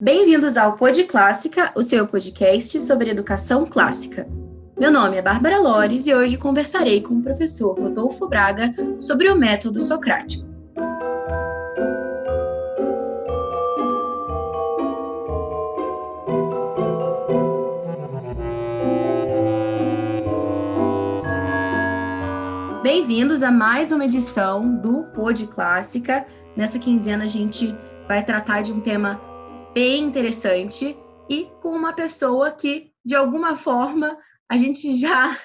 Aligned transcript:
Bem-vindos 0.00 0.56
ao 0.56 0.76
Pod 0.76 1.02
Clássica, 1.06 1.72
o 1.74 1.82
seu 1.82 2.06
podcast 2.06 2.80
sobre 2.82 3.10
educação 3.10 3.66
clássica. 3.66 4.28
Meu 4.78 4.92
nome 4.92 5.16
é 5.16 5.22
Bárbara 5.22 5.58
Lores 5.58 6.06
e 6.06 6.14
hoje 6.14 6.38
conversarei 6.38 7.02
com 7.02 7.14
o 7.14 7.20
professor 7.20 7.76
Rodolfo 7.76 8.28
Braga 8.28 8.72
sobre 9.00 9.28
o 9.28 9.36
método 9.36 9.80
socrático. 9.80 10.46
Bem-vindos 22.84 23.42
a 23.42 23.50
mais 23.50 23.90
uma 23.90 24.04
edição 24.04 24.76
do 24.76 25.02
Pod 25.06 25.44
Clássica. 25.48 26.24
Nessa 26.56 26.78
quinzena 26.78 27.24
a 27.24 27.26
gente 27.26 27.76
vai 28.06 28.24
tratar 28.24 28.62
de 28.62 28.72
um 28.72 28.80
tema 28.80 29.20
bem 29.78 30.02
interessante 30.02 30.98
e 31.30 31.44
com 31.62 31.68
uma 31.68 31.92
pessoa 31.92 32.50
que, 32.50 32.90
de 33.04 33.14
alguma 33.14 33.54
forma, 33.54 34.18
a 34.50 34.56
gente 34.56 34.92
já 34.98 35.38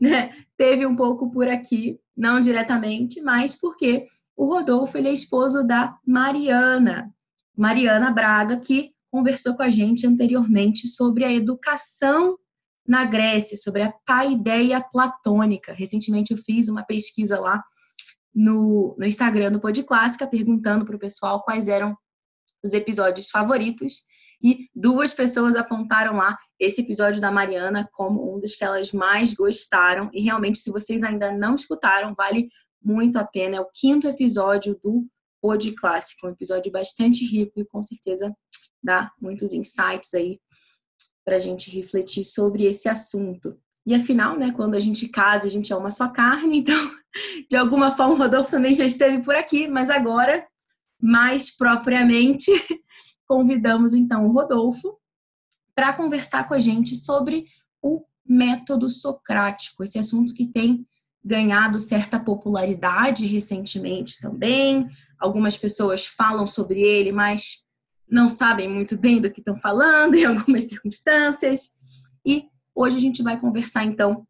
né, 0.00 0.32
teve 0.56 0.86
um 0.86 0.94
pouco 0.94 1.28
por 1.28 1.48
aqui, 1.48 1.98
não 2.16 2.40
diretamente, 2.40 3.20
mas 3.20 3.56
porque 3.56 4.06
o 4.36 4.46
Rodolfo 4.46 4.96
ele 4.96 5.08
é 5.08 5.12
esposo 5.12 5.66
da 5.66 5.98
Mariana, 6.06 7.12
Mariana 7.56 8.12
Braga, 8.12 8.60
que 8.60 8.92
conversou 9.10 9.56
com 9.56 9.64
a 9.64 9.70
gente 9.70 10.06
anteriormente 10.06 10.86
sobre 10.86 11.24
a 11.24 11.32
educação 11.32 12.38
na 12.86 13.04
Grécia, 13.04 13.56
sobre 13.56 13.82
a 13.82 13.92
paideia 14.06 14.80
platônica. 14.80 15.72
Recentemente 15.72 16.30
eu 16.30 16.38
fiz 16.38 16.68
uma 16.68 16.84
pesquisa 16.84 17.40
lá 17.40 17.60
no, 18.32 18.94
no 18.96 19.04
Instagram 19.04 19.50
do 19.50 19.60
Pod 19.60 19.82
Clássica, 19.82 20.28
perguntando 20.28 20.84
para 20.84 20.94
o 20.94 20.98
pessoal 20.98 21.42
quais 21.42 21.66
eram 21.66 21.96
os 22.64 22.72
episódios 22.72 23.28
favoritos. 23.28 24.02
E 24.42 24.68
duas 24.74 25.12
pessoas 25.12 25.54
apontaram 25.54 26.16
lá 26.16 26.36
esse 26.58 26.80
episódio 26.80 27.20
da 27.20 27.30
Mariana 27.30 27.88
como 27.92 28.34
um 28.34 28.40
dos 28.40 28.54
que 28.54 28.64
elas 28.64 28.92
mais 28.92 29.32
gostaram. 29.34 30.10
E 30.12 30.20
realmente, 30.20 30.58
se 30.58 30.70
vocês 30.70 31.02
ainda 31.02 31.30
não 31.30 31.54
escutaram, 31.54 32.14
vale 32.14 32.48
muito 32.82 33.18
a 33.18 33.24
pena. 33.24 33.56
É 33.56 33.60
o 33.60 33.70
quinto 33.72 34.08
episódio 34.08 34.78
do 34.82 35.06
Pod 35.40 35.70
Clássico, 35.72 36.26
um 36.26 36.30
episódio 36.30 36.72
bastante 36.72 37.24
rico 37.24 37.60
e 37.60 37.64
com 37.64 37.82
certeza 37.82 38.34
dá 38.82 39.10
muitos 39.20 39.52
insights 39.52 40.12
aí 40.14 40.38
para 41.24 41.36
a 41.36 41.38
gente 41.38 41.70
refletir 41.70 42.24
sobre 42.24 42.64
esse 42.64 42.88
assunto. 42.88 43.58
E 43.86 43.94
afinal, 43.94 44.38
né, 44.38 44.52
quando 44.52 44.74
a 44.74 44.80
gente 44.80 45.08
casa, 45.08 45.46
a 45.46 45.50
gente 45.50 45.72
é 45.72 45.76
uma 45.76 45.90
só 45.90 46.08
carne, 46.08 46.58
então, 46.64 46.90
de 47.50 47.56
alguma 47.56 47.92
forma, 47.92 48.14
o 48.14 48.18
Rodolfo 48.18 48.50
também 48.50 48.74
já 48.74 48.84
esteve 48.84 49.22
por 49.22 49.34
aqui, 49.34 49.68
mas 49.68 49.90
agora, 49.90 50.46
mais 51.04 51.54
propriamente, 51.54 52.50
convidamos 53.28 53.92
então 53.92 54.26
o 54.26 54.32
Rodolfo 54.32 54.98
para 55.74 55.92
conversar 55.92 56.48
com 56.48 56.54
a 56.54 56.60
gente 56.60 56.96
sobre 56.96 57.44
o 57.82 58.02
método 58.26 58.88
socrático, 58.88 59.84
esse 59.84 59.98
assunto 59.98 60.32
que 60.32 60.46
tem 60.46 60.86
ganhado 61.22 61.78
certa 61.78 62.18
popularidade 62.18 63.26
recentemente 63.26 64.18
também. 64.18 64.88
Algumas 65.18 65.58
pessoas 65.58 66.06
falam 66.06 66.46
sobre 66.46 66.80
ele, 66.80 67.12
mas 67.12 67.64
não 68.08 68.28
sabem 68.28 68.68
muito 68.68 68.96
bem 68.96 69.20
do 69.20 69.30
que 69.30 69.40
estão 69.40 69.56
falando 69.56 70.14
em 70.16 70.24
algumas 70.24 70.64
circunstâncias. 70.64 71.72
E 72.24 72.46
hoje 72.74 72.96
a 72.96 73.00
gente 73.00 73.22
vai 73.22 73.38
conversar 73.38 73.84
então 73.84 74.26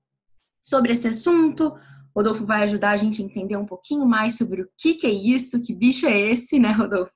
sobre 0.60 0.92
esse 0.92 1.06
assunto. 1.06 1.76
Rodolfo 2.14 2.44
vai 2.44 2.62
ajudar 2.62 2.90
a 2.90 2.96
gente 2.96 3.20
a 3.20 3.24
entender 3.24 3.56
um 3.56 3.66
pouquinho 3.66 4.06
mais 4.06 4.36
sobre 4.36 4.62
o 4.62 4.68
que, 4.78 4.94
que 4.94 5.06
é 5.06 5.10
isso, 5.10 5.60
que 5.60 5.74
bicho 5.74 6.06
é 6.06 6.18
esse, 6.30 6.58
né, 6.58 6.70
Rodolfo? 6.70 7.12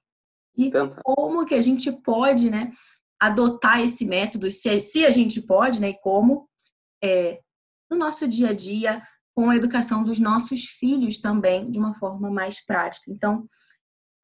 E 0.56 0.70
como 1.04 1.46
que 1.46 1.54
a 1.54 1.60
gente 1.60 1.90
pode, 1.92 2.50
né, 2.50 2.72
adotar 3.20 3.80
esse 3.80 4.04
método, 4.04 4.50
se, 4.50 4.80
se 4.80 5.04
a 5.04 5.10
gente 5.10 5.40
pode, 5.40 5.80
né, 5.80 5.90
e 5.90 6.00
como, 6.00 6.48
é, 7.02 7.40
no 7.90 7.96
nosso 7.96 8.26
dia 8.26 8.50
a 8.50 8.52
dia, 8.52 9.00
com 9.36 9.50
a 9.50 9.56
educação 9.56 10.02
dos 10.02 10.18
nossos 10.18 10.64
filhos 10.64 11.20
também, 11.20 11.70
de 11.70 11.78
uma 11.78 11.94
forma 11.94 12.28
mais 12.28 12.64
prática. 12.64 13.08
Então, 13.08 13.48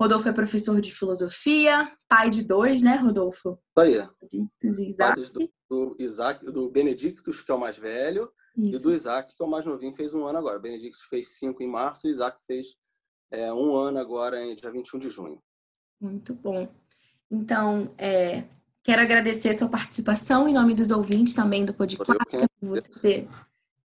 Rodolfo 0.01 0.29
é 0.29 0.33
professor 0.33 0.81
de 0.81 0.93
filosofia, 0.93 1.91
pai 2.09 2.31
de 2.31 2.43
dois, 2.43 2.83
né, 2.83 2.97
Rodolfo? 2.97 3.59
Isso 3.79 3.81
aí. 3.81 4.09
Benedictus 4.21 4.79
e 4.81 4.87
Isaac. 4.87 5.33
Do, 5.33 5.53
do, 5.71 5.97
Isaac, 6.01 6.45
do 6.47 6.69
Benedictus, 6.69 7.41
que 7.41 7.51
é 7.53 7.55
o 7.55 7.61
mais 7.61 7.79
velho, 7.79 8.29
Isso. 8.57 8.81
e 8.81 8.83
do 8.83 8.95
Isaac, 8.95 9.35
que 9.35 9.43
é 9.43 9.47
o 9.47 9.51
mais 9.51 9.67
novinho, 9.67 9.95
fez 9.95 10.15
um 10.15 10.25
ano 10.25 10.39
agora. 10.39 10.59
O 10.59 10.63
Benedictus 10.63 11.03
fez 11.03 11.29
cinco 11.29 11.63
em 11.63 11.69
março, 11.69 12.07
e 12.07 12.11
o 12.11 12.13
Isaac 12.13 12.39
fez 12.47 12.77
é, 13.31 13.53
um 13.53 13.75
ano 13.75 13.99
agora, 13.99 14.43
em 14.43 14.55
dia 14.55 14.71
21 14.71 14.99
de 14.99 15.11
junho. 15.11 15.43
Muito 16.01 16.35
bom. 16.35 16.69
Então, 17.31 17.93
é, 17.99 18.45
quero 18.83 19.03
agradecer 19.03 19.49
a 19.49 19.55
sua 19.55 19.69
participação 19.69 20.49
em 20.49 20.55
nome 20.55 20.75
dos 20.75 20.91
ouvintes 20.91 21.35
também 21.35 21.65
do 21.65 21.75
podcast, 21.75 22.47
por 22.61 22.69
você 22.69 23.01
ter 23.01 23.29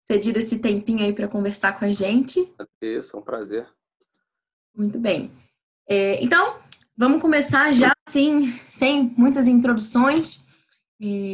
cedido 0.03 0.39
esse 0.39 0.59
tempinho 0.59 1.01
aí 1.01 1.15
para 1.15 1.29
conversar 1.29 1.79
com 1.79 1.85
a 1.85 1.91
gente. 1.91 2.53
Isso, 2.81 3.17
é 3.17 3.21
um 3.21 3.23
prazer. 3.23 3.67
Muito 4.75 4.99
bem. 4.99 5.31
É, 5.89 6.23
então, 6.23 6.59
vamos 6.97 7.23
começar 7.23 7.73
já, 7.73 7.93
assim, 8.07 8.53
sem 8.71 9.15
muitas 9.17 9.47
introduções. 9.47 10.43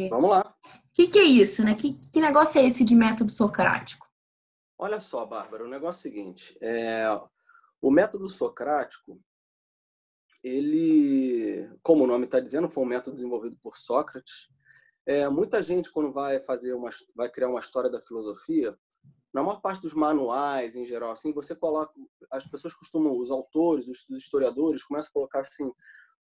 Vamos 0.09 0.29
lá. 0.29 0.55
Que, 0.95 1.09
que, 1.09 1.19
é 1.19 1.23
isso, 1.23 1.61
né? 1.61 1.75
Que, 1.75 1.99
que 2.09 2.21
negócio 2.21 2.57
é 2.57 2.65
esse 2.65 2.85
de 2.85 2.95
método 2.95 3.29
socrático? 3.29 4.07
Olha 4.77 5.01
só, 5.01 5.25
Bárbara, 5.25 5.65
o 5.65 5.67
negócio 5.67 6.07
é 6.07 6.09
o 6.09 6.13
seguinte: 6.13 6.57
é, 6.61 7.05
o 7.81 7.91
método 7.91 8.29
socrático, 8.29 9.21
ele, 10.41 11.69
como 11.83 12.05
o 12.05 12.07
nome 12.07 12.23
está 12.23 12.39
dizendo, 12.39 12.69
foi 12.69 12.81
um 12.81 12.87
método 12.87 13.15
desenvolvido 13.15 13.57
por 13.61 13.77
Sócrates. 13.77 14.47
É, 15.05 15.27
muita 15.27 15.61
gente, 15.61 15.91
quando 15.91 16.13
vai 16.13 16.39
fazer 16.39 16.73
uma, 16.73 16.89
vai 17.13 17.29
criar 17.29 17.49
uma 17.49 17.59
história 17.59 17.89
da 17.89 18.01
filosofia, 18.01 18.73
na 19.33 19.43
maior 19.43 19.59
parte 19.59 19.81
dos 19.81 19.93
manuais 19.93 20.77
em 20.77 20.85
geral 20.85 21.11
assim 21.11 21.33
você 21.33 21.53
coloca 21.53 21.93
as 22.31 22.47
pessoas 22.47 22.73
costumam 22.73 23.19
os 23.19 23.29
autores 23.29 23.85
os 23.85 24.09
historiadores 24.09 24.81
começam 24.81 25.09
a 25.09 25.13
colocar 25.13 25.41
assim 25.41 25.69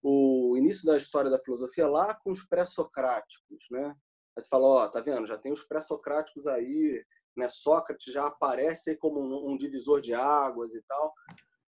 o 0.02 0.56
início 0.56 0.86
da 0.86 0.96
história 0.96 1.30
da 1.30 1.38
filosofia 1.38 1.86
lá 1.86 2.14
com 2.14 2.30
os 2.30 2.42
pré-socráticos 2.42 3.66
né 3.70 3.94
aí 4.36 4.42
você 4.42 4.48
fala 4.48 4.66
ó 4.66 4.88
tá 4.88 5.00
vendo 5.00 5.26
já 5.26 5.38
tem 5.38 5.52
os 5.52 5.62
pré-socráticos 5.62 6.46
aí 6.46 7.04
né 7.36 7.48
Sócrates 7.48 8.12
já 8.12 8.26
aparece 8.26 8.96
como 8.96 9.20
um, 9.20 9.52
um 9.52 9.56
divisor 9.56 10.00
de 10.00 10.14
águas 10.14 10.74
e 10.74 10.82
tal 10.82 11.12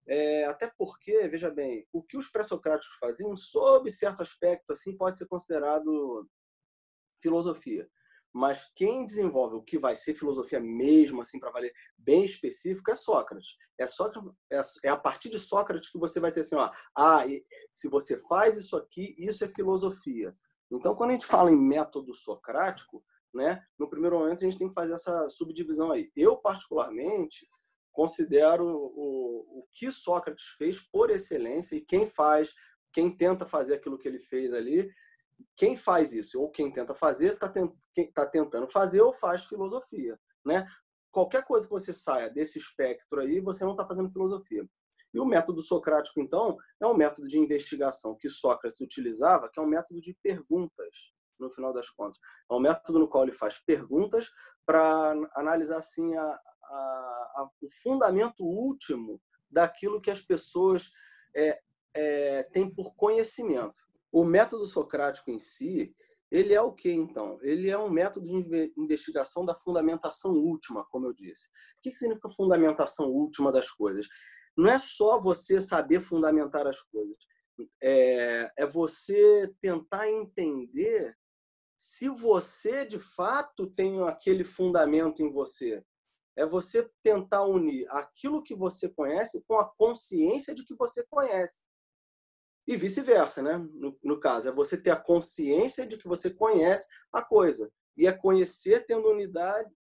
é, 0.09 0.45
até 0.45 0.71
porque 0.79 1.27
veja 1.29 1.51
bem 1.51 1.87
o 1.93 2.03
que 2.03 2.17
os 2.17 2.29
pré-socráticos 2.29 2.97
faziam 2.99 3.35
sob 3.37 3.91
certo 3.91 4.23
aspecto 4.23 4.73
assim 4.73 4.97
pode 4.97 5.17
ser 5.17 5.27
considerado 5.27 6.29
filosofia 7.23 7.89
mas 8.37 8.71
quem 8.75 9.07
desenvolve 9.07 9.57
o 9.57 9.63
que 9.63 9.79
vai 9.79 9.97
ser 9.97 10.13
filosofia 10.13 10.61
mesmo, 10.61 11.23
assim, 11.23 11.41
para 11.41 11.51
valer 11.51 11.73
bem 11.97 12.23
específico, 12.23 12.91
é 12.91 12.95
Sócrates. 12.95 13.57
É, 13.79 13.87
Sócrates. 13.87 14.31
É, 14.53 14.89
é 14.89 14.91
a 14.91 14.97
partir 14.97 15.31
de 15.31 15.39
Sócrates 15.39 15.89
que 15.91 15.99
você 15.99 16.21
vai 16.21 16.31
ter 16.31 16.41
assim, 16.41 16.55
ó, 16.55 16.71
ah, 16.95 17.25
se 17.73 17.89
você 17.89 18.19
faz 18.19 18.59
isso 18.59 18.77
aqui, 18.77 19.15
isso 19.17 19.43
é 19.43 19.49
filosofia. 19.49 20.37
Então, 20.71 20.95
quando 20.95 21.11
a 21.11 21.13
gente 21.13 21.27
fala 21.27 21.51
em 21.51 21.57
método 21.57 22.15
socrático, 22.15 23.05
né, 23.33 23.63
no 23.79 23.89
primeiro 23.89 24.19
momento 24.19 24.41
a 24.45 24.45
gente 24.49 24.59
tem 24.59 24.69
que 24.69 24.75
fazer 24.75 24.95
essa 24.95 25.29
subdivisão 25.29 25.93
aí. 25.93 26.11
Eu, 26.17 26.37
particularmente, 26.37 27.47
considero 27.93 28.67
o, 28.67 29.61
o 29.61 29.67
que 29.73 29.91
Sócrates 29.91 30.47
fez 30.59 30.81
por 30.81 31.11
excelência 31.11 31.77
e 31.77 31.81
quem 31.81 32.07
faz, 32.07 32.55
quem 32.93 33.15
tenta 33.15 33.47
fazer 33.47 33.75
aquilo 33.75 33.99
que 33.99 34.09
ele 34.09 34.19
fez 34.19 34.53
ali, 34.53 34.91
quem 35.57 35.77
faz 35.77 36.13
isso 36.13 36.41
ou 36.41 36.51
quem 36.51 36.71
tenta 36.71 36.95
fazer 36.95 37.35
está 37.35 37.53
tá 38.15 38.27
tentando 38.27 38.71
fazer 38.71 39.01
ou 39.03 39.13
faz 39.13 39.45
filosofia, 39.45 40.19
né? 40.45 40.67
Qualquer 41.11 41.45
coisa 41.45 41.67
que 41.67 41.73
você 41.73 41.95
saia 41.95 42.29
desse 42.29 42.59
espectro 42.59 43.21
aí, 43.21 43.41
você 43.41 43.65
não 43.65 43.73
está 43.73 43.87
fazendo 43.87 44.13
filosofia. 44.13 44.69
E 45.17 45.19
o 45.19 45.25
método 45.25 45.63
socrático, 45.63 46.21
então, 46.21 46.59
é 46.79 46.87
um 46.87 46.95
método 46.95 47.27
de 47.27 47.39
investigação 47.39 48.15
que 48.15 48.29
Sócrates 48.29 48.83
utilizava, 48.83 49.49
que 49.51 49.59
é 49.59 49.63
um 49.63 49.67
método 49.67 49.99
de 49.99 50.15
perguntas, 50.23 51.15
no 51.41 51.51
final 51.51 51.73
das 51.73 51.89
contas. 51.89 52.19
É 52.51 52.55
um 52.55 52.61
método 52.61 52.99
no 52.99 53.09
qual 53.09 53.25
ele 53.25 53.33
faz 53.33 53.57
perguntas 53.57 54.31
para 54.67 55.15
analisar 55.35 55.79
assim 55.79 56.15
a, 56.15 56.23
a, 56.23 56.35
a, 56.69 57.51
o 57.63 57.69
fundamento 57.83 58.45
último 58.45 59.19
daquilo 59.51 60.03
que 60.03 60.11
as 60.11 60.21
pessoas 60.21 60.91
é, 61.35 61.61
é, 61.95 62.43
têm 62.53 62.69
por 62.69 62.95
conhecimento. 62.95 63.81
O 64.13 64.23
método 64.23 64.67
socrático 64.67 65.31
em 65.31 65.39
si, 65.39 65.97
ele 66.31 66.53
é 66.53 66.61
o 66.61 66.75
que 66.75 66.91
então? 66.93 67.39
Ele 67.41 67.71
é 67.71 67.79
um 67.79 67.89
método 67.89 68.27
de 68.27 68.71
investigação 68.77 69.47
da 69.47 69.55
fundamentação 69.55 70.33
última, 70.33 70.85
como 70.91 71.07
eu 71.07 71.15
disse. 71.15 71.49
O 71.79 71.83
que 71.83 71.95
significa 71.95 72.29
fundamentação 72.29 73.07
última 73.07 73.51
das 73.51 73.71
coisas? 73.71 74.07
Não 74.57 74.71
é 74.71 74.79
só 74.79 75.21
você 75.21 75.61
saber 75.61 76.01
fundamentar 76.01 76.67
as 76.67 76.81
coisas, 76.81 77.17
é, 77.83 78.51
é 78.57 78.67
você 78.67 79.53
tentar 79.61 80.09
entender 80.09 81.17
se 81.79 82.09
você 82.09 82.85
de 82.85 82.99
fato 82.99 83.67
tem 83.67 84.03
aquele 84.03 84.45
fundamento 84.45 85.23
em 85.23 85.31
você. 85.31 85.85
É 86.35 86.45
você 86.45 86.91
tentar 87.03 87.45
unir 87.45 87.87
aquilo 87.91 88.43
que 88.43 88.55
você 88.55 88.89
conhece 88.89 89.43
com 89.47 89.59
a 89.59 89.65
consciência 89.65 90.55
de 90.55 90.65
que 90.65 90.75
você 90.75 91.05
conhece. 91.09 91.67
E 92.67 92.77
vice-versa, 92.77 93.43
né? 93.43 93.57
No, 93.75 93.97
no, 94.03 94.21
caso, 94.21 94.49
é 94.49 94.53
você 94.53 94.77
ter 94.77 94.91
a 94.91 95.01
consciência 95.01 95.87
de 95.87 95.97
que 95.97 96.09
você 96.09 96.29
conhece 96.31 96.89
a 97.13 97.23
coisa. 97.23 97.71
E 97.97 98.07
é 98.07 98.13
conhecer 98.13 98.85
tendo 98.85 99.09
unidade, 99.09 99.73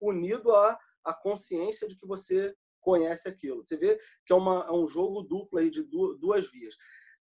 unido 0.00 0.54
à, 0.54 0.78
à 1.02 1.14
consciência 1.14 1.88
de 1.88 1.98
que 1.98 2.06
você 2.06 2.54
conhece 2.86 3.28
aquilo. 3.28 3.66
Você 3.66 3.76
vê 3.76 3.98
que 4.24 4.32
é, 4.32 4.36
uma, 4.36 4.64
é 4.64 4.70
um 4.70 4.86
jogo 4.86 5.22
duplo 5.22 5.58
aí 5.58 5.68
de 5.68 5.82
duas, 5.82 6.48
vias. 6.48 6.74
O 6.74 6.78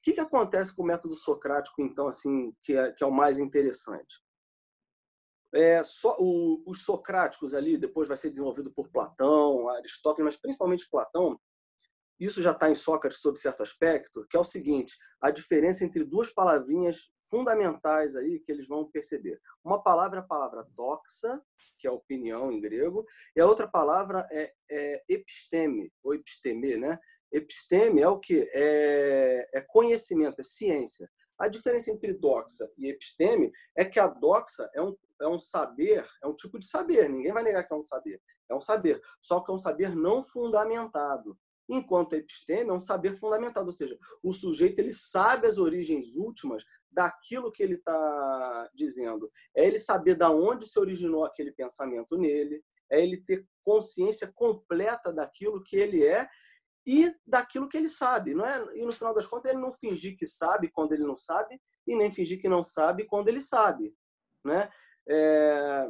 que, 0.01 0.13
que 0.13 0.21
acontece 0.21 0.75
com 0.75 0.85
o 0.85 0.87
método 0.87 1.17
socrático, 1.17 1.83
então, 1.83 2.07
assim, 2.07 2.55
que 2.63 2.75
é, 2.75 2.93
que 2.93 3.03
é 3.03 3.07
o 3.07 3.11
mais 3.11 3.41
interessante? 3.41 4.23
É, 5.53 5.83
só, 5.83 6.15
o, 6.21 6.63
os 6.65 6.85
socráticos 6.85 7.55
ali, 7.55 7.77
depois 7.77 8.07
vai 8.07 8.17
ser 8.17 8.31
desenvolvido 8.31 8.71
por 8.71 8.89
Platão, 8.89 9.69
Aristóteles, 9.71 10.27
mas 10.27 10.41
principalmente 10.41 10.89
Platão, 10.89 11.41
isso 12.19 12.43
já 12.43 12.51
está 12.51 12.71
em 12.71 12.75
Sócrates 12.75 13.21
sob 13.21 13.39
certo 13.39 13.63
aspecto, 13.63 14.27
que 14.29 14.37
é 14.37 14.41
o 14.41 14.45
seguinte: 14.45 14.97
a 15.21 15.31
diferença 15.31 15.85
entre 15.85 16.05
duas 16.05 16.31
palavrinhas 16.31 17.11
fundamentais 17.29 18.17
aí 18.17 18.41
que 18.41 18.51
eles 18.51 18.67
vão 18.67 18.91
perceber. 18.91 19.41
Uma 19.65 19.83
palavra 19.83 20.19
é 20.19 20.23
a 20.23 20.27
palavra 20.27 20.67
doxa, 20.75 21.41
que 21.79 21.87
é 21.87 21.91
opinião 21.91 22.51
em 22.51 22.61
grego, 22.61 23.05
e 23.37 23.41
a 23.41 23.47
outra 23.47 23.69
palavra 23.69 24.27
é, 24.33 24.53
é 24.71 25.05
episteme, 25.09 25.93
ou 26.03 26.15
episteme, 26.15 26.77
né? 26.77 26.99
Episteme 27.31 28.01
é 28.01 28.09
o 28.09 28.19
que? 28.19 28.51
É, 28.53 29.49
é 29.55 29.61
conhecimento, 29.61 30.41
é 30.41 30.45
ciência. 30.45 31.09
A 31.39 31.47
diferença 31.47 31.93
entre 31.93 32.15
doxa 32.15 32.69
e 32.77 32.89
episteme 32.89 33.53
é 33.77 33.85
que 33.85 34.01
a 34.01 34.09
doxa 34.09 34.69
é 34.75 34.83
um, 34.83 34.97
é 35.21 35.29
um 35.29 35.39
saber, 35.39 36.05
é 36.23 36.27
um 36.27 36.35
tipo 36.35 36.59
de 36.59 36.67
saber, 36.67 37.09
ninguém 37.09 37.33
vai 37.33 37.45
negar 37.45 37.65
que 37.65 37.73
é 37.73 37.77
um 37.77 37.83
saber. 37.83 38.21
É 38.51 38.55
um 38.55 38.61
saber, 38.61 39.01
só 39.21 39.41
que 39.41 39.53
é 39.53 39.55
um 39.55 39.59
saber 39.59 39.95
não 39.95 40.23
fundamentado 40.23 41.39
enquanto 41.69 42.15
a 42.15 42.19
episteme 42.19 42.71
é 42.71 42.73
um 42.73 42.81
saber 42.81 43.17
fundamentado, 43.17 43.67
ou 43.67 43.73
seja, 43.73 43.97
o 44.23 44.33
sujeito 44.33 44.79
ele 44.79 44.93
sabe 44.93 45.47
as 45.47 45.59
origens 45.59 46.15
últimas 46.17 46.65
daquilo 46.91 47.53
que 47.53 47.63
ele 47.63 47.75
está 47.75 48.71
dizendo. 48.75 49.31
É 49.55 49.67
ele 49.67 49.79
saber 49.79 50.15
da 50.15 50.31
onde 50.31 50.67
se 50.67 50.79
originou 50.79 51.25
aquele 51.25 51.53
pensamento 51.53 52.17
nele, 52.17 52.65
é 52.91 53.03
ele 53.03 53.19
ter 53.19 53.47
consciência 53.63 54.33
completa 54.35 55.13
daquilo 55.13 55.63
que 55.63 55.77
ele 55.77 56.07
é 56.07 56.27
e 56.87 57.15
daquilo 57.27 57.69
que 57.69 57.77
ele 57.77 57.89
sabe, 57.89 58.35
não 58.35 58.47
é? 58.47 58.79
E 58.79 58.85
no 58.85 58.93
final 58.93 59.13
das 59.13 59.27
contas 59.27 59.51
ele 59.51 59.61
não 59.61 59.73
fingir 59.73 60.17
que 60.17 60.27
sabe 60.27 60.71
quando 60.71 60.93
ele 60.93 61.05
não 61.05 61.17
sabe 61.17 61.61
e 61.87 61.95
nem 61.95 62.11
fingir 62.11 62.41
que 62.41 62.49
não 62.49 62.65
sabe 62.65 63.05
quando 63.05 63.29
ele 63.29 63.41
sabe, 63.41 63.95
né? 64.45 64.71
É... 65.09 65.87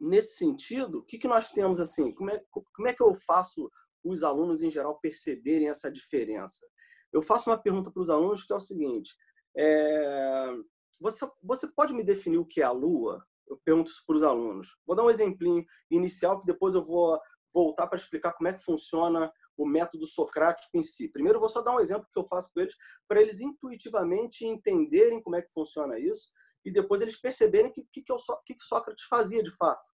Nesse 0.00 0.36
sentido, 0.36 0.98
o 0.98 1.04
que, 1.04 1.16
que 1.16 1.28
nós 1.28 1.52
temos 1.52 1.78
assim? 1.78 2.12
Como 2.12 2.28
é, 2.30 2.44
como 2.50 2.88
é 2.88 2.92
que 2.92 3.00
eu 3.00 3.14
faço 3.14 3.70
os 4.04 4.22
alunos 4.22 4.62
em 4.62 4.70
geral 4.70 4.98
perceberem 5.00 5.68
essa 5.68 5.90
diferença. 5.90 6.66
Eu 7.12 7.22
faço 7.22 7.50
uma 7.50 7.58
pergunta 7.58 7.90
para 7.90 8.00
os 8.00 8.10
alunos 8.10 8.42
que 8.42 8.52
é 8.52 8.56
o 8.56 8.60
seguinte: 8.60 9.14
é, 9.56 10.54
você, 11.00 11.28
você 11.42 11.66
pode 11.66 11.92
me 11.92 12.02
definir 12.02 12.38
o 12.38 12.46
que 12.46 12.60
é 12.60 12.64
a 12.64 12.70
Lua? 12.70 13.24
Eu 13.48 13.60
pergunto 13.64 13.90
isso 13.90 14.02
para 14.06 14.16
os 14.16 14.22
alunos. 14.22 14.78
Vou 14.86 14.96
dar 14.96 15.04
um 15.04 15.10
exemplinho 15.10 15.64
inicial 15.90 16.40
que 16.40 16.46
depois 16.46 16.74
eu 16.74 16.82
vou 16.82 17.20
voltar 17.52 17.86
para 17.86 17.98
explicar 17.98 18.32
como 18.32 18.48
é 18.48 18.52
que 18.54 18.64
funciona 18.64 19.30
o 19.56 19.66
método 19.66 20.06
socrático 20.06 20.76
em 20.76 20.82
si. 20.82 21.08
Primeiro, 21.10 21.36
eu 21.36 21.40
vou 21.40 21.50
só 21.50 21.60
dar 21.60 21.74
um 21.74 21.80
exemplo 21.80 22.08
que 22.10 22.18
eu 22.18 22.24
faço 22.24 22.50
com 22.52 22.60
eles 22.60 22.74
para 23.06 23.20
eles 23.20 23.40
intuitivamente 23.40 24.46
entenderem 24.46 25.22
como 25.22 25.36
é 25.36 25.42
que 25.42 25.52
funciona 25.52 25.98
isso 25.98 26.30
e 26.64 26.72
depois 26.72 27.02
eles 27.02 27.20
perceberem 27.20 27.70
o 27.70 27.74
que, 27.74 27.84
que, 27.92 28.02
que, 28.02 28.54
que 28.54 28.64
Sócrates 28.64 29.04
fazia 29.04 29.42
de 29.42 29.50
fato, 29.50 29.90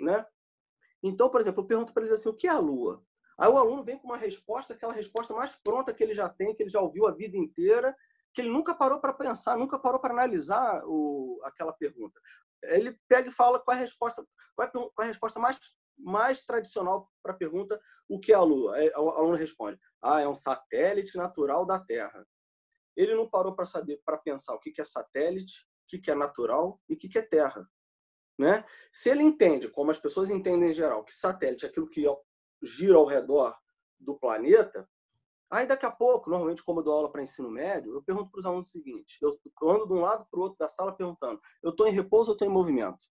né? 0.00 0.24
Então, 1.02 1.28
por 1.28 1.40
exemplo, 1.40 1.62
eu 1.62 1.66
pergunto 1.66 1.92
para 1.92 2.04
eles 2.04 2.12
assim: 2.12 2.28
o 2.28 2.34
que 2.34 2.46
é 2.46 2.50
a 2.50 2.58
Lua? 2.58 3.04
Aí 3.42 3.48
o 3.48 3.58
aluno 3.58 3.82
vem 3.82 3.98
com 3.98 4.06
uma 4.06 4.16
resposta, 4.16 4.72
aquela 4.72 4.92
resposta 4.92 5.34
mais 5.34 5.56
pronta 5.56 5.92
que 5.92 6.00
ele 6.00 6.14
já 6.14 6.28
tem, 6.28 6.54
que 6.54 6.62
ele 6.62 6.70
já 6.70 6.80
ouviu 6.80 7.08
a 7.08 7.10
vida 7.10 7.36
inteira, 7.36 7.92
que 8.32 8.40
ele 8.40 8.48
nunca 8.48 8.72
parou 8.72 9.00
para 9.00 9.12
pensar, 9.12 9.58
nunca 9.58 9.80
parou 9.80 9.98
para 9.98 10.14
analisar 10.14 10.80
o, 10.84 11.40
aquela 11.42 11.72
pergunta. 11.72 12.20
Ele 12.62 12.96
pega 13.08 13.28
e 13.28 13.32
fala 13.32 13.58
qual 13.58 13.76
é 13.76 13.80
a 13.80 13.82
resposta, 13.82 14.24
qual 14.54 14.68
é 14.68 15.02
a 15.02 15.06
resposta 15.06 15.40
mais, 15.40 15.58
mais 15.98 16.44
tradicional 16.44 17.10
para 17.20 17.32
a 17.32 17.36
pergunta 17.36 17.82
o 18.08 18.20
que 18.20 18.32
é 18.32 18.36
a 18.36 18.42
Lua. 18.42 18.76
O 18.96 19.10
aluno 19.10 19.34
responde: 19.34 19.76
ah, 20.00 20.20
é 20.20 20.28
um 20.28 20.36
satélite 20.36 21.16
natural 21.16 21.66
da 21.66 21.80
Terra. 21.80 22.24
Ele 22.96 23.16
não 23.16 23.28
parou 23.28 23.56
para 23.56 23.66
saber, 23.66 24.00
para 24.04 24.18
pensar 24.18 24.54
o 24.54 24.60
que 24.60 24.80
é 24.80 24.84
satélite, 24.84 25.66
o 25.92 26.00
que 26.00 26.12
é 26.12 26.14
natural 26.14 26.80
e 26.88 26.94
o 26.94 26.96
que 26.96 27.18
é 27.18 27.22
Terra. 27.22 27.68
Né? 28.38 28.64
Se 28.92 29.10
ele 29.10 29.24
entende, 29.24 29.68
como 29.68 29.90
as 29.90 29.98
pessoas 29.98 30.30
entendem 30.30 30.70
em 30.70 30.72
geral, 30.72 31.04
que 31.04 31.12
satélite 31.12 31.66
é 31.66 31.68
aquilo 31.68 31.90
que 31.90 32.06
gira 32.62 32.96
ao 32.96 33.06
redor 33.06 33.56
do 33.98 34.18
planeta, 34.18 34.88
aí 35.50 35.66
daqui 35.66 35.86
a 35.86 35.90
pouco, 35.90 36.30
normalmente 36.30 36.62
como 36.64 36.80
eu 36.80 36.84
dou 36.84 36.94
aula 36.94 37.12
para 37.12 37.22
ensino 37.22 37.50
médio, 37.50 37.94
eu 37.94 38.02
pergunto 38.02 38.30
para 38.30 38.38
os 38.38 38.46
alunos 38.46 38.68
o 38.68 38.70
seguinte, 38.70 39.18
eu 39.22 39.70
ando 39.70 39.86
de 39.86 39.92
um 39.92 40.00
lado 40.00 40.26
para 40.30 40.40
o 40.40 40.42
outro 40.44 40.58
da 40.58 40.68
sala 40.68 40.96
perguntando, 40.96 41.40
eu 41.62 41.70
estou 41.70 41.86
em 41.86 41.92
repouso 41.92 42.30
ou 42.30 42.34
estou 42.34 42.48
em 42.48 42.50
movimento? 42.50 43.06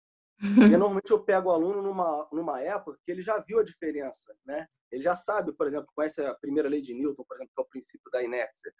e 0.68 0.76
normalmente 0.76 1.10
eu 1.10 1.22
pego 1.24 1.48
o 1.48 1.52
aluno 1.52 1.82
numa, 1.82 2.28
numa 2.32 2.60
época 2.60 2.98
que 3.04 3.10
ele 3.10 3.22
já 3.22 3.38
viu 3.38 3.58
a 3.58 3.64
diferença, 3.64 4.36
né? 4.44 4.66
Ele 4.90 5.02
já 5.02 5.14
sabe, 5.14 5.52
por 5.52 5.66
exemplo, 5.66 5.88
conhece 5.94 6.24
a 6.24 6.34
primeira 6.34 6.68
lei 6.68 6.80
de 6.80 6.94
Newton, 6.94 7.24
por 7.24 7.36
exemplo, 7.36 7.52
que 7.54 7.60
é 7.60 7.64
o 7.64 7.68
princípio 7.68 8.10
da 8.10 8.22
inércia. 8.22 8.72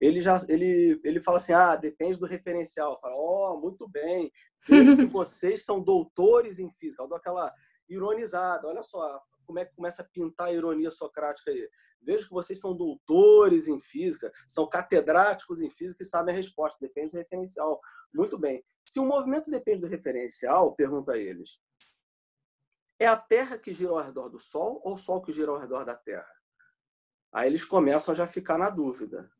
Ele 0.00 0.20
já 0.20 0.38
ele, 0.48 1.00
ele 1.04 1.20
fala 1.20 1.38
assim: 1.38 1.52
"Ah, 1.52 1.76
depende 1.76 2.18
do 2.18 2.26
referencial". 2.26 2.98
Fala: 3.00 3.14
"Ó, 3.16 3.54
oh, 3.54 3.60
muito 3.60 3.88
bem. 3.88 4.30
Vejo 4.68 4.96
que 4.96 5.06
vocês 5.06 5.64
são 5.64 5.80
doutores 5.82 6.58
em 6.58 6.70
física". 6.72 7.02
Eu 7.02 7.08
dou 7.08 7.18
aquela 7.18 7.52
ironizada. 7.88 8.68
Olha 8.68 8.82
só, 8.82 9.20
como 9.46 9.58
é 9.58 9.64
que 9.64 9.74
começa 9.74 10.02
a 10.02 10.04
pintar 10.04 10.48
a 10.48 10.52
ironia 10.52 10.90
socrática 10.90 11.50
aí. 11.50 11.68
Vejo 12.02 12.26
que 12.28 12.34
vocês 12.34 12.60
são 12.60 12.76
doutores 12.76 13.68
em 13.68 13.80
física, 13.80 14.30
são 14.46 14.68
catedráticos 14.68 15.60
em 15.60 15.70
física 15.70 16.02
e 16.02 16.06
sabem 16.06 16.34
a 16.34 16.36
resposta, 16.36 16.78
depende 16.80 17.12
do 17.12 17.18
referencial. 17.18 17.80
Muito 18.12 18.38
bem. 18.38 18.64
Se 18.84 19.00
o 19.00 19.04
movimento 19.04 19.50
depende 19.50 19.80
do 19.80 19.86
referencial, 19.86 20.74
pergunta 20.74 21.16
eles, 21.16 21.60
é 22.98 23.06
a 23.06 23.16
Terra 23.16 23.58
que 23.58 23.72
gira 23.72 23.90
ao 23.90 24.02
redor 24.02 24.28
do 24.28 24.38
Sol 24.38 24.80
ou 24.84 24.94
o 24.94 24.98
Sol 24.98 25.20
que 25.20 25.32
gira 25.32 25.50
ao 25.50 25.58
redor 25.58 25.84
da 25.84 25.94
Terra? 25.94 26.32
Aí 27.32 27.48
eles 27.48 27.64
começam 27.64 28.12
a 28.12 28.14
já 28.14 28.26
ficar 28.26 28.56
na 28.56 28.70
dúvida. 28.70 29.30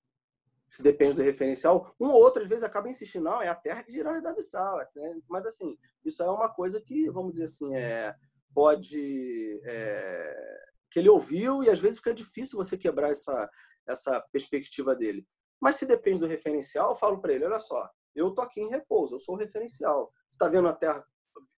Se 0.69 0.83
depende 0.83 1.15
do 1.15 1.23
referencial, 1.23 1.95
um 1.99 2.09
ou 2.09 2.21
outro 2.21 2.43
às 2.43 2.49
vezes 2.49 2.65
acaba 2.65 2.89
insistindo, 2.89 3.25
não, 3.25 3.41
é 3.41 3.49
a 3.49 3.55
Terra 3.55 3.83
que 3.83 3.93
gira 3.93 4.09
ao 4.09 4.15
redor 4.15 4.35
do 4.35 4.43
Sol. 4.43 4.79
Né? 4.95 5.21
Mas 5.29 5.47
assim, 5.47 5.79
isso 6.05 6.23
é 6.23 6.29
uma 6.29 6.53
coisa 6.53 6.81
que, 6.81 7.09
vamos 7.09 7.33
dizer 7.33 7.45
assim, 7.45 7.75
é, 7.75 8.15
pode 8.57 9.61
é, 9.67 10.65
que 10.91 10.99
ele 10.99 11.11
ouviu 11.11 11.63
e 11.63 11.69
às 11.69 11.79
vezes 11.79 11.99
fica 11.99 12.15
difícil 12.15 12.57
você 12.57 12.79
quebrar 12.79 13.11
essa 13.11 13.51
essa 13.87 14.21
perspectiva 14.33 14.97
dele. 14.97 15.25
Mas 15.61 15.77
se 15.77 15.87
depende 15.87 16.21
do 16.21 16.27
referencial, 16.27 16.91
eu 16.91 16.97
falo 16.97 17.21
para 17.21 17.33
ele, 17.33 17.45
olha 17.45 17.61
só, 17.61 17.89
eu 18.15 18.33
tô 18.33 18.41
aqui 18.41 18.61
em 18.61 18.71
repouso, 18.71 19.15
eu 19.15 19.21
sou 19.21 19.37
o 19.37 19.39
referencial. 19.39 20.11
Você 20.29 20.35
está 20.35 20.49
vendo 20.49 20.67
a 20.67 20.73
Terra 20.73 21.05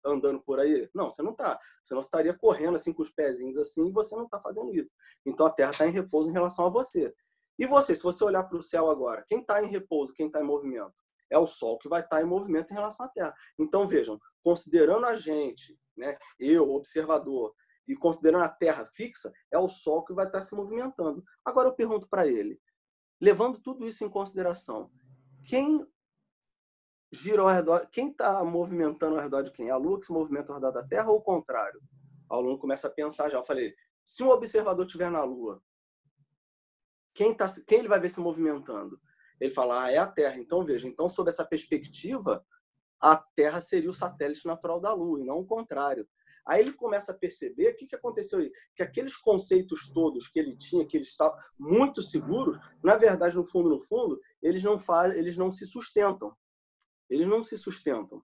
andando 0.05 0.43
por 0.43 0.61
aí? 0.61 0.90
Não, 0.95 1.11
você 1.11 1.23
não 1.23 1.31
está. 1.31 1.59
Você 1.83 1.95
não 1.95 2.00
estaria 2.00 2.37
correndo 2.37 2.75
assim 2.75 2.93
com 2.93 3.00
os 3.00 3.11
pezinhos 3.11 3.57
assim 3.57 3.88
e 3.88 3.93
você 3.93 4.14
não 4.14 4.25
está 4.25 4.38
fazendo 4.40 4.75
isso. 4.75 4.90
Então 5.25 5.47
a 5.47 5.50
Terra 5.50 5.71
está 5.71 5.87
em 5.87 5.93
repouso 5.93 6.28
em 6.28 6.35
relação 6.35 6.67
a 6.67 6.69
você. 6.69 7.14
E 7.59 7.67
você, 7.67 7.95
se 7.95 8.02
você 8.02 8.23
olhar 8.23 8.45
para 8.45 8.59
o 8.59 8.62
céu 8.62 8.90
agora, 8.90 9.25
quem 9.26 9.40
está 9.40 9.62
em 9.62 9.69
repouso, 9.69 10.12
quem 10.12 10.26
está 10.26 10.40
em 10.40 10.45
movimento? 10.45 10.93
É 11.31 11.38
o 11.38 11.47
Sol 11.47 11.78
que 11.78 11.88
vai 11.88 12.02
estar 12.02 12.17
tá 12.17 12.23
em 12.23 12.26
movimento 12.26 12.71
em 12.71 12.75
relação 12.75 13.07
à 13.07 13.09
Terra. 13.09 13.35
Então 13.59 13.88
vejam, 13.88 14.19
considerando 14.43 15.07
a 15.07 15.17
gente 15.17 15.78
né? 15.99 16.17
eu, 16.38 16.71
observador, 16.71 17.55
e 17.87 17.97
considerando 17.97 18.45
a 18.45 18.49
Terra 18.49 18.87
fixa, 18.87 19.33
é 19.50 19.59
o 19.59 19.69
Sol 19.69 20.05
que 20.05 20.12
vai 20.12 20.26
estar 20.26 20.40
se 20.43 20.55
movimentando. 20.55 21.25
Agora 21.45 21.69
eu 21.69 21.75
pergunto 21.75 22.09
para 22.09 22.26
ele, 22.26 22.61
levando 23.21 23.59
tudo 23.61 23.87
isso 23.87 24.05
em 24.05 24.11
consideração, 24.11 24.90
quem 25.45 25.87
gira 27.11 27.43
ao 27.43 27.49
redor, 27.49 27.88
quem 27.90 28.11
está 28.11 28.45
movimentando 28.45 29.17
ao 29.17 29.23
redor 29.23 29.43
de 29.43 29.50
quem? 29.50 29.71
A 29.71 29.76
Lua 29.76 29.99
que 29.99 30.07
se 30.07 30.12
movimenta 30.12 30.52
ao 30.52 30.59
redor 30.59 30.73
da 30.73 30.87
Terra 30.87 31.11
ou 31.11 31.19
o 31.19 31.23
contrário? 31.23 31.81
O 32.31 32.35
aluno 32.35 32.59
começa 32.59 32.88
a 32.88 32.90
pensar 32.90 33.31
já. 33.31 33.38
Eu 33.38 33.45
falei, 33.45 33.75
se 34.05 34.23
um 34.23 34.28
observador 34.28 34.85
estiver 34.85 35.11
na 35.11 35.25
Lua, 35.25 35.62
quem, 37.14 37.35
tá, 37.35 37.47
quem 37.67 37.81
ele 37.81 37.88
vai 37.88 37.99
ver 37.99 38.11
se 38.11 38.21
movimentando? 38.21 39.00
Ele 39.40 39.52
fala, 39.52 39.85
ah, 39.85 39.90
é 39.90 39.99
a 39.99 40.07
Terra. 40.07 40.37
Então, 40.38 40.64
veja, 40.64 40.87
então, 40.87 41.09
sob 41.09 41.28
essa 41.28 41.45
perspectiva, 41.45 42.45
a 43.00 43.17
Terra 43.17 43.61
seria 43.61 43.90
o 43.90 43.95
satélite 43.95 44.47
natural 44.47 44.81
da 44.81 44.93
Lua, 44.93 45.21
e 45.21 45.25
não 45.25 45.38
o 45.38 45.47
contrário. 45.47 46.07
Aí 46.47 46.62
ele 46.62 46.73
começa 46.73 47.12
a 47.12 47.14
perceber 47.14 47.73
o 47.73 47.76
que, 47.76 47.87
que 47.87 47.95
aconteceu 47.95 48.38
aí, 48.38 48.50
que 48.75 48.83
aqueles 48.83 49.17
conceitos 49.17 49.90
todos 49.93 50.28
que 50.28 50.38
ele 50.38 50.57
tinha, 50.57 50.87
que 50.87 50.97
ele 50.97 51.05
estava 51.05 51.38
muito 51.59 52.02
seguros, 52.02 52.59
na 52.83 52.97
verdade, 52.97 53.37
no 53.37 53.45
fundo, 53.45 53.69
no 53.69 53.78
fundo, 53.78 54.19
eles 54.43 54.62
não 54.62 54.78
fazem, 54.78 55.19
eles 55.19 55.37
não 55.37 55.52
se 55.52 55.67
sustentam. 55.67 56.35
Eles 57.11 57.26
não 57.26 57.45
se 57.45 57.57
sustentam. 57.59 58.23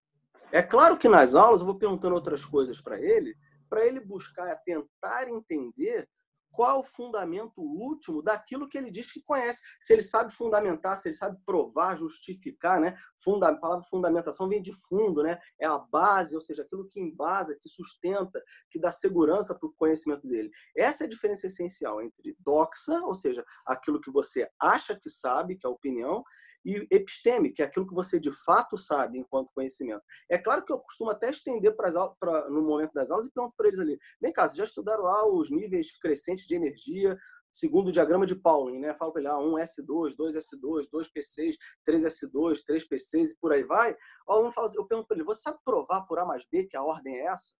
É 0.50 0.62
claro 0.62 0.96
que 0.96 1.08
nas 1.08 1.34
aulas 1.34 1.60
eu 1.60 1.66
vou 1.66 1.78
perguntando 1.78 2.14
outras 2.14 2.44
coisas 2.44 2.80
para 2.80 2.98
ele, 2.98 3.36
para 3.68 3.86
ele 3.86 4.00
buscar 4.00 4.56
tentar 4.64 5.28
entender 5.28 6.08
qual 6.54 6.80
o 6.80 6.84
fundamento 6.84 7.60
último 7.60 8.22
daquilo 8.22 8.68
que 8.68 8.78
ele 8.78 8.90
diz 8.90 9.12
que 9.12 9.22
conhece. 9.22 9.60
Se 9.80 9.92
ele 9.92 10.02
sabe 10.02 10.32
fundamentar, 10.32 10.96
se 10.96 11.08
ele 11.08 11.14
sabe 11.14 11.38
provar, 11.44 11.96
justificar, 11.96 12.80
né? 12.80 12.96
Funda, 13.22 13.48
a 13.48 13.56
palavra 13.56 13.84
fundamentação 13.84 14.48
vem 14.48 14.62
de 14.62 14.72
fundo, 14.72 15.22
né? 15.22 15.38
É 15.60 15.66
a 15.66 15.78
base, 15.78 16.34
ou 16.34 16.40
seja, 16.40 16.62
aquilo 16.62 16.88
que 16.88 17.00
embasa, 17.00 17.56
que 17.60 17.68
sustenta, 17.68 18.42
que 18.70 18.78
dá 18.78 18.92
segurança 18.92 19.54
para 19.54 19.68
o 19.68 19.74
conhecimento 19.74 20.26
dele. 20.26 20.50
Essa 20.76 21.04
é 21.04 21.06
a 21.06 21.10
diferença 21.10 21.46
essencial 21.46 22.00
entre 22.00 22.36
doxa, 22.40 23.00
ou 23.04 23.14
seja, 23.14 23.44
aquilo 23.66 24.00
que 24.00 24.10
você 24.10 24.48
acha 24.60 24.98
que 24.98 25.10
sabe, 25.10 25.56
que 25.56 25.66
é 25.66 25.70
a 25.70 25.72
opinião, 25.72 26.22
e 26.64 26.86
episteme, 26.90 27.52
que 27.52 27.62
é 27.62 27.66
aquilo 27.66 27.86
que 27.86 27.94
você 27.94 28.18
de 28.18 28.32
fato 28.32 28.76
sabe 28.76 29.18
enquanto 29.18 29.52
conhecimento. 29.54 30.02
É 30.30 30.38
claro 30.38 30.64
que 30.64 30.72
eu 30.72 30.78
costumo 30.78 31.10
até 31.10 31.30
estender 31.30 31.76
para 31.76 31.88
as 31.88 31.96
aulas, 31.96 32.16
pra, 32.18 32.48
no 32.48 32.62
momento 32.62 32.92
das 32.92 33.10
aulas 33.10 33.26
e 33.26 33.32
pergunto 33.32 33.54
para 33.56 33.68
eles 33.68 33.78
ali: 33.78 33.98
vem 34.20 34.32
cá, 34.32 34.46
vocês 34.46 34.56
já 34.56 34.64
estudaram 34.64 35.04
lá 35.04 35.26
os 35.26 35.50
níveis 35.50 35.98
crescentes 35.98 36.46
de 36.46 36.54
energia 36.54 37.16
segundo 37.54 37.88
o 37.88 37.92
diagrama 37.92 38.26
de 38.26 38.34
Pauling, 38.34 38.80
né? 38.80 38.94
Falo 38.94 39.12
para 39.12 39.22
ele, 39.22 39.28
ah, 39.28 39.36
1S2, 39.36 40.16
2S2, 40.16 40.88
2P6, 40.92 41.56
3S2, 41.88 42.64
3P6 42.68 43.30
e 43.30 43.36
por 43.40 43.52
aí 43.52 43.62
vai. 43.62 43.96
O 44.26 44.32
aluno 44.32 44.52
fala 44.52 44.66
assim, 44.66 44.76
eu 44.76 44.84
pergunto 44.84 45.06
para 45.06 45.16
ele, 45.16 45.24
você 45.24 45.42
sabe 45.42 45.58
provar 45.64 46.02
por 46.02 46.18
A 46.18 46.24
mais 46.24 46.44
B 46.50 46.66
que 46.66 46.76
a 46.76 46.82
ordem 46.82 47.16
é 47.16 47.26
essa? 47.26 47.54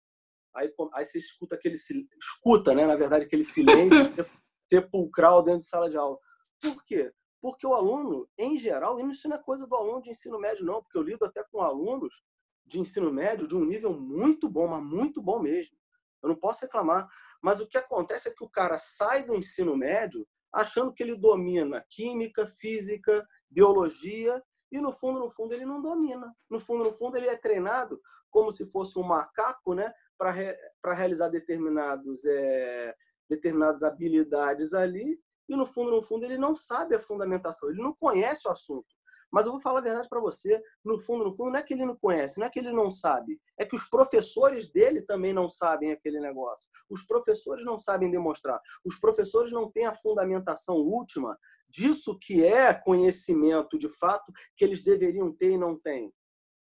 Aí, 0.57 0.73
aí 0.95 1.05
você 1.05 1.19
escuta 1.19 1.55
aquele, 1.55 1.77
escuta, 1.77 2.75
né? 2.75 2.87
Na 2.87 2.97
verdade, 2.97 3.25
aquele 3.25 3.45
silêncio 3.45 3.99
sepulcral 4.71 5.43
dentro 5.45 5.61
de 5.61 5.67
sala 5.67 5.89
de 5.89 5.97
aula. 5.97 6.19
Por 6.61 6.85
quê? 6.85 7.13
Porque 7.45 7.67
o 7.67 7.75
aluno, 7.75 8.27
em 8.39 8.59
geral, 8.59 8.99
isso 9.11 9.29
não 9.29 9.37
é 9.37 9.39
coisa 9.39 9.67
do 9.67 9.77
aluno 9.77 10.01
de 10.01 10.09
ensino 10.09 10.39
médio, 10.39 10.65
não, 10.65 10.83
porque 10.83 10.97
eu 10.97 11.03
lido 11.03 11.27
até 11.27 11.45
com 11.45 11.61
alunos 11.61 12.25
de 12.65 12.81
ensino 12.81 13.13
médio 13.13 13.47
de 13.47 13.55
um 13.55 13.67
nível 13.67 13.93
muito 13.93 14.49
bom, 14.49 14.67
mas 14.67 14.83
muito 14.83 15.21
bom 15.21 15.39
mesmo. 15.39 15.77
Eu 16.23 16.31
não 16.31 16.37
posso 16.37 16.63
reclamar. 16.63 17.07
Mas 17.43 17.61
o 17.61 17.67
que 17.67 17.77
acontece 17.77 18.31
é 18.31 18.33
que 18.33 18.43
o 18.43 18.49
cara 18.49 18.79
sai 18.79 19.25
do 19.25 19.35
ensino 19.35 19.77
médio 19.77 20.27
achando 20.51 20.91
que 20.91 21.03
ele 21.03 21.19
domina 21.19 21.85
química, 21.91 22.47
física, 22.47 23.29
biologia, 23.51 24.43
e 24.73 24.81
no 24.81 24.91
fundo, 24.91 25.21
no 25.21 25.29
fundo, 25.29 25.53
ele 25.53 25.67
não 25.67 25.83
domina. 25.83 26.35
No 26.49 26.59
fundo, 26.59 26.83
no 26.85 26.95
fundo, 26.95 27.19
ele 27.19 27.29
é 27.29 27.37
treinado 27.37 28.01
como 28.31 28.51
se 28.53 28.65
fosse 28.73 28.99
um 28.99 29.03
macaco, 29.03 29.75
né, 29.75 29.93
para 30.17 30.31
re, 30.31 30.57
realizar 30.83 31.29
determinados, 31.29 32.25
é, 32.25 32.95
determinadas 33.29 33.83
habilidades 33.83 34.73
ali, 34.73 35.21
e 35.49 35.57
no 35.57 35.67
fundo, 35.67 35.91
no 35.91 36.03
fundo, 36.03 36.25
ele 36.25 36.39
não 36.39 36.55
sabe 36.57 36.97
a 36.97 37.01
fundamentação, 37.01 37.71
ele 37.71 37.83
não 37.83 37.95
conhece 37.95 38.47
o 38.49 38.51
assunto. 38.51 38.87
Mas 39.35 39.47
eu 39.47 39.53
vou 39.53 39.61
falar 39.61 39.81
a 39.81 39.83
verdade 39.83 40.09
para 40.09 40.21
você, 40.21 40.63
no 40.85 41.01
fundo, 41.01 41.25
no 41.25 41.35
fundo, 41.35 41.51
não 41.51 41.59
é 41.59 41.63
que 41.63 41.75
ele 41.75 41.85
não 41.85 41.97
conhece, 41.97 42.39
não 42.39 42.47
é 42.47 42.51
que 42.51 42.61
ele 42.61 42.71
não 42.71 42.89
sabe, 42.89 43.41
é 43.59 43.65
que 43.65 43.75
os 43.75 43.83
professores 43.83 44.71
dele 44.71 45.03
também 45.03 45.33
não 45.33 45.49
sabem 45.49 45.91
aquele 45.91 46.21
negócio. 46.21 46.69
Os 46.89 47.05
professores 47.05 47.65
não 47.65 47.77
sabem 47.77 48.11
demonstrar. 48.11 48.61
Os 48.85 48.97
professores 48.97 49.51
não 49.51 49.69
têm 49.69 49.87
a 49.87 49.95
fundamentação 49.95 50.77
última 50.77 51.37
disso 51.69 52.17
que 52.17 52.45
é 52.45 52.73
conhecimento 52.73 53.77
de 53.77 53.89
fato 53.89 54.33
que 54.57 54.65
eles 54.65 54.85
deveriam 54.85 55.35
ter 55.35 55.51
e 55.51 55.59
não 55.59 55.77
têm. 55.77 56.13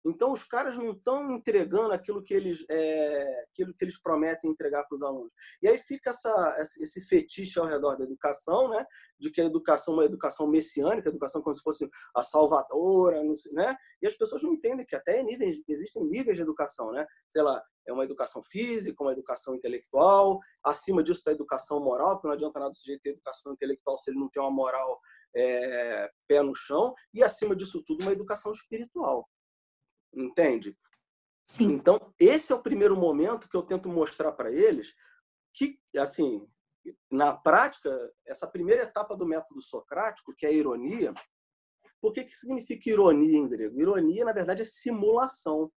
Então, 0.04 0.32
os 0.32 0.44
caras 0.44 0.76
não 0.76 0.92
estão 0.92 1.30
entregando 1.32 1.92
aquilo 1.92 2.22
que 2.22 2.34
eles, 2.34 2.64
é, 2.68 3.44
aquilo 3.50 3.72
que 3.72 3.84
eles 3.84 4.00
prometem 4.00 4.50
entregar 4.50 4.84
para 4.84 4.96
os 4.96 5.02
alunos. 5.02 5.32
E 5.62 5.68
aí 5.68 5.78
fica 5.78 6.10
essa, 6.10 6.56
esse 6.58 7.00
fetiche 7.02 7.58
ao 7.58 7.64
redor 7.64 7.96
da 7.96 8.04
educação, 8.04 8.68
né? 8.68 8.84
de 9.18 9.30
que 9.30 9.40
a 9.40 9.44
educação 9.44 9.94
é 9.94 9.96
uma 9.98 10.04
educação 10.04 10.46
messiânica, 10.46 11.08
a 11.08 11.12
educação 11.12 11.40
como 11.40 11.54
se 11.54 11.62
fosse 11.62 11.88
a 12.14 12.22
salvadora, 12.22 13.22
né? 13.52 13.74
e 14.02 14.06
as 14.06 14.14
pessoas 14.14 14.42
não 14.42 14.52
entendem 14.52 14.84
que 14.84 14.94
até 14.94 15.22
níveis, 15.22 15.58
existem 15.66 16.04
níveis 16.04 16.36
de 16.36 16.42
educação. 16.42 16.92
Né? 16.92 17.06
Sei 17.30 17.40
lá, 17.40 17.62
é 17.86 17.92
uma 17.92 18.04
educação 18.04 18.42
física, 18.42 19.02
uma 19.02 19.12
educação 19.12 19.54
intelectual, 19.54 20.38
acima 20.62 21.02
disso 21.02 21.20
está 21.20 21.30
a 21.30 21.34
educação 21.34 21.80
moral, 21.80 22.16
porque 22.16 22.28
não 22.28 22.34
adianta 22.34 22.60
nada 22.60 22.72
o 22.72 22.74
sujeito 22.74 23.00
ter 23.00 23.10
educação 23.10 23.52
intelectual 23.52 23.96
se 23.96 24.10
ele 24.10 24.18
não 24.18 24.28
tem 24.28 24.42
uma 24.42 24.50
moral 24.50 25.00
é, 25.34 26.10
pé 26.28 26.42
no 26.42 26.54
chão, 26.54 26.94
e 27.12 27.22
acima 27.22 27.56
disso 27.56 27.82
tudo, 27.84 28.02
uma 28.02 28.12
educação 28.12 28.52
espiritual 28.52 29.26
entende? 30.16 30.76
Sim. 31.44 31.66
Então, 31.66 32.12
esse 32.18 32.52
é 32.52 32.54
o 32.54 32.62
primeiro 32.62 32.96
momento 32.96 33.48
que 33.48 33.56
eu 33.56 33.62
tento 33.62 33.88
mostrar 33.88 34.32
para 34.32 34.50
eles 34.50 34.94
que, 35.52 35.78
assim, 35.96 36.46
na 37.10 37.36
prática, 37.36 37.90
essa 38.26 38.46
primeira 38.46 38.82
etapa 38.82 39.16
do 39.16 39.26
método 39.26 39.60
socrático, 39.60 40.34
que 40.34 40.46
é 40.46 40.48
a 40.48 40.52
ironia, 40.52 41.14
por 42.00 42.12
que, 42.12 42.24
que 42.24 42.36
significa 42.36 42.90
ironia 42.90 43.38
em 43.38 43.48
grego? 43.48 43.80
Ironia, 43.80 44.24
na 44.24 44.32
verdade, 44.32 44.62
é 44.62 44.64
simulação. 44.64 45.70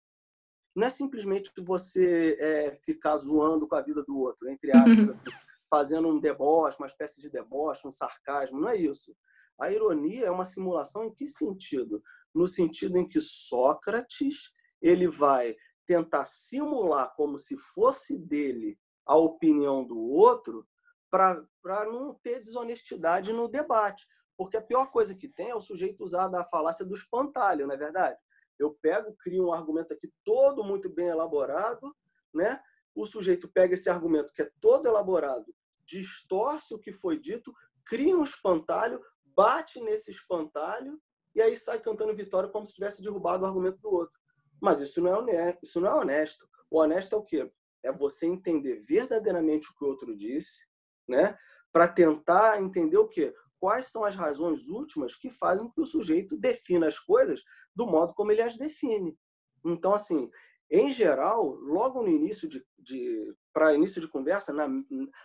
Não 0.75 0.85
é 0.85 0.89
simplesmente 0.89 1.51
você 1.59 2.37
é, 2.39 2.75
ficar 2.75 3.17
zoando 3.17 3.67
com 3.67 3.75
a 3.75 3.81
vida 3.81 4.03
do 4.03 4.17
outro, 4.17 4.49
entre 4.49 4.75
aspas, 4.75 5.09
assim, 5.09 5.31
fazendo 5.69 6.07
um 6.07 6.19
deboche, 6.19 6.77
uma 6.79 6.87
espécie 6.87 7.21
de 7.21 7.29
deboche, 7.29 7.87
um 7.87 7.91
sarcasmo. 7.91 8.59
Não 8.59 8.69
é 8.69 8.75
isso. 8.75 9.15
A 9.59 9.71
ironia 9.71 10.25
é 10.25 10.31
uma 10.31 10.45
simulação 10.45 11.03
em 11.03 11.13
que 11.13 11.27
sentido? 11.27 12.03
No 12.37 12.47
sentido 12.47 12.97
em 12.97 13.07
que 13.07 13.19
Sócrates 13.19 14.51
ele 14.79 15.07
vai 15.07 15.55
tentar 15.87 16.23
simular 16.25 17.13
como 17.15 17.37
se 17.37 17.57
fosse 17.57 18.19
dele 18.19 18.77
a 19.05 19.15
opinião 19.15 19.83
do 19.83 19.97
outro 19.97 20.67
para 21.09 21.85
não 21.85 22.13
ter 22.21 22.41
desonestidade 22.41 23.33
no 23.33 23.47
debate. 23.47 24.05
Porque 24.37 24.55
a 24.55 24.61
pior 24.61 24.91
coisa 24.91 25.15
que 25.15 25.27
tem 25.27 25.49
é 25.49 25.55
o 25.55 25.61
sujeito 25.61 26.03
usar 26.03 26.27
da 26.27 26.45
falácia 26.45 26.85
do 26.85 26.93
espantalho, 26.93 27.65
não 27.65 27.73
é 27.73 27.77
verdade? 27.77 28.19
Eu 28.59 28.77
pego, 28.81 29.15
crio 29.17 29.47
um 29.47 29.53
argumento 29.53 29.93
aqui 29.93 30.11
todo 30.23 30.63
muito 30.63 30.89
bem 30.89 31.07
elaborado, 31.07 31.95
né? 32.31 32.61
O 32.93 33.07
sujeito 33.07 33.49
pega 33.51 33.73
esse 33.73 33.89
argumento 33.89 34.31
que 34.31 34.43
é 34.43 34.51
todo 34.61 34.87
elaborado, 34.87 35.51
distorce 35.85 36.73
o 36.73 36.79
que 36.79 36.91
foi 36.91 37.19
dito, 37.19 37.51
cria 37.83 38.15
um 38.15 38.23
espantalho, 38.23 39.01
bate 39.23 39.79
nesse 39.81 40.11
espantalho 40.11 41.01
e 41.37 41.41
aí 41.41 41.55
sai 41.55 41.79
cantando 41.79 42.15
vitória 42.15 42.49
como 42.49 42.65
se 42.65 42.73
tivesse 42.73 42.99
derrubado 42.99 43.43
o 43.43 43.45
argumento 43.45 43.79
do 43.79 43.91
outro. 43.91 44.19
Mas 44.59 44.81
isso 44.81 44.99
não 44.99 45.11
é 45.11 45.17
honesto. 45.19 45.59
Isso 45.61 45.79
não 45.79 45.87
é 45.87 45.93
honesto. 45.93 46.49
O 46.67 46.79
honesto 46.79 47.13
é 47.13 47.17
o 47.19 47.23
quê? 47.23 47.51
É 47.83 47.91
você 47.91 48.25
entender 48.25 48.83
verdadeiramente 48.83 49.69
o 49.69 49.75
que 49.77 49.85
o 49.85 49.87
outro 49.87 50.17
disse, 50.17 50.67
né? 51.07 51.37
Para 51.71 51.87
tentar 51.87 52.59
entender 52.59 52.97
o 52.97 53.07
quê? 53.07 53.35
Quais 53.59 53.85
são 53.85 54.03
as 54.03 54.15
razões 54.15 54.67
últimas 54.67 55.15
que 55.15 55.29
fazem 55.29 55.69
que 55.69 55.79
o 55.79 55.85
sujeito 55.85 56.35
defina 56.35 56.87
as 56.87 56.97
coisas 56.97 57.43
do 57.75 57.85
modo 57.85 58.15
como 58.15 58.31
ele 58.31 58.41
as 58.41 58.57
define. 58.57 59.15
Então, 59.63 59.93
assim, 59.93 60.31
em 60.71 60.91
geral, 60.91 61.51
logo 61.61 62.01
no 62.01 62.09
início 62.09 62.49
de, 62.49 62.65
de 62.79 63.31
para 63.53 63.75
início 63.75 64.01
de 64.01 64.07
conversa, 64.07 64.51
na, 64.51 64.67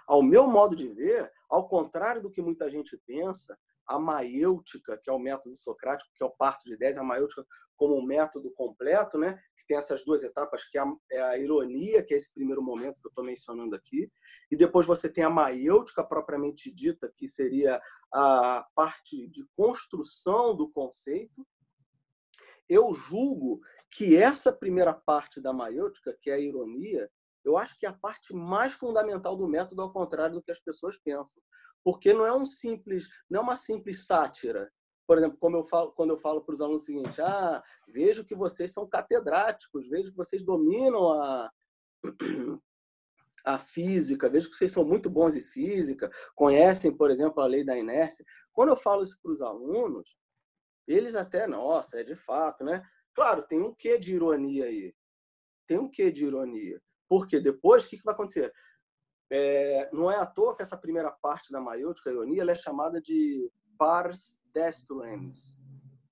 ao 0.07 0.23
meu 0.23 0.47
modo 0.47 0.77
de 0.77 0.89
ver, 0.89 1.33
ao 1.49 1.67
contrário 1.67 2.21
do 2.21 2.31
que 2.31 2.43
muita 2.43 2.69
gente 2.69 3.01
pensa, 3.07 3.59
a 3.87 3.99
maiêutica, 3.99 4.99
que 5.03 5.11
é 5.11 5.13
o 5.13 5.19
método 5.19 5.55
socrático, 5.55 6.11
que 6.15 6.23
é 6.23 6.27
o 6.27 6.31
parto 6.31 6.65
de 6.65 6.75
ideias, 6.75 6.99
a 6.99 7.03
maiêutica 7.03 7.45
como 7.77 7.99
um 7.99 8.05
método 8.05 8.51
completo, 8.53 9.19
né? 9.19 9.39
que 9.57 9.67
tem 9.67 9.77
essas 9.77 10.05
duas 10.05 10.23
etapas, 10.23 10.65
que 10.65 10.79
é 10.79 10.81
a, 10.81 10.87
é 11.11 11.43
ironia, 11.43 12.03
que 12.03 12.15
é 12.15 12.17
esse 12.17 12.33
primeiro 12.33 12.63
momento 12.63 13.01
que 13.01 13.07
eu 13.07 13.11
estou 13.11 13.25
mencionando 13.25 13.75
aqui, 13.75 14.11
e 14.51 14.57
depois 14.57 14.87
você 14.87 15.09
tem 15.09 15.25
a 15.25 15.31
maiêutica 15.31 16.05
propriamente 16.05 16.73
dita, 16.73 17.11
que 17.15 17.27
seria 17.27 17.81
a 18.13 18.67
parte 18.75 19.29
de 19.29 19.45
construção 19.57 20.55
do 20.55 20.71
conceito. 20.71 21.47
Eu 22.69 22.95
julgo 22.95 23.61
que 23.91 24.17
essa 24.17 24.53
primeira 24.53 24.95
parte 24.95 25.41
da 25.41 25.53
maiêutica, 25.53 26.17
que 26.21 26.31
é 26.31 26.35
a 26.35 26.41
ironia, 26.41 27.11
eu 27.45 27.57
acho 27.57 27.79
que 27.79 27.87
é 27.87 27.89
a 27.89 27.95
parte 27.95 28.35
mais 28.35 28.73
fundamental 28.73 29.37
do 29.37 29.49
método, 29.49 29.83
ao 29.83 29.93
contrário 29.93 30.35
do 30.35 30.43
que 30.43 30.51
as 30.51 30.61
pessoas 30.61 30.97
pensam. 30.97 31.43
Porque 31.85 32.13
não 32.13 32.27
é 32.27 32.33
um 32.33 32.45
simples, 32.45 33.09
não 33.29 33.41
é 33.41 33.43
uma 33.43 33.57
simples 33.57 34.07
sátira. 34.07 34.71
Por 35.07 35.19
exemplo, 35.19 35.37
como 35.39 35.57
eu 35.57 35.65
falo, 35.65 35.93
quando 35.93 36.11
eu 36.11 36.19
falo 36.19 36.43
para 36.45 36.53
os 36.55 36.61
alunos 36.61 36.83
o 36.83 36.85
seguinte: 36.85 37.21
ah, 37.21 37.63
vejo 37.89 38.25
que 38.25 38.35
vocês 38.35 38.73
são 38.73 38.89
catedráticos, 38.89 39.89
vejo 39.89 40.11
que 40.11 40.17
vocês 40.17 40.45
dominam 40.45 41.13
a, 41.13 41.51
a 43.45 43.59
física, 43.59 44.31
vejo 44.31 44.49
que 44.49 44.57
vocês 44.57 44.71
são 44.71 44.85
muito 44.85 45.11
bons 45.11 45.35
em 45.35 45.41
física, 45.41 46.11
conhecem, 46.35 46.97
por 46.97 47.11
exemplo, 47.11 47.43
a 47.43 47.47
lei 47.47 47.65
da 47.65 47.77
inércia. 47.77 48.25
Quando 48.53 48.71
eu 48.71 48.77
falo 48.77 49.03
isso 49.03 49.19
para 49.21 49.33
os 49.33 49.43
alunos, 49.43 50.17
eles 50.87 51.15
até, 51.15 51.47
nossa, 51.47 52.01
é 52.01 52.05
de 52.05 52.15
fato, 52.17 52.65
né? 52.65 52.83
Claro, 53.15 53.43
tem 53.43 53.61
um 53.61 53.75
quê 53.75 53.99
de 53.99 54.15
ironia 54.15 54.67
aí. 54.67 54.95
Tem 55.67 55.79
um 55.79 55.91
quê 55.91 56.11
de 56.11 56.25
ironia. 56.25 56.81
Porque 57.13 57.39
depois, 57.39 57.85
o 57.85 57.91
que, 57.91 57.99
que 57.99 58.05
vai 58.05 58.15
acontecer? 58.15 58.51
É, 59.31 59.91
não 59.93 60.11
é 60.11 60.17
à 60.17 60.25
toa 60.25 60.57
que 60.57 60.63
essa 60.63 60.79
primeira 60.79 61.11
parte 61.11 61.53
da 61.53 61.61
maiútica 61.61 62.11
ironia 62.11 62.43
é 62.51 62.55
chamada 62.55 62.99
de 63.03 63.53
pars 63.77 64.41
destruens. 64.47 65.61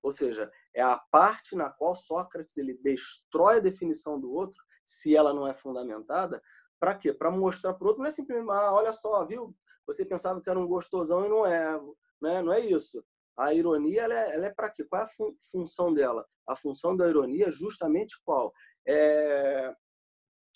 Ou 0.03 0.11
seja, 0.11 0.51
é 0.75 0.83
a 0.83 0.99
parte 1.11 1.55
na 1.55 1.71
qual 1.71 1.95
Sócrates 1.95 2.55
ele 2.55 2.75
destrói 2.83 3.57
a 3.57 3.59
definição 3.59 4.19
do 4.19 4.31
outro, 4.31 4.63
se 4.85 5.15
ela 5.15 5.33
não 5.33 5.47
é 5.47 5.55
fundamentada, 5.55 6.39
para 6.79 6.93
quê? 6.93 7.11
Para 7.11 7.31
mostrar 7.31 7.73
para 7.73 7.83
o 7.83 7.87
outro, 7.87 8.03
não 8.03 8.07
é 8.07 8.11
simplesmente, 8.11 8.51
ah, 8.51 8.71
olha 8.71 8.93
só, 8.93 9.25
viu? 9.25 9.55
Você 9.87 10.05
pensava 10.05 10.39
que 10.39 10.51
era 10.51 10.59
um 10.59 10.67
gostosão 10.67 11.25
e 11.25 11.29
não 11.29 11.47
é. 11.47 11.81
Né? 12.21 12.43
Não 12.43 12.53
é 12.53 12.59
isso. 12.59 13.03
A 13.35 13.55
ironia, 13.55 14.03
ela 14.03 14.13
é, 14.13 14.35
ela 14.35 14.45
é 14.45 14.53
para 14.53 14.69
quê? 14.69 14.83
Qual 14.83 15.01
é 15.01 15.05
a 15.05 15.07
fun 15.07 15.33
função 15.51 15.91
dela? 15.91 16.27
A 16.47 16.55
função 16.55 16.95
da 16.95 17.09
ironia 17.09 17.47
é 17.47 17.51
justamente 17.51 18.21
qual? 18.23 18.53
É 18.87 19.73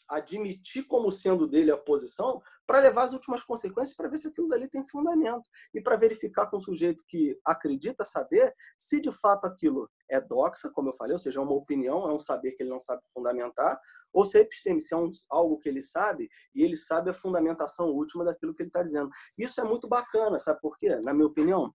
admitir 0.08 0.86
como 0.86 1.12
sendo 1.12 1.48
dele 1.48 1.72
a 1.72 1.78
posição 1.78 2.42
para 2.66 2.80
levar 2.80 3.04
as 3.04 3.14
últimas 3.14 3.44
consequências 3.44 3.96
para 3.96 4.10
ver 4.10 4.18
se 4.18 4.28
aquilo 4.28 4.48
dali 4.48 4.68
tem 4.68 4.86
fundamento 4.86 5.48
e 5.74 5.82
para 5.82 5.96
verificar 5.96 6.48
com 6.48 6.58
o 6.58 6.62
sujeito 6.62 7.04
que 7.08 7.40
acredita 7.46 8.04
saber 8.04 8.54
se 8.78 9.00
de 9.00 9.12
fato 9.12 9.46
aquilo 9.46 9.90
é 10.10 10.20
doxa, 10.20 10.70
como 10.70 10.90
eu 10.90 10.96
falei, 10.96 11.14
ou 11.14 11.20
seja, 11.20 11.40
é 11.40 11.44
uma 11.44 11.54
opinião, 11.54 12.10
é 12.10 12.14
um 12.14 12.20
saber 12.20 12.52
que 12.52 12.64
ele 12.64 12.70
não 12.70 12.80
sabe 12.80 13.02
fundamentar, 13.14 13.80
ou 14.14 14.24
se 14.24 14.38
é 14.38 14.42
episteme, 14.42 14.80
se 14.80 14.94
é 14.94 14.98
um, 14.98 15.10
algo 15.30 15.58
que 15.60 15.70
ele 15.70 15.82
sabe 15.82 16.30
e 16.54 16.64
ele 16.64 16.76
sabe 16.76 17.10
a 17.10 17.14
fundamentação 17.14 17.88
última 17.88 18.24
daquilo 18.24 18.54
que 18.54 18.64
ele 18.64 18.70
está 18.70 18.84
dizendo. 18.84 19.10
Isso 19.38 19.60
é 19.60 19.64
muito 19.64 19.88
bacana, 19.88 20.38
sabe 20.40 20.60
por 20.62 20.78
quê? 20.78 20.96
Na 20.98 21.14
minha 21.14 21.28
opinião, 21.28 21.74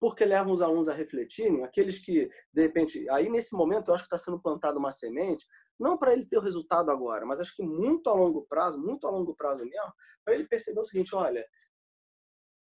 porque 0.00 0.24
levam 0.24 0.52
os 0.52 0.62
alunos 0.62 0.88
a 0.88 0.92
refletirem, 0.92 1.64
aqueles 1.64 1.98
que, 1.98 2.28
de 2.52 2.62
repente, 2.62 3.08
aí 3.10 3.28
nesse 3.28 3.54
momento 3.54 3.88
eu 3.88 3.94
acho 3.94 4.04
que 4.04 4.14
está 4.14 4.18
sendo 4.18 4.40
plantada 4.40 4.78
uma 4.78 4.92
semente, 4.92 5.46
não 5.78 5.96
para 5.96 6.12
ele 6.12 6.26
ter 6.26 6.38
o 6.38 6.42
resultado 6.42 6.90
agora, 6.90 7.24
mas 7.24 7.40
acho 7.40 7.54
que 7.54 7.62
muito 7.62 8.10
a 8.10 8.14
longo 8.14 8.46
prazo, 8.46 8.80
muito 8.80 9.06
a 9.06 9.10
longo 9.10 9.34
prazo 9.34 9.64
mesmo, 9.64 9.92
para 10.24 10.34
ele 10.34 10.48
perceber 10.48 10.80
o 10.80 10.84
seguinte, 10.84 11.14
olha, 11.14 11.46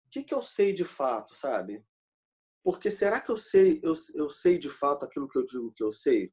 o 0.07 0.11
que, 0.11 0.23
que 0.23 0.35
eu 0.35 0.42
sei 0.42 0.73
de 0.73 0.85
fato, 0.85 1.35
sabe? 1.35 1.85
Porque 2.62 2.90
será 2.90 3.21
que 3.21 3.31
eu 3.31 3.37
sei, 3.37 3.81
eu, 3.83 3.95
eu 4.14 4.31
sei 4.31 4.59
de 4.59 4.71
fato 4.71 5.04
aquilo 5.04 5.28
que 5.28 5.38
eu 5.38 5.45
digo 5.45 5.73
que 5.73 5.83
eu 5.83 5.90
sei? 5.90 6.33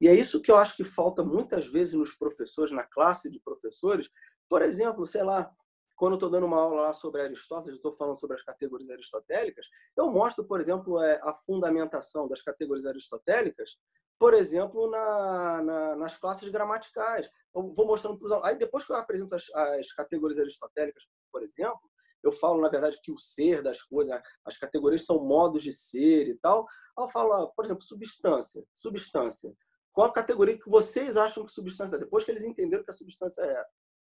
E 0.00 0.08
é 0.08 0.14
isso 0.14 0.40
que 0.40 0.50
eu 0.50 0.56
acho 0.56 0.76
que 0.76 0.84
falta 0.84 1.24
muitas 1.24 1.66
vezes 1.66 1.94
nos 1.94 2.12
professores, 2.12 2.70
na 2.70 2.84
classe 2.84 3.30
de 3.30 3.40
professores. 3.40 4.10
Por 4.48 4.62
exemplo, 4.62 5.06
sei 5.06 5.22
lá, 5.22 5.50
quando 5.96 6.12
eu 6.12 6.16
estou 6.16 6.30
dando 6.30 6.46
uma 6.46 6.60
aula 6.60 6.82
lá 6.82 6.92
sobre 6.92 7.22
Aristóteles, 7.22 7.78
estou 7.78 7.96
falando 7.96 8.18
sobre 8.18 8.36
as 8.36 8.42
categorias 8.42 8.90
aristotélicas, 8.90 9.66
eu 9.96 10.10
mostro, 10.10 10.44
por 10.44 10.60
exemplo, 10.60 11.00
é, 11.00 11.18
a 11.22 11.34
fundamentação 11.34 12.28
das 12.28 12.42
categorias 12.42 12.84
aristotélicas, 12.84 13.78
por 14.18 14.34
exemplo, 14.34 14.90
na, 14.90 15.62
na, 15.62 15.96
nas 15.96 16.16
classes 16.16 16.48
gramaticais. 16.48 17.30
Eu 17.54 17.72
vou 17.74 17.86
mostrando 17.86 18.18
para 18.18 18.26
os 18.26 18.32
alunos. 18.32 18.48
Aí, 18.48 18.56
depois 18.56 18.84
que 18.84 18.92
eu 18.92 18.96
apresento 18.96 19.34
as, 19.34 19.44
as 19.54 19.92
categorias 19.92 20.38
aristotélicas, 20.38 21.06
por 21.30 21.42
exemplo, 21.42 21.80
eu 22.22 22.32
falo, 22.32 22.60
na 22.60 22.68
verdade, 22.68 22.98
que 23.02 23.12
o 23.12 23.18
ser 23.18 23.62
das 23.62 23.82
coisas, 23.82 24.18
as 24.44 24.58
categorias 24.58 25.04
são 25.04 25.24
modos 25.24 25.62
de 25.62 25.72
ser 25.72 26.28
e 26.28 26.38
tal. 26.38 26.66
Eu 26.98 27.08
falo, 27.08 27.52
por 27.54 27.64
exemplo, 27.64 27.82
substância. 27.82 28.64
Substância. 28.74 29.54
Qual 29.92 30.08
a 30.08 30.12
categoria 30.12 30.58
que 30.58 30.68
vocês 30.68 31.16
acham 31.16 31.44
que 31.44 31.52
substância 31.52 31.96
é? 31.96 31.98
Depois 31.98 32.24
que 32.24 32.30
eles 32.30 32.44
entenderam 32.44 32.84
que 32.84 32.90
a 32.90 32.94
substância 32.94 33.42
é 33.42 33.64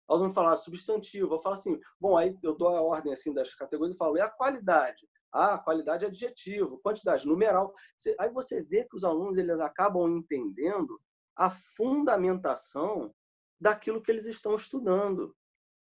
elas 0.08 0.20
vão 0.20 0.30
falar 0.30 0.56
substantivo. 0.56 1.34
Eu 1.34 1.38
falo 1.38 1.54
assim, 1.54 1.78
bom, 2.00 2.16
aí 2.16 2.36
eu 2.42 2.56
dou 2.56 2.68
a 2.68 2.82
ordem 2.82 3.12
assim 3.12 3.32
das 3.32 3.54
categorias 3.54 3.94
e 3.94 3.98
falo, 3.98 4.16
e 4.16 4.20
a 4.20 4.28
qualidade? 4.28 5.08
Ah, 5.32 5.58
qualidade 5.58 6.04
é 6.04 6.08
adjetivo, 6.08 6.78
quantidade, 6.78 7.26
numeral. 7.26 7.74
Aí 8.20 8.30
você 8.30 8.62
vê 8.62 8.84
que 8.84 8.96
os 8.96 9.04
alunos 9.04 9.36
eles 9.36 9.58
acabam 9.58 10.08
entendendo 10.08 11.00
a 11.36 11.50
fundamentação 11.50 13.12
daquilo 13.60 14.00
que 14.00 14.10
eles 14.10 14.26
estão 14.26 14.54
estudando. 14.54 15.34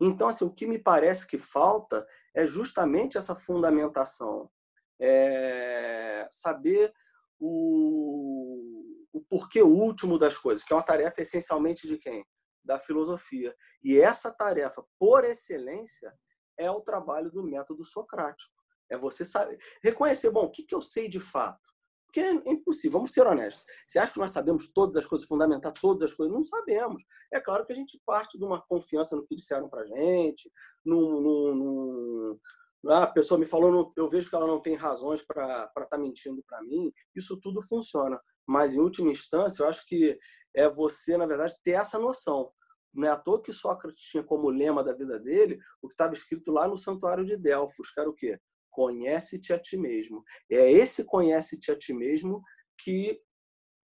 Então, 0.00 0.28
assim, 0.28 0.44
o 0.44 0.52
que 0.52 0.66
me 0.66 0.78
parece 0.78 1.26
que 1.26 1.38
falta 1.38 2.06
é 2.34 2.46
justamente 2.46 3.16
essa 3.16 3.34
fundamentação. 3.34 4.50
É 4.98 6.28
saber 6.30 6.92
o, 7.38 9.06
o 9.12 9.20
porquê 9.22 9.62
último 9.62 10.18
das 10.18 10.36
coisas, 10.36 10.62
que 10.62 10.72
é 10.72 10.76
uma 10.76 10.82
tarefa 10.82 11.22
essencialmente 11.22 11.86
de 11.86 11.96
quem? 11.96 12.24
Da 12.70 12.78
filosofia. 12.78 13.54
E 13.82 14.00
essa 14.00 14.32
tarefa, 14.32 14.84
por 14.98 15.24
excelência, 15.24 16.12
é 16.56 16.70
o 16.70 16.80
trabalho 16.80 17.30
do 17.30 17.42
método 17.42 17.84
socrático. 17.84 18.52
É 18.88 18.96
você 18.96 19.24
saber, 19.24 19.58
reconhecer, 19.82 20.30
bom, 20.30 20.44
o 20.44 20.50
que, 20.50 20.62
que 20.62 20.74
eu 20.74 20.80
sei 20.80 21.08
de 21.08 21.18
fato? 21.18 21.68
Porque 22.06 22.20
é 22.20 22.32
impossível, 22.50 22.98
vamos 22.98 23.12
ser 23.12 23.26
honestos. 23.26 23.64
Você 23.86 23.98
acha 23.98 24.12
que 24.12 24.18
nós 24.18 24.32
sabemos 24.32 24.72
todas 24.72 24.96
as 24.96 25.06
coisas, 25.06 25.26
fundamentar 25.28 25.72
todas 25.72 26.02
as 26.02 26.14
coisas? 26.14 26.34
Não 26.34 26.42
sabemos. 26.44 27.02
É 27.32 27.40
claro 27.40 27.64
que 27.64 27.72
a 27.72 27.76
gente 27.76 28.00
parte 28.04 28.38
de 28.38 28.44
uma 28.44 28.60
confiança 28.60 29.16
no 29.16 29.26
que 29.26 29.36
disseram 29.36 29.68
para 29.68 29.86
gente, 29.86 30.50
num, 30.84 31.20
num, 31.20 31.54
num 31.54 32.40
a 32.88 33.06
pessoa 33.06 33.38
me 33.38 33.46
falou, 33.46 33.92
eu 33.96 34.08
vejo 34.08 34.30
que 34.30 34.34
ela 34.34 34.46
não 34.46 34.60
tem 34.60 34.74
razões 34.74 35.22
para 35.22 35.64
estar 35.64 35.86
tá 35.86 35.98
mentindo 35.98 36.42
para 36.48 36.62
mim. 36.62 36.92
Isso 37.14 37.38
tudo 37.40 37.60
funciona. 37.62 38.20
Mas, 38.46 38.74
em 38.74 38.80
última 38.80 39.10
instância, 39.10 39.62
eu 39.62 39.68
acho 39.68 39.86
que 39.86 40.18
é 40.54 40.68
você, 40.68 41.16
na 41.16 41.26
verdade, 41.26 41.54
ter 41.62 41.72
essa 41.72 41.98
noção. 41.98 42.50
Não 42.92 43.06
é 43.06 43.10
à 43.10 43.16
toa 43.16 43.42
que 43.42 43.52
Sócrates 43.52 44.02
tinha 44.04 44.22
como 44.22 44.50
lema 44.50 44.82
da 44.82 44.92
vida 44.92 45.18
dele 45.18 45.58
o 45.80 45.88
que 45.88 45.94
estava 45.94 46.12
escrito 46.12 46.50
lá 46.50 46.66
no 46.66 46.76
Santuário 46.76 47.24
de 47.24 47.36
Delfos, 47.36 47.90
que 47.90 48.00
era 48.00 48.10
o 48.10 48.14
quê? 48.14 48.38
Conhece-te 48.70 49.52
a 49.52 49.58
ti 49.58 49.76
mesmo. 49.76 50.24
É 50.50 50.70
esse 50.70 51.04
conhece-te 51.04 51.70
a 51.70 51.76
ti 51.78 51.92
mesmo 51.92 52.42
que 52.78 53.20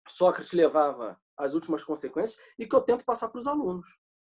Sócrates 0.08 0.52
levava 0.52 1.18
às 1.36 1.54
últimas 1.54 1.82
consequências 1.82 2.38
e 2.58 2.66
que 2.66 2.74
eu 2.74 2.80
tento 2.80 3.04
passar 3.04 3.28
para 3.28 3.38
os 3.38 3.46
alunos. 3.46 3.88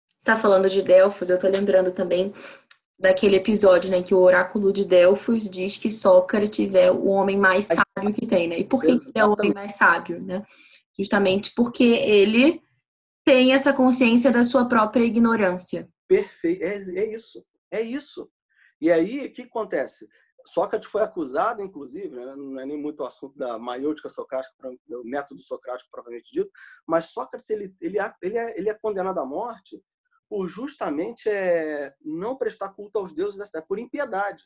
Você 0.08 0.32
está 0.32 0.38
falando 0.38 0.70
de 0.70 0.82
Delfos, 0.82 1.30
eu 1.30 1.36
estou 1.36 1.50
lembrando 1.50 1.92
também 1.92 2.34
daquele 3.00 3.36
episódio, 3.36 3.92
né, 3.92 4.02
que 4.02 4.16
o 4.16 4.20
oráculo 4.20 4.74
de 4.74 4.84
Delfos 4.84 5.48
diz 5.50 5.78
que 5.78 5.92
Sócrates 5.92 6.74
é 6.74 6.92
o 6.92 7.06
homem 7.06 7.38
mais 7.38 7.68
sábio 7.68 8.14
que 8.14 8.26
tem, 8.26 8.48
né? 8.48 8.60
E 8.60 8.64
por 8.64 8.82
que 8.82 8.88
ele 8.88 9.00
é 9.14 9.24
o 9.24 9.34
homem 9.34 9.54
mais 9.54 9.74
sábio, 9.74 10.20
né? 10.20 10.44
Justamente 10.98 11.54
porque 11.56 11.84
ele 11.84 12.64
tem 13.28 13.52
essa 13.52 13.74
consciência 13.74 14.32
da 14.32 14.42
sua 14.42 14.70
própria 14.70 15.04
ignorância. 15.04 15.90
Perfeito, 16.08 16.64
é, 16.64 16.78
é 16.78 17.14
isso, 17.14 17.46
é 17.70 17.82
isso. 17.82 18.32
E 18.80 18.90
aí, 18.90 19.26
o 19.26 19.34
que 19.34 19.42
acontece? 19.42 20.08
Sócrates 20.46 20.90
foi 20.90 21.02
acusado, 21.02 21.62
inclusive, 21.62 22.16
né? 22.16 22.36
não 22.38 22.58
é 22.58 22.66
nem 22.66 22.82
muito 22.82 23.04
o 23.04 23.06
assunto 23.06 23.38
da 23.38 23.60
maiútica 23.60 24.08
socrática, 24.08 24.56
do 24.88 25.04
método 25.04 25.42
socrático 25.42 25.92
propriamente 25.92 26.32
dito, 26.32 26.50
mas 26.88 27.12
Sócrates 27.12 27.50
ele, 27.50 27.76
ele, 27.82 27.98
ele, 28.22 28.38
é, 28.38 28.58
ele 28.58 28.70
é 28.70 28.74
condenado 28.74 29.20
à 29.20 29.26
morte 29.26 29.84
por 30.30 30.48
justamente 30.48 31.28
é, 31.28 31.94
não 32.02 32.38
prestar 32.38 32.70
culto 32.70 32.98
aos 32.98 33.12
deuses 33.12 33.52
por 33.68 33.78
impiedade. 33.78 34.46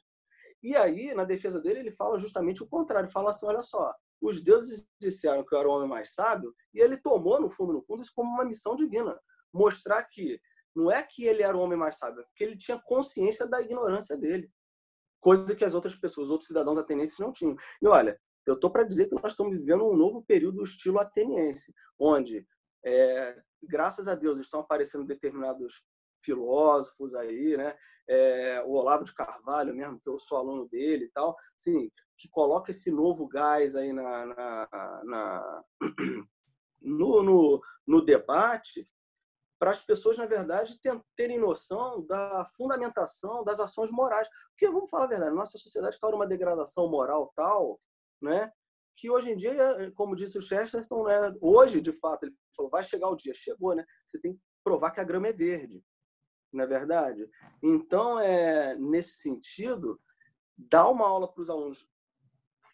E 0.63 0.75
aí, 0.75 1.13
na 1.13 1.23
defesa 1.23 1.61
dele, 1.61 1.81
ele 1.81 1.91
fala 1.91 2.17
justamente 2.17 2.63
o 2.63 2.67
contrário, 2.67 3.11
fala 3.11 3.29
assim, 3.29 3.45
olha 3.45 3.61
só, 3.61 3.93
os 4.21 4.43
deuses 4.43 4.87
disseram 4.99 5.43
que 5.43 5.53
eu 5.55 5.59
era 5.59 5.67
o 5.67 5.71
homem 5.71 5.89
mais 5.89 6.13
sábio, 6.13 6.53
e 6.73 6.79
ele 6.79 6.97
tomou, 6.97 7.41
no 7.41 7.49
fundo, 7.49 7.73
no 7.73 7.81
fundo, 7.81 8.01
isso 8.01 8.11
como 8.15 8.29
uma 8.29 8.45
missão 8.45 8.75
divina. 8.75 9.19
Mostrar 9.51 10.03
que 10.03 10.39
não 10.75 10.91
é 10.91 11.03
que 11.03 11.25
ele 11.25 11.43
era 11.43 11.57
o 11.57 11.59
homem 11.59 11.77
mais 11.77 11.97
sábio, 11.97 12.21
é 12.21 12.23
porque 12.23 12.43
ele 12.43 12.57
tinha 12.57 12.79
consciência 12.79 13.47
da 13.47 13.61
ignorância 13.61 14.15
dele. 14.15 14.49
Coisa 15.19 15.55
que 15.55 15.65
as 15.65 15.73
outras 15.73 15.95
pessoas, 15.95 16.29
outros 16.29 16.47
cidadãos 16.47 16.77
atenienses 16.77 17.19
não 17.19 17.31
tinham. 17.31 17.55
E 17.81 17.87
olha, 17.87 18.19
eu 18.45 18.55
estou 18.55 18.71
para 18.71 18.83
dizer 18.83 19.07
que 19.07 19.15
nós 19.15 19.33
estamos 19.33 19.57
vivendo 19.57 19.87
um 19.87 19.95
novo 19.95 20.23
período 20.23 20.57
do 20.57 20.63
estilo 20.63 20.99
ateniense, 20.99 21.73
onde, 21.99 22.47
é, 22.83 23.41
graças 23.61 24.07
a 24.07 24.15
Deus, 24.15 24.39
estão 24.39 24.61
aparecendo 24.61 25.05
determinados 25.05 25.85
filósofos 26.23 27.13
aí, 27.15 27.57
né? 27.57 27.75
É, 28.07 28.61
o 28.63 28.71
Olavo 28.71 29.03
de 29.03 29.13
Carvalho 29.13 29.75
mesmo, 29.75 29.99
que 29.99 30.09
eu 30.09 30.17
sou 30.17 30.37
aluno 30.37 30.67
dele 30.67 31.05
e 31.05 31.11
tal, 31.11 31.35
sim, 31.57 31.89
que 32.21 32.29
coloca 32.29 32.69
esse 32.69 32.91
novo 32.91 33.27
gás 33.27 33.75
aí 33.75 33.91
na, 33.91 34.25
na, 34.27 35.01
na 35.03 35.63
no, 36.79 37.23
no, 37.23 37.61
no 37.87 38.05
debate 38.05 38.87
para 39.59 39.71
as 39.71 39.83
pessoas, 39.83 40.17
na 40.17 40.27
verdade, 40.27 40.79
terem 41.15 41.39
noção 41.39 42.05
da 42.05 42.45
fundamentação 42.55 43.43
das 43.43 43.59
ações 43.59 43.91
morais. 43.91 44.27
Porque, 44.49 44.71
vamos 44.71 44.89
falar 44.89 45.05
a 45.05 45.09
verdade, 45.09 45.35
nossa 45.35 45.57
sociedade 45.57 45.99
causa 45.99 46.15
uma 46.15 46.27
degradação 46.27 46.87
moral 46.89 47.31
tal, 47.35 47.79
né? 48.21 48.51
que 48.95 49.09
hoje 49.09 49.31
em 49.31 49.35
dia, 49.35 49.91
como 49.95 50.15
disse 50.15 50.37
o 50.37 50.41
Chesterton, 50.41 51.05
né, 51.05 51.35
hoje, 51.41 51.81
de 51.81 51.91
fato, 51.91 52.25
ele 52.25 52.35
falou, 52.55 52.69
vai 52.69 52.83
chegar 52.83 53.09
o 53.09 53.15
dia. 53.15 53.33
Chegou, 53.33 53.73
né? 53.73 53.83
Você 54.05 54.19
tem 54.19 54.33
que 54.33 54.39
provar 54.63 54.91
que 54.91 54.99
a 54.99 55.03
grama 55.03 55.27
é 55.27 55.33
verde, 55.33 55.83
não 56.53 56.63
é 56.63 56.67
verdade? 56.67 57.27
Então, 57.63 58.19
é, 58.19 58.75
nesse 58.75 59.21
sentido, 59.21 59.99
dar 60.55 60.87
uma 60.89 61.07
aula 61.07 61.31
para 61.31 61.41
os 61.41 61.49
alunos 61.49 61.87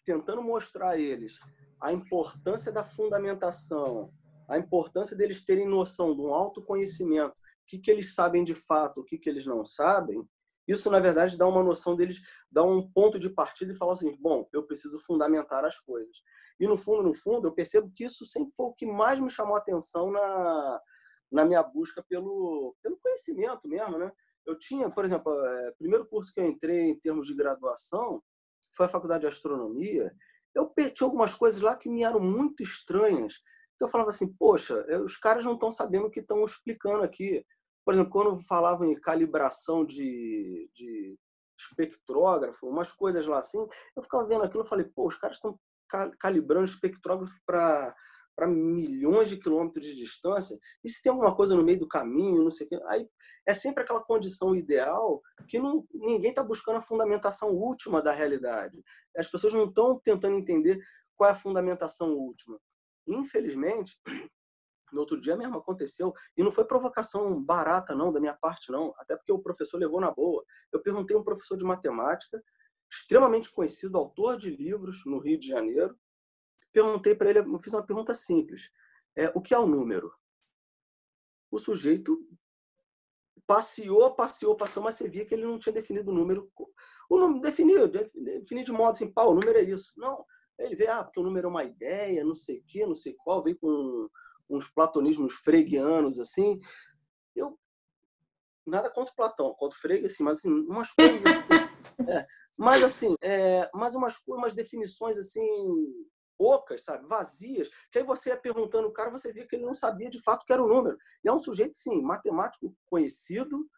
tentando 0.08 0.42
mostrar 0.42 0.92
a 0.92 0.98
eles 0.98 1.38
a 1.78 1.92
importância 1.92 2.72
da 2.72 2.82
fundamentação, 2.82 4.10
a 4.48 4.56
importância 4.56 5.14
deles 5.14 5.44
terem 5.44 5.68
noção 5.68 6.14
de 6.14 6.22
um 6.22 6.32
autoconhecimento, 6.32 7.34
o 7.34 7.66
que, 7.66 7.78
que 7.78 7.90
eles 7.90 8.14
sabem 8.14 8.42
de 8.42 8.54
fato, 8.54 9.02
o 9.02 9.04
que, 9.04 9.18
que 9.18 9.28
eles 9.28 9.44
não 9.44 9.66
sabem, 9.66 10.26
isso, 10.66 10.90
na 10.90 10.98
verdade, 10.98 11.36
dá 11.36 11.46
uma 11.46 11.62
noção 11.62 11.94
deles, 11.94 12.22
dá 12.50 12.62
um 12.62 12.90
ponto 12.90 13.18
de 13.18 13.28
partida 13.28 13.72
e 13.72 13.76
falar 13.76 13.92
assim, 13.92 14.16
bom, 14.18 14.48
eu 14.50 14.62
preciso 14.62 14.98
fundamentar 14.98 15.64
as 15.64 15.78
coisas. 15.78 16.22
E, 16.58 16.66
no 16.66 16.76
fundo, 16.76 17.02
no 17.02 17.14
fundo, 17.14 17.48
eu 17.48 17.52
percebo 17.52 17.90
que 17.94 18.04
isso 18.04 18.24
sempre 18.24 18.52
foi 18.56 18.66
o 18.66 18.72
que 18.72 18.86
mais 18.86 19.20
me 19.20 19.30
chamou 19.30 19.56
a 19.56 19.58
atenção 19.58 20.10
na, 20.10 20.80
na 21.30 21.44
minha 21.44 21.62
busca 21.62 22.02
pelo, 22.08 22.74
pelo 22.82 22.98
conhecimento 22.98 23.68
mesmo, 23.68 23.98
né? 23.98 24.10
Eu 24.46 24.58
tinha, 24.58 24.90
por 24.90 25.04
exemplo, 25.04 25.32
é, 25.32 25.72
primeiro 25.72 26.06
curso 26.06 26.32
que 26.32 26.40
eu 26.40 26.46
entrei 26.46 26.90
em 26.90 26.98
termos 26.98 27.26
de 27.26 27.34
graduação, 27.34 28.22
foi 28.78 28.86
a 28.86 28.88
faculdade 28.88 29.22
de 29.22 29.26
astronomia, 29.26 30.14
eu 30.54 30.72
tinha 30.94 31.06
algumas 31.06 31.34
coisas 31.34 31.60
lá 31.60 31.76
que 31.76 31.88
me 31.88 32.04
eram 32.04 32.20
muito 32.20 32.62
estranhas. 32.62 33.42
Eu 33.80 33.88
falava 33.88 34.10
assim, 34.10 34.32
poxa, 34.32 34.84
os 35.04 35.16
caras 35.16 35.44
não 35.44 35.54
estão 35.54 35.70
sabendo 35.70 36.06
o 36.06 36.10
que 36.10 36.20
estão 36.20 36.44
explicando 36.44 37.02
aqui. 37.02 37.44
Por 37.84 37.94
exemplo, 37.94 38.10
quando 38.10 38.38
falavam 38.38 38.86
em 38.86 39.00
calibração 39.00 39.84
de, 39.84 40.70
de 40.74 41.18
espectrógrafo, 41.58 42.68
umas 42.68 42.92
coisas 42.92 43.26
lá 43.26 43.38
assim, 43.38 43.58
eu 43.96 44.02
ficava 44.02 44.26
vendo 44.26 44.44
aquilo 44.44 44.64
e 44.64 44.68
falei, 44.68 44.86
pô, 44.86 45.06
os 45.06 45.16
caras 45.16 45.36
estão 45.36 45.58
calibrando 46.18 46.64
espectrógrafo 46.64 47.34
para 47.44 47.94
para 48.38 48.46
milhões 48.46 49.28
de 49.28 49.36
quilômetros 49.36 49.84
de 49.84 49.96
distância, 49.96 50.56
e 50.84 50.88
se 50.88 51.02
tem 51.02 51.10
alguma 51.10 51.34
coisa 51.34 51.56
no 51.56 51.64
meio 51.64 51.80
do 51.80 51.88
caminho, 51.88 52.44
não 52.44 52.52
sei 52.52 52.68
o 52.68 52.70
quê, 52.70 52.80
aí 52.86 53.10
é 53.44 53.52
sempre 53.52 53.82
aquela 53.82 54.00
condição 54.00 54.54
ideal 54.54 55.20
que 55.48 55.58
não, 55.58 55.84
ninguém 55.92 56.30
está 56.30 56.40
buscando 56.40 56.76
a 56.76 56.80
fundamentação 56.80 57.50
última 57.50 58.00
da 58.00 58.12
realidade. 58.12 58.80
As 59.16 59.28
pessoas 59.28 59.52
não 59.52 59.64
estão 59.64 59.98
tentando 59.98 60.36
entender 60.36 60.78
qual 61.16 61.28
é 61.28 61.32
a 61.32 61.36
fundamentação 61.36 62.12
última. 62.12 62.60
Infelizmente, 63.08 64.00
no 64.92 65.00
outro 65.00 65.20
dia 65.20 65.36
mesmo 65.36 65.58
aconteceu, 65.58 66.12
e 66.36 66.42
não 66.44 66.52
foi 66.52 66.64
provocação 66.64 67.42
barata 67.42 67.92
não 67.92 68.12
da 68.12 68.20
minha 68.20 68.34
parte 68.34 68.70
não, 68.70 68.94
até 68.98 69.16
porque 69.16 69.32
o 69.32 69.40
professor 69.40 69.78
levou 69.78 70.00
na 70.00 70.12
boa. 70.12 70.44
Eu 70.72 70.80
perguntei 70.80 71.16
a 71.16 71.18
um 71.18 71.24
professor 71.24 71.56
de 71.56 71.64
matemática, 71.64 72.40
extremamente 72.88 73.50
conhecido, 73.50 73.98
autor 73.98 74.38
de 74.38 74.48
livros 74.48 75.02
no 75.04 75.18
Rio 75.18 75.40
de 75.40 75.48
Janeiro, 75.48 75.98
perguntei 76.72 77.14
para 77.14 77.30
ele, 77.30 77.58
fiz 77.60 77.72
uma 77.72 77.86
pergunta 77.86 78.14
simples. 78.14 78.70
É, 79.16 79.32
o 79.34 79.40
que 79.40 79.54
é 79.54 79.58
o 79.58 79.66
número? 79.66 80.12
O 81.50 81.58
sujeito 81.58 82.26
passeou, 83.46 84.14
passeou, 84.14 84.56
passeou, 84.56 84.84
mas 84.84 84.94
você 84.94 85.08
via 85.08 85.24
que 85.24 85.34
ele 85.34 85.46
não 85.46 85.58
tinha 85.58 85.72
definido 85.72 86.10
o 86.10 86.14
número. 86.14 86.50
O 87.08 87.18
número 87.18 87.40
definiu, 87.40 87.88
definiu 87.88 88.64
de 88.64 88.72
modo 88.72 88.90
assim, 88.90 89.10
pá, 89.10 89.24
o 89.24 89.34
número 89.34 89.58
é 89.58 89.62
isso. 89.62 89.92
Não, 89.96 90.24
ele 90.58 90.76
vê, 90.76 90.86
ah, 90.88 91.02
porque 91.02 91.18
o 91.18 91.22
número 91.22 91.46
é 91.46 91.50
uma 91.50 91.64
ideia, 91.64 92.24
não 92.24 92.34
sei 92.34 92.58
o 92.58 92.64
quê, 92.66 92.84
não 92.84 92.94
sei 92.94 93.14
qual, 93.14 93.42
veio 93.42 93.58
com 93.58 94.08
uns 94.50 94.68
platonismos 94.68 95.34
freguianos, 95.34 96.18
assim. 96.18 96.60
Eu, 97.34 97.58
nada 98.66 98.90
contra 98.90 99.14
Platão, 99.14 99.54
contra 99.54 99.78
Frege, 99.78 100.06
assim, 100.06 100.22
mas 100.22 100.38
assim, 100.38 100.50
umas 100.50 100.92
coisas 100.92 101.24
assim, 101.24 101.40
é, 102.10 102.26
mas 102.56 102.82
assim, 102.82 103.14
é, 103.20 103.70
mas 103.74 103.94
umas, 103.94 104.18
umas 104.26 104.54
definições 104.54 105.18
assim 105.18 105.42
ocas, 106.38 106.84
sabe, 106.84 107.06
vazias, 107.06 107.68
que 107.90 107.98
aí 107.98 108.04
você 108.04 108.30
ia 108.30 108.36
perguntando 108.36 108.88
o 108.88 108.92
cara, 108.92 109.10
você 109.10 109.32
via 109.32 109.46
que 109.46 109.56
ele 109.56 109.64
não 109.64 109.74
sabia 109.74 110.08
de 110.08 110.22
fato 110.22 110.44
que 110.46 110.52
era 110.52 110.62
o 110.62 110.68
número. 110.68 110.96
E 111.24 111.28
é 111.28 111.32
um 111.32 111.38
sujeito, 111.38 111.76
sim, 111.76 112.00
matemático 112.02 112.74
conhecido, 112.86 113.68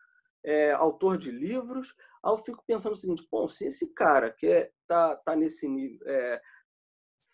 é, 0.45 0.73
autor 0.73 1.17
de 1.17 1.31
livros. 1.31 1.95
Aí 2.25 2.33
eu 2.33 2.37
fico 2.37 2.63
pensando 2.67 2.93
o 2.93 2.97
seguinte: 2.97 3.27
bom, 3.31 3.49
se 3.49 3.67
esse 3.67 3.93
cara 3.95 4.31
que 4.31 4.47
é, 4.47 4.71
tá, 4.87 5.17
tá 5.17 5.37
nesse 5.37 5.69
nível, 5.69 5.99
é, 6.07 6.41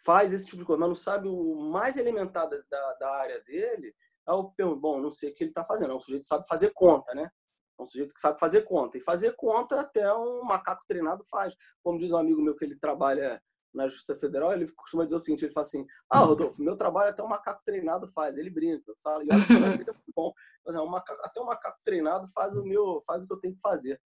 faz 0.05 0.33
esse 0.33 0.47
tipo 0.47 0.59
de 0.59 0.65
coisa, 0.65 0.79
mas 0.79 0.89
não 0.89 0.95
sabe 0.95 1.29
o 1.29 1.57
mais 1.57 1.97
elementar 1.97 2.49
da, 2.49 2.93
da 2.95 3.11
área 3.17 3.43
dele, 3.43 3.95
aí 4.27 4.37
eu 4.59 4.77
bom, 4.77 5.01
não 5.01 5.11
sei 5.11 5.31
o 5.31 5.35
que 5.35 5.45
ele 5.45 5.51
está 5.51 5.65
fazendo. 5.65 5.93
É 5.93 5.95
um 5.97 6.01
sujeito 6.01 6.23
que 6.23 6.29
sabe 6.29 6.47
fazer 6.49 6.73
conta, 6.75 7.15
né? 7.15 7.31
É 7.79 7.83
um 7.83 7.87
sujeito 7.87 8.15
que 8.15 8.21
sabe 8.21 8.39
fazer 8.39 8.63
conta. 8.63 8.97
E 8.97 9.01
fazer 9.01 9.35
conta 9.37 9.81
até 9.81 10.13
um 10.15 10.43
macaco 10.45 10.85
treinado 10.87 11.25
faz. 11.31 11.55
Como 11.83 11.99
diz 11.99 12.11
um 12.11 12.17
amigo 12.17 12.43
meu 12.43 12.57
que 12.57 12.65
ele 12.65 12.79
trabalha 12.79 13.43
na 13.77 13.87
Justiça 13.87 14.17
Federal, 14.17 14.53
ele 14.53 14.67
costuma 14.73 15.05
dizer 15.05 15.17
o 15.17 15.21
seguinte, 15.21 15.45
ele 15.45 15.53
fala 15.53 15.67
assim, 15.67 15.87
ah, 16.11 16.21
Rodolfo, 16.21 16.63
meu 16.63 16.77
trabalho 16.77 17.11
até 17.11 17.23
um 17.23 17.29
macaco 17.29 17.63
treinado 17.65 18.09
faz. 18.09 18.37
Ele 18.39 18.51
brinca, 18.51 18.93
sabe? 18.97 19.27
E 19.27 19.33
olha, 19.33 19.75
é 19.75 19.95
bom. 20.15 20.33
Mas, 20.65 20.75
é, 20.75 20.81
um 20.81 20.89
macaco, 20.89 21.21
até 21.23 21.41
um 21.41 21.45
macaco 21.45 21.79
treinado 21.85 22.27
faz 22.29 22.57
o 22.57 22.65
meu, 22.65 23.01
faz 23.07 23.23
o 23.23 23.27
que 23.27 23.35
eu 23.35 23.41
tenho 23.41 23.55
que 23.55 23.61
fazer. 23.61 24.01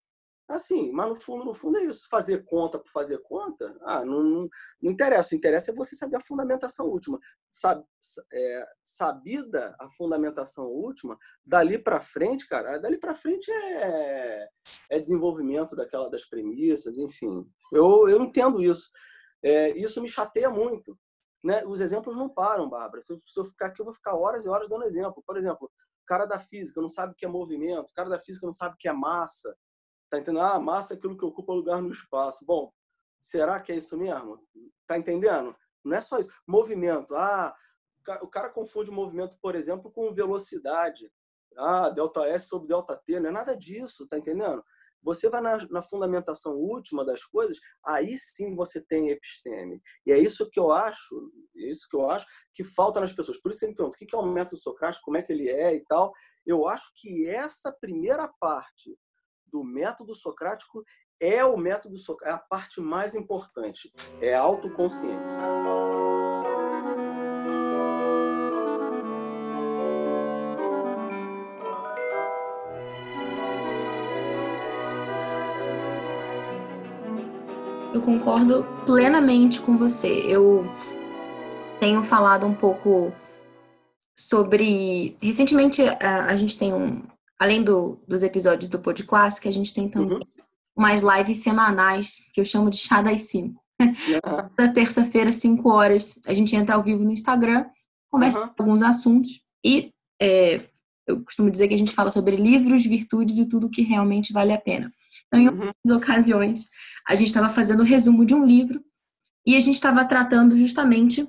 Assim, 0.49 0.91
mas 0.91 1.07
no 1.07 1.15
fundo, 1.15 1.45
no 1.45 1.53
fundo 1.53 1.77
é 1.77 1.83
isso. 1.83 2.07
Fazer 2.09 2.43
conta 2.43 2.79
por 2.79 2.89
fazer 2.89 3.19
conta, 3.19 3.77
ah, 3.83 4.03
não, 4.03 4.23
não, 4.23 4.49
não 4.81 4.91
interessa. 4.91 5.35
O 5.35 5.37
interessa 5.37 5.69
é 5.69 5.75
você 5.75 5.95
saber 5.95 6.17
a 6.17 6.21
fundamentação 6.21 6.87
última. 6.87 7.19
Sab, 7.47 7.83
é, 8.33 8.65
sabida 8.83 9.75
a 9.79 9.87
fundamentação 9.91 10.65
última, 10.65 11.15
dali 11.45 11.77
para 11.77 12.01
frente, 12.01 12.47
cara, 12.47 12.79
dali 12.79 12.97
para 12.97 13.13
frente 13.13 13.51
é, 13.51 14.49
é 14.89 14.99
desenvolvimento 14.99 15.75
daquela 15.75 16.09
das 16.09 16.25
premissas, 16.25 16.97
enfim. 16.97 17.47
Eu, 17.71 18.09
eu 18.09 18.19
entendo 18.23 18.59
isso. 18.63 18.89
É, 19.43 19.69
isso 19.77 20.01
me 20.01 20.07
chateia 20.07 20.49
muito. 20.49 20.97
Né? 21.43 21.63
Os 21.65 21.79
exemplos 21.79 22.15
não 22.15 22.27
param, 22.27 22.69
Bárbara. 22.69 23.01
Se 23.01 23.13
eu, 23.13 23.45
ficar 23.45 23.67
aqui, 23.67 23.81
eu 23.81 23.85
vou 23.85 23.93
ficar 23.93 24.15
horas 24.15 24.45
e 24.45 24.49
horas 24.49 24.67
dando 24.67 24.85
exemplo. 24.85 25.23
Por 25.25 25.37
exemplo, 25.37 25.67
o 25.67 26.05
cara 26.05 26.25
da 26.25 26.39
física 26.39 26.81
não 26.81 26.89
sabe 26.89 27.13
o 27.13 27.15
que 27.15 27.25
é 27.25 27.29
movimento, 27.29 27.89
o 27.89 27.93
cara 27.93 28.09
da 28.09 28.19
física 28.19 28.45
não 28.45 28.53
sabe 28.53 28.75
o 28.75 28.77
que 28.77 28.87
é 28.87 28.93
massa. 28.93 29.55
Tá 30.09 30.17
entendendo? 30.17 30.43
Ah, 30.43 30.59
massa 30.59 30.93
é 30.93 30.97
aquilo 30.97 31.17
que 31.17 31.25
ocupa 31.25 31.53
lugar 31.53 31.81
no 31.81 31.91
espaço. 31.91 32.43
Bom, 32.45 32.73
será 33.21 33.59
que 33.61 33.71
é 33.71 33.75
isso 33.75 33.97
mesmo? 33.97 34.39
Tá 34.87 34.97
entendendo? 34.97 35.55
Não 35.83 35.95
é 35.95 36.01
só 36.01 36.17
isso. 36.19 36.31
Movimento. 36.47 37.15
Ah, 37.15 37.55
o 38.21 38.27
cara 38.27 38.49
confunde 38.49 38.91
movimento, 38.91 39.37
por 39.39 39.55
exemplo, 39.55 39.91
com 39.91 40.13
velocidade. 40.13 41.11
Ah, 41.55 41.89
delta 41.89 42.27
S 42.27 42.47
sobre 42.47 42.67
delta 42.67 42.97
T. 43.05 43.19
Não 43.19 43.29
é 43.29 43.31
nada 43.31 43.55
disso, 43.55 44.07
tá 44.07 44.17
entendendo? 44.17 44.63
Você 45.01 45.29
vai 45.29 45.41
na, 45.41 45.57
na, 45.69 45.81
fundamentação 45.81 46.53
última 46.55 47.05
das 47.05 47.23
coisas, 47.23 47.57
aí 47.85 48.17
sim 48.17 48.55
você 48.55 48.81
tem 48.81 49.09
episteme. 49.09 49.81
E 50.05 50.11
é 50.11 50.17
isso 50.17 50.49
que 50.49 50.59
eu 50.59 50.71
acho, 50.71 51.31
é 51.57 51.69
isso 51.69 51.87
que 51.89 51.95
eu 51.95 52.09
acho 52.09 52.25
que 52.53 52.63
falta 52.63 52.99
nas 52.99 53.13
pessoas. 53.13 53.41
Por 53.41 53.51
isso 53.51 53.59
você 53.59 53.67
me 53.67 53.75
pergunta, 53.75 53.95
o 53.95 54.05
que 54.05 54.15
é 54.15 54.17
o 54.17 54.25
método 54.25 54.57
socrático, 54.57 55.05
como 55.05 55.17
é 55.17 55.21
que 55.21 55.31
ele 55.31 55.49
é 55.49 55.73
e 55.75 55.83
tal. 55.85 56.11
Eu 56.45 56.67
acho 56.67 56.91
que 56.95 57.27
essa 57.27 57.71
primeira 57.71 58.27
parte 58.39 58.97
do 59.47 59.63
método 59.63 60.13
socrático 60.13 60.83
é 61.19 61.43
o 61.43 61.57
método 61.57 61.97
socrático, 61.97 62.29
é 62.29 62.35
a 62.35 62.47
parte 62.47 62.79
mais 62.79 63.15
importante, 63.15 63.91
é 64.21 64.33
a 64.33 64.41
autoconsciência. 64.41 65.37
Eu 77.93 78.01
concordo 78.01 78.65
plenamente 78.85 79.59
com 79.61 79.77
você. 79.77 80.07
Eu 80.07 80.65
tenho 81.79 82.03
falado 82.03 82.45
um 82.45 82.53
pouco 82.53 83.11
sobre. 84.17 85.17
Recentemente, 85.21 85.81
a, 85.81 86.35
gente 86.35 86.57
tem 86.57 86.73
um, 86.73 87.01
além 87.39 87.63
do, 87.63 87.99
dos 88.07 88.21
episódios 88.21 88.69
do 88.69 88.79
Pod 88.79 89.03
Clássica, 89.03 89.49
a 89.49 89.51
gente 89.51 89.73
tem 89.73 89.89
também 89.89 90.17
uhum. 90.17 90.43
umas 90.77 91.01
lives 91.01 91.37
semanais 91.37 92.17
que 92.33 92.39
eu 92.39 92.45
chamo 92.45 92.69
de 92.69 92.77
chá 92.77 93.01
das 93.01 93.21
5. 93.21 93.59
Uhum. 93.81 94.49
Da 94.57 94.67
terça-feira, 94.67 95.31
5 95.31 95.67
horas, 95.69 96.19
a 96.27 96.33
gente 96.33 96.55
entra 96.55 96.75
ao 96.75 96.83
vivo 96.83 97.03
no 97.03 97.11
Instagram, 97.11 97.65
conversa 98.11 98.39
uhum. 98.39 98.49
alguns 98.57 98.83
assuntos 98.83 99.41
e 99.65 99.91
é, 100.21 100.61
eu 101.07 101.23
costumo 101.23 101.49
dizer 101.49 101.67
que 101.67 101.73
a 101.73 101.77
gente 101.77 101.93
fala 101.93 102.09
sobre 102.11 102.35
livros, 102.35 102.85
virtudes 102.85 103.37
e 103.37 103.47
tudo 103.47 103.69
que 103.69 103.81
realmente 103.81 104.31
vale 104.31 104.53
a 104.53 104.59
pena. 104.59 104.93
Então, 105.29 105.39
em 105.39 105.47
uhum. 105.47 105.53
algumas 105.53 106.03
ocasiões, 106.03 106.65
a 107.07 107.15
gente 107.15 107.27
estava 107.27 107.49
fazendo 107.49 107.81
o 107.81 107.85
resumo 107.85 108.25
de 108.25 108.35
um 108.35 108.45
livro 108.45 108.83
e 109.45 109.55
a 109.55 109.59
gente 109.59 109.75
estava 109.75 110.03
tratando 110.05 110.57
justamente 110.57 111.27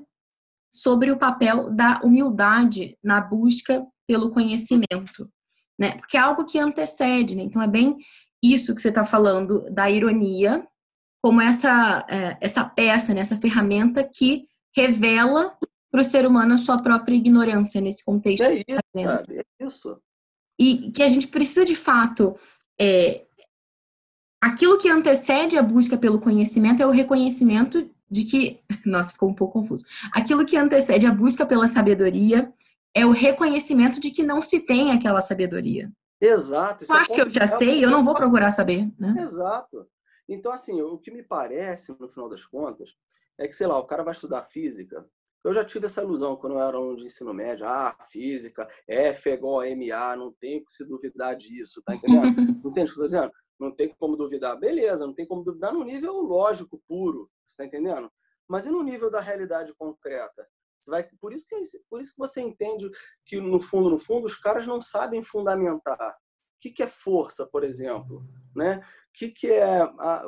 sobre 0.73 1.11
o 1.11 1.19
papel 1.19 1.71
da 1.71 2.01
humildade 2.03 2.97
na 3.03 3.21
busca 3.21 3.87
pelo 4.07 4.31
conhecimento 4.31 5.31
né? 5.81 5.97
Porque 5.97 6.19
é 6.19 6.21
algo 6.21 6.45
que 6.45 6.59
antecede, 6.59 7.35
né? 7.35 7.43
Então 7.43 7.63
é 7.63 7.67
bem 7.67 7.97
isso 8.43 8.75
que 8.75 8.83
você 8.83 8.91
está 8.91 9.05
falando 9.05 9.65
da 9.71 9.91
ironia, 9.91 10.67
como 11.23 11.41
essa 11.41 12.07
é, 12.09 12.37
essa 12.39 12.63
peça, 12.63 13.15
né? 13.15 13.21
essa 13.21 13.39
ferramenta 13.39 14.05
que 14.05 14.45
revela 14.77 15.57
para 15.91 16.03
o 16.03 16.05
ser 16.05 16.27
humano 16.27 16.55
a 16.55 16.59
sua 16.59 16.81
própria 16.81 17.17
ignorância 17.17 17.81
nesse 17.81 18.05
contexto. 18.05 18.45
É 18.45 18.57
isso, 18.57 18.81
sabe? 18.95 19.39
é 19.39 19.65
isso. 19.65 19.99
E 20.59 20.93
que 20.93 21.03
a 21.03 21.09
gente 21.09 21.27
precisa 21.27 21.65
de 21.65 21.75
fato 21.75 22.37
é, 22.79 23.27
aquilo 24.41 24.79
que 24.79 24.89
antecede 24.89 25.57
a 25.57 25.63
busca 25.63 25.97
pelo 25.99 26.21
conhecimento 26.21 26.83
é 26.83 26.87
o 26.87 26.91
reconhecimento 26.91 27.89
de 28.11 28.25
que, 28.25 28.61
nossa, 28.87 29.13
ficou 29.13 29.29
um 29.29 29.35
pouco 29.35 29.61
confuso. 29.61 29.85
Aquilo 30.13 30.47
que 30.47 30.57
antecede 30.57 31.07
a 31.07 31.15
busca 31.15 31.45
pela 31.45 31.67
sabedoria 31.67 32.53
é 32.95 33.07
o 33.07 33.13
reconhecimento 33.13 34.01
de 34.01 34.11
que 34.11 34.23
não 34.23 34.43
se 34.43 34.61
tem 34.61 34.91
aquela 34.91 35.21
sabedoria. 35.21 35.91
Exato. 36.21 36.85
Eu 36.89 36.97
é 36.97 36.99
acho 36.99 37.13
que 37.13 37.21
eu 37.21 37.31
já 37.31 37.47
sei, 37.47 37.85
eu 37.85 37.91
não 37.91 38.05
vou 38.05 38.15
procurar 38.15 38.51
saber. 38.51 38.91
Né? 38.99 39.15
Exato. 39.19 39.87
Então, 40.29 40.53
assim, 40.53 40.81
o 40.83 40.99
que 40.99 41.11
me 41.11 41.23
parece, 41.23 41.95
no 41.99 42.09
final 42.09 42.29
das 42.29 42.45
contas, 42.45 42.95
é 43.39 43.49
que, 43.49 43.55
sei 43.55 43.67
lá, 43.67 43.79
o 43.79 43.87
cara 43.87 44.05
vai 44.05 44.13
estudar 44.13 44.43
física. 44.43 45.05
Eu 45.43 45.55
já 45.55 45.65
tive 45.65 45.87
essa 45.87 46.03
ilusão 46.03 46.37
quando 46.37 46.53
eu 46.55 46.61
era 46.61 46.77
aluno 46.77 46.97
de 46.97 47.07
ensino 47.07 47.33
médio. 47.33 47.67
Ah, 47.67 47.97
física, 48.11 48.69
F 48.87 49.31
é 49.31 49.35
igual 49.35 49.61
a 49.61 49.67
MA, 49.75 50.17
não 50.17 50.33
tem 50.33 50.63
que 50.63 50.73
se 50.73 50.87
duvidar 50.87 51.35
disso, 51.35 51.83
tá 51.83 51.95
entendendo? 51.95 52.37
não 52.63 52.71
entende 52.71 52.91
o 52.91 52.95
que 52.95 53.01
eu 53.01 53.05
tô 53.05 53.07
dizendo? 53.07 53.33
Não 53.61 53.71
tem 53.71 53.91
como 53.91 54.17
duvidar. 54.17 54.59
Beleza, 54.59 55.07
não 55.07 55.13
tem 55.13 55.27
como 55.27 55.45
duvidar 55.45 55.73
no 55.73 55.85
nível 55.85 56.15
lógico, 56.23 56.83
puro, 56.89 57.31
você 57.47 57.59
tá 57.59 57.65
entendendo? 57.67 58.11
Mas 58.49 58.65
e 58.65 58.71
no 58.71 58.83
nível 58.83 59.11
da 59.11 59.21
realidade 59.21 59.75
concreta? 59.75 60.49
Você 60.81 60.91
vai, 60.91 61.05
por, 61.21 61.33
isso 61.33 61.47
que, 61.47 61.57
por 61.91 62.01
isso 62.01 62.13
que 62.13 62.19
você 62.19 62.41
entende 62.41 62.91
que, 63.25 63.39
no 63.39 63.61
fundo, 63.61 63.91
no 63.91 63.99
fundo, 63.99 64.27
os 64.27 64.35
caras 64.35 64.67
não 64.67 64.81
sabem 64.81 65.23
fundamentar. 65.23 66.17
O 66.17 66.61
que, 66.61 66.71
que 66.71 66.83
é 66.83 66.87
força, 66.87 67.47
por 67.47 67.63
exemplo? 67.63 68.25
Né? 68.57 68.79
O 68.79 69.13
que, 69.13 69.31
que 69.31 69.49
é 69.49 69.83
a, 69.83 70.27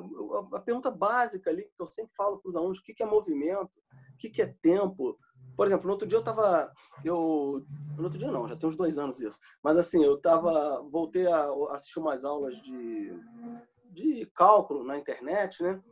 a 0.53 0.61
pergunta 0.61 0.91
básica 0.91 1.51
ali 1.51 1.63
que 1.63 1.81
eu 1.81 1.87
sempre 1.87 2.13
falo 2.15 2.39
para 2.39 2.49
os 2.51 2.57
alunos: 2.57 2.79
o 2.79 2.83
que, 2.83 2.93
que 2.93 3.03
é 3.03 3.07
movimento? 3.07 3.73
O 4.15 4.19
que, 4.19 4.29
que 4.29 4.43
é 4.43 4.55
tempo? 4.61 5.19
Por 5.57 5.67
exemplo, 5.67 5.87
no 5.87 5.93
outro 5.93 6.07
dia 6.07 6.17
eu 6.17 6.21
estava. 6.21 6.73
Eu, 7.05 7.65
no 7.97 8.05
outro 8.05 8.19
dia 8.19 8.31
não, 8.31 8.49
já 8.49 8.57
tem 8.57 8.69
uns 8.69 8.77
dois 8.77 8.99
anos 8.99 9.21
isso. 9.21 9.39
Mas 9.63 9.77
assim, 9.77 10.03
eu 10.03 10.21
tava. 10.21 10.83
Voltei 10.91 11.27
a 11.27 11.51
assistir 11.71 11.99
umas 11.99 12.25
aulas 12.25 12.61
de, 12.61 13.13
de 13.91 14.27
cálculo 14.35 14.85
na 14.85 14.99
internet, 14.99 15.63
né? 15.63 15.83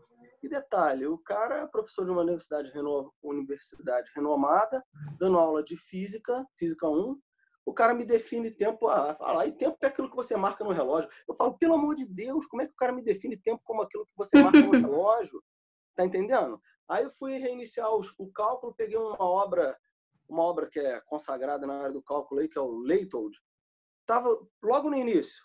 E 0.43 0.49
detalhe, 0.49 1.07
o 1.07 1.19
cara 1.19 1.59
é 1.59 1.67
professor 1.67 2.05
de 2.05 2.11
uma 2.11 2.23
universidade, 2.23 2.71
reno... 2.71 3.13
universidade 3.23 4.11
renomada, 4.15 4.83
dando 5.19 5.39
aula 5.39 5.63
de 5.63 5.77
física, 5.77 6.47
física 6.57 6.89
1. 6.89 7.21
O 7.67 7.75
cara 7.75 7.95
me 7.95 8.07
define 8.07 8.51
tempo, 8.51 8.89
ah, 8.89 9.15
fala, 9.15 9.47
e 9.47 9.53
tempo 9.53 9.77
é 9.83 9.87
aquilo 9.87 10.09
que 10.09 10.17
você 10.17 10.37
marca 10.37 10.65
no 10.65 10.73
relógio. 10.73 11.11
Eu 11.29 11.35
falo, 11.35 11.59
pelo 11.59 11.75
amor 11.75 11.95
de 11.95 12.07
Deus, 12.07 12.47
como 12.47 12.63
é 12.63 12.67
que 12.67 12.73
o 12.73 12.77
cara 12.77 12.91
me 12.91 13.03
define 13.03 13.37
tempo 13.37 13.61
como 13.63 13.83
aquilo 13.83 14.07
que 14.07 14.17
você 14.17 14.43
marca 14.43 14.59
no 14.61 14.71
relógio? 14.73 15.43
Tá 15.95 16.07
entendendo? 16.07 16.59
Aí 16.91 17.05
eu 17.05 17.11
fui 17.11 17.37
reiniciar 17.39 17.95
os, 17.95 18.13
o 18.19 18.31
cálculo, 18.33 18.75
peguei 18.75 18.97
uma 18.97 19.23
obra, 19.23 19.79
uma 20.29 20.43
obra 20.43 20.69
que 20.69 20.81
é 20.81 21.01
consagrada 21.03 21.65
na 21.65 21.79
área 21.79 21.93
do 21.93 22.03
cálculo 22.03 22.41
aí, 22.41 22.49
que 22.49 22.59
é 22.59 22.61
o 22.61 22.79
Leitold. 22.81 23.39
Tava 24.05 24.29
logo 24.61 24.91
no 24.91 24.97
início. 24.97 25.45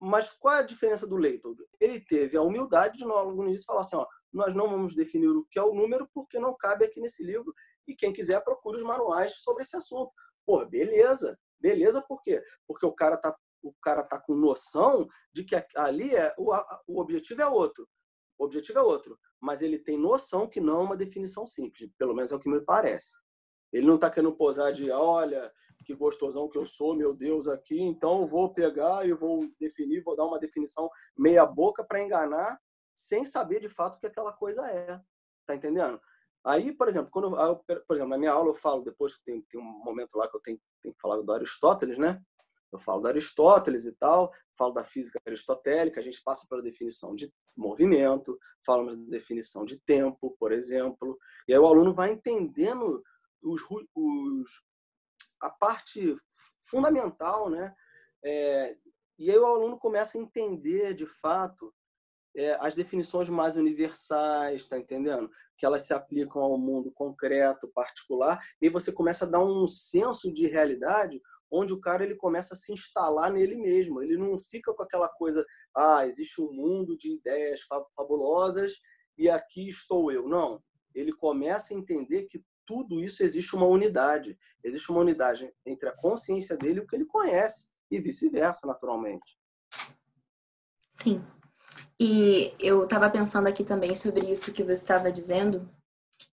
Mas 0.00 0.32
qual 0.32 0.56
é 0.56 0.58
a 0.58 0.62
diferença 0.62 1.06
do 1.06 1.16
Leitold? 1.16 1.62
Ele 1.78 2.00
teve 2.00 2.36
a 2.36 2.42
humildade 2.42 2.98
de 2.98 3.04
logo 3.04 3.32
no 3.32 3.48
início 3.48 3.66
falar 3.66 3.82
assim, 3.82 3.94
ó, 3.94 4.06
nós 4.32 4.52
não 4.52 4.68
vamos 4.68 4.94
definir 4.94 5.28
o 5.28 5.46
que 5.48 5.58
é 5.58 5.62
o 5.62 5.74
número 5.74 6.08
porque 6.12 6.40
não 6.40 6.56
cabe 6.56 6.84
aqui 6.84 7.00
nesse 7.00 7.22
livro 7.22 7.54
e 7.86 7.94
quem 7.94 8.12
quiser 8.12 8.42
procure 8.42 8.78
os 8.78 8.82
manuais 8.82 9.34
sobre 9.42 9.62
esse 9.62 9.76
assunto. 9.76 10.10
Pô, 10.44 10.64
beleza. 10.66 11.38
Beleza 11.60 12.02
por 12.02 12.20
quê? 12.22 12.42
Porque 12.66 12.84
o 12.84 12.92
cara 12.92 13.16
tá 13.16 13.36
o 13.62 13.74
cara 13.82 14.02
tá 14.02 14.18
com 14.18 14.34
noção 14.34 15.06
de 15.34 15.44
que 15.44 15.54
ali 15.76 16.16
é 16.16 16.34
o, 16.38 16.50
o 16.86 16.98
objetivo 16.98 17.42
é 17.42 17.46
outro. 17.46 17.86
O 18.40 18.46
objetivo 18.46 18.78
é 18.78 18.82
outro, 18.82 19.18
mas 19.38 19.60
ele 19.60 19.78
tem 19.78 19.98
noção 19.98 20.48
que 20.48 20.62
não 20.62 20.80
é 20.80 20.84
uma 20.84 20.96
definição 20.96 21.46
simples, 21.46 21.90
pelo 21.98 22.14
menos 22.14 22.32
é 22.32 22.34
o 22.34 22.38
que 22.38 22.48
me 22.48 22.62
parece. 22.62 23.20
Ele 23.70 23.86
não 23.86 23.96
está 23.96 24.08
querendo 24.08 24.34
posar 24.34 24.72
de, 24.72 24.90
olha, 24.90 25.52
que 25.84 25.94
gostosão 25.94 26.48
que 26.48 26.56
eu 26.56 26.64
sou, 26.64 26.96
meu 26.96 27.14
Deus, 27.14 27.46
aqui, 27.46 27.78
então 27.78 28.24
vou 28.24 28.50
pegar 28.50 29.06
e 29.06 29.12
vou 29.12 29.46
definir, 29.60 30.02
vou 30.02 30.16
dar 30.16 30.24
uma 30.24 30.38
definição 30.38 30.88
meia 31.14 31.44
boca 31.44 31.84
para 31.84 32.00
enganar 32.00 32.58
sem 32.94 33.26
saber 33.26 33.60
de 33.60 33.68
fato 33.68 33.96
o 33.96 34.00
que 34.00 34.06
aquela 34.06 34.32
coisa 34.32 34.66
é. 34.70 34.98
Tá 35.44 35.54
entendendo? 35.54 36.00
Aí, 36.42 36.72
por 36.72 36.88
exemplo, 36.88 37.10
quando 37.10 37.38
eu, 37.38 37.56
por 37.56 37.94
exemplo, 37.94 38.08
na 38.08 38.18
minha 38.18 38.32
aula 38.32 38.48
eu 38.48 38.54
falo, 38.54 38.82
depois 38.82 39.18
tem, 39.18 39.42
tem 39.42 39.60
um 39.60 39.84
momento 39.84 40.16
lá 40.16 40.26
que 40.26 40.36
eu 40.38 40.40
tenho, 40.40 40.58
tenho 40.82 40.94
que 40.94 41.00
falar 41.00 41.20
do 41.20 41.30
Aristóteles, 41.30 41.98
né? 41.98 42.18
Eu 42.72 42.78
falo 42.78 43.00
do 43.00 43.08
Aristóteles 43.08 43.84
e 43.84 43.92
tal, 43.92 44.32
falo 44.56 44.72
da 44.72 44.84
física 44.84 45.20
aristotélica, 45.26 46.00
a 46.00 46.02
gente 46.02 46.22
passa 46.22 46.46
pela 46.48 46.62
definição 46.62 47.14
de 47.14 47.32
movimento, 47.56 48.38
falamos 48.64 48.96
da 48.96 49.10
definição 49.10 49.64
de 49.64 49.80
tempo, 49.80 50.36
por 50.38 50.52
exemplo, 50.52 51.18
e 51.48 51.52
aí 51.52 51.58
o 51.58 51.66
aluno 51.66 51.94
vai 51.94 52.12
entendendo 52.12 53.02
os, 53.42 53.62
os 53.94 54.62
a 55.40 55.50
parte 55.50 56.16
fundamental, 56.60 57.48
né? 57.48 57.74
É, 58.22 58.76
e 59.18 59.30
aí 59.30 59.38
o 59.38 59.46
aluno 59.46 59.78
começa 59.78 60.18
a 60.18 60.20
entender 60.20 60.94
de 60.94 61.06
fato 61.06 61.74
é, 62.36 62.56
as 62.60 62.74
definições 62.74 63.28
mais 63.28 63.56
universais, 63.56 64.68
tá 64.68 64.78
entendendo? 64.78 65.30
Que 65.56 65.66
elas 65.66 65.82
se 65.82 65.92
aplicam 65.92 66.42
ao 66.42 66.58
mundo 66.58 66.92
concreto, 66.92 67.68
particular, 67.68 68.38
e 68.60 68.68
você 68.68 68.92
começa 68.92 69.24
a 69.24 69.28
dar 69.28 69.44
um 69.44 69.66
senso 69.66 70.32
de 70.32 70.46
realidade 70.46 71.20
onde 71.50 71.72
o 71.72 71.80
cara 71.80 72.04
ele 72.04 72.14
começa 72.14 72.54
a 72.54 72.56
se 72.56 72.72
instalar 72.72 73.32
nele 73.32 73.56
mesmo. 73.56 74.02
Ele 74.02 74.16
não 74.16 74.38
fica 74.38 74.72
com 74.72 74.82
aquela 74.82 75.08
coisa, 75.08 75.44
ah, 75.74 76.06
existe 76.06 76.40
um 76.40 76.52
mundo 76.52 76.96
de 76.96 77.12
ideias 77.12 77.60
fabulosas 77.94 78.74
e 79.18 79.28
aqui 79.28 79.68
estou 79.68 80.12
eu. 80.12 80.28
Não. 80.28 80.62
Ele 80.94 81.12
começa 81.12 81.74
a 81.74 81.76
entender 81.76 82.24
que 82.24 82.44
tudo 82.66 83.00
isso 83.00 83.22
existe 83.22 83.56
uma 83.56 83.66
unidade. 83.66 84.38
Existe 84.62 84.90
uma 84.90 85.00
unidade 85.00 85.52
entre 85.66 85.88
a 85.88 85.96
consciência 85.96 86.56
dele 86.56 86.78
e 86.78 86.82
o 86.82 86.86
que 86.86 86.94
ele 86.94 87.04
conhece, 87.04 87.68
e 87.90 88.00
vice-versa, 88.00 88.66
naturalmente. 88.66 89.36
Sim. 90.90 91.20
E 91.98 92.54
eu 92.58 92.84
estava 92.84 93.10
pensando 93.10 93.46
aqui 93.48 93.64
também 93.64 93.96
sobre 93.96 94.30
isso 94.30 94.52
que 94.52 94.62
você 94.62 94.72
estava 94.72 95.10
dizendo, 95.10 95.68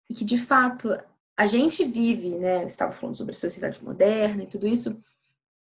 e 0.09 0.13
que 0.13 0.23
de 0.23 0.37
fato 0.37 0.89
a 1.37 1.45
gente 1.45 1.83
vive, 1.83 2.37
né? 2.37 2.65
Estava 2.65 2.91
falando 2.91 3.15
sobre 3.15 3.33
a 3.33 3.37
sociedade 3.37 3.83
moderna 3.83 4.43
e 4.43 4.47
tudo 4.47 4.67
isso, 4.67 5.01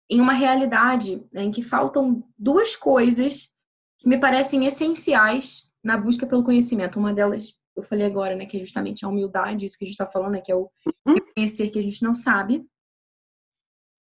em 0.09 0.19
uma 0.19 0.33
realidade 0.33 1.23
né, 1.31 1.43
em 1.43 1.51
que 1.51 1.61
faltam 1.61 2.23
duas 2.37 2.75
coisas 2.75 3.53
que 3.99 4.07
me 4.07 4.19
parecem 4.19 4.65
essenciais 4.65 5.69
na 5.83 5.97
busca 5.97 6.25
pelo 6.25 6.43
conhecimento. 6.43 6.99
Uma 6.99 7.13
delas, 7.13 7.55
eu 7.75 7.83
falei 7.83 8.05
agora, 8.05 8.35
né, 8.35 8.45
que 8.45 8.57
é 8.57 8.59
justamente 8.59 9.05
a 9.05 9.07
humildade, 9.07 9.65
isso 9.65 9.77
que 9.77 9.85
a 9.85 9.87
gente 9.87 9.93
está 9.93 10.07
falando, 10.07 10.33
né, 10.33 10.41
que 10.41 10.51
é 10.51 10.55
o 10.55 10.69
uhum. 11.05 11.13
reconhecer 11.13 11.69
que 11.69 11.79
a 11.79 11.81
gente 11.81 12.01
não 12.01 12.15
sabe. 12.15 12.65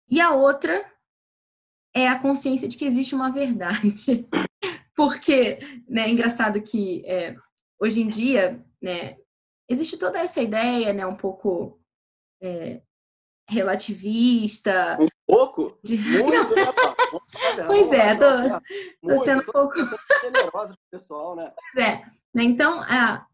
E 0.08 0.20
a 0.20 0.32
outra 0.32 0.84
é 1.94 2.06
a 2.06 2.18
consciência 2.18 2.68
de 2.68 2.76
que 2.76 2.84
existe 2.84 3.14
uma 3.14 3.30
verdade. 3.30 4.26
Porque, 4.94 5.58
né, 5.88 6.02
é 6.02 6.10
engraçado 6.10 6.60
que 6.60 7.04
é, 7.06 7.34
hoje 7.80 8.02
em 8.02 8.08
dia, 8.08 8.62
né, 8.82 9.16
existe 9.68 9.96
toda 9.96 10.18
essa 10.18 10.40
ideia, 10.40 10.92
né, 10.92 11.06
um 11.06 11.16
pouco 11.16 11.80
é, 12.42 12.82
relativista. 13.48 14.96
Um 15.00 15.08
pouco? 15.26 15.78
De... 15.84 15.96
Muito, 15.98 16.54
né, 16.54 16.66
Pois 17.66 17.92
é, 17.92 18.14
tô, 18.14 19.08
tô 19.08 19.24
sendo 19.24 19.40
um 19.40 19.44
pouco... 19.44 19.74
generosa 20.22 20.74
pro 20.74 20.90
pessoal, 20.90 21.36
né? 21.36 21.52
Pois 21.54 21.86
é. 21.86 22.02
Né, 22.34 22.44
então, 22.44 22.80
ah, 22.82 23.26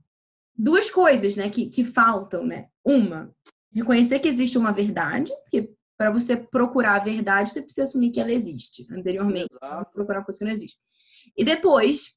duas 0.57 0.91
coisas, 0.91 1.37
né, 1.37 1.51
que, 1.51 1.69
que 1.69 1.85
faltam, 1.85 2.45
né? 2.45 2.69
Uma, 2.85 3.35
reconhecer 3.73 4.19
que 4.19 4.29
existe 4.29 4.59
uma 4.59 4.73
verdade, 4.73 5.33
porque 5.43 5.73
para 5.97 6.11
você 6.11 6.37
procurar 6.37 6.97
a 6.97 7.05
verdade, 7.05 7.53
você 7.53 7.63
precisa 7.63 7.85
assumir 7.85 8.11
que 8.11 8.21
ela 8.21 8.33
existe 8.33 8.87
anteriormente. 8.91 9.55
Exato. 9.55 9.93
Procurar 9.93 10.19
uma 10.19 10.25
coisa 10.25 10.39
que 10.39 10.45
não 10.45 10.53
existe. 10.53 10.77
E 11.37 11.45
depois 11.45 12.13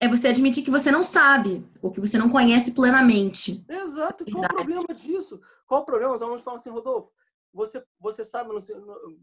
é 0.00 0.08
você 0.08 0.28
admitir 0.28 0.64
que 0.64 0.70
você 0.70 0.90
não 0.90 1.02
sabe, 1.02 1.64
ou 1.82 1.90
que 1.90 2.00
você 2.00 2.16
não 2.16 2.30
conhece 2.30 2.72
plenamente. 2.72 3.62
Exato. 3.68 4.24
Qual 4.24 4.44
o 4.44 4.48
problema 4.48 4.94
disso? 4.94 5.40
Qual 5.66 5.82
o 5.82 5.84
problema? 5.84 6.14
Os 6.14 6.22
alunos 6.22 6.40
falam 6.40 6.58
assim, 6.58 6.70
Rodolfo, 6.70 7.12
você, 7.52 7.84
você, 7.98 8.24
sabe, 8.24 8.58
sei, 8.62 8.76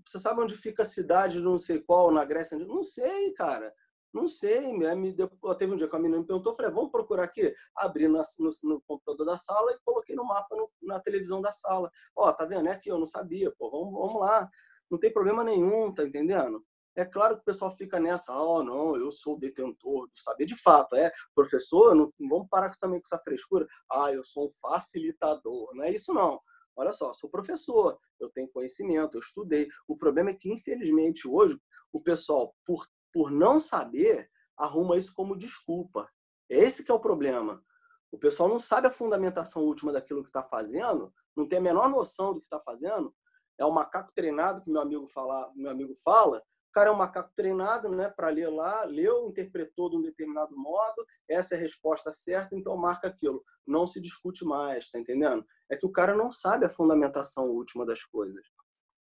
você 0.06 0.20
sabe 0.20 0.42
onde 0.42 0.56
fica 0.56 0.84
a 0.84 0.86
cidade 0.86 1.40
não 1.40 1.58
sei 1.58 1.80
qual, 1.80 2.12
na 2.12 2.24
Grécia? 2.24 2.60
Não 2.60 2.84
sei, 2.84 3.34
cara. 3.34 3.74
Não 4.14 4.28
sei. 4.28 4.72
Me 4.78 5.12
deu, 5.12 5.30
teve 5.58 5.74
um 5.74 5.76
dia 5.76 5.88
que 5.88 5.96
a 5.96 6.00
menina 6.00 6.20
me 6.20 6.28
perguntou, 6.28 6.52
eu 6.52 6.56
falei, 6.56 6.72
vamos 6.72 6.92
procurar 6.92 7.24
aqui. 7.24 7.52
Abri 7.76 8.08
no, 8.08 8.22
no, 8.40 8.52
no, 8.64 8.82
computador 8.82 9.26
da 9.26 9.38
sala 9.38 9.72
e 9.72 9.80
coloquei 9.84 10.16
no 10.16 10.26
mapa 10.26 10.56
no, 10.56 10.70
na 10.84 11.00
televisão 11.00 11.42
da 11.42 11.52
sala. 11.52 11.90
Ó, 12.16 12.32
tá 12.32 12.46
vendo? 12.46 12.68
É 12.68 12.74
aqui, 12.74 12.90
eu 12.90 13.00
não 13.00 13.08
sabia. 13.08 13.52
Pô, 13.58 13.72
vamos, 13.72 13.94
vamos 13.94 14.22
lá. 14.22 14.48
Não 14.92 15.00
tem 15.00 15.12
problema 15.12 15.44
nenhum, 15.44 15.92
tá 15.94 16.04
entendendo? 16.04 16.64
É 16.98 17.06
claro 17.06 17.36
que 17.36 17.42
o 17.42 17.46
pessoal 17.46 17.72
fica 17.72 18.00
nessa, 18.00 18.36
oh, 18.36 18.64
não, 18.64 18.98
eu 18.98 19.12
sou 19.12 19.38
detentor 19.38 20.08
do 20.08 20.20
saber. 20.20 20.48
De 20.48 20.56
fato, 20.56 20.96
é, 20.96 21.12
professor, 21.36 21.94
não, 21.94 22.12
vamos 22.20 22.50
parar 22.50 22.72
também 22.72 23.00
com 23.00 23.06
essa 23.06 23.22
frescura. 23.24 23.68
Ah, 23.90 24.12
eu 24.12 24.24
sou 24.24 24.48
um 24.48 24.52
facilitador. 24.60 25.76
Não 25.76 25.84
é 25.84 25.92
isso, 25.92 26.12
não. 26.12 26.42
Olha 26.76 26.92
só, 26.92 27.14
sou 27.14 27.30
professor, 27.30 28.00
eu 28.20 28.32
tenho 28.32 28.50
conhecimento, 28.50 29.16
eu 29.16 29.22
estudei. 29.22 29.68
O 29.88 29.96
problema 29.96 30.32
é 30.32 30.34
que, 30.34 30.52
infelizmente, 30.52 31.28
hoje, 31.28 31.62
o 31.94 32.02
pessoal, 32.02 32.56
por, 32.66 32.88
por 33.14 33.30
não 33.30 33.60
saber, 33.60 34.28
arruma 34.58 34.98
isso 34.98 35.14
como 35.14 35.38
desculpa. 35.38 36.10
Esse 36.50 36.84
que 36.84 36.92
é 36.92 36.96
o 36.96 37.00
problema. 37.00 37.64
O 38.12 38.18
pessoal 38.18 38.50
não 38.50 38.60
sabe 38.60 38.88
a 38.88 38.92
fundamentação 38.92 39.62
última 39.62 39.94
daquilo 39.94 40.24
que 40.24 40.30
está 40.30 40.42
fazendo, 40.42 41.14
não 41.36 41.48
tem 41.48 41.60
a 41.60 41.62
menor 41.62 41.90
noção 41.90 42.34
do 42.34 42.40
que 42.40 42.48
está 42.48 42.60
fazendo. 42.60 43.14
É 43.60 43.66
o 43.66 43.72
macaco 43.72 44.12
treinado 44.16 44.64
que 44.64 44.72
meu 44.72 44.82
amigo 44.82 45.08
fala, 45.08 45.52
meu 45.56 45.70
amigo 45.70 45.96
fala, 46.04 46.42
cara 46.72 46.90
é 46.90 46.92
um 46.92 46.98
macaco 46.98 47.32
treinado 47.36 47.90
né, 47.90 48.10
para 48.10 48.30
ler 48.30 48.50
lá, 48.50 48.84
leu, 48.84 49.28
interpretou 49.28 49.90
de 49.90 49.98
um 49.98 50.02
determinado 50.02 50.56
modo, 50.58 51.06
essa 51.30 51.56
é 51.56 51.58
a 51.58 51.62
resposta 51.62 52.12
certa, 52.12 52.56
então 52.56 52.76
marca 52.78 53.08
aquilo. 53.08 53.44
Não 53.66 53.88
se 53.88 54.02
discute 54.02 54.46
mais, 54.46 54.90
tá 54.90 55.00
entendendo? 55.00 55.46
É 55.70 55.76
que 55.76 55.86
o 55.86 55.92
cara 55.92 56.16
não 56.16 56.32
sabe 56.32 56.66
a 56.66 56.70
fundamentação 56.70 57.46
última 57.46 57.86
das 57.86 58.04
coisas. 58.04 58.46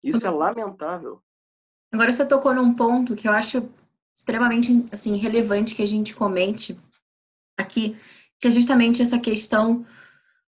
Isso 0.03 0.27
é 0.27 0.31
lamentável. 0.31 1.23
Agora 1.93 2.13
você 2.13 2.25
tocou 2.25 2.55
num 2.55 2.75
ponto 2.75 3.17
que 3.17 3.27
eu 3.27 3.33
acho 3.33 3.69
extremamente 4.15 4.85
assim 4.93 5.17
relevante 5.17 5.75
que 5.75 5.83
a 5.83 5.87
gente 5.87 6.15
comente 6.15 6.79
aqui, 7.57 7.97
que 8.41 8.49
é 8.49 8.51
justamente 8.51 9.01
essa 9.01 9.19
questão 9.19 9.87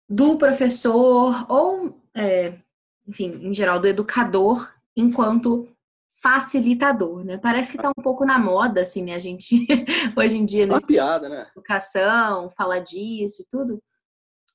do 0.08 0.38
professor 0.38 1.46
ou, 1.50 2.02
é, 2.16 2.60
enfim, 3.08 3.48
em 3.48 3.54
geral, 3.54 3.80
do 3.80 3.88
educador 3.88 4.74
enquanto 4.96 5.68
facilitador, 6.22 7.24
né? 7.24 7.38
Parece 7.38 7.72
que 7.72 7.78
está 7.78 7.90
um 7.90 8.04
pouco 8.04 8.26
na 8.26 8.38
moda, 8.38 8.82
assim, 8.82 9.04
né? 9.04 9.16
A 9.16 9.20
gente, 9.20 9.66
hoje 10.18 10.38
em 10.38 10.46
dia, 10.46 10.66
Uma 10.66 10.82
piada, 10.82 11.30
né? 11.30 11.48
educação, 11.52 12.52
falar 12.58 12.80
disso 12.80 13.42
e 13.42 13.46
tudo. 13.50 13.82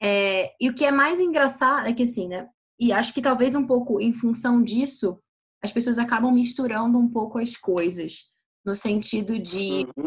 É, 0.00 0.52
e 0.60 0.68
o 0.68 0.74
que 0.74 0.84
é 0.84 0.90
mais 0.90 1.20
engraçado 1.20 1.88
é 1.88 1.92
que, 1.92 2.02
assim, 2.02 2.28
né? 2.28 2.46
E 2.78 2.92
acho 2.92 3.14
que 3.14 3.22
talvez 3.22 3.54
um 3.54 3.66
pouco 3.66 4.00
em 4.00 4.12
função 4.12 4.62
disso, 4.62 5.18
as 5.62 5.72
pessoas 5.72 5.98
acabam 5.98 6.32
misturando 6.32 6.98
um 6.98 7.08
pouco 7.08 7.38
as 7.38 7.56
coisas, 7.56 8.30
no 8.64 8.74
sentido 8.74 9.38
de, 9.38 9.86
uhum. 9.96 10.06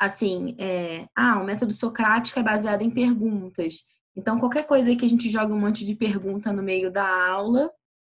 assim, 0.00 0.56
é, 0.58 1.06
ah, 1.14 1.40
o 1.40 1.44
método 1.44 1.72
socrático 1.72 2.38
é 2.38 2.42
baseado 2.42 2.82
em 2.82 2.90
perguntas. 2.90 3.82
Então, 4.16 4.38
qualquer 4.38 4.64
coisa 4.64 4.94
que 4.94 5.04
a 5.04 5.08
gente 5.08 5.28
joga 5.28 5.52
um 5.52 5.60
monte 5.60 5.84
de 5.84 5.94
pergunta 5.94 6.52
no 6.52 6.62
meio 6.62 6.90
da 6.90 7.06
aula, 7.28 7.70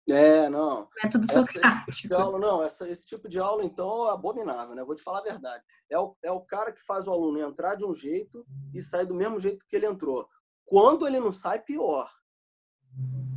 É, 0.10 0.48
não. 0.50 0.88
Método 1.04 1.26
socrático. 1.26 1.90
Esse 1.90 2.02
tipo 2.04 2.16
aula, 2.16 2.38
não, 2.38 2.64
essa, 2.64 2.88
esse 2.88 3.08
tipo 3.08 3.28
de 3.28 3.40
aula, 3.40 3.64
então, 3.64 4.08
é 4.08 4.14
abominável, 4.14 4.76
né? 4.76 4.84
Vou 4.84 4.96
te 4.96 5.02
falar 5.02 5.20
a 5.20 5.24
verdade. 5.24 5.64
É 5.90 5.98
o, 5.98 6.16
é 6.24 6.32
o 6.32 6.42
cara 6.42 6.72
que 6.72 6.82
faz 6.84 7.08
o 7.08 7.12
aluno 7.12 7.40
entrar 7.40 7.76
de 7.76 7.86
um 7.86 7.94
jeito 7.94 8.46
e 8.74 8.82
sair 8.82 9.08
do 9.08 9.16
mesmo 9.16 9.40
jeito 9.40 9.66
que 9.68 9.76
ele 9.76 9.88
entrou. 9.88 10.28
Quando 10.64 11.08
ele 11.08 11.20
não 11.20 11.32
sai, 11.32 11.60
pior. 11.62 12.12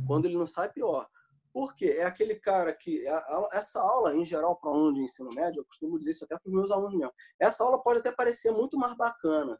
Quando 0.05 0.25
ele 0.25 0.37
não 0.37 0.45
sai, 0.45 0.71
pior. 0.71 1.07
Por 1.51 1.75
quê? 1.75 1.95
É 1.97 2.03
aquele 2.03 2.35
cara 2.35 2.71
que. 2.73 3.03
Essa 3.51 3.81
aula, 3.81 4.15
em 4.15 4.23
geral, 4.23 4.55
para 4.55 4.69
aluno 4.69 4.93
de 4.93 5.01
ensino 5.01 5.31
médio, 5.31 5.61
eu 5.61 5.65
costumo 5.65 5.97
dizer 5.97 6.11
isso 6.11 6.23
até 6.23 6.37
para 6.37 6.47
os 6.47 6.53
meus 6.53 6.71
alunos 6.71 6.95
mesmo. 6.95 7.13
Essa 7.39 7.63
aula 7.63 7.81
pode 7.81 7.99
até 7.99 8.11
parecer 8.11 8.51
muito 8.51 8.77
mais 8.77 8.95
bacana 8.95 9.59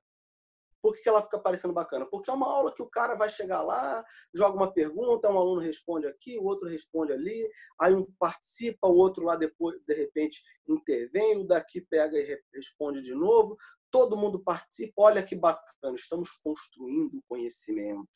por 0.81 0.93
que, 0.95 1.07
ela 1.07 1.21
fica 1.21 1.39
parecendo 1.39 1.73
bacana? 1.73 2.05
Porque 2.05 2.29
é 2.29 2.33
uma 2.33 2.47
aula 2.47 2.73
que 2.73 2.81
o 2.81 2.89
cara 2.89 3.15
vai 3.15 3.29
chegar 3.29 3.61
lá, 3.61 4.03
joga 4.33 4.55
uma 4.55 4.73
pergunta, 4.73 5.29
um 5.29 5.37
aluno 5.37 5.61
responde 5.61 6.07
aqui, 6.07 6.37
o 6.37 6.45
outro 6.45 6.67
responde 6.67 7.11
ali, 7.11 7.49
aí 7.79 7.93
um 7.93 8.05
participa, 8.17 8.87
o 8.87 8.95
outro 8.95 9.23
lá 9.23 9.35
depois, 9.35 9.79
de 9.85 9.93
repente, 9.93 10.41
intervém, 10.67 11.37
o 11.37 11.45
daqui 11.45 11.81
pega 11.81 12.17
e 12.17 12.41
responde 12.53 13.01
de 13.01 13.13
novo, 13.13 13.57
todo 13.91 14.17
mundo 14.17 14.41
participa, 14.43 14.93
olha 14.97 15.23
que 15.23 15.35
bacana, 15.35 15.95
estamos 15.95 16.31
construindo 16.43 17.23
conhecimento. 17.27 18.07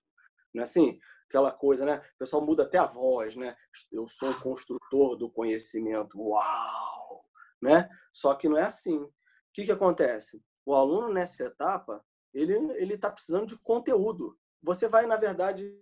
Não 0.54 0.62
é 0.62 0.63
assim? 0.63 0.99
Aquela 1.28 1.52
coisa, 1.52 1.84
né? 1.84 1.97
O 1.97 2.17
pessoal 2.19 2.45
muda 2.45 2.63
até 2.63 2.78
a 2.78 2.86
voz, 2.86 3.36
né? 3.36 3.56
Eu 3.91 4.08
sou 4.08 4.30
o 4.30 4.41
construtor 4.41 5.17
do 5.17 5.32
conhecimento. 5.32 6.15
Uau! 6.19 7.26
Né? 7.62 7.89
Só 8.12 8.36
que 8.36 8.47
não 8.47 8.58
é 8.58 8.63
assim. 8.63 8.97
O 8.97 9.12
que, 9.52 9.65
que 9.65 9.71
acontece? 9.71 10.43
O 10.65 10.76
aluno, 10.76 11.12
nessa 11.12 11.43
etapa, 11.43 12.06
ele 12.34 12.54
ele 12.76 12.96
está 12.96 13.10
precisando 13.10 13.48
de 13.48 13.58
conteúdo. 13.60 14.38
Você 14.62 14.88
vai, 14.88 15.06
na 15.06 15.17
verdade, 15.17 15.78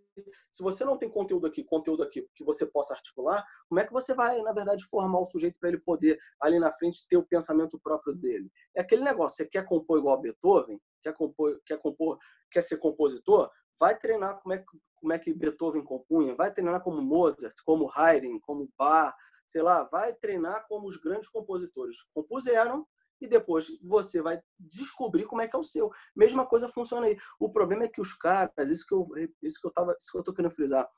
se 0.51 0.63
você 0.63 0.83
não 0.83 0.97
tem 0.97 1.09
conteúdo 1.09 1.45
aqui, 1.47 1.63
conteúdo 1.63 2.03
aqui 2.03 2.27
que 2.33 2.43
você 2.43 2.65
possa 2.65 2.93
articular, 2.93 3.45
como 3.69 3.79
é 3.79 3.85
que 3.85 3.93
você 3.93 4.13
vai, 4.13 4.41
na 4.41 4.51
verdade, 4.51 4.83
formar 4.85 5.19
o 5.19 5.25
sujeito 5.25 5.57
para 5.59 5.69
ele 5.69 5.79
poder 5.79 6.17
ali 6.41 6.59
na 6.59 6.73
frente 6.73 7.07
ter 7.07 7.17
o 7.17 7.25
pensamento 7.25 7.79
próprio 7.79 8.15
dele? 8.15 8.51
É 8.75 8.81
aquele 8.81 9.03
negócio. 9.03 9.37
Você 9.37 9.47
quer 9.47 9.65
compor 9.65 9.99
igual 9.99 10.19
Beethoven? 10.19 10.79
Quer 11.03 11.13
compor, 11.13 11.59
quer 11.65 11.77
compor, 11.77 12.17
quer 12.49 12.61
ser 12.61 12.77
compositor? 12.77 13.49
Vai 13.79 13.97
treinar 13.97 14.41
como 14.41 14.53
é 14.53 14.63
como 14.95 15.13
é 15.13 15.19
que 15.19 15.33
Beethoven 15.33 15.83
compunha. 15.83 16.35
Vai 16.35 16.53
treinar 16.53 16.81
como 16.83 17.01
Mozart, 17.01 17.55
como 17.65 17.91
Haydn, 17.91 18.39
como 18.41 18.69
Bach, 18.77 19.15
sei 19.47 19.61
lá. 19.61 19.83
Vai 19.85 20.13
treinar 20.13 20.67
como 20.67 20.87
os 20.87 20.97
grandes 20.97 21.29
compositores 21.29 21.97
compuseram 22.13 22.85
e 23.21 23.27
depois 23.27 23.67
você 23.81 24.21
vai 24.21 24.41
descobrir 24.59 25.25
como 25.25 25.41
é 25.41 25.47
que 25.47 25.55
é 25.55 25.59
o 25.59 25.63
seu. 25.63 25.89
Mesma 26.15 26.45
coisa 26.45 26.67
funciona 26.67 27.05
aí. 27.05 27.17
O 27.39 27.51
problema 27.51 27.83
é 27.83 27.87
que 27.87 28.01
os 28.01 28.13
caras, 28.13 28.69
isso 28.69 28.85
que 28.85 28.93
eu, 28.93 29.07
isso 29.41 29.61
que 29.61 29.67
eu 29.67 29.71
tava, 29.71 29.95
isso 29.97 30.11
que 30.11 30.17
eu 30.17 30.23
tô 30.23 30.33
querendo 30.33 30.53
frisar, 30.53 30.89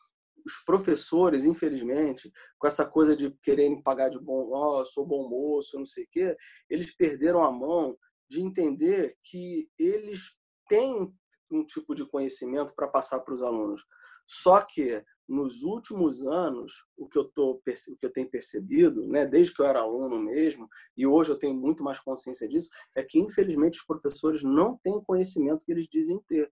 os 0.45 0.57
professores, 0.65 1.45
infelizmente, 1.45 2.31
com 2.57 2.67
essa 2.67 2.85
coisa 2.85 3.15
de 3.15 3.31
quererem 3.41 3.81
pagar 3.81 4.09
de 4.09 4.19
bom, 4.19 4.49
ó, 4.51 4.81
oh, 4.81 4.85
sou 4.85 5.05
bom 5.05 5.27
moço, 5.29 5.77
não 5.77 5.85
sei 5.85 6.03
o 6.05 6.07
quê, 6.11 6.37
eles 6.69 6.95
perderam 6.95 7.43
a 7.43 7.51
mão 7.51 7.97
de 8.29 8.41
entender 8.41 9.15
que 9.23 9.69
eles 9.77 10.37
têm 10.67 11.13
um 11.51 11.65
tipo 11.65 11.93
de 11.93 12.05
conhecimento 12.05 12.73
para 12.75 12.87
passar 12.87 13.19
para 13.19 13.33
os 13.33 13.43
alunos. 13.43 13.85
Só 14.27 14.61
que 14.61 15.03
nos 15.27 15.63
últimos 15.63 16.25
anos, 16.27 16.85
o 16.97 17.07
que 17.07 17.17
eu 17.17 17.25
tô, 17.25 17.51
o 17.51 17.61
que 17.61 18.05
eu 18.05 18.11
tenho 18.11 18.29
percebido, 18.29 19.07
né, 19.07 19.25
desde 19.25 19.53
que 19.53 19.61
eu 19.61 19.65
era 19.65 19.79
aluno 19.79 20.19
mesmo, 20.19 20.67
e 20.97 21.07
hoje 21.07 21.31
eu 21.31 21.39
tenho 21.39 21.55
muito 21.55 21.83
mais 21.83 21.99
consciência 21.99 22.47
disso, 22.47 22.69
é 22.95 23.03
que 23.03 23.19
infelizmente 23.19 23.79
os 23.79 23.85
professores 23.85 24.43
não 24.43 24.77
têm 24.77 25.01
conhecimento 25.03 25.65
que 25.65 25.71
eles 25.71 25.87
dizem 25.87 26.19
ter. 26.27 26.51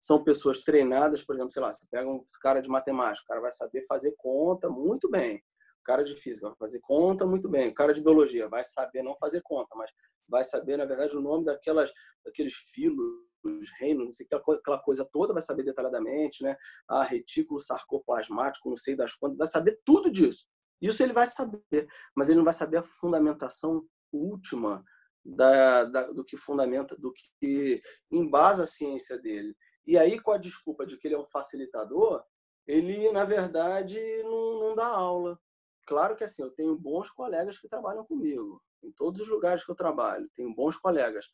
São 0.00 0.22
pessoas 0.22 0.60
treinadas, 0.60 1.22
por 1.22 1.34
exemplo, 1.34 1.50
sei 1.50 1.62
lá, 1.62 1.72
você 1.72 1.86
pega 1.90 2.08
um 2.08 2.24
cara 2.40 2.60
de 2.60 2.68
matemática, 2.68 3.24
o 3.24 3.28
cara 3.28 3.40
vai 3.40 3.52
saber 3.52 3.84
fazer 3.86 4.14
conta 4.16 4.68
muito 4.68 5.10
bem. 5.10 5.38
O 5.80 5.84
cara 5.84 6.02
de 6.02 6.14
física 6.14 6.48
vai 6.48 6.56
fazer 6.56 6.80
conta 6.80 7.26
muito 7.26 7.48
bem. 7.48 7.68
O 7.68 7.74
cara 7.74 7.92
de 7.92 8.02
biologia 8.02 8.48
vai 8.48 8.62
saber 8.64 9.02
não 9.02 9.16
fazer 9.18 9.40
conta, 9.42 9.74
mas 9.74 9.90
vai 10.28 10.44
saber, 10.44 10.76
na 10.76 10.84
verdade, 10.84 11.16
o 11.16 11.20
nome 11.20 11.44
daquelas, 11.44 11.92
daqueles 12.24 12.54
filos 12.54 13.06
os 13.44 13.70
reinos, 13.78 14.04
não 14.04 14.12
sei 14.12 14.26
aquela 14.26 14.78
coisa 14.78 15.04
toda, 15.04 15.32
vai 15.32 15.42
saber 15.42 15.64
detalhadamente, 15.64 16.42
né? 16.42 16.56
Ah, 16.88 17.02
retículo 17.02 17.60
sarcoplasmático, 17.60 18.68
não 18.68 18.76
sei 18.76 18.96
das 18.96 19.14
quantas, 19.14 19.38
vai 19.38 19.46
saber 19.46 19.80
tudo 19.84 20.10
disso. 20.10 20.46
Isso 20.80 21.02
ele 21.02 21.12
vai 21.12 21.26
saber, 21.26 21.88
mas 22.14 22.28
ele 22.28 22.38
não 22.38 22.44
vai 22.44 22.54
saber 22.54 22.78
a 22.78 22.82
fundamentação 22.82 23.86
última 24.12 24.84
da, 25.24 25.84
da, 25.84 26.12
do 26.12 26.24
que 26.24 26.36
fundamenta, 26.36 26.96
do 26.96 27.12
que 27.12 27.80
embasa 28.10 28.64
a 28.64 28.66
ciência 28.66 29.18
dele. 29.18 29.56
E 29.86 29.96
aí, 29.96 30.20
com 30.20 30.32
a 30.32 30.38
desculpa 30.38 30.86
de 30.86 30.98
que 30.98 31.08
ele 31.08 31.14
é 31.14 31.18
um 31.18 31.26
facilitador, 31.26 32.22
ele, 32.66 33.10
na 33.12 33.24
verdade, 33.24 33.98
não, 34.22 34.60
não 34.60 34.74
dá 34.74 34.86
aula. 34.86 35.38
Claro 35.86 36.16
que 36.16 36.24
assim, 36.24 36.42
eu 36.42 36.50
tenho 36.50 36.76
bons 36.76 37.10
colegas 37.10 37.58
que 37.58 37.68
trabalham 37.68 38.04
comigo, 38.04 38.62
em 38.82 38.90
todos 38.92 39.20
os 39.20 39.28
lugares 39.28 39.64
que 39.64 39.70
eu 39.70 39.76
trabalho, 39.76 40.30
tenho 40.34 40.54
bons 40.54 40.76
colegas. 40.76 41.26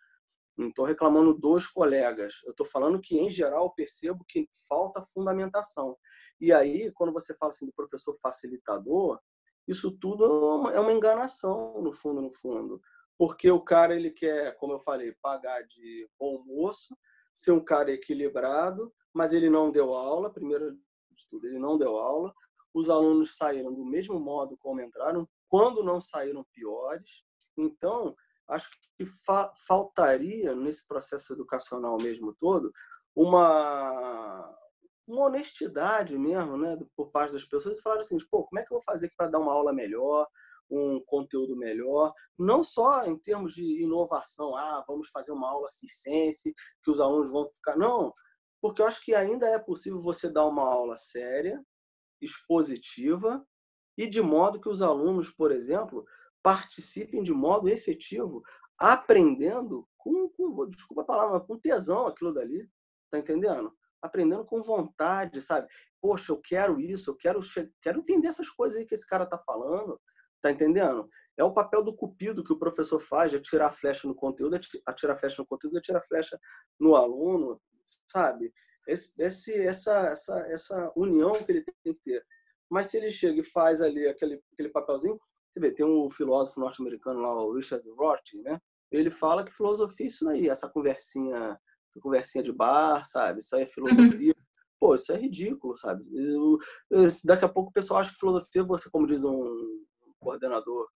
Não 0.60 0.68
estou 0.68 0.84
reclamando 0.84 1.32
dos 1.32 1.66
colegas. 1.66 2.42
Eu 2.44 2.50
estou 2.50 2.66
falando 2.66 3.00
que, 3.00 3.18
em 3.18 3.30
geral, 3.30 3.72
percebo 3.72 4.22
que 4.28 4.46
falta 4.68 5.02
fundamentação. 5.06 5.96
E 6.38 6.52
aí, 6.52 6.92
quando 6.92 7.14
você 7.14 7.34
fala 7.34 7.48
assim 7.48 7.64
do 7.64 7.72
professor 7.72 8.14
facilitador, 8.20 9.18
isso 9.66 9.90
tudo 9.98 10.24
é 10.68 10.78
uma 10.78 10.92
é 10.92 10.94
enganação, 10.94 11.80
no 11.80 11.94
fundo, 11.94 12.20
no 12.20 12.30
fundo. 12.30 12.78
Porque 13.16 13.50
o 13.50 13.58
cara, 13.58 13.96
ele 13.96 14.10
quer, 14.10 14.54
como 14.58 14.74
eu 14.74 14.80
falei, 14.80 15.14
pagar 15.22 15.62
de 15.62 16.06
bom 16.18 16.44
moço, 16.44 16.94
ser 17.32 17.52
um 17.52 17.64
cara 17.64 17.90
equilibrado, 17.90 18.92
mas 19.14 19.32
ele 19.32 19.48
não 19.48 19.70
deu 19.70 19.94
aula, 19.94 20.30
primeiro 20.30 20.72
de 20.74 21.26
tudo, 21.30 21.46
ele 21.46 21.58
não 21.58 21.78
deu 21.78 21.96
aula. 21.96 22.34
Os 22.74 22.90
alunos 22.90 23.34
saíram 23.34 23.72
do 23.72 23.84
mesmo 23.84 24.20
modo 24.20 24.58
como 24.58 24.82
entraram, 24.82 25.26
quando 25.48 25.82
não 25.82 26.02
saíram 26.02 26.44
piores. 26.52 27.24
Então, 27.56 28.14
acho 28.50 28.68
que 28.96 29.06
fa 29.06 29.52
faltaria 29.66 30.54
nesse 30.54 30.86
processo 30.86 31.32
educacional 31.32 31.96
mesmo 31.96 32.34
todo 32.34 32.70
uma, 33.14 34.56
uma 35.06 35.26
honestidade 35.26 36.16
mesmo, 36.16 36.56
né, 36.56 36.78
por 36.96 37.10
parte 37.10 37.32
das 37.32 37.44
pessoas 37.44 37.78
e 37.78 37.82
falar 37.82 38.00
assim, 38.00 38.16
pô, 38.30 38.44
como 38.44 38.60
é 38.60 38.64
que 38.64 38.72
eu 38.72 38.76
vou 38.76 38.84
fazer 38.84 39.12
para 39.16 39.28
dar 39.28 39.38
uma 39.38 39.52
aula 39.52 39.72
melhor, 39.72 40.26
um 40.70 41.02
conteúdo 41.04 41.56
melhor, 41.56 42.12
não 42.38 42.62
só 42.62 43.04
em 43.04 43.18
termos 43.18 43.54
de 43.54 43.82
inovação, 43.82 44.54
ah, 44.56 44.84
vamos 44.86 45.08
fazer 45.08 45.32
uma 45.32 45.50
aula 45.50 45.68
circense, 45.68 46.54
que 46.82 46.90
os 46.90 47.00
alunos 47.00 47.28
vão 47.28 47.46
ficar, 47.48 47.76
não, 47.76 48.14
porque 48.60 48.80
eu 48.80 48.86
acho 48.86 49.04
que 49.04 49.14
ainda 49.14 49.46
é 49.48 49.58
possível 49.58 50.00
você 50.00 50.30
dar 50.30 50.46
uma 50.46 50.62
aula 50.62 50.96
séria, 50.96 51.60
expositiva 52.20 53.44
e 53.98 54.06
de 54.06 54.20
modo 54.22 54.60
que 54.60 54.68
os 54.68 54.82
alunos, 54.82 55.30
por 55.30 55.50
exemplo, 55.50 56.04
participem 56.42 57.22
de 57.22 57.32
modo 57.32 57.68
efetivo, 57.68 58.42
aprendendo 58.78 59.86
com, 59.96 60.28
com 60.30 60.66
desculpa 60.68 61.02
a 61.02 61.04
palavra, 61.04 61.40
com 61.40 61.58
tesão 61.58 62.06
aquilo 62.06 62.32
dali, 62.32 62.68
tá 63.10 63.18
entendendo? 63.18 63.72
Aprendendo 64.00 64.44
com 64.44 64.62
vontade, 64.62 65.42
sabe? 65.42 65.68
Poxa, 66.00 66.32
eu 66.32 66.40
quero 66.40 66.80
isso, 66.80 67.10
eu 67.10 67.16
quero, 67.16 67.40
quero 67.82 68.00
entender 68.00 68.28
essas 68.28 68.48
coisas 68.48 68.78
aí 68.78 68.86
que 68.86 68.94
esse 68.94 69.06
cara 69.06 69.26
tá 69.26 69.38
falando, 69.38 70.00
tá 70.40 70.50
entendendo? 70.50 71.08
É 71.36 71.44
o 71.44 71.52
papel 71.52 71.82
do 71.82 71.94
cupido 71.94 72.42
que 72.42 72.52
o 72.52 72.58
professor 72.58 72.98
faz 73.00 73.30
de 73.30 73.36
atirar 73.36 73.68
a 73.68 73.72
flecha 73.72 74.08
no 74.08 74.14
conteúdo, 74.14 74.58
atirar 74.86 75.14
a 75.14 75.18
flecha 75.18 75.42
no 75.42 75.46
conteúdo, 75.46 75.78
atirar 75.78 76.00
a 76.00 76.04
flecha 76.04 76.38
no 76.78 76.96
aluno, 76.96 77.60
sabe? 78.10 78.52
Esse, 78.86 79.22
esse, 79.22 79.54
essa, 79.54 80.08
essa, 80.08 80.38
essa 80.48 80.92
união 80.96 81.32
que 81.32 81.52
ele 81.52 81.64
tem 81.84 81.94
que 81.94 82.02
ter. 82.02 82.24
Mas 82.70 82.86
se 82.86 82.96
ele 82.96 83.10
chega 83.10 83.40
e 83.40 83.44
faz 83.44 83.82
ali 83.82 84.06
aquele, 84.06 84.42
aquele 84.52 84.68
papelzinho, 84.70 85.18
você 85.52 85.60
vê, 85.60 85.72
tem 85.72 85.84
um 85.84 86.08
filósofo 86.10 86.60
norte-americano 86.60 87.20
lá, 87.20 87.34
o 87.34 87.54
Richard 87.54 87.88
Roth, 87.90 88.34
né? 88.44 88.60
Ele 88.90 89.10
fala 89.10 89.44
que 89.44 89.52
filosofia 89.52 90.06
é 90.06 90.08
isso 90.08 90.28
aí, 90.28 90.48
essa 90.48 90.68
conversinha, 90.68 91.58
essa 91.90 92.00
conversinha 92.00 92.42
de 92.42 92.52
bar, 92.52 93.04
sabe? 93.04 93.40
Isso 93.40 93.54
aí 93.54 93.62
é 93.62 93.64
uhum. 93.64 93.72
filosofia. 93.72 94.34
Uhum. 94.36 94.44
Pô, 94.78 94.94
isso 94.94 95.12
é 95.12 95.16
ridículo, 95.16 95.76
sabe? 95.76 96.04
Eu, 96.12 96.58
daqui 97.24 97.44
a 97.44 97.48
pouco 97.48 97.70
o 97.70 97.72
pessoal 97.72 98.00
acha 98.00 98.12
que 98.12 98.18
filosofia, 98.18 98.64
você, 98.64 98.88
como 98.90 99.06
diz 99.06 99.24
um 99.24 99.84
coordenador 100.18 100.88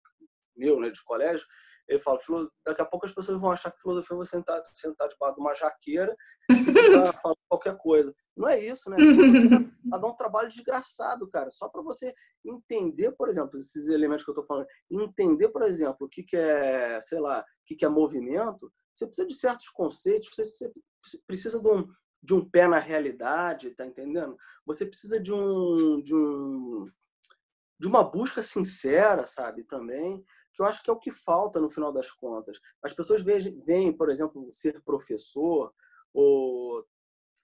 meu, 0.56 0.80
né, 0.80 0.90
de 0.90 1.02
colégio, 1.04 1.46
ele 1.88 1.98
fala, 1.98 2.18
daqui 2.64 2.80
a 2.80 2.86
pouco 2.86 3.06
as 3.06 3.12
pessoas 3.12 3.40
vão 3.40 3.50
achar 3.50 3.70
que 3.70 3.80
filosofia 3.80 4.14
é 4.14 4.18
você 4.18 4.36
sentar, 4.36 4.62
sentar 4.66 5.08
debaixo 5.08 5.34
de 5.34 5.40
uma 5.40 5.54
jaqueira 5.54 6.16
e 6.50 6.54
falando 7.22 7.38
qualquer 7.48 7.76
coisa. 7.76 8.14
Não 8.36 8.48
é 8.48 8.58
isso, 8.58 8.88
né? 8.88 8.96
Ela 9.92 10.00
dá 10.00 10.08
um 10.08 10.16
trabalho 10.16 10.48
desgraçado, 10.48 11.28
cara. 11.28 11.50
Só 11.50 11.68
para 11.68 11.82
você 11.82 12.12
entender, 12.44 13.12
por 13.12 13.28
exemplo, 13.28 13.58
esses 13.58 13.88
elementos 13.88 14.24
que 14.24 14.30
eu 14.30 14.32
estou 14.32 14.46
falando, 14.46 14.66
entender, 14.90 15.50
por 15.50 15.62
exemplo, 15.62 16.06
o 16.06 16.08
que, 16.08 16.22
que 16.22 16.36
é, 16.36 17.00
sei 17.00 17.20
lá, 17.20 17.40
o 17.40 17.44
que, 17.66 17.76
que 17.76 17.84
é 17.84 17.88
movimento, 17.88 18.72
você 18.94 19.06
precisa 19.06 19.28
de 19.28 19.34
certos 19.34 19.68
conceitos, 19.68 20.30
você 20.34 20.72
precisa 21.26 21.60
de 21.60 21.68
um, 21.68 21.86
de 22.22 22.34
um 22.34 22.48
pé 22.48 22.66
na 22.66 22.78
realidade, 22.78 23.74
tá 23.74 23.84
entendendo? 23.84 24.36
Você 24.64 24.86
precisa 24.86 25.20
de 25.20 25.32
um, 25.32 26.00
de 26.02 26.14
um 26.14 26.90
de 27.76 27.88
uma 27.88 28.04
busca 28.04 28.40
sincera, 28.40 29.26
sabe, 29.26 29.64
também 29.64 30.24
que 30.54 30.62
eu 30.62 30.66
acho 30.66 30.82
que 30.82 30.88
é 30.88 30.92
o 30.92 30.98
que 30.98 31.10
falta 31.10 31.60
no 31.60 31.68
final 31.68 31.92
das 31.92 32.10
contas. 32.10 32.60
As 32.82 32.92
pessoas 32.92 33.22
veem, 33.22 33.92
por 33.92 34.08
exemplo, 34.08 34.48
ser 34.52 34.80
professor 34.82 35.74
ou 36.12 36.86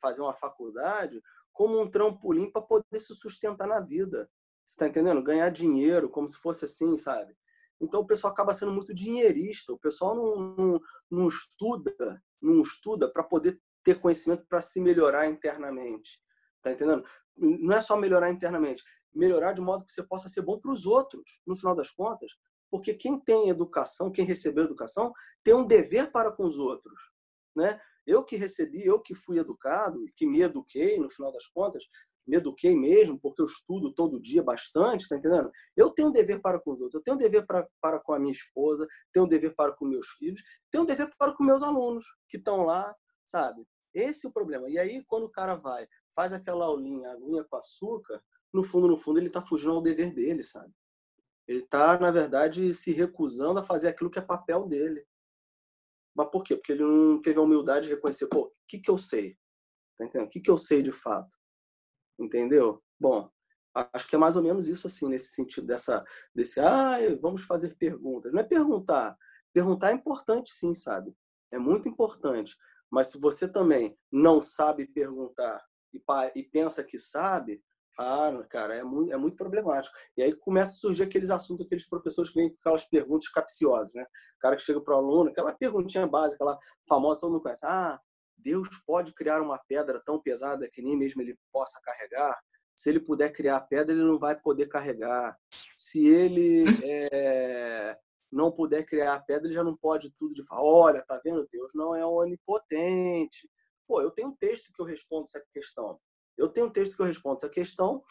fazer 0.00 0.22
uma 0.22 0.34
faculdade 0.34 1.20
como 1.52 1.80
um 1.80 1.90
trampolim 1.90 2.50
para 2.50 2.62
poder 2.62 2.98
se 2.98 3.14
sustentar 3.14 3.66
na 3.66 3.80
vida. 3.80 4.30
Você 4.64 4.76
tá 4.76 4.86
entendendo? 4.86 5.22
Ganhar 5.22 5.50
dinheiro 5.50 6.08
como 6.08 6.28
se 6.28 6.38
fosse 6.38 6.64
assim, 6.64 6.96
sabe? 6.96 7.36
Então 7.80 8.00
o 8.00 8.06
pessoal 8.06 8.32
acaba 8.32 8.52
sendo 8.52 8.72
muito 8.72 8.94
dinheirista. 8.94 9.72
O 9.72 9.78
pessoal 9.78 10.14
não, 10.14 10.56
não, 10.56 10.80
não 11.10 11.28
estuda, 11.28 12.22
não 12.40 12.62
estuda 12.62 13.10
para 13.10 13.24
poder 13.24 13.60
ter 13.82 14.00
conhecimento 14.00 14.46
para 14.46 14.60
se 14.60 14.80
melhorar 14.80 15.26
internamente. 15.26 16.20
Tá 16.62 16.70
entendendo? 16.70 17.04
Não 17.36 17.74
é 17.74 17.80
só 17.80 17.96
melhorar 17.96 18.30
internamente, 18.30 18.84
melhorar 19.14 19.52
de 19.52 19.60
modo 19.60 19.84
que 19.84 19.92
você 19.92 20.02
possa 20.02 20.28
ser 20.28 20.42
bom 20.42 20.60
para 20.60 20.72
os 20.72 20.84
outros, 20.84 21.40
no 21.46 21.56
final 21.56 21.74
das 21.74 21.90
contas. 21.90 22.32
Porque 22.70 22.94
quem 22.94 23.18
tem 23.18 23.48
educação, 23.48 24.10
quem 24.10 24.24
recebeu 24.24 24.64
educação, 24.64 25.12
tem 25.42 25.54
um 25.54 25.66
dever 25.66 26.10
para 26.12 26.30
com 26.32 26.44
os 26.44 26.58
outros, 26.58 27.10
né? 27.56 27.80
Eu 28.06 28.24
que 28.24 28.36
recebi, 28.36 28.84
eu 28.84 29.00
que 29.00 29.14
fui 29.14 29.38
educado, 29.38 30.04
que 30.16 30.26
me 30.26 30.40
eduquei, 30.40 30.98
no 30.98 31.10
final 31.10 31.32
das 31.32 31.46
contas, 31.46 31.84
me 32.26 32.36
eduquei 32.36 32.76
mesmo, 32.76 33.18
porque 33.20 33.42
eu 33.42 33.46
estudo 33.46 33.92
todo 33.92 34.20
dia 34.20 34.42
bastante, 34.42 35.08
tá 35.08 35.16
entendendo? 35.16 35.50
Eu 35.76 35.90
tenho 35.90 36.08
um 36.08 36.12
dever 36.12 36.40
para 36.40 36.60
com 36.60 36.72
os 36.72 36.80
outros, 36.80 36.94
eu 36.94 37.02
tenho 37.02 37.16
um 37.16 37.18
dever 37.18 37.44
para, 37.46 37.66
para 37.80 38.00
com 38.00 38.12
a 38.12 38.18
minha 38.18 38.32
esposa, 38.32 38.86
tenho 39.12 39.26
um 39.26 39.28
dever 39.28 39.54
para 39.54 39.72
com 39.72 39.84
meus 39.84 40.06
filhos, 40.10 40.42
tenho 40.70 40.84
um 40.84 40.86
dever 40.86 41.10
para 41.18 41.32
com 41.32 41.44
meus 41.44 41.62
alunos 41.62 42.04
que 42.28 42.36
estão 42.36 42.64
lá, 42.64 42.94
sabe? 43.26 43.66
Esse 43.92 44.26
é 44.26 44.30
o 44.30 44.32
problema. 44.32 44.68
E 44.70 44.78
aí, 44.78 45.04
quando 45.06 45.24
o 45.24 45.30
cara 45.30 45.56
vai, 45.56 45.88
faz 46.14 46.32
aquela 46.32 46.66
aulinha, 46.66 47.10
aguinha 47.10 47.44
com 47.44 47.56
açúcar, 47.56 48.22
no 48.52 48.62
fundo, 48.62 48.88
no 48.88 48.96
fundo, 48.96 49.18
ele 49.18 49.28
está 49.28 49.44
fugindo 49.44 49.72
ao 49.72 49.82
dever 49.82 50.14
dele, 50.14 50.42
sabe? 50.42 50.72
Ele 51.48 51.60
está, 51.60 51.98
na 51.98 52.10
verdade, 52.10 52.72
se 52.74 52.92
recusando 52.92 53.60
a 53.60 53.64
fazer 53.64 53.88
aquilo 53.88 54.10
que 54.10 54.18
é 54.18 54.22
papel 54.22 54.66
dele. 54.66 55.04
Mas 56.14 56.28
por 56.30 56.44
quê? 56.44 56.56
Porque 56.56 56.72
ele 56.72 56.84
não 56.84 57.20
teve 57.20 57.38
a 57.38 57.42
humildade 57.42 57.88
de 57.88 57.94
reconhecer, 57.94 58.26
pô, 58.28 58.46
o 58.46 58.52
que, 58.68 58.78
que 58.78 58.90
eu 58.90 58.98
sei? 58.98 59.36
Tá 59.96 60.04
entendendo? 60.04 60.28
O 60.28 60.30
que, 60.30 60.40
que 60.40 60.50
eu 60.50 60.58
sei 60.58 60.82
de 60.82 60.92
fato? 60.92 61.36
Entendeu? 62.18 62.82
Bom, 62.98 63.30
acho 63.74 64.08
que 64.08 64.14
é 64.14 64.18
mais 64.18 64.36
ou 64.36 64.42
menos 64.42 64.68
isso, 64.68 64.86
assim, 64.86 65.08
nesse 65.08 65.32
sentido 65.32 65.66
dessa, 65.66 66.04
desse, 66.34 66.60
ah, 66.60 66.98
vamos 67.20 67.42
fazer 67.42 67.76
perguntas. 67.76 68.32
Não 68.32 68.40
é 68.40 68.44
perguntar. 68.44 69.16
Perguntar 69.52 69.90
é 69.90 69.94
importante, 69.94 70.52
sim, 70.52 70.74
sabe? 70.74 71.14
É 71.52 71.58
muito 71.58 71.88
importante. 71.88 72.56
Mas 72.90 73.08
se 73.08 73.20
você 73.20 73.48
também 73.48 73.96
não 74.10 74.42
sabe 74.42 74.86
perguntar 74.86 75.64
e, 75.92 76.02
e 76.34 76.42
pensa 76.42 76.82
que 76.84 76.98
sabe, 76.98 77.62
ah, 77.98 78.44
cara, 78.48 78.74
é 78.74 78.82
muito, 78.82 79.12
é 79.12 79.16
muito 79.16 79.36
problemático. 79.36 79.94
E 80.16 80.22
aí 80.22 80.32
começa 80.34 80.70
a 80.70 80.74
surgir 80.74 81.02
aqueles 81.02 81.30
assuntos, 81.30 81.66
aqueles 81.66 81.88
professores 81.88 82.30
que 82.30 82.40
vêm 82.40 82.50
com 82.50 82.56
aquelas 82.60 82.84
perguntas 82.84 83.28
capciosas, 83.28 83.92
né? 83.94 84.02
O 84.02 84.40
cara 84.40 84.56
que 84.56 84.62
chega 84.62 84.80
para 84.80 84.94
o 84.94 84.98
aluno, 84.98 85.30
aquela 85.30 85.52
perguntinha 85.52 86.06
básica, 86.06 86.42
aquela 86.42 86.58
famosa, 86.88 87.20
todo 87.20 87.32
mundo 87.32 87.42
conhece. 87.42 87.64
Ah, 87.64 88.00
Deus 88.38 88.68
pode 88.86 89.12
criar 89.12 89.42
uma 89.42 89.58
pedra 89.58 90.00
tão 90.04 90.20
pesada 90.20 90.68
que 90.70 90.82
nem 90.82 90.96
mesmo 90.96 91.20
ele 91.20 91.38
possa 91.52 91.80
carregar? 91.82 92.38
Se 92.74 92.88
ele 92.88 93.00
puder 93.00 93.30
criar 93.32 93.56
a 93.56 93.60
pedra, 93.60 93.94
ele 93.94 94.04
não 94.04 94.18
vai 94.18 94.34
poder 94.34 94.66
carregar. 94.66 95.36
Se 95.76 96.06
ele 96.06 96.64
é, 96.82 97.98
não 98.32 98.50
puder 98.50 98.84
criar 98.84 99.14
a 99.14 99.20
pedra, 99.20 99.46
ele 99.46 99.54
já 99.54 99.62
não 99.62 99.76
pode 99.76 100.10
tudo 100.18 100.32
de 100.32 100.42
falar. 100.46 100.62
Olha, 100.62 101.04
tá 101.06 101.20
vendo? 101.22 101.46
Deus 101.52 101.72
não 101.74 101.94
é 101.94 102.06
onipotente. 102.06 103.50
Pô, 103.86 104.00
eu 104.00 104.10
tenho 104.10 104.28
um 104.28 104.36
texto 104.36 104.72
que 104.72 104.80
eu 104.80 104.86
respondo 104.86 105.24
essa 105.24 105.44
questão. 105.52 106.00
Eu 106.40 106.48
tenho 106.48 106.66
um 106.66 106.70
texto 106.70 106.96
que 106.96 107.02
eu 107.02 107.06
respondo 107.06 107.36
essa 107.36 107.48
questão 107.48 108.02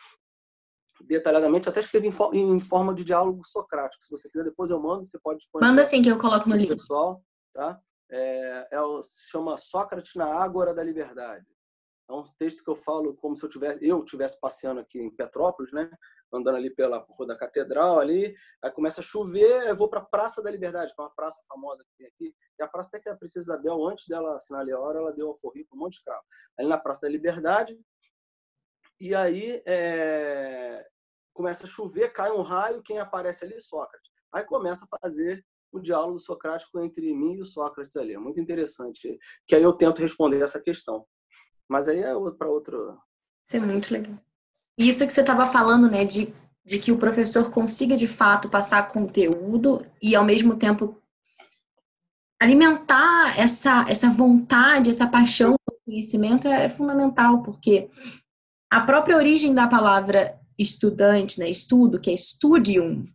detalhadamente, 1.01 1.69
até 1.69 1.79
escrevi 1.79 2.09
em, 2.33 2.59
forma 2.59 2.93
de 2.93 3.03
diálogo 3.03 3.45
socrático. 3.45 4.03
Se 4.03 4.11
você 4.11 4.29
quiser, 4.29 4.43
depois 4.43 4.69
eu 4.69 4.79
mando, 4.79 5.07
você 5.07 5.19
pode 5.19 5.39
disponibilizar. 5.39 5.75
Manda 5.75 5.89
sim 5.89 6.01
que 6.01 6.09
eu 6.09 6.19
coloco 6.19 6.47
no 6.49 6.55
link. 6.55 6.69
Pessoal, 6.69 7.23
tá? 7.53 7.79
É, 8.11 8.67
é, 8.71 8.77
se 9.03 9.29
chama 9.29 9.57
Sócrates 9.57 10.15
na 10.15 10.25
Ágora 10.25 10.73
da 10.73 10.83
Liberdade. 10.83 11.45
É 12.09 12.13
um 12.13 12.23
texto 12.39 12.63
que 12.63 12.69
eu 12.69 12.75
falo 12.75 13.15
como 13.15 13.35
se 13.35 13.45
eu 13.45 13.49
tivesse 13.49 13.87
eu 13.87 14.03
tivesse 14.03 14.39
passeando 14.39 14.79
aqui 14.79 14.99
em 14.99 15.15
Petrópolis, 15.15 15.71
né? 15.71 15.89
Andando 16.33 16.55
ali 16.55 16.71
pela 16.71 16.97
rua 16.97 17.27
da 17.27 17.37
Catedral 17.37 17.99
ali, 17.99 18.35
aí 18.63 18.71
começa 18.71 19.01
a 19.01 19.03
chover, 19.03 19.67
eu 19.67 19.75
vou 19.75 19.87
para 19.87 19.99
a 19.99 20.05
Praça 20.05 20.41
da 20.41 20.49
Liberdade, 20.49 20.93
que 20.93 20.99
é 20.99 21.03
uma 21.03 21.13
praça 21.13 21.43
famosa 21.47 21.83
que 21.83 21.91
tem 21.97 22.07
aqui. 22.07 22.35
E 22.59 22.63
a 22.63 22.67
praça 22.67 22.89
até 22.89 22.99
que 22.99 23.09
a 23.09 23.15
Princesa 23.15 23.53
Isabel, 23.53 23.87
antes 23.87 24.07
dela 24.07 24.35
assinar 24.35 24.67
a 24.67 24.79
hora, 24.79 24.99
ela 24.99 25.13
deu 25.13 25.27
alforria 25.29 25.65
para 25.67 25.75
um 25.77 25.79
monte 25.81 25.93
de 25.93 25.97
escravo. 25.99 26.23
Ali 26.57 26.67
na 26.67 26.79
Praça 26.79 27.01
da 27.01 27.11
Liberdade, 27.11 27.79
e 28.99 29.15
aí 29.15 29.61
é... 29.65 30.85
começa 31.33 31.65
a 31.65 31.69
chover, 31.69 32.11
cai 32.11 32.31
um 32.31 32.41
raio, 32.41 32.83
quem 32.83 32.99
aparece 32.99 33.45
ali? 33.45 33.59
Sócrates. 33.59 34.09
Aí 34.33 34.43
começa 34.43 34.85
a 34.85 34.99
fazer 34.99 35.43
o 35.71 35.79
diálogo 35.79 36.19
socrático 36.19 36.79
entre 36.79 37.13
mim 37.13 37.35
e 37.35 37.41
o 37.41 37.45
Sócrates 37.45 37.95
ali. 37.95 38.13
É 38.13 38.17
muito 38.17 38.39
interessante. 38.39 39.17
Que 39.47 39.55
aí 39.55 39.63
eu 39.63 39.73
tento 39.73 40.01
responder 40.01 40.41
essa 40.41 40.61
questão. 40.61 41.05
Mas 41.67 41.87
aí 41.87 41.99
é 41.99 42.13
para 42.37 42.49
outro. 42.49 42.97
Isso 43.43 43.57
é 43.57 43.59
muito 43.59 43.91
legal. 43.91 44.17
E 44.77 44.87
isso 44.87 45.05
que 45.05 45.13
você 45.13 45.21
estava 45.21 45.45
falando, 45.45 45.89
né, 45.89 46.05
de, 46.05 46.33
de 46.65 46.79
que 46.79 46.91
o 46.91 46.97
professor 46.97 47.51
consiga 47.51 47.95
de 47.95 48.07
fato 48.07 48.49
passar 48.49 48.87
conteúdo 48.87 49.85
e 50.01 50.15
ao 50.15 50.25
mesmo 50.25 50.55
tempo 50.55 50.97
alimentar 52.41 53.37
essa, 53.37 53.85
essa 53.89 54.09
vontade, 54.09 54.89
essa 54.89 55.05
paixão 55.05 55.51
do 55.51 55.77
conhecimento 55.85 56.47
é 56.47 56.69
fundamental, 56.69 57.43
porque 57.43 57.89
a 58.71 58.81
própria 58.81 59.17
origem 59.17 59.53
da 59.53 59.67
palavra 59.67 60.37
estudante, 60.57 61.39
né, 61.39 61.49
estudo, 61.49 61.99
que 61.99 62.11
é 62.11 62.17
studium, 62.17 63.05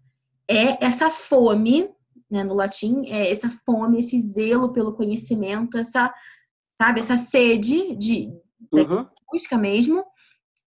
é 0.48 0.84
essa 0.84 1.10
fome, 1.10 1.90
né, 2.30 2.42
no 2.42 2.54
latim, 2.54 3.04
é 3.06 3.30
essa 3.30 3.50
fome, 3.64 4.00
esse 4.00 4.20
zelo 4.20 4.72
pelo 4.72 4.94
conhecimento, 4.94 5.78
essa, 5.78 6.12
sabe, 6.76 7.00
essa 7.00 7.16
sede 7.16 7.94
de, 7.96 8.32
uhum. 8.72 9.06
busca 9.30 9.56
mesmo, 9.56 10.04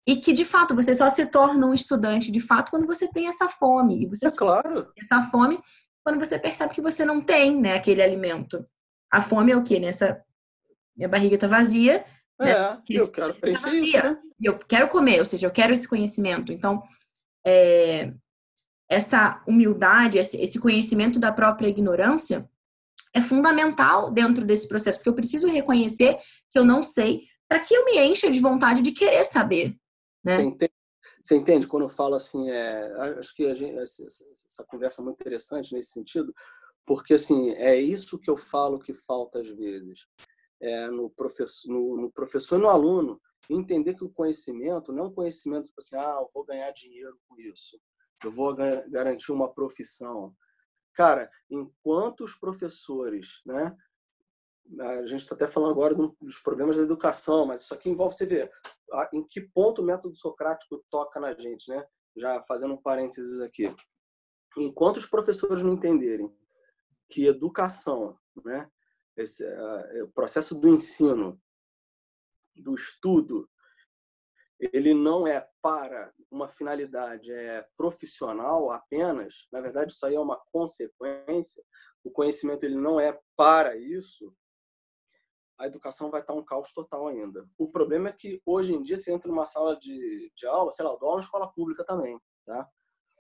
e 0.07 0.17
que 0.17 0.33
de 0.33 0.45
fato 0.45 0.75
você 0.75 0.95
só 0.95 1.09
se 1.09 1.27
torna 1.27 1.67
um 1.67 1.75
estudante 1.75 2.33
de 2.33 2.41
fato 2.41 2.71
quando 2.71 2.87
você 2.87 3.07
tem 3.07 3.29
essa 3.29 3.49
fome. 3.49 4.03
E 4.03 4.07
você 4.07 4.27
é 4.27 4.37
claro. 4.37 4.91
Essa 4.99 5.23
fome 5.23 5.61
quando 6.05 6.19
você 6.19 6.39
percebe 6.39 6.75
que 6.75 6.83
você 6.83 7.05
não 7.05 7.21
tem, 7.21 7.57
né, 7.61 7.75
aquele 7.75 8.03
alimento. 8.03 8.67
A 9.11 9.23
fome 9.23 9.53
é 9.53 9.57
o 9.57 9.63
quê? 9.63 9.79
Nessa 9.79 10.21
minha 10.97 11.09
barriga 11.09 11.39
tá 11.39 11.47
vazia, 11.47 12.05
né? 12.43 12.51
É, 12.53 12.79
eu 12.89 13.11
quero 13.11 13.35
preencher 13.35 13.75
isso, 13.75 13.97
né? 13.97 14.19
Eu 14.41 14.59
quero 14.59 14.89
comer, 14.89 15.19
ou 15.19 15.25
seja, 15.25 15.47
eu 15.47 15.51
quero 15.51 15.73
esse 15.73 15.89
conhecimento. 15.89 16.53
Então, 16.53 16.83
é, 17.47 18.13
essa 18.91 19.43
humildade, 19.47 20.19
esse 20.19 20.59
conhecimento 20.59 21.19
da 21.19 21.33
própria 21.33 21.69
ignorância 21.69 22.49
é 23.15 23.21
fundamental 23.21 24.11
dentro 24.11 24.45
desse 24.45 24.69
processo, 24.69 24.99
porque 24.99 25.09
eu 25.09 25.15
preciso 25.15 25.49
reconhecer 25.49 26.19
que 26.51 26.59
eu 26.59 26.65
não 26.65 26.83
sei 26.83 27.23
para 27.49 27.61
que 27.61 27.75
eu 27.75 27.85
me 27.85 27.99
encha 27.99 28.31
de 28.31 28.41
vontade 28.41 28.81
de 28.81 28.93
querer 28.93 29.25
saber. 29.25 29.77
Né? 30.25 30.35
Você, 30.35 30.43
entende, 30.43 30.73
você 31.23 31.37
entende 31.37 31.67
quando 31.67 31.83
eu 31.85 31.89
falo 31.89 32.15
assim, 32.15 32.51
é, 32.51 32.93
acho 33.19 33.35
que 33.35 33.55
gente, 33.55 33.77
essa, 33.79 34.05
essa 34.07 34.65
conversa 34.65 35.03
é 35.03 35.05
muito 35.05 35.21
interessante 35.21 35.75
nesse 35.75 35.91
sentido, 35.91 36.35
porque 36.87 37.15
assim, 37.15 37.51
é 37.53 37.77
isso 37.77 38.19
que 38.19 38.31
eu 38.31 38.37
falo 38.37 38.79
que 38.79 38.95
falta 38.95 39.41
às 39.41 39.49
vezes 39.49 40.07
é, 40.63 40.87
no, 40.89 41.11
professor, 41.11 41.69
no, 41.71 41.97
no, 41.97 42.13
professor 42.13 42.59
e 42.59 42.63
no 42.63 42.69
aluno 42.69 43.21
entender 43.51 43.95
que 43.95 44.05
o 44.05 44.11
conhecimento 44.11 44.93
não 44.93 45.05
é 45.05 45.07
um 45.09 45.13
conhecimento 45.13 45.67
tipo 45.67 45.81
assim, 45.81 45.97
ah, 45.97 46.19
eu 46.21 46.29
vou 46.33 46.45
ganhar 46.45 46.71
dinheiro 46.71 47.19
com 47.29 47.37
isso, 47.39 47.79
eu 48.25 48.31
vou 48.31 48.55
garantir 48.55 49.33
uma 49.33 49.53
profissão. 49.53 50.35
Cara, 50.95 51.29
enquanto 51.51 52.23
os 52.23 52.37
professores, 52.37 53.41
né, 53.45 53.77
a 54.81 55.05
gente 55.05 55.21
está 55.21 55.35
até 55.35 55.49
falando 55.49 55.73
agora 55.73 55.95
dos 56.21 56.39
problemas 56.39 56.77
da 56.77 56.83
educação, 56.83 57.45
mas 57.45 57.63
isso 57.63 57.75
aqui 57.75 57.91
envolve 57.91 58.15
você 58.15 58.25
ver 58.25 58.51
em 59.13 59.27
que 59.27 59.41
ponto 59.41 59.83
o 59.83 59.85
método 59.85 60.15
socrático 60.15 60.85
toca 60.89 61.19
na 61.19 61.35
gente, 61.35 61.69
né? 61.69 61.85
Já 62.17 62.43
fazendo 62.45 62.75
um 62.75 62.81
parênteses 62.81 63.41
aqui. 63.41 63.75
Enquanto 64.57 64.99
os 64.99 65.07
professores 65.07 65.63
não 65.63 65.73
entenderem 65.73 66.33
que 67.09 67.27
educação, 67.27 68.19
né, 68.45 68.71
esse 69.17 69.45
uh, 69.45 70.05
o 70.05 70.13
processo 70.13 70.59
do 70.59 70.69
ensino, 70.69 71.41
do 72.55 72.75
estudo, 72.75 73.49
ele 74.73 74.95
não 74.95 75.27
é 75.27 75.47
para 75.61 76.13
uma 76.31 76.49
finalidade 76.49 77.33
é 77.33 77.67
profissional 77.77 78.71
apenas. 78.71 79.49
Na 79.53 79.61
verdade, 79.61 79.93
isso 79.93 80.07
aí 80.07 80.15
é 80.15 80.21
uma 80.21 80.41
consequência. 80.53 81.63
O 82.05 82.11
conhecimento 82.11 82.65
ele 82.65 82.77
não 82.77 83.01
é 83.01 83.19
para 83.37 83.77
isso. 83.77 84.35
A 85.59 85.67
educação 85.67 86.11
vai 86.11 86.21
estar 86.21 86.33
um 86.33 86.45
caos 86.45 86.73
total 86.73 87.09
ainda. 87.09 87.49
O 87.59 87.71
problema 87.71 88.09
é 88.09 88.13
que 88.13 88.41
hoje 88.47 88.73
em 88.75 88.83
dia 88.83 88.97
você 88.97 89.13
entra 89.13 89.29
numa 89.29 89.47
sala 89.47 89.77
de, 89.79 90.33
de 90.35 90.47
aula, 90.47 90.71
sei 90.71 90.85
lá, 90.85 90.93
eu 90.93 90.99
dou 90.99 91.09
aula 91.09 91.21
na 91.21 91.25
escola 91.25 91.53
pública 91.53 91.85
também, 91.85 92.19
tá? 92.47 92.69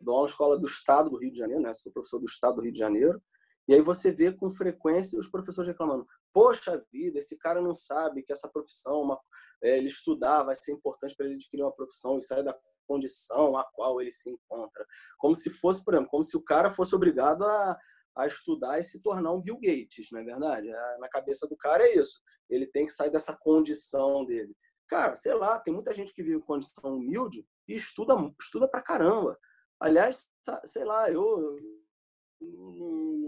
Dou 0.00 0.14
aula 0.14 0.26
na 0.26 0.30
escola 0.30 0.58
do 0.58 0.66
Estado 0.66 1.10
do 1.10 1.18
Rio 1.18 1.32
de 1.32 1.38
Janeiro, 1.38 1.62
né? 1.62 1.74
Sou 1.74 1.92
professor 1.92 2.18
do 2.18 2.24
Estado 2.24 2.56
do 2.56 2.62
Rio 2.62 2.72
de 2.72 2.78
Janeiro. 2.78 3.22
E 3.68 3.74
aí 3.74 3.80
você 3.80 4.10
vê 4.12 4.32
com 4.32 4.50
frequência 4.50 5.18
os 5.18 5.28
professores 5.28 5.68
reclamando: 5.68 6.06
poxa 6.32 6.84
vida, 6.92 7.18
esse 7.18 7.36
cara 7.38 7.60
não 7.60 7.74
sabe 7.74 8.22
que 8.22 8.32
essa 8.32 8.48
profissão, 8.48 9.02
uma, 9.02 9.20
é, 9.62 9.78
ele 9.78 9.88
estudar, 9.88 10.42
vai 10.42 10.56
ser 10.56 10.72
importante 10.72 11.14
para 11.16 11.26
ele 11.26 11.36
adquirir 11.36 11.62
uma 11.62 11.74
profissão 11.74 12.18
e 12.18 12.22
sair 12.22 12.42
da 12.42 12.58
condição 12.86 13.56
a 13.56 13.64
qual 13.64 14.00
ele 14.00 14.10
se 14.10 14.30
encontra. 14.30 14.86
Como 15.18 15.34
se 15.34 15.50
fosse, 15.50 15.84
por 15.84 15.94
exemplo, 15.94 16.10
como 16.10 16.22
se 16.22 16.36
o 16.36 16.42
cara 16.42 16.70
fosse 16.70 16.94
obrigado 16.94 17.44
a, 17.44 17.78
a 18.16 18.26
estudar 18.26 18.78
e 18.78 18.84
se 18.84 19.00
tornar 19.00 19.32
um 19.32 19.40
Bill 19.40 19.58
Gates, 19.60 20.08
não 20.10 20.20
é 20.20 20.24
verdade? 20.24 20.68
É, 20.68 20.98
na 20.98 21.08
cabeça 21.08 21.46
do 21.48 21.56
cara 21.56 21.84
é 21.84 21.96
isso. 21.96 22.20
Ele 22.50 22.66
tem 22.66 22.86
que 22.86 22.92
sair 22.92 23.10
dessa 23.10 23.36
condição 23.40 24.24
dele. 24.26 24.54
Cara, 24.88 25.14
sei 25.14 25.32
lá, 25.32 25.58
tem 25.58 25.72
muita 25.72 25.94
gente 25.94 26.12
que 26.12 26.22
vive 26.22 26.36
em 26.36 26.40
condição 26.40 26.96
humilde 26.96 27.46
e 27.66 27.76
estuda, 27.76 28.14
estuda 28.40 28.68
pra 28.68 28.82
caramba. 28.82 29.38
Aliás, 29.80 30.28
sei 30.66 30.84
lá, 30.84 31.10
eu, 31.10 31.58
eu, 32.40 33.21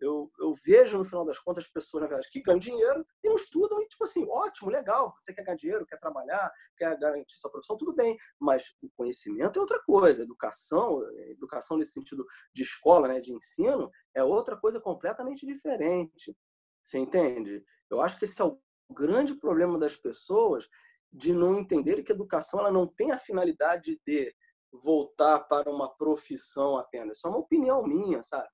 eu 0.00 0.30
vejo 0.64 0.98
no 0.98 1.04
final 1.04 1.24
das 1.24 1.38
contas 1.38 1.64
as 1.64 1.70
pessoas, 1.70 2.02
na 2.02 2.08
verdade, 2.08 2.28
que 2.30 2.42
ganham 2.42 2.58
dinheiro 2.58 3.06
e 3.22 3.28
não 3.28 3.36
estudam, 3.36 3.80
e 3.80 3.88
tipo 3.88 4.04
assim, 4.04 4.26
ótimo, 4.28 4.70
legal, 4.70 5.14
você 5.18 5.32
quer 5.32 5.44
ganhar 5.44 5.56
dinheiro, 5.56 5.86
quer 5.86 5.98
trabalhar, 5.98 6.52
quer 6.76 6.98
garantir 6.98 7.36
sua 7.36 7.50
profissão, 7.50 7.76
tudo 7.76 7.94
bem, 7.94 8.16
mas 8.38 8.74
o 8.82 8.90
conhecimento 8.96 9.58
é 9.58 9.60
outra 9.60 9.82
coisa, 9.82 10.22
educação, 10.22 11.02
educação 11.30 11.76
nesse 11.76 11.92
sentido 11.92 12.26
de 12.54 12.62
escola, 12.62 13.08
né, 13.08 13.20
de 13.20 13.32
ensino, 13.32 13.90
é 14.14 14.22
outra 14.22 14.56
coisa 14.56 14.80
completamente 14.80 15.46
diferente. 15.46 16.36
Você 16.82 16.98
entende? 16.98 17.64
Eu 17.90 18.00
acho 18.00 18.18
que 18.18 18.24
esse 18.24 18.40
é 18.40 18.44
o 18.44 18.60
grande 18.90 19.34
problema 19.34 19.78
das 19.78 19.96
pessoas 19.96 20.68
de 21.12 21.32
não 21.32 21.58
entenderem 21.58 22.04
que 22.04 22.12
a 22.12 22.14
educação 22.14 22.60
ela 22.60 22.70
não 22.70 22.86
tem 22.86 23.10
a 23.10 23.18
finalidade 23.18 24.00
de 24.06 24.34
voltar 24.72 25.40
para 25.40 25.70
uma 25.70 25.88
profissão 25.88 26.76
apenas. 26.76 27.16
Isso 27.16 27.26
é 27.26 27.30
uma 27.30 27.38
opinião 27.38 27.82
minha, 27.82 28.22
sabe? 28.22 28.48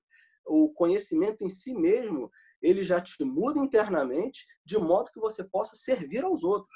O 0.45 0.71
conhecimento 0.73 1.43
em 1.43 1.49
si 1.49 1.73
mesmo, 1.73 2.31
ele 2.61 2.83
já 2.83 3.01
te 3.01 3.23
muda 3.23 3.59
internamente 3.59 4.45
de 4.65 4.77
modo 4.77 5.11
que 5.11 5.19
você 5.19 5.43
possa 5.43 5.75
servir 5.75 6.23
aos 6.23 6.43
outros. 6.43 6.75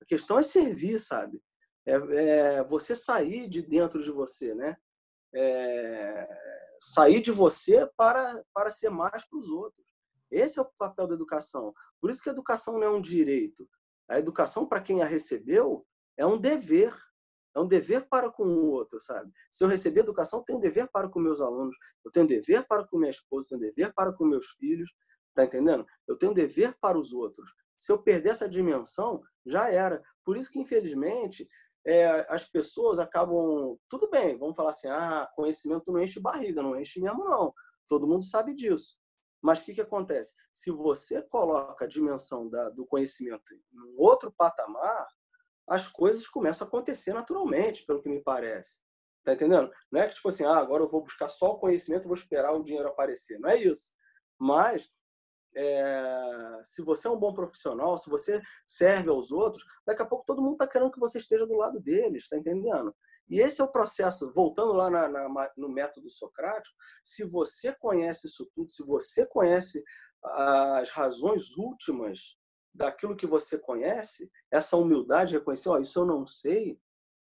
A 0.00 0.04
questão 0.04 0.38
é 0.38 0.42
servir, 0.42 1.00
sabe? 1.00 1.42
É, 1.86 1.94
é 1.94 2.64
você 2.64 2.94
sair 2.94 3.48
de 3.48 3.62
dentro 3.62 4.02
de 4.02 4.10
você, 4.10 4.54
né? 4.54 4.76
É, 5.34 6.28
sair 6.80 7.20
de 7.20 7.32
você 7.32 7.88
para, 7.96 8.44
para 8.54 8.70
ser 8.70 8.90
mais 8.90 9.24
para 9.28 9.38
os 9.38 9.48
outros. 9.48 9.86
Esse 10.30 10.58
é 10.58 10.62
o 10.62 10.70
papel 10.78 11.06
da 11.06 11.14
educação. 11.14 11.74
Por 12.00 12.10
isso 12.10 12.22
que 12.22 12.28
a 12.28 12.32
educação 12.32 12.74
não 12.74 12.82
é 12.82 12.90
um 12.90 13.00
direito. 13.00 13.68
A 14.08 14.18
educação, 14.18 14.66
para 14.66 14.80
quem 14.80 15.02
a 15.02 15.06
recebeu, 15.06 15.86
é 16.16 16.26
um 16.26 16.38
dever. 16.38 16.94
É 17.54 17.60
um 17.60 17.66
dever 17.66 18.08
para 18.08 18.30
com 18.30 18.44
o 18.44 18.70
outro, 18.70 19.00
sabe? 19.00 19.32
Se 19.50 19.64
eu 19.64 19.68
receber 19.68 20.00
educação, 20.00 20.40
eu 20.40 20.44
tenho 20.44 20.58
um 20.58 20.60
dever 20.60 20.88
para 20.92 21.08
com 21.08 21.18
meus 21.18 21.40
alunos, 21.40 21.76
eu 22.04 22.10
tenho 22.10 22.24
um 22.24 22.28
dever 22.28 22.66
para 22.66 22.86
com 22.86 22.98
minha 22.98 23.10
esposa, 23.10 23.48
eu 23.54 23.58
tenho 23.58 23.70
um 23.70 23.74
dever 23.74 23.94
para 23.94 24.12
com 24.12 24.24
meus 24.24 24.46
filhos, 24.50 24.94
tá 25.34 25.44
entendendo? 25.44 25.86
Eu 26.06 26.16
tenho 26.16 26.32
um 26.32 26.34
dever 26.34 26.76
para 26.80 26.98
os 26.98 27.12
outros. 27.12 27.52
Se 27.78 27.92
eu 27.92 28.02
perder 28.02 28.30
essa 28.30 28.48
dimensão, 28.48 29.22
já 29.46 29.70
era. 29.70 30.02
Por 30.24 30.36
isso 30.36 30.50
que, 30.50 30.58
infelizmente, 30.58 31.48
é, 31.86 32.26
as 32.28 32.44
pessoas 32.44 32.98
acabam. 32.98 33.78
Tudo 33.88 34.10
bem, 34.10 34.36
vamos 34.36 34.56
falar 34.56 34.70
assim: 34.70 34.88
ah, 34.88 35.28
conhecimento 35.34 35.90
não 35.92 36.02
enche 36.02 36.20
barriga, 36.20 36.62
não 36.62 36.78
enche 36.78 37.00
mesmo, 37.00 37.24
não. 37.24 37.52
Todo 37.88 38.06
mundo 38.06 38.24
sabe 38.24 38.54
disso. 38.54 38.98
Mas 39.40 39.60
o 39.60 39.64
que, 39.64 39.74
que 39.74 39.80
acontece? 39.80 40.34
Se 40.52 40.70
você 40.70 41.22
coloca 41.22 41.84
a 41.84 41.88
dimensão 41.88 42.48
da, 42.48 42.68
do 42.70 42.84
conhecimento 42.84 43.54
em 43.54 43.94
outro 43.96 44.32
patamar, 44.36 45.06
as 45.68 45.88
coisas 45.88 46.26
começam 46.26 46.66
a 46.66 46.68
acontecer 46.68 47.12
naturalmente, 47.12 47.84
pelo 47.84 48.02
que 48.02 48.08
me 48.08 48.22
parece. 48.22 48.80
Tá 49.24 49.34
entendendo? 49.34 49.70
Não 49.90 50.00
é 50.00 50.08
que 50.08 50.14
tipo 50.14 50.28
assim, 50.28 50.44
ah, 50.44 50.56
agora 50.56 50.82
eu 50.82 50.88
vou 50.88 51.02
buscar 51.02 51.28
só 51.28 51.50
o 51.50 51.58
conhecimento, 51.58 52.08
vou 52.08 52.16
esperar 52.16 52.52
o 52.52 52.62
dinheiro 52.62 52.88
aparecer. 52.88 53.38
Não 53.38 53.50
é 53.50 53.56
isso. 53.56 53.94
Mas 54.38 54.90
é, 55.54 56.60
se 56.62 56.82
você 56.82 57.08
é 57.08 57.10
um 57.10 57.18
bom 57.18 57.34
profissional, 57.34 57.96
se 57.96 58.08
você 58.08 58.40
serve 58.66 59.10
aos 59.10 59.30
outros, 59.30 59.64
daqui 59.86 60.02
a 60.02 60.06
pouco 60.06 60.24
todo 60.24 60.42
mundo 60.42 60.52
está 60.52 60.66
querendo 60.66 60.90
que 60.90 61.00
você 61.00 61.18
esteja 61.18 61.46
do 61.46 61.56
lado 61.56 61.80
deles, 61.80 62.24
está 62.24 62.36
entendendo? 62.36 62.94
E 63.28 63.40
esse 63.40 63.60
é 63.60 63.64
o 63.64 63.70
processo, 63.70 64.32
voltando 64.32 64.72
lá 64.72 64.88
na, 64.88 65.08
na, 65.08 65.50
no 65.56 65.68
método 65.68 66.08
socrático, 66.08 66.74
se 67.04 67.24
você 67.24 67.74
conhece 67.74 68.26
isso 68.26 68.48
tudo, 68.54 68.70
se 68.70 68.82
você 68.82 69.26
conhece 69.26 69.82
as 70.24 70.90
razões 70.90 71.56
últimas 71.56 72.38
daquilo 72.74 73.16
que 73.16 73.26
você 73.26 73.58
conhece, 73.58 74.30
essa 74.50 74.76
humildade, 74.76 75.34
reconhecer, 75.34 75.68
ó, 75.68 75.74
oh, 75.76 75.80
isso 75.80 75.98
eu 75.98 76.06
não 76.06 76.26
sei, 76.26 76.80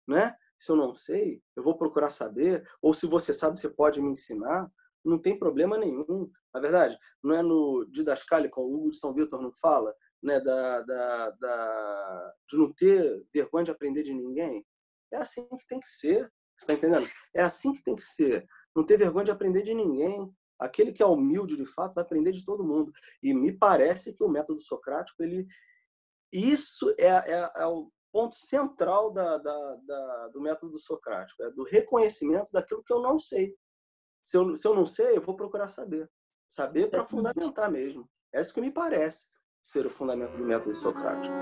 né? 0.08 0.36
Se 0.60 0.72
eu 0.72 0.76
não 0.76 0.94
sei, 0.94 1.42
eu 1.56 1.64
vou 1.64 1.78
procurar 1.78 2.12
saber, 2.12 2.68
ou 2.82 2.94
se 2.94 3.08
você 3.08 3.34
sabe, 3.34 3.60
você 3.60 3.70
pode 3.70 4.02
me 4.02 4.12
ensinar, 4.12 4.72
não 5.04 5.18
tem 5.18 5.38
problema 5.38 5.78
nenhum. 5.78 6.30
Na 6.54 6.60
verdade, 6.60 6.98
não 7.24 7.36
é 7.36 7.42
no 7.42 7.86
Didascálico, 7.86 8.62
o 8.62 8.74
Hugo 8.74 8.92
de 8.92 8.98
São 8.98 9.14
Vitor 9.14 9.42
não 9.42 9.52
fala, 9.52 9.94
né, 10.22 10.40
da, 10.40 10.82
da, 10.84 11.30
da, 11.32 12.34
de 12.48 12.58
não 12.58 12.72
ter 12.72 13.26
vergonha 13.34 13.66
de 13.66 13.72
aprender 13.72 14.04
de 14.04 14.14
ninguém? 14.14 14.66
É 15.12 15.18
assim 15.18 15.48
que 15.48 15.68
tem 15.68 15.80
que 15.80 15.90
ser, 15.90 16.32
você 16.56 16.66
está 16.66 16.74
entendendo? 16.74 17.10
É 17.34 17.42
assim 17.42 17.74
que 17.74 17.84
tem 17.84 17.96
que 17.96 18.04
ser. 18.04 18.46
Não 18.76 18.86
ter 18.86 18.98
vergonha 18.98 19.26
de 19.26 19.32
aprender 19.32 19.64
de 19.64 19.74
ninguém. 19.74 20.32
Aquele 20.62 20.94
que 20.94 21.02
é 21.02 21.06
humilde 21.06 21.58
de 21.58 21.66
fato 21.66 21.96
vai 21.96 22.04
aprender 22.04 22.32
de 22.32 22.46
todo 22.46 22.64
mundo. 22.64 22.92
E 23.22 23.34
me 23.34 23.52
parece 23.52 24.14
que 24.16 24.24
o 24.24 24.30
método 24.30 24.60
socrático, 24.60 25.24
ele, 25.24 25.48
isso 26.32 26.94
é, 26.98 27.08
é, 27.08 27.52
é 27.58 27.66
o 27.66 27.92
ponto 28.12 28.36
central 28.36 29.12
da, 29.12 29.38
da, 29.38 29.76
da, 29.76 30.28
do 30.28 30.42
método 30.42 30.78
socrático, 30.78 31.42
é 31.44 31.52
do 31.52 31.64
reconhecimento 31.64 32.52
daquilo 32.52 32.84
que 32.84 32.94
eu 32.94 33.02
não 33.02 33.18
sei. 33.18 33.56
Se 34.24 34.38
eu, 34.38 34.56
se 34.56 34.68
eu 34.68 34.76
não 34.76 34.86
sei, 34.86 35.18
eu 35.18 35.22
vou 35.22 35.36
procurar 35.36 35.68
saber. 35.68 36.10
Saber 36.48 36.90
para 36.90 37.06
fundamentar 37.06 37.72
mesmo. 37.72 38.08
É 38.34 38.42
isso 38.42 38.54
que 38.54 38.62
me 38.62 38.72
parece 38.72 39.30
ser 39.62 39.86
o 39.86 39.90
fundamento 39.90 40.38
do 40.38 40.44
método 40.44 40.76
socrático. 40.76 41.34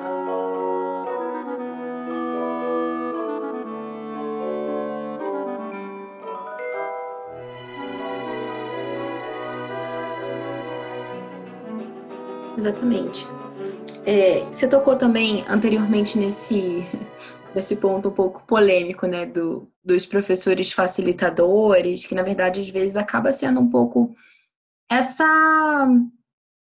Exatamente. 12.60 13.26
É, 14.06 14.44
você 14.52 14.68
tocou 14.68 14.98
também 14.98 15.46
anteriormente 15.48 16.20
nesse, 16.20 16.84
nesse 17.56 17.78
ponto 17.78 18.10
um 18.10 18.12
pouco 18.12 18.46
polêmico, 18.46 19.08
né, 19.08 19.26
do, 19.26 19.72
dos 19.82 20.06
professores 20.06 20.74
facilitadores, 20.74 22.06
que 22.06 22.14
na 22.14 22.22
verdade 22.22 22.60
às 22.60 22.70
vezes 22.70 22.98
acaba 22.98 23.32
sendo 23.32 23.62
um 23.62 23.70
pouco 23.70 24.14
essa 24.92 25.24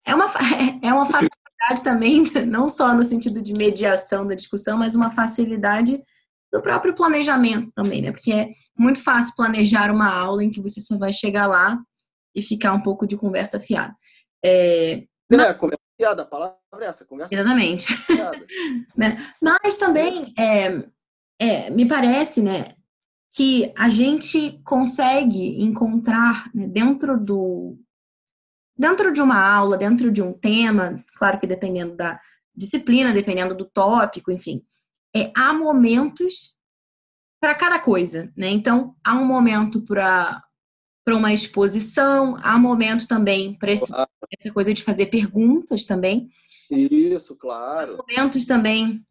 é 0.05 0.13
uma 0.13 0.27
é 0.83 0.93
uma 0.93 1.05
facilidade 1.07 1.83
também, 1.83 2.23
não 2.45 2.69
só 2.69 2.93
no 2.93 3.03
sentido 3.03 3.41
de 3.41 3.53
mediação 3.53 4.27
da 4.27 4.35
discussão, 4.35 4.77
mas 4.77 4.95
uma 4.95 5.09
facilidade 5.09 5.99
do 6.53 6.61
próprio 6.61 6.93
planejamento 6.93 7.71
também, 7.73 8.03
né? 8.03 8.11
Porque 8.11 8.31
é 8.31 8.51
muito 8.77 9.03
fácil 9.03 9.33
planejar 9.35 9.89
uma 9.89 10.13
aula 10.13 10.43
em 10.43 10.51
que 10.51 10.61
você 10.61 10.79
só 10.79 10.95
vai 10.95 11.11
chegar 11.11 11.47
lá 11.47 11.79
e 12.35 12.43
ficar 12.43 12.71
um 12.73 12.81
pouco 12.81 13.07
de 13.07 13.17
conversa 13.17 13.59
fiada. 13.59 13.95
É, 14.45 15.03
é, 15.39 15.53
conversa 15.53 15.81
fiada, 15.97 16.23
a 16.23 16.25
palavra 16.25 16.57
é 16.79 16.85
essa, 16.85 17.05
conversa 17.05 17.33
Exatamente. 17.33 17.87
Né? 18.97 19.17
Mas 19.41 19.77
também, 19.77 20.33
é, 20.37 20.83
é, 21.39 21.69
me 21.69 21.87
parece, 21.87 22.41
né, 22.41 22.75
que 23.33 23.71
a 23.77 23.89
gente 23.89 24.59
consegue 24.63 25.61
encontrar 25.63 26.49
né, 26.53 26.67
dentro 26.67 27.19
do 27.19 27.77
dentro 28.77 29.13
de 29.13 29.21
uma 29.21 29.39
aula, 29.39 29.77
dentro 29.77 30.11
de 30.11 30.23
um 30.23 30.33
tema, 30.33 31.03
claro 31.15 31.39
que 31.39 31.45
dependendo 31.45 31.95
da 31.95 32.19
disciplina, 32.55 33.13
dependendo 33.13 33.55
do 33.55 33.65
tópico, 33.65 34.31
enfim, 34.31 34.63
é, 35.15 35.31
há 35.35 35.53
momentos 35.53 36.55
para 37.39 37.53
cada 37.53 37.79
coisa, 37.79 38.31
né? 38.35 38.49
Então, 38.49 38.95
há 39.03 39.15
um 39.15 39.25
momento 39.25 39.83
para 39.85 40.43
para 41.03 41.15
uma 41.15 41.33
exposição, 41.33 42.37
há 42.41 42.57
momento 42.57 43.07
também 43.07 43.53
para 43.55 43.75
claro. 43.75 44.09
essa 44.39 44.51
coisa 44.51 44.73
de 44.73 44.83
fazer 44.83 45.07
perguntas 45.07 45.83
também. 45.85 46.29
Isso, 46.69 47.35
claro. 47.35 47.95
Há 47.95 47.97
momentos 47.97 48.45
também 48.45 49.03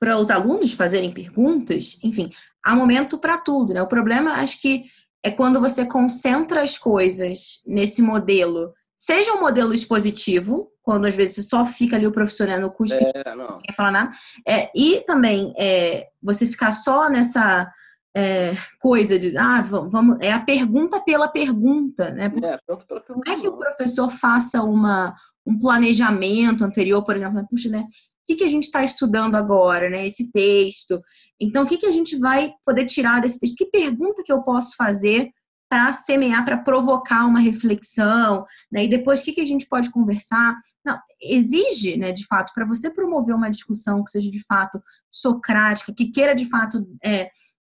para 0.00 0.18
os 0.18 0.30
alunos 0.30 0.72
fazerem 0.72 1.12
perguntas, 1.12 1.96
enfim, 2.02 2.28
há 2.64 2.74
momento 2.74 3.18
para 3.18 3.38
tudo, 3.38 3.72
né? 3.72 3.80
O 3.80 3.86
problema, 3.86 4.32
acho 4.32 4.60
que, 4.60 4.84
é 5.22 5.30
quando 5.30 5.60
você 5.60 5.86
concentra 5.86 6.60
as 6.60 6.76
coisas 6.76 7.62
nesse 7.64 8.02
modelo, 8.02 8.72
seja 8.96 9.32
um 9.32 9.40
modelo 9.40 9.72
expositivo, 9.72 10.72
quando 10.82 11.06
às 11.06 11.14
vezes 11.14 11.48
só 11.48 11.64
fica 11.64 11.94
ali 11.94 12.04
o 12.04 12.12
professor 12.12 12.48
né, 12.48 12.58
no 12.58 12.72
curso, 12.72 12.94
é, 12.94 13.34
não. 13.36 13.48
não 13.48 13.60
quer 13.60 13.72
falar 13.74 13.92
nada, 13.92 14.10
é, 14.44 14.68
e 14.74 15.02
também 15.06 15.54
é, 15.56 16.08
você 16.20 16.48
ficar 16.48 16.72
só 16.72 17.08
nessa 17.08 17.70
é, 18.14 18.52
coisa 18.80 19.18
de 19.18 19.36
ah, 19.36 19.62
vamos, 19.62 20.18
é 20.20 20.30
a 20.32 20.40
pergunta 20.40 21.00
pela 21.00 21.28
pergunta, 21.28 22.10
né? 22.10 22.28
Porque 22.28 22.46
é, 22.46 22.58
pela 22.66 22.78
pergunta. 22.78 23.12
Como 23.12 23.28
é 23.28 23.40
que 23.40 23.48
o 23.48 23.56
professor 23.56 24.10
faça 24.10 24.62
uma, 24.62 25.14
um 25.46 25.58
planejamento 25.58 26.64
anterior, 26.64 27.04
por 27.04 27.16
exemplo, 27.16 27.36
né? 27.36 27.46
puxa, 27.48 27.68
né? 27.68 27.80
O 27.80 28.24
que, 28.24 28.36
que 28.36 28.44
a 28.44 28.48
gente 28.48 28.64
está 28.64 28.84
estudando 28.84 29.34
agora, 29.34 29.88
né? 29.88 30.06
Esse 30.06 30.30
texto. 30.30 31.00
Então, 31.40 31.64
o 31.64 31.66
que, 31.66 31.78
que 31.78 31.86
a 31.86 31.92
gente 31.92 32.18
vai 32.18 32.52
poder 32.64 32.84
tirar 32.84 33.20
desse 33.20 33.40
texto? 33.40 33.56
Que 33.56 33.66
pergunta 33.66 34.22
que 34.24 34.32
eu 34.32 34.42
posso 34.42 34.76
fazer 34.76 35.30
para 35.72 35.90
semear, 35.90 36.44
para 36.44 36.58
provocar 36.58 37.24
uma 37.24 37.40
reflexão, 37.40 38.44
né? 38.70 38.84
E 38.84 38.90
depois, 38.90 39.20
o 39.20 39.24
que, 39.24 39.32
que 39.32 39.40
a 39.40 39.46
gente 39.46 39.66
pode 39.66 39.90
conversar? 39.90 40.54
Não, 40.84 40.98
exige, 41.18 41.96
né, 41.96 42.12
de 42.12 42.26
fato, 42.26 42.52
para 42.54 42.66
você 42.66 42.90
promover 42.90 43.34
uma 43.34 43.50
discussão 43.50 44.04
que 44.04 44.10
seja 44.10 44.30
de 44.30 44.44
fato 44.44 44.78
socrática, 45.10 45.94
que 45.96 46.10
queira 46.10 46.34
de 46.34 46.44
fato 46.44 46.86
é, 47.02 47.30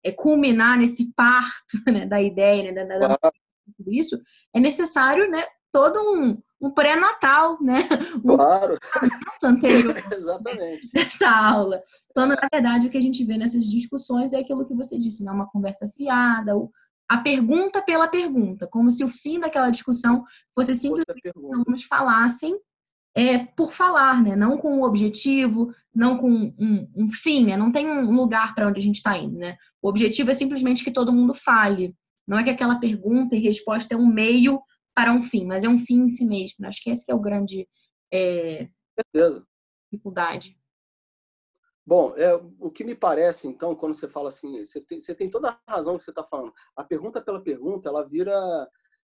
é, 0.03 0.11
culminar 0.11 0.77
nesse 0.77 1.13
parto 1.13 1.73
né, 1.87 2.05
da 2.05 2.21
ideia, 2.21 2.71
né, 2.71 2.85
da, 2.85 3.15
da, 3.15 3.17
tudo 3.77 3.91
isso, 3.91 4.19
é 4.53 4.59
necessário 4.59 5.29
né, 5.29 5.43
todo 5.71 5.99
um, 5.99 6.37
um 6.61 6.71
pré-natal, 6.71 7.57
né? 7.61 7.79
Um 8.23 8.37
claro. 8.37 8.77
anterior 9.43 9.95
Exatamente. 10.13 10.89
dessa 10.93 11.29
aula. 11.29 11.81
Quando, 12.13 12.35
na 12.35 12.47
verdade, 12.51 12.87
o 12.87 12.89
que 12.89 12.97
a 12.97 13.01
gente 13.01 13.25
vê 13.25 13.37
nessas 13.37 13.65
discussões 13.65 14.33
é 14.33 14.39
aquilo 14.39 14.65
que 14.65 14.75
você 14.75 14.97
disse, 14.99 15.23
né? 15.23 15.31
Uma 15.31 15.49
conversa 15.49 15.87
fiada, 15.87 16.53
a 17.09 17.17
pergunta 17.17 17.81
pela 17.81 18.07
pergunta, 18.07 18.67
como 18.67 18.89
se 18.91 19.03
o 19.03 19.07
fim 19.07 19.39
daquela 19.39 19.69
discussão 19.69 20.23
fosse 20.55 20.73
simplesmente 20.73 21.21
que 21.21 21.29
alunos 21.29 21.83
falassem 21.83 22.57
é, 23.15 23.45
por 23.45 23.71
falar, 23.71 24.23
né? 24.23 24.35
Não 24.35 24.57
com 24.57 24.79
um 24.79 24.83
objetivo, 24.83 25.73
não 25.93 26.17
com 26.17 26.29
um, 26.31 26.91
um 26.95 27.09
fim, 27.09 27.45
né? 27.45 27.55
Não 27.55 27.71
tem 27.71 27.89
um 27.89 28.11
lugar 28.11 28.55
para 28.55 28.67
onde 28.67 28.79
a 28.79 28.83
gente 28.83 28.95
está 28.95 29.17
indo, 29.17 29.37
né? 29.37 29.55
O 29.81 29.89
objetivo 29.89 30.31
é 30.31 30.33
simplesmente 30.33 30.83
que 30.83 30.91
todo 30.91 31.13
mundo 31.13 31.33
fale. 31.33 31.95
Não 32.27 32.37
é 32.37 32.43
que 32.43 32.49
aquela 32.49 32.79
pergunta 32.79 33.35
e 33.35 33.39
resposta 33.39 33.93
é 33.93 33.97
um 33.97 34.07
meio 34.07 34.61
para 34.95 35.11
um 35.11 35.21
fim, 35.21 35.45
mas 35.45 35.63
é 35.63 35.69
um 35.69 35.77
fim 35.77 36.01
em 36.01 36.09
si 36.09 36.25
mesmo. 36.25 36.65
Acho 36.65 36.81
que 36.81 36.89
esse 36.89 37.05
que 37.05 37.11
é 37.11 37.15
o 37.15 37.19
grande 37.19 37.67
é, 38.11 38.67
Certeza. 38.97 39.45
dificuldade. 39.91 40.57
Bom, 41.85 42.13
é, 42.15 42.33
o 42.59 42.71
que 42.71 42.83
me 42.83 42.95
parece, 42.95 43.47
então, 43.47 43.75
quando 43.75 43.93
você 43.93 44.07
fala 44.07 44.29
assim, 44.29 44.63
você 44.63 44.79
tem, 44.79 44.99
você 44.99 45.13
tem 45.13 45.29
toda 45.29 45.59
a 45.67 45.71
razão 45.71 45.97
que 45.97 46.03
você 46.03 46.11
está 46.11 46.23
falando. 46.23 46.53
A 46.75 46.83
pergunta 46.83 47.21
pela 47.21 47.43
pergunta, 47.43 47.89
ela 47.89 48.07
vira, 48.07 48.31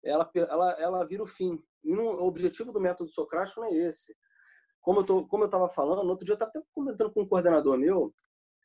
ela, 0.04 0.30
ela, 0.36 0.72
ela 0.72 1.06
vira 1.06 1.24
o 1.24 1.28
fim. 1.28 1.64
No, 1.94 2.04
o 2.04 2.28
objetivo 2.28 2.72
do 2.72 2.82
método 2.82 3.10
socrático 3.10 3.62
não 3.62 3.68
é 3.68 3.74
esse. 3.74 4.16
Como 4.82 5.00
eu 5.02 5.46
estava 5.46 5.70
falando, 5.70 6.08
outro 6.08 6.26
dia 6.26 6.34
eu 6.34 6.36
estava 6.36 6.50
até 6.50 6.62
comentando 6.74 7.12
com 7.12 7.22
um 7.22 7.28
coordenador 7.28 7.78
meu, 7.78 8.14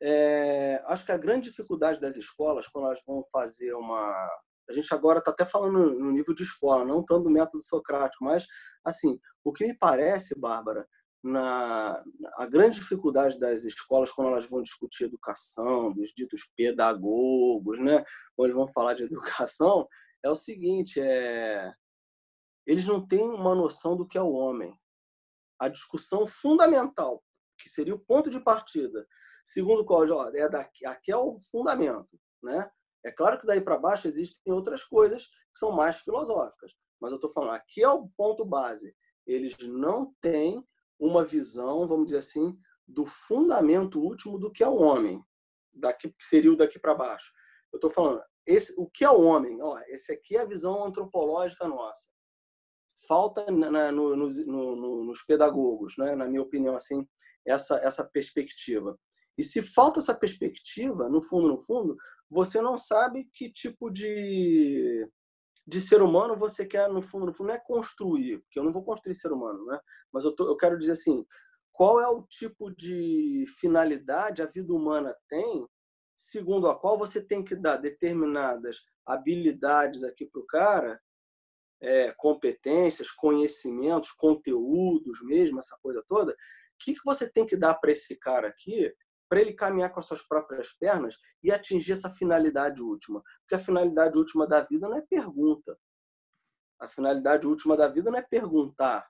é, 0.01 0.83
acho 0.87 1.05
que 1.05 1.11
a 1.11 1.17
grande 1.17 1.49
dificuldade 1.49 1.99
das 1.99 2.17
escolas, 2.17 2.67
quando 2.67 2.85
elas 2.85 3.01
vão 3.05 3.23
fazer 3.31 3.73
uma. 3.73 4.29
A 4.69 4.73
gente 4.73 4.93
agora 4.93 5.19
está 5.19 5.31
até 5.31 5.45
falando 5.45 5.93
no 5.97 6.11
nível 6.11 6.33
de 6.33 6.43
escola, 6.43 6.85
não 6.85 7.03
tanto 7.03 7.23
do 7.23 7.29
método 7.29 7.61
socrático, 7.61 8.23
mas, 8.23 8.45
assim, 8.83 9.19
o 9.43 9.51
que 9.51 9.65
me 9.65 9.77
parece, 9.77 10.39
Bárbara, 10.39 10.87
na 11.23 12.01
a 12.37 12.45
grande 12.45 12.79
dificuldade 12.79 13.39
das 13.39 13.63
escolas 13.63 14.11
quando 14.11 14.29
elas 14.29 14.45
vão 14.45 14.61
discutir 14.61 15.05
educação, 15.05 15.93
dos 15.93 16.09
ditos 16.15 16.49
pedagogos, 16.55 17.79
né, 17.79 18.03
quando 18.35 18.47
eles 18.47 18.55
vão 18.55 18.67
falar 18.67 18.93
de 18.93 19.03
educação, 19.07 19.87
é 20.23 20.29
o 20.29 20.35
seguinte, 20.35 20.99
é 20.99 21.73
eles 22.65 22.85
não 22.85 23.05
têm 23.05 23.23
uma 23.23 23.53
noção 23.53 23.95
do 23.95 24.07
que 24.07 24.17
é 24.17 24.21
o 24.21 24.31
homem. 24.31 24.77
A 25.59 25.67
discussão 25.67 26.25
fundamental, 26.25 27.23
que 27.57 27.69
seria 27.69 27.95
o 27.95 27.99
ponto 27.99 28.29
de 28.29 28.39
partida, 28.39 29.07
segundo 29.45 29.81
o 29.81 30.13
ó, 30.13 30.29
é 30.33 30.49
daqui, 30.49 30.85
aqui 30.85 31.11
é 31.11 31.17
o 31.17 31.39
fundamento, 31.39 32.19
né? 32.41 32.69
É 33.05 33.11
claro 33.11 33.37
que 33.37 33.45
daí 33.45 33.59
para 33.59 33.77
baixo 33.77 34.07
existem 34.07 34.53
outras 34.53 34.83
coisas 34.83 35.27
que 35.27 35.59
são 35.59 35.71
mais 35.71 35.97
filosóficas, 35.97 36.73
mas 37.01 37.11
eu 37.11 37.17
estou 37.17 37.29
falando, 37.31 37.55
aqui 37.55 37.83
é 37.83 37.89
o 37.89 38.07
ponto 38.15 38.45
base. 38.45 38.95
Eles 39.27 39.57
não 39.59 40.13
têm 40.21 40.65
uma 40.97 41.25
visão, 41.25 41.85
vamos 41.85 42.05
dizer 42.05 42.19
assim, 42.19 42.57
do 42.87 43.05
fundamento 43.05 43.99
último 43.99 44.39
do 44.39 44.51
que 44.51 44.63
é 44.63 44.67
o 44.67 44.77
homem, 44.77 45.21
daqui 45.73 46.09
que 46.09 46.25
seria 46.25 46.51
o 46.51 46.55
daqui 46.55 46.79
para 46.79 46.95
baixo. 46.95 47.31
Eu 47.71 47.77
estou 47.77 47.89
falando, 47.89 48.23
esse, 48.45 48.73
o 48.77 48.89
que 48.89 49.03
é 49.03 49.09
o 49.09 49.21
homem? 49.21 49.61
Ó, 49.61 49.77
esse 49.87 50.13
aqui 50.13 50.37
é 50.37 50.41
a 50.41 50.45
visão 50.45 50.85
antropológica 50.85 51.67
nossa. 51.67 52.09
Falta 53.07 53.45
na, 53.51 53.91
no, 53.91 54.15
no, 54.15 54.27
no, 54.27 55.03
nos 55.03 55.21
pedagogos, 55.23 55.95
né, 55.97 56.15
na 56.15 56.27
minha 56.27 56.41
opinião, 56.41 56.75
assim, 56.75 57.07
essa, 57.45 57.77
essa 57.77 58.03
perspectiva. 58.03 58.97
E 59.37 59.43
se 59.43 59.61
falta 59.61 59.99
essa 59.99 60.13
perspectiva, 60.13 61.09
no 61.09 61.21
fundo, 61.21 61.47
no 61.47 61.59
fundo, 61.59 61.97
você 62.29 62.61
não 62.61 62.77
sabe 62.77 63.29
que 63.33 63.51
tipo 63.51 63.89
de, 63.89 65.07
de 65.67 65.81
ser 65.81 66.01
humano 66.01 66.37
você 66.37 66.65
quer, 66.65 66.87
no 66.89 67.01
fundo, 67.01 67.25
no 67.25 67.33
fundo, 67.33 67.47
não 67.47 67.55
é 67.55 67.59
construir, 67.59 68.39
porque 68.39 68.59
eu 68.59 68.63
não 68.63 68.71
vou 68.71 68.83
construir 68.83 69.15
ser 69.15 69.31
humano, 69.31 69.65
né? 69.65 69.79
Mas 70.11 70.23
eu, 70.23 70.35
tô, 70.35 70.47
eu 70.47 70.55
quero 70.55 70.77
dizer 70.77 70.93
assim, 70.93 71.25
qual 71.71 71.99
é 71.99 72.07
o 72.07 72.21
tipo 72.23 72.71
de 72.71 73.45
finalidade 73.59 74.41
a 74.41 74.47
vida 74.47 74.71
humana 74.73 75.15
tem, 75.27 75.67
segundo 76.15 76.67
a 76.67 76.79
qual 76.79 76.97
você 76.97 77.21
tem 77.21 77.43
que 77.43 77.55
dar 77.55 77.77
determinadas 77.77 78.77
habilidades 79.05 80.03
aqui 80.03 80.25
para 80.25 80.41
o 80.41 80.45
cara, 80.45 81.01
é, 81.83 82.13
competências, 82.13 83.11
conhecimentos, 83.11 84.11
conteúdos 84.11 85.21
mesmo, 85.21 85.59
essa 85.59 85.77
coisa 85.81 86.01
toda, 86.07 86.31
o 86.31 86.35
que, 86.79 86.93
que 86.93 87.03
você 87.03 87.29
tem 87.29 87.45
que 87.45 87.57
dar 87.57 87.75
para 87.75 87.91
esse 87.91 88.17
cara 88.17 88.47
aqui 88.47 88.91
para 89.33 89.41
ele 89.41 89.53
caminhar 89.53 89.91
com 89.91 89.99
as 89.99 90.05
suas 90.05 90.21
próprias 90.21 90.71
pernas 90.73 91.17
e 91.41 91.51
atingir 91.51 91.93
essa 91.93 92.11
finalidade 92.11 92.83
última. 92.83 93.23
Porque 93.39 93.55
a 93.55 93.59
finalidade 93.59 94.15
última 94.15 94.45
da 94.45 94.61
vida 94.61 94.87
não 94.87 94.95
é 94.95 95.01
pergunta. 95.01 95.75
A 96.79 96.87
finalidade 96.87 97.47
última 97.47 97.75
da 97.75 97.87
vida 97.87 98.11
não 98.11 98.19
é 98.19 98.21
perguntar. 98.21 99.09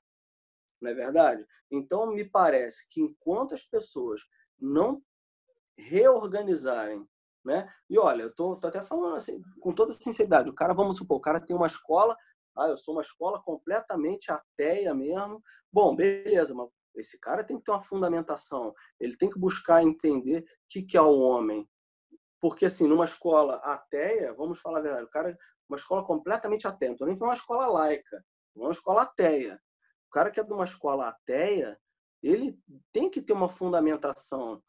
Não 0.79 0.91
é 0.91 0.93
verdade? 0.93 1.45
Então, 1.69 2.13
me 2.13 2.23
parece 2.23 2.87
que 2.89 3.01
enquanto 3.01 3.53
as 3.53 3.63
pessoas 3.65 4.21
não 4.57 5.03
reorganizarem, 5.77 7.05
né? 7.43 7.69
E 7.89 7.99
olha, 7.99 8.23
eu 8.23 8.33
tô, 8.33 8.55
tô 8.55 8.67
até 8.67 8.81
falando 8.81 9.15
assim, 9.15 9.41
com 9.59 9.73
toda 9.73 9.91
sinceridade, 9.91 10.49
o 10.49 10.53
cara, 10.53 10.73
vamos 10.73 10.95
supor, 10.95 11.17
o 11.17 11.21
cara 11.21 11.41
tem 11.41 11.55
uma 11.55 11.67
escola, 11.67 12.15
ah, 12.55 12.67
eu 12.67 12.77
sou 12.77 12.95
uma 12.95 13.01
escola 13.01 13.41
completamente 13.41 14.31
ateia 14.31 14.93
mesmo. 14.93 15.41
Bom, 15.71 15.95
beleza, 15.95 16.53
mas 16.53 16.69
esse 16.95 17.19
cara 17.19 17.43
tem 17.43 17.57
que 17.57 17.63
ter 17.63 17.71
uma 17.71 17.83
fundamentação, 17.83 18.73
ele 18.99 19.17
tem 19.17 19.29
que 19.29 19.39
buscar 19.39 19.83
entender 19.83 20.41
o 20.41 20.45
que, 20.69 20.83
que 20.83 20.97
é 20.97 21.01
o 21.01 21.19
homem. 21.19 21.67
Porque, 22.39 22.65
assim, 22.65 22.87
numa 22.87 23.05
escola 23.05 23.55
ateia, 23.55 24.33
vamos 24.33 24.59
falar 24.59 24.79
a 24.79 24.81
verdade, 24.81 25.05
o 25.05 25.09
cara, 25.09 25.37
uma 25.67 25.77
escola 25.77 26.05
completamente 26.05 26.67
atenta, 26.67 27.05
nem 27.05 27.17
foi 27.17 27.27
uma 27.27 27.33
escola 27.33 27.67
laica, 27.67 28.23
uma 28.55 28.71
escola 28.71 29.03
ateia. 29.03 29.59
O 30.07 30.11
cara 30.11 30.29
que 30.29 30.39
é 30.39 30.43
de 30.43 30.53
uma 30.53 30.65
escola 30.65 31.07
ateia, 31.07 31.79
ele 32.21 32.59
tem 32.91 33.09
que 33.09 33.21
ter 33.21 33.33
uma 33.33 33.49
fundamentação 33.49 34.61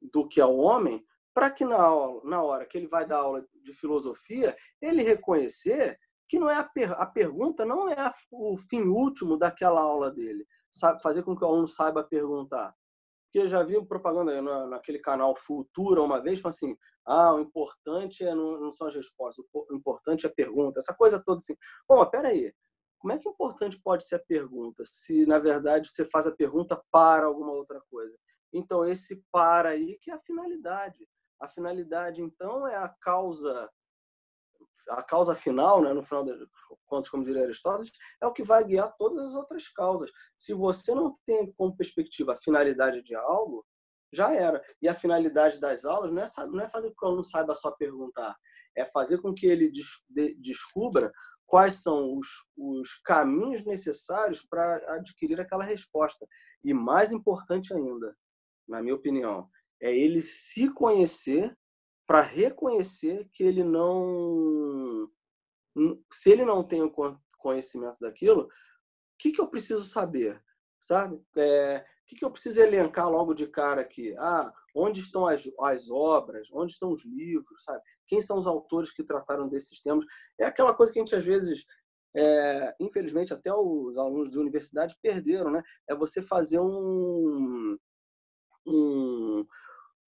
do 0.00 0.28
que 0.28 0.40
é 0.40 0.46
o 0.46 0.58
homem, 0.58 1.04
para 1.32 1.50
que 1.50 1.64
na, 1.64 1.82
aula, 1.82 2.22
na 2.24 2.42
hora 2.42 2.66
que 2.66 2.78
ele 2.78 2.86
vai 2.86 3.06
dar 3.06 3.18
aula 3.18 3.44
de 3.54 3.74
filosofia, 3.74 4.56
ele 4.80 5.02
reconhecer 5.02 5.98
que 6.28 6.38
não 6.38 6.48
é 6.48 6.56
a, 6.56 6.64
per, 6.64 6.92
a 6.92 7.06
pergunta 7.06 7.64
não 7.64 7.88
é 7.88 7.98
a, 7.98 8.12
o 8.30 8.56
fim 8.56 8.82
último 8.82 9.36
daquela 9.36 9.80
aula 9.80 10.10
dele 10.10 10.46
sabe, 10.74 11.00
fazer 11.00 11.22
com 11.22 11.36
que 11.36 11.44
o 11.44 11.46
aluno 11.46 11.68
saiba 11.68 12.02
perguntar. 12.02 12.74
Porque 13.26 13.46
eu 13.46 13.48
já 13.48 13.62
vi 13.62 13.84
propaganda 13.86 14.40
naquele 14.66 14.98
canal 14.98 15.34
Futura 15.36 16.02
uma 16.02 16.20
vez, 16.20 16.40
falando 16.40 16.54
assim, 16.54 16.78
ah, 17.06 17.34
o 17.34 17.40
importante 17.40 18.24
é 18.24 18.34
não, 18.34 18.60
não 18.60 18.72
são 18.72 18.86
as 18.86 18.94
respostas, 18.94 19.44
o 19.52 19.74
importante 19.74 20.26
é 20.26 20.28
a 20.28 20.32
pergunta, 20.32 20.80
essa 20.80 20.94
coisa 20.94 21.22
toda 21.24 21.38
assim. 21.38 21.54
Bom, 21.88 21.96
mas 21.96 22.10
peraí, 22.10 22.52
como 22.98 23.12
é 23.12 23.18
que 23.18 23.28
importante 23.28 23.80
pode 23.82 24.04
ser 24.04 24.16
a 24.16 24.24
pergunta, 24.24 24.82
se 24.84 25.26
na 25.26 25.38
verdade 25.38 25.90
você 25.90 26.04
faz 26.06 26.26
a 26.26 26.34
pergunta 26.34 26.80
para 26.90 27.26
alguma 27.26 27.52
outra 27.52 27.80
coisa? 27.90 28.16
Então, 28.52 28.84
esse 28.84 29.22
para 29.32 29.70
aí 29.70 29.98
que 30.00 30.10
é 30.10 30.14
a 30.14 30.20
finalidade. 30.20 31.08
A 31.40 31.48
finalidade, 31.48 32.22
então, 32.22 32.66
é 32.66 32.76
a 32.76 32.88
causa 32.88 33.68
a 34.88 35.02
causa 35.02 35.34
final, 35.34 35.82
né, 35.82 35.92
no 35.92 36.02
final 36.02 36.24
das 36.24 36.38
contas, 36.86 37.08
como 37.08 37.24
diria 37.24 37.44
Aristóteles, 37.44 37.92
é 38.22 38.26
o 38.26 38.32
que 38.32 38.42
vai 38.42 38.64
guiar 38.64 38.94
todas 38.96 39.22
as 39.22 39.34
outras 39.34 39.68
causas. 39.68 40.10
Se 40.36 40.52
você 40.52 40.94
não 40.94 41.16
tem 41.26 41.52
como 41.52 41.76
perspectiva 41.76 42.32
a 42.32 42.36
finalidade 42.36 43.02
de 43.02 43.14
algo, 43.14 43.64
já 44.12 44.32
era. 44.32 44.62
E 44.80 44.88
a 44.88 44.94
finalidade 44.94 45.60
das 45.60 45.84
aulas 45.84 46.12
não 46.12 46.22
é, 46.22 46.26
não 46.46 46.60
é 46.60 46.68
fazer 46.68 46.88
com 46.90 46.94
que 46.96 47.04
o 47.04 47.08
aluno 47.08 47.24
saiba 47.24 47.54
só 47.54 47.70
perguntar, 47.72 48.36
é 48.76 48.84
fazer 48.84 49.18
com 49.18 49.34
que 49.34 49.46
ele 49.46 49.70
descubra 50.38 51.12
quais 51.46 51.82
são 51.82 52.16
os, 52.16 52.26
os 52.56 53.00
caminhos 53.04 53.64
necessários 53.64 54.42
para 54.42 54.76
adquirir 54.94 55.40
aquela 55.40 55.64
resposta. 55.64 56.26
E 56.62 56.72
mais 56.72 57.12
importante 57.12 57.74
ainda, 57.74 58.16
na 58.66 58.82
minha 58.82 58.94
opinião, 58.94 59.48
é 59.80 59.94
ele 59.94 60.22
se 60.22 60.72
conhecer 60.72 61.56
para 62.06 62.20
reconhecer 62.20 63.28
que 63.32 63.42
ele 63.42 63.62
não. 63.62 65.08
Se 66.12 66.30
ele 66.30 66.44
não 66.44 66.62
tem 66.62 66.82
o 66.82 66.92
conhecimento 67.38 67.98
daquilo, 68.00 68.42
o 68.42 68.48
que, 69.18 69.32
que 69.32 69.40
eu 69.40 69.48
preciso 69.48 69.84
saber? 69.84 70.42
Sabe? 70.80 71.20
É, 71.36 71.78
o 71.78 72.06
que, 72.06 72.16
que 72.16 72.24
eu 72.24 72.30
preciso 72.30 72.60
elencar 72.60 73.10
logo 73.10 73.34
de 73.34 73.46
cara 73.46 73.80
aqui? 73.80 74.14
Ah, 74.18 74.52
onde 74.76 75.00
estão 75.00 75.26
as, 75.26 75.50
as 75.60 75.90
obras? 75.90 76.48
Onde 76.52 76.72
estão 76.72 76.92
os 76.92 77.04
livros? 77.04 77.64
Sabe? 77.64 77.80
Quem 78.06 78.20
são 78.20 78.38
os 78.38 78.46
autores 78.46 78.92
que 78.92 79.02
trataram 79.02 79.48
desses 79.48 79.80
temas? 79.80 80.04
É 80.38 80.44
aquela 80.44 80.74
coisa 80.74 80.92
que 80.92 80.98
a 80.98 81.02
gente 81.02 81.16
às 81.16 81.24
vezes 81.24 81.64
é, 82.16 82.74
infelizmente 82.78 83.32
até 83.34 83.52
os 83.52 83.96
alunos 83.96 84.30
de 84.30 84.38
universidade 84.38 84.96
perderam, 85.02 85.50
né? 85.50 85.62
É 85.88 85.94
você 85.94 86.22
fazer 86.22 86.60
um, 86.60 87.76
um, 88.66 89.46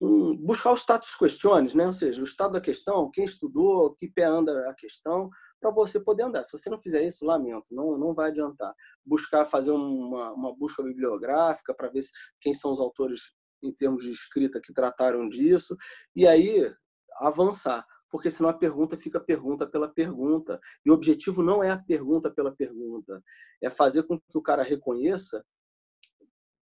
um, 0.00 0.36
buscar 0.36 0.70
o 0.70 0.76
status 0.76 1.14
questiones, 1.16 1.74
né? 1.74 1.86
ou 1.86 1.92
seja, 1.92 2.20
o 2.20 2.24
estado 2.24 2.52
da 2.52 2.60
questão, 2.60 3.10
quem 3.10 3.24
estudou, 3.24 3.94
que 3.96 4.08
pé 4.08 4.24
anda 4.24 4.68
a 4.70 4.74
questão, 4.74 5.28
para 5.60 5.70
você 5.70 5.98
poder 5.98 6.22
andar. 6.22 6.44
Se 6.44 6.52
você 6.52 6.70
não 6.70 6.78
fizer 6.78 7.02
isso, 7.02 7.26
lamento, 7.26 7.74
não, 7.74 7.98
não 7.98 8.14
vai 8.14 8.28
adiantar. 8.30 8.72
Buscar 9.04 9.44
fazer 9.46 9.72
uma, 9.72 10.32
uma 10.32 10.54
busca 10.54 10.82
bibliográfica 10.82 11.74
para 11.74 11.88
ver 11.88 12.02
quem 12.40 12.54
são 12.54 12.72
os 12.72 12.80
autores 12.80 13.34
em 13.62 13.72
termos 13.72 14.04
de 14.04 14.10
escrita 14.12 14.60
que 14.60 14.72
trataram 14.72 15.28
disso, 15.28 15.76
e 16.14 16.26
aí 16.26 16.72
avançar. 17.16 17.84
porque 18.08 18.30
senão 18.30 18.48
a 18.48 18.54
pergunta 18.54 18.96
fica 18.96 19.20
pergunta 19.20 19.66
pela 19.66 19.88
pergunta. 19.88 20.60
E 20.86 20.90
o 20.90 20.94
objetivo 20.94 21.42
não 21.42 21.62
é 21.62 21.70
a 21.70 21.78
pergunta 21.78 22.30
pela 22.30 22.54
pergunta, 22.54 23.20
é 23.60 23.68
fazer 23.68 24.04
com 24.04 24.18
que 24.18 24.38
o 24.38 24.42
cara 24.42 24.62
reconheça 24.62 25.44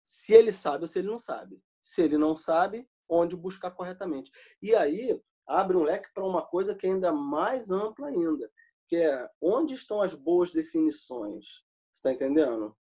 se 0.01 0.33
ele 0.33 0.51
sabe 0.51 0.83
ou 0.83 0.88
se 0.88 0.99
ele 0.99 1.07
não 1.09 1.19
sabe. 1.19 1.61
Se 1.83 2.01
ele 2.01 2.17
não 2.17 2.36
sabe, 2.38 2.88
onde 3.10 3.36
buscar 3.36 3.72
corretamente. 3.72 4.32
E 4.62 4.74
aí 4.76 5.20
abre 5.47 5.78
um 5.78 5.84
leque 5.84 6.10
para 6.14 6.26
uma 6.26 6.41
coisa 6.41 6.76
que 6.76 6.88
é 6.88 6.91
ainda 6.91 7.12
mais 7.12 7.72
ampla 7.72 8.08
ainda, 8.08 8.49
que 8.88 8.95
é 8.95 9.30
onde 9.41 9.74
estão 9.74 10.01
as 10.01 10.14
boas 10.14 10.51
definições. 10.51 11.64
Está 11.93 12.12
entendendo? 12.12 12.76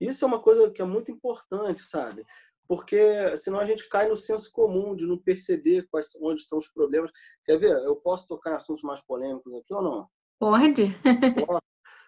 Isso 0.00 0.24
é 0.24 0.28
uma 0.28 0.40
coisa 0.40 0.70
que 0.70 0.80
é 0.80 0.84
muito 0.84 1.10
importante, 1.10 1.82
sabe? 1.82 2.24
Porque 2.66 3.36
senão 3.36 3.58
a 3.58 3.64
gente 3.64 3.88
cai 3.88 4.08
no 4.08 4.16
senso 4.16 4.52
comum 4.52 4.94
de 4.94 5.06
não 5.06 5.18
perceber 5.18 5.88
quais, 5.90 6.10
onde 6.20 6.42
estão 6.42 6.58
os 6.58 6.68
problemas. 6.68 7.10
Quer 7.44 7.58
ver? 7.58 7.72
Eu 7.84 7.96
posso 7.96 8.28
tocar 8.28 8.52
em 8.52 8.56
assuntos 8.56 8.84
mais 8.84 9.00
polêmicos 9.00 9.54
aqui 9.54 9.72
ou 9.72 9.82
não? 9.82 10.06
Pode. 10.38 10.94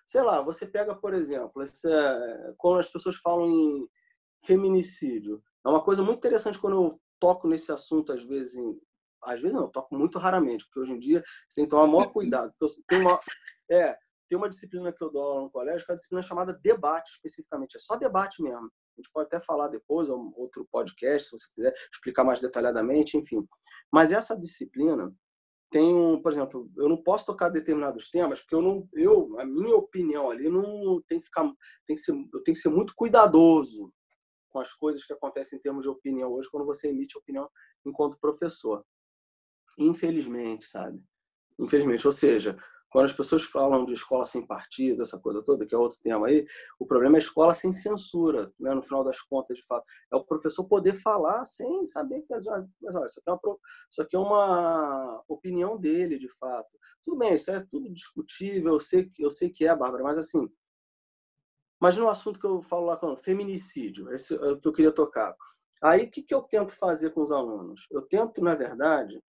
Sei 0.07 0.23
lá, 0.23 0.43
você 0.43 0.67
pega, 0.67 0.95
por 0.95 1.15
exemplo, 1.15 1.63
essa, 1.63 2.55
quando 2.59 2.79
as 2.79 2.91
pessoas 2.91 3.17
falam 3.17 3.49
em 3.49 3.89
feminicídio. 4.45 5.43
É 5.65 5.69
uma 5.69 5.83
coisa 5.83 6.03
muito 6.03 6.19
interessante 6.19 6.59
quando 6.59 6.77
eu 6.77 7.01
toco 7.21 7.47
nesse 7.47 7.71
assunto, 7.71 8.13
às 8.13 8.25
vezes, 8.25 8.57
em, 8.57 8.81
às 9.23 9.41
vezes 9.41 9.55
não, 9.55 9.65
eu 9.65 9.69
toco 9.69 9.95
muito 9.95 10.19
raramente, 10.19 10.65
porque 10.65 10.81
hoje 10.81 10.93
em 10.93 10.99
dia 10.99 11.23
você 11.49 11.61
tem 11.61 11.65
que 11.65 11.71
tomar 11.71 11.87
maior 11.87 12.13
cuidado. 12.13 12.53
Tem 12.89 13.01
uma, 13.01 13.21
é, 13.71 13.97
tem 14.29 14.39
uma 14.39 14.49
disciplina 14.49 14.93
que 14.93 15.03
eu 15.03 15.11
dou 15.11 15.23
aula 15.23 15.43
no 15.43 15.51
colégio, 15.51 15.85
que 15.85 15.93
é 15.93 15.95
a 15.95 15.97
disciplina 15.97 16.23
chamada 16.23 16.59
debate, 16.63 17.11
especificamente. 17.11 17.77
É 17.77 17.81
só 17.81 17.97
debate 17.97 18.43
mesmo. 18.43 18.67
A 18.67 19.01
gente 19.01 19.11
pode 19.13 19.27
até 19.27 19.41
falar 19.41 19.69
depois, 19.69 20.09
ou 20.09 20.33
outro 20.37 20.67
podcast, 20.71 21.29
se 21.29 21.39
você 21.39 21.47
quiser 21.55 21.75
explicar 21.93 22.25
mais 22.25 22.41
detalhadamente, 22.41 23.17
enfim. 23.17 23.47
Mas 23.93 24.13
essa 24.13 24.37
disciplina 24.37 25.13
tem 25.71 25.95
um, 25.95 26.21
por 26.21 26.33
exemplo, 26.33 26.69
eu 26.77 26.89
não 26.89 27.01
posso 27.01 27.25
tocar 27.25 27.49
determinados 27.49 28.11
temas, 28.11 28.41
porque 28.41 28.55
eu 28.55 28.63
não, 28.63 28.89
eu, 28.93 29.39
a 29.39 29.45
minha 29.45 29.77
opinião 29.77 30.29
ali 30.29 30.49
não 30.49 31.01
tem 31.09 31.21
que 31.21 31.27
ficar, 31.27 31.45
tem 31.87 31.95
que 31.95 32.03
ser, 32.03 32.13
eu 32.13 32.43
tenho 32.43 32.57
que 32.57 32.63
ser 32.63 32.71
muito 32.71 32.93
cuidadoso 32.97 33.93
com 34.51 34.59
as 34.59 34.73
coisas 34.73 35.05
que 35.05 35.13
acontecem 35.13 35.59
em 35.59 35.63
termos 35.63 35.83
de 35.83 35.89
opinião 35.89 36.31
hoje 36.33 36.51
quando 36.51 36.67
você 36.67 36.89
emite 36.89 37.17
opinião 37.17 37.49
enquanto 37.85 38.19
professor. 38.19 38.85
Infelizmente, 39.79 40.67
sabe? 40.67 41.03
Infelizmente, 41.59 42.07
ou 42.07 42.13
seja, 42.13 42.57
quando 42.91 43.05
as 43.05 43.13
pessoas 43.13 43.45
falam 43.45 43.85
de 43.85 43.93
escola 43.93 44.27
sem 44.27 44.45
partido, 44.45 45.03
essa 45.03 45.19
coisa 45.19 45.43
toda, 45.43 45.65
que 45.65 45.75
é 45.75 45.79
outro 45.79 45.99
tema 46.03 46.27
aí, 46.27 46.45
o 46.79 46.85
problema 46.85 47.17
é 47.17 47.19
a 47.19 47.23
escola 47.23 47.55
sem 47.55 47.73
censura, 47.73 48.53
né? 48.59 48.75
no 48.75 48.83
final 48.83 49.05
das 49.05 49.21
contas, 49.21 49.59
de 49.59 49.65
fato. 49.65 49.85
É 50.13 50.17
o 50.17 50.25
professor 50.25 50.65
poder 50.65 50.95
falar 50.95 51.47
sem 51.47 51.87
saber 51.87 52.23
que. 52.23 52.35
Mas, 52.35 52.47
olha, 52.49 52.67
isso, 53.07 53.21
aqui 53.21 53.29
é 53.29 53.33
uma, 53.33 53.59
isso 53.91 54.03
aqui 54.03 54.17
é 54.17 54.19
uma 54.19 55.25
opinião 55.29 55.79
dele, 55.79 56.19
de 56.19 56.29
fato. 56.29 56.69
Tudo 57.03 57.17
bem, 57.17 57.35
isso 57.35 57.51
é 57.51 57.65
tudo 57.71 57.89
discutível, 57.93 58.75
eu 58.75 58.81
sei, 58.81 59.09
eu 59.19 59.31
sei 59.31 59.49
que 59.51 59.67
é, 59.67 59.75
Bárbara, 59.75 60.03
mas 60.03 60.19
assim, 60.19 60.51
mas 61.81 61.97
no 61.97 62.09
assunto 62.09 62.39
que 62.39 62.47
eu 62.47 62.61
falo 62.63 62.87
lá 62.87 62.97
com 62.97 63.17
feminicídio, 63.17 64.13
esse 64.13 64.35
é 64.35 64.49
o 64.49 64.61
que 64.61 64.69
eu 64.69 64.73
queria 64.73 64.93
tocar. 64.93 65.35
Aí, 65.83 66.05
o 66.05 66.11
que, 66.11 66.23
que 66.23 66.35
eu 66.35 66.43
tento 66.43 66.73
fazer 66.73 67.11
com 67.11 67.23
os 67.23 67.33
alunos? 67.33 67.87
Eu 67.91 68.03
tento, 68.03 68.43
na 68.43 68.55
verdade, 68.55 69.23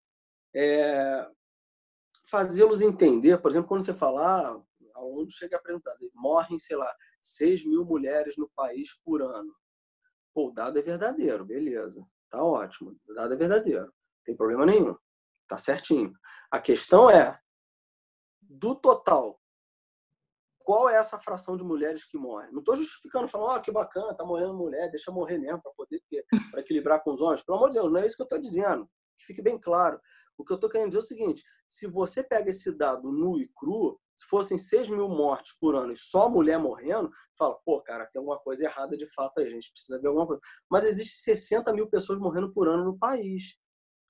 é, 0.54 1.26
fazê-los 2.30 2.82
entender, 2.82 3.42
por 3.42 3.52
exemplo, 3.52 3.70
quando 3.70 3.86
você 3.86 3.94
falar, 3.94 4.52
ah, 4.52 4.62
aluno 5.02 5.30
chega 5.32 5.58
a 5.58 5.98
morrem, 6.14 6.60
sei 6.60 6.76
lá, 6.78 6.94
6 7.22 7.66
mil 7.66 7.86
mulheres 7.86 8.38
no 8.38 8.50
país 8.50 8.94
por 9.04 9.22
ano. 9.22 9.54
Pô, 10.34 10.50
o 10.50 10.52
dado 10.52 10.80
é 10.80 10.82
verdadeiro, 10.82 11.46
beleza. 11.46 12.06
Tá 12.30 12.44
ótimo, 12.44 12.96
o 13.08 13.14
dado 13.14 13.34
é 13.34 13.38
verdadeiro. 13.38 13.86
Não 13.86 14.24
tem 14.26 14.36
problema 14.36 14.66
nenhum. 14.66 14.96
Tá 15.48 15.58
certinho. 15.58 16.14
A 16.50 16.60
questão 16.60 17.10
é, 17.10 17.40
do 18.42 18.76
total, 18.76 19.41
qual 20.64 20.90
é 20.90 20.96
essa 20.96 21.20
fração 21.20 21.56
de 21.56 21.64
mulheres 21.64 22.06
que 22.06 22.18
morrem? 22.18 22.52
Não 22.52 22.60
estou 22.60 22.76
justificando, 22.76 23.28
falando, 23.28 23.58
oh, 23.58 23.62
que 23.62 23.72
bacana, 23.72 24.16
tá 24.16 24.26
morrendo 24.26 24.54
mulher, 24.54 24.90
deixa 24.90 25.12
morrer 25.12 25.38
mesmo 25.38 25.62
para 25.62 25.72
poder 25.74 26.02
equilibrar 26.58 27.04
com 27.04 27.14
os 27.14 27.22
homens. 27.22 27.44
Pelo 27.44 27.58
amor 27.58 27.70
de 27.70 27.76
Deus, 27.76 27.92
não 27.92 28.00
é 28.00 28.08
isso 28.08 28.16
que 28.16 28.22
eu 28.22 28.26
estou 28.26 28.40
dizendo. 28.40 28.90
Que 29.18 29.26
fique 29.26 29.42
bem 29.42 29.60
claro. 29.60 30.00
O 30.38 30.44
que 30.44 30.52
eu 30.52 30.56
estou 30.56 30.70
querendo 30.70 30.90
dizer 30.90 31.00
é 31.00 31.02
o 31.02 31.06
seguinte: 31.06 31.44
se 31.70 31.88
você 31.88 32.24
pega 32.24 32.50
esse 32.50 32.76
dado 32.76 33.12
nu 33.12 33.40
e 33.40 33.48
cru, 33.56 34.00
se 34.16 34.26
fossem 34.28 34.58
6 34.58 34.90
mil 34.90 35.08
mortes 35.08 35.58
por 35.60 35.76
ano 35.76 35.92
e 35.92 35.98
só 35.98 36.30
mulher 36.30 36.60
morrendo, 36.60 37.12
fala, 37.38 37.58
pô, 37.66 37.82
cara, 37.82 38.06
tem 38.08 38.20
alguma 38.20 38.40
coisa 38.40 38.64
errada 38.64 38.96
de 38.98 39.08
fato 39.14 39.40
aí, 39.40 39.48
a 39.48 39.52
gente 39.52 39.72
precisa 39.72 40.00
ver 40.00 40.08
alguma 40.08 40.28
coisa. 40.28 40.42
Mas 40.70 40.86
existe 40.86 41.18
60 41.18 41.74
mil 41.74 41.90
pessoas 41.90 42.20
morrendo 42.20 42.54
por 42.54 42.68
ano 42.68 42.86
no 42.86 42.98
país. 42.98 43.56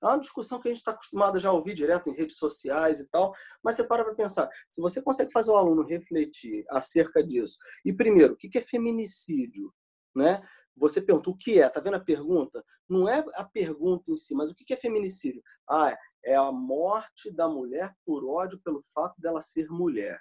É 0.02 0.08
uma 0.08 0.20
discussão 0.20 0.60
que 0.60 0.68
a 0.68 0.72
gente 0.72 0.80
está 0.80 0.92
acostumado 0.92 1.38
já 1.40 1.50
a 1.50 1.54
ouvir 1.54 1.74
direto 1.74 2.10
em 2.10 2.16
redes 2.16 2.38
sociais 2.38 3.00
e 3.00 3.08
tal, 3.10 3.34
mas 3.64 3.76
você 3.76 3.84
para 3.84 4.04
para 4.04 4.16
pensar, 4.16 4.50
se 4.70 4.82
você 4.82 5.02
consegue 5.02 5.32
fazer 5.32 5.52
o 5.52 5.56
aluno 5.56 5.84
refletir 5.84 6.66
acerca 6.70 7.24
disso, 7.24 7.58
e 7.86 7.94
primeiro, 7.94 8.34
o 8.34 8.38
que 8.38 8.58
é 8.58 8.62
feminicídio? 8.62 9.74
Né? 10.16 10.42
Você 10.76 11.02
pergunta 11.02 11.30
o 11.30 11.38
que 11.38 11.62
é, 11.62 11.70
tá 11.70 11.80
vendo 11.80 11.96
a 11.96 12.04
pergunta? 12.04 12.64
Não 12.90 13.08
é 13.08 13.24
a 13.36 13.44
pergunta 13.44 14.12
em 14.12 14.18
si, 14.18 14.34
mas 14.34 14.50
o 14.50 14.56
que 14.56 14.74
é 14.74 14.78
feminicídio? 14.78 15.42
Ah, 15.70 15.96
é 16.24 16.36
a 16.36 16.52
morte 16.52 17.32
da 17.32 17.48
mulher 17.48 17.94
por 18.06 18.26
ódio 18.26 18.60
pelo 18.64 18.82
fato 18.94 19.20
dela 19.22 19.42
ser 19.42 19.68
mulher. 19.70 20.20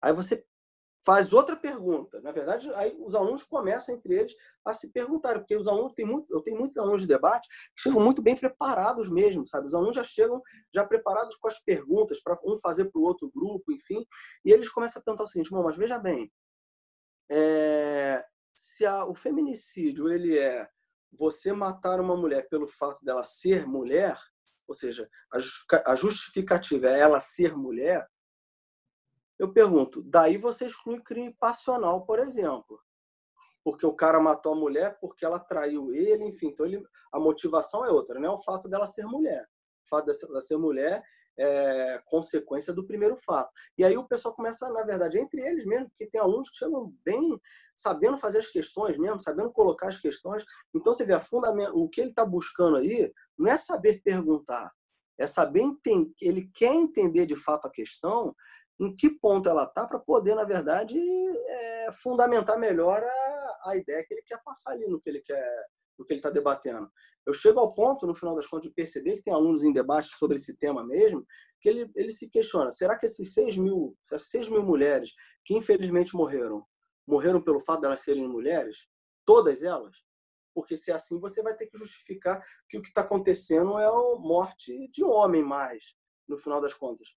Aí 0.00 0.12
você 0.12 0.44
faz 1.04 1.32
outra 1.32 1.56
pergunta. 1.56 2.20
Na 2.20 2.32
verdade, 2.32 2.70
aí 2.74 2.96
os 3.00 3.14
alunos 3.14 3.42
começam 3.42 3.94
entre 3.94 4.14
eles 4.14 4.34
a 4.64 4.74
se 4.74 4.92
perguntar, 4.92 5.38
porque 5.38 5.56
os 5.56 5.66
alunos 5.66 5.94
têm 5.94 6.04
muito, 6.04 6.32
eu 6.32 6.40
tenho 6.42 6.58
muitos 6.58 6.76
alunos 6.76 7.00
de 7.02 7.06
debate 7.06 7.48
que 7.48 7.82
chegam 7.82 8.00
muito 8.00 8.20
bem 8.20 8.36
preparados 8.36 9.10
mesmo, 9.10 9.46
sabe? 9.46 9.66
Os 9.66 9.74
alunos 9.74 9.96
já 9.96 10.04
chegam 10.04 10.42
já 10.74 10.86
preparados 10.86 11.36
com 11.36 11.48
as 11.48 11.58
perguntas 11.60 12.22
para 12.22 12.38
um 12.44 12.58
fazer 12.58 12.86
para 12.86 13.00
o 13.00 13.04
outro 13.04 13.30
grupo, 13.34 13.72
enfim, 13.72 14.06
e 14.44 14.52
eles 14.52 14.68
começam 14.68 15.00
a 15.00 15.04
perguntar 15.04 15.24
o 15.24 15.28
seguinte: 15.28 15.52
mas 15.52 15.76
veja 15.76 15.98
bem, 15.98 16.30
é, 17.30 18.24
se 18.54 18.84
a, 18.84 19.04
o 19.04 19.14
feminicídio 19.14 20.08
ele 20.08 20.38
é 20.38 20.68
você 21.12 21.52
matar 21.52 22.00
uma 22.00 22.16
mulher 22.16 22.48
pelo 22.48 22.68
fato 22.68 23.04
dela 23.04 23.24
ser 23.24 23.66
mulher, 23.66 24.18
ou 24.66 24.74
seja, 24.74 25.08
a 25.86 25.94
justificativa 25.94 26.88
é 26.88 27.00
ela 27.00 27.20
ser 27.20 27.56
mulher, 27.56 28.06
eu 29.38 29.52
pergunto, 29.52 30.02
daí 30.02 30.36
você 30.36 30.66
exclui 30.66 31.00
crime 31.00 31.32
passional, 31.38 32.04
por 32.04 32.18
exemplo. 32.18 32.80
Porque 33.62 33.86
o 33.86 33.94
cara 33.94 34.20
matou 34.20 34.52
a 34.52 34.56
mulher 34.56 34.98
porque 35.00 35.24
ela 35.24 35.38
traiu 35.38 35.92
ele, 35.92 36.24
enfim. 36.24 36.48
Então 36.48 36.66
ele, 36.66 36.82
a 37.12 37.20
motivação 37.20 37.84
é 37.84 37.90
outra, 37.90 38.18
não 38.18 38.30
é 38.30 38.32
o 38.32 38.38
fato 38.38 38.68
dela 38.68 38.86
ser 38.86 39.06
mulher. 39.06 39.46
O 39.84 39.88
fato 39.88 40.06
dela 40.06 40.40
ser 40.40 40.56
mulher 40.56 41.04
é 41.38 42.02
consequência 42.06 42.72
do 42.72 42.84
primeiro 42.84 43.16
fato. 43.16 43.52
E 43.76 43.84
aí 43.84 43.96
o 43.96 44.06
pessoal 44.08 44.34
começa, 44.34 44.68
na 44.70 44.82
verdade, 44.82 45.18
entre 45.18 45.40
eles 45.40 45.64
mesmo, 45.64 45.88
porque 45.88 46.06
tem 46.06 46.20
alunos 46.20 46.50
que 46.50 46.56
chegam 46.56 46.92
bem 47.04 47.40
sabendo 47.76 48.18
fazer 48.18 48.38
as 48.38 48.48
questões 48.48 48.98
mesmo, 48.98 49.20
sabendo 49.20 49.52
colocar 49.52 49.88
as 49.88 49.98
questões. 49.98 50.44
Então 50.74 50.92
você 50.92 51.04
vê 51.04 51.12
a 51.12 51.20
fundamento, 51.20 51.76
o 51.76 51.88
que 51.88 52.00
ele 52.00 52.10
está 52.10 52.24
buscando 52.24 52.78
aí 52.78 53.12
não 53.36 53.48
é 53.48 53.56
saber 53.56 54.02
perguntar, 54.02 54.72
é 55.16 55.26
saber 55.26 55.60
entender, 55.60 56.12
ele 56.20 56.50
quer 56.52 56.74
entender 56.74 57.24
de 57.24 57.36
fato 57.36 57.66
a 57.66 57.70
questão 57.70 58.34
em 58.80 58.94
que 58.94 59.10
ponto 59.10 59.48
ela 59.48 59.64
está 59.64 59.86
para 59.86 59.98
poder, 59.98 60.34
na 60.34 60.44
verdade, 60.44 60.98
é, 60.98 61.90
fundamentar 61.92 62.58
melhor 62.58 63.02
a, 63.02 63.70
a 63.70 63.76
ideia 63.76 64.04
que 64.06 64.14
ele 64.14 64.22
quer 64.22 64.40
passar 64.42 64.72
ali 64.72 64.86
no 64.86 65.00
que 65.00 65.10
ele 65.10 65.20
quer, 65.20 65.66
no 65.98 66.04
que 66.04 66.12
ele 66.12 66.18
está 66.18 66.30
debatendo. 66.30 66.88
Eu 67.26 67.34
chego 67.34 67.60
ao 67.60 67.74
ponto, 67.74 68.06
no 68.06 68.14
final 68.14 68.34
das 68.34 68.46
contas, 68.46 68.68
de 68.68 68.74
perceber 68.74 69.16
que 69.16 69.22
tem 69.22 69.34
alunos 69.34 69.62
em 69.62 69.72
debate 69.72 70.08
sobre 70.08 70.36
esse 70.36 70.56
tema 70.56 70.84
mesmo, 70.84 71.26
que 71.60 71.68
ele, 71.68 71.90
ele 71.94 72.10
se 72.10 72.30
questiona: 72.30 72.70
será 72.70 72.96
que 72.96 73.06
esses 73.06 73.34
6 73.34 73.56
mil, 73.58 73.96
essas 74.04 74.30
6 74.30 74.48
mil 74.48 74.62
mulheres 74.62 75.12
que 75.44 75.54
infelizmente 75.54 76.14
morreram, 76.14 76.64
morreram 77.06 77.42
pelo 77.42 77.60
fato 77.60 77.80
de 77.80 77.86
elas 77.86 78.00
serem 78.00 78.28
mulheres? 78.28 78.86
Todas 79.26 79.62
elas? 79.62 79.96
Porque 80.54 80.76
se 80.76 80.90
é 80.90 80.94
assim, 80.94 81.20
você 81.20 81.42
vai 81.42 81.54
ter 81.54 81.66
que 81.66 81.76
justificar 81.76 82.42
que 82.68 82.78
o 82.78 82.82
que 82.82 82.88
está 82.88 83.02
acontecendo 83.02 83.78
é 83.78 83.86
a 83.86 84.18
morte 84.18 84.88
de 84.88 85.04
homem 85.04 85.42
mais, 85.42 85.94
no 86.26 86.38
final 86.38 86.60
das 86.60 86.74
contas. 86.74 87.08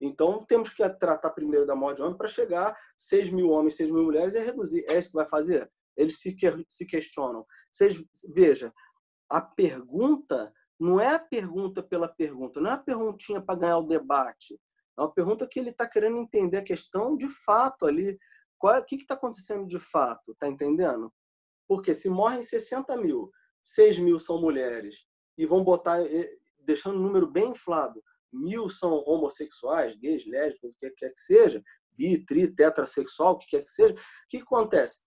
Então, 0.00 0.44
temos 0.46 0.70
que 0.70 0.88
tratar 0.94 1.30
primeiro 1.30 1.66
da 1.66 1.76
morte 1.76 1.96
de 1.96 2.02
homem 2.02 2.16
para 2.16 2.28
chegar 2.28 2.74
6 2.96 3.30
mil 3.30 3.50
homens, 3.50 3.76
6 3.76 3.90
mil 3.90 4.04
mulheres 4.04 4.34
e 4.34 4.40
reduzir. 4.40 4.84
É 4.88 4.98
isso 4.98 5.10
que 5.10 5.16
vai 5.16 5.28
fazer? 5.28 5.70
Eles 5.96 6.18
se, 6.18 6.34
se 6.68 6.86
questionam. 6.86 7.44
Vocês, 7.70 8.02
veja, 8.34 8.72
a 9.28 9.40
pergunta 9.40 10.52
não 10.78 10.98
é 10.98 11.14
a 11.14 11.18
pergunta 11.18 11.82
pela 11.82 12.08
pergunta, 12.08 12.58
não 12.58 12.70
é 12.70 12.72
a 12.72 12.78
perguntinha 12.78 13.42
para 13.42 13.58
ganhar 13.58 13.78
o 13.78 13.86
debate. 13.86 14.58
É 14.98 15.02
uma 15.02 15.12
pergunta 15.12 15.46
que 15.46 15.60
ele 15.60 15.70
está 15.70 15.86
querendo 15.86 16.16
entender 16.16 16.56
a 16.56 16.64
questão 16.64 17.16
de 17.16 17.28
fato 17.28 17.84
ali. 17.84 18.18
Qual, 18.58 18.78
o 18.78 18.84
que 18.84 18.96
está 18.96 19.14
acontecendo 19.14 19.66
de 19.66 19.78
fato? 19.78 20.32
Está 20.32 20.48
entendendo? 20.48 21.12
Porque 21.68 21.92
se 21.92 22.08
morrem 22.08 22.42
60 22.42 22.96
mil, 22.96 23.30
6 23.62 23.98
mil 23.98 24.18
são 24.18 24.40
mulheres, 24.40 25.06
e 25.36 25.46
vão 25.46 25.62
botar, 25.62 25.98
deixando 26.58 26.96
o 26.96 27.02
número 27.02 27.26
bem 27.26 27.50
inflado, 27.50 28.02
mil 28.32 28.68
são 28.68 28.92
homossexuais, 29.06 29.94
gays, 29.96 30.26
lésbicas, 30.26 30.72
o 30.72 30.78
que 30.78 30.90
quer 30.90 31.10
que 31.10 31.20
seja, 31.20 31.62
bi, 31.92 32.24
tri, 32.24 32.52
tetrasexual, 32.52 33.34
o 33.34 33.38
que 33.38 33.46
quer 33.48 33.64
que 33.64 33.72
seja, 33.72 33.94
o 33.94 33.98
que 34.28 34.38
acontece? 34.38 35.00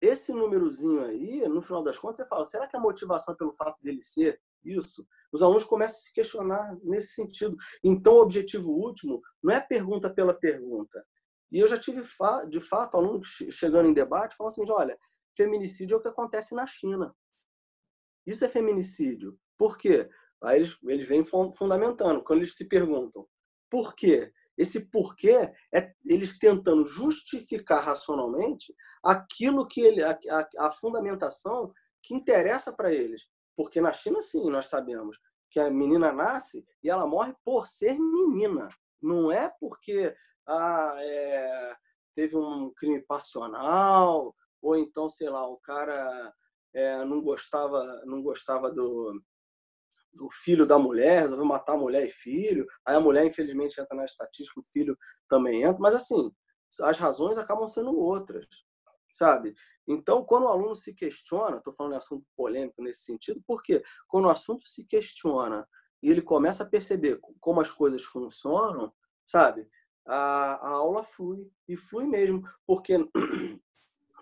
Esse 0.00 0.32
númerozinho 0.32 1.04
aí, 1.04 1.48
no 1.48 1.62
final 1.62 1.82
das 1.82 1.98
contas, 1.98 2.18
você 2.18 2.26
fala, 2.26 2.44
será 2.44 2.66
que 2.66 2.76
a 2.76 2.80
motivação 2.80 3.34
é 3.34 3.36
pelo 3.36 3.54
fato 3.54 3.82
dele 3.82 4.02
ser 4.02 4.40
isso, 4.64 5.06
os 5.32 5.42
alunos 5.42 5.64
começam 5.64 5.96
a 5.96 6.00
se 6.00 6.12
questionar 6.12 6.76
nesse 6.82 7.14
sentido. 7.14 7.56
Então, 7.82 8.14
o 8.14 8.20
objetivo 8.20 8.70
último 8.70 9.20
não 9.42 9.52
é 9.52 9.60
pergunta 9.60 10.12
pela 10.12 10.32
pergunta. 10.32 11.04
E 11.52 11.58
eu 11.58 11.66
já 11.66 11.78
tive, 11.78 12.02
de 12.48 12.60
fato, 12.60 12.96
alunos 12.96 13.28
chegando 13.50 13.88
em 13.88 13.92
debate 13.92 14.36
falando 14.36 14.52
assim, 14.52 14.64
olha, 14.70 14.98
feminicídio 15.36 15.94
é 15.94 15.98
o 15.98 16.02
que 16.02 16.08
acontece 16.08 16.54
na 16.54 16.66
China. 16.66 17.14
Isso 18.26 18.44
é 18.44 18.48
feminicídio. 18.48 19.38
Por 19.56 19.76
quê? 19.76 20.08
Aí 20.44 20.58
eles, 20.58 20.78
eles 20.84 21.06
vêm 21.06 21.24
fundamentando. 21.24 22.22
Quando 22.22 22.40
eles 22.40 22.56
se 22.56 22.68
perguntam 22.68 23.26
por 23.70 23.94
quê? 23.96 24.32
Esse 24.56 24.88
porquê 24.88 25.52
é 25.74 25.92
eles 26.06 26.38
tentando 26.38 26.86
justificar 26.86 27.82
racionalmente 27.82 28.72
aquilo 29.02 29.66
que 29.66 29.80
ele, 29.80 30.00
a, 30.00 30.16
a, 30.30 30.66
a 30.66 30.70
fundamentação 30.70 31.72
que 32.00 32.14
interessa 32.14 32.72
para 32.72 32.92
eles. 32.92 33.26
Porque 33.56 33.80
na 33.80 33.92
China, 33.92 34.20
sim, 34.20 34.48
nós 34.48 34.66
sabemos 34.66 35.18
que 35.50 35.58
a 35.58 35.68
menina 35.70 36.12
nasce 36.12 36.64
e 36.82 36.88
ela 36.88 37.06
morre 37.06 37.34
por 37.44 37.66
ser 37.66 37.98
menina. 37.98 38.68
Não 39.02 39.30
é 39.30 39.52
porque 39.58 40.14
ah, 40.46 40.94
é, 40.98 41.76
teve 42.14 42.36
um 42.36 42.70
crime 42.70 43.00
passional, 43.02 44.34
ou 44.62 44.76
então, 44.76 45.08
sei 45.10 45.28
lá, 45.28 45.46
o 45.48 45.56
cara 45.56 46.32
é, 46.72 47.04
não 47.04 47.20
gostava 47.20 48.02
não 48.06 48.22
gostava 48.22 48.70
do, 48.70 49.20
do 50.14 50.28
filho 50.30 50.64
da 50.64 50.78
mulher, 50.78 51.22
resolveu 51.22 51.44
matar 51.44 51.76
mulher 51.76 52.06
e 52.06 52.10
filho. 52.10 52.66
Aí 52.86 52.96
a 52.96 53.00
mulher, 53.00 53.24
infelizmente, 53.26 53.80
entra 53.80 53.96
na 53.96 54.04
estatística, 54.04 54.60
o 54.60 54.64
filho 54.64 54.96
também 55.28 55.62
entra. 55.62 55.80
Mas, 55.80 55.94
assim, 55.94 56.30
as 56.82 56.98
razões 56.98 57.38
acabam 57.38 57.68
sendo 57.68 57.96
outras, 57.96 58.46
sabe? 59.10 59.54
Então, 59.86 60.24
quando 60.24 60.44
o 60.44 60.48
aluno 60.48 60.74
se 60.74 60.94
questiona, 60.94 61.56
estou 61.56 61.72
falando 61.72 61.92
de 61.92 61.98
assunto 61.98 62.26
polêmico 62.36 62.82
nesse 62.82 63.02
sentido, 63.02 63.42
porque 63.46 63.82
quando 64.08 64.26
o 64.26 64.30
assunto 64.30 64.66
se 64.66 64.84
questiona 64.84 65.68
e 66.02 66.10
ele 66.10 66.22
começa 66.22 66.64
a 66.64 66.68
perceber 66.68 67.18
como 67.40 67.60
as 67.60 67.70
coisas 67.70 68.02
funcionam, 68.02 68.92
sabe? 69.24 69.68
A, 70.06 70.54
a 70.54 70.68
aula 70.70 71.02
flui, 71.02 71.50
e 71.68 71.76
flui 71.76 72.06
mesmo, 72.06 72.42
porque 72.66 72.94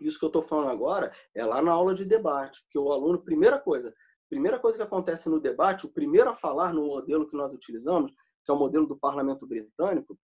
isso 0.00 0.18
que 0.18 0.24
eu 0.24 0.28
estou 0.28 0.42
falando 0.42 0.70
agora 0.70 1.12
é 1.34 1.44
lá 1.44 1.62
na 1.62 1.72
aula 1.72 1.94
de 1.94 2.04
debate, 2.04 2.62
porque 2.62 2.78
o 2.78 2.92
aluno, 2.92 3.22
primeira 3.22 3.58
coisa, 3.58 3.94
primeira 4.32 4.58
coisa 4.58 4.78
que 4.78 4.82
acontece 4.82 5.28
no 5.28 5.38
debate, 5.38 5.84
o 5.84 5.90
primeiro 5.90 6.30
a 6.30 6.34
falar 6.34 6.72
no 6.72 6.86
modelo 6.86 7.28
que 7.28 7.36
nós 7.36 7.52
utilizamos, 7.52 8.10
que 8.42 8.50
é 8.50 8.54
o 8.54 8.58
modelo 8.58 8.86
do 8.86 8.96
parlamento 8.96 9.46
britânico, 9.46 10.18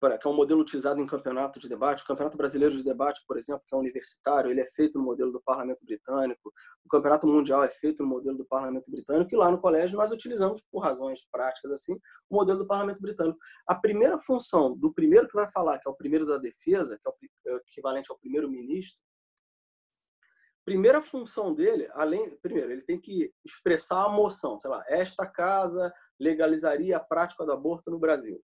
que 0.00 0.26
é 0.26 0.30
um 0.30 0.34
modelo 0.34 0.62
utilizado 0.62 0.98
em 0.98 1.04
campeonato 1.04 1.58
de 1.58 1.68
debate. 1.68 2.02
O 2.02 2.06
Campeonato 2.06 2.38
Brasileiro 2.38 2.74
de 2.74 2.82
Debate, 2.82 3.22
por 3.26 3.36
exemplo, 3.36 3.62
que 3.66 3.74
é 3.74 3.78
universitário, 3.78 4.50
ele 4.50 4.60
é 4.60 4.66
feito 4.66 4.98
no 4.98 5.04
modelo 5.04 5.30
do 5.30 5.42
Parlamento 5.42 5.84
Britânico. 5.84 6.52
O 6.84 6.88
Campeonato 6.88 7.26
Mundial 7.26 7.64
é 7.64 7.68
feito 7.68 8.02
no 8.02 8.08
modelo 8.08 8.38
do 8.38 8.46
Parlamento 8.46 8.90
Britânico. 8.90 9.34
E 9.34 9.36
lá 9.36 9.50
no 9.50 9.60
colégio 9.60 9.98
nós 9.98 10.12
utilizamos, 10.12 10.64
por 10.70 10.80
razões 10.80 11.26
práticas 11.30 11.72
assim, 11.72 11.94
o 12.30 12.36
modelo 12.36 12.60
do 12.60 12.66
Parlamento 12.66 13.02
Britânico. 13.02 13.38
A 13.66 13.74
primeira 13.74 14.18
função 14.18 14.74
do 14.74 14.92
primeiro 14.92 15.28
que 15.28 15.34
vai 15.34 15.50
falar, 15.50 15.78
que 15.78 15.88
é 15.88 15.90
o 15.90 15.96
primeiro 15.96 16.24
da 16.24 16.38
defesa, 16.38 16.98
que 16.98 17.08
é 17.50 17.52
o 17.52 17.56
equivalente 17.56 18.10
ao 18.10 18.18
primeiro-ministro, 18.18 19.02
primeira 20.66 21.00
função 21.00 21.54
dele, 21.54 21.88
além, 21.92 22.36
primeiro, 22.38 22.72
ele 22.72 22.82
tem 22.82 23.00
que 23.00 23.32
expressar 23.44 24.04
a 24.04 24.08
moção, 24.08 24.58
sei 24.58 24.68
lá, 24.68 24.84
esta 24.88 25.24
casa 25.24 25.94
legalizaria 26.18 26.96
a 26.96 27.00
prática 27.00 27.46
do 27.46 27.52
aborto 27.52 27.88
no 27.88 28.00
Brasil. 28.00 28.42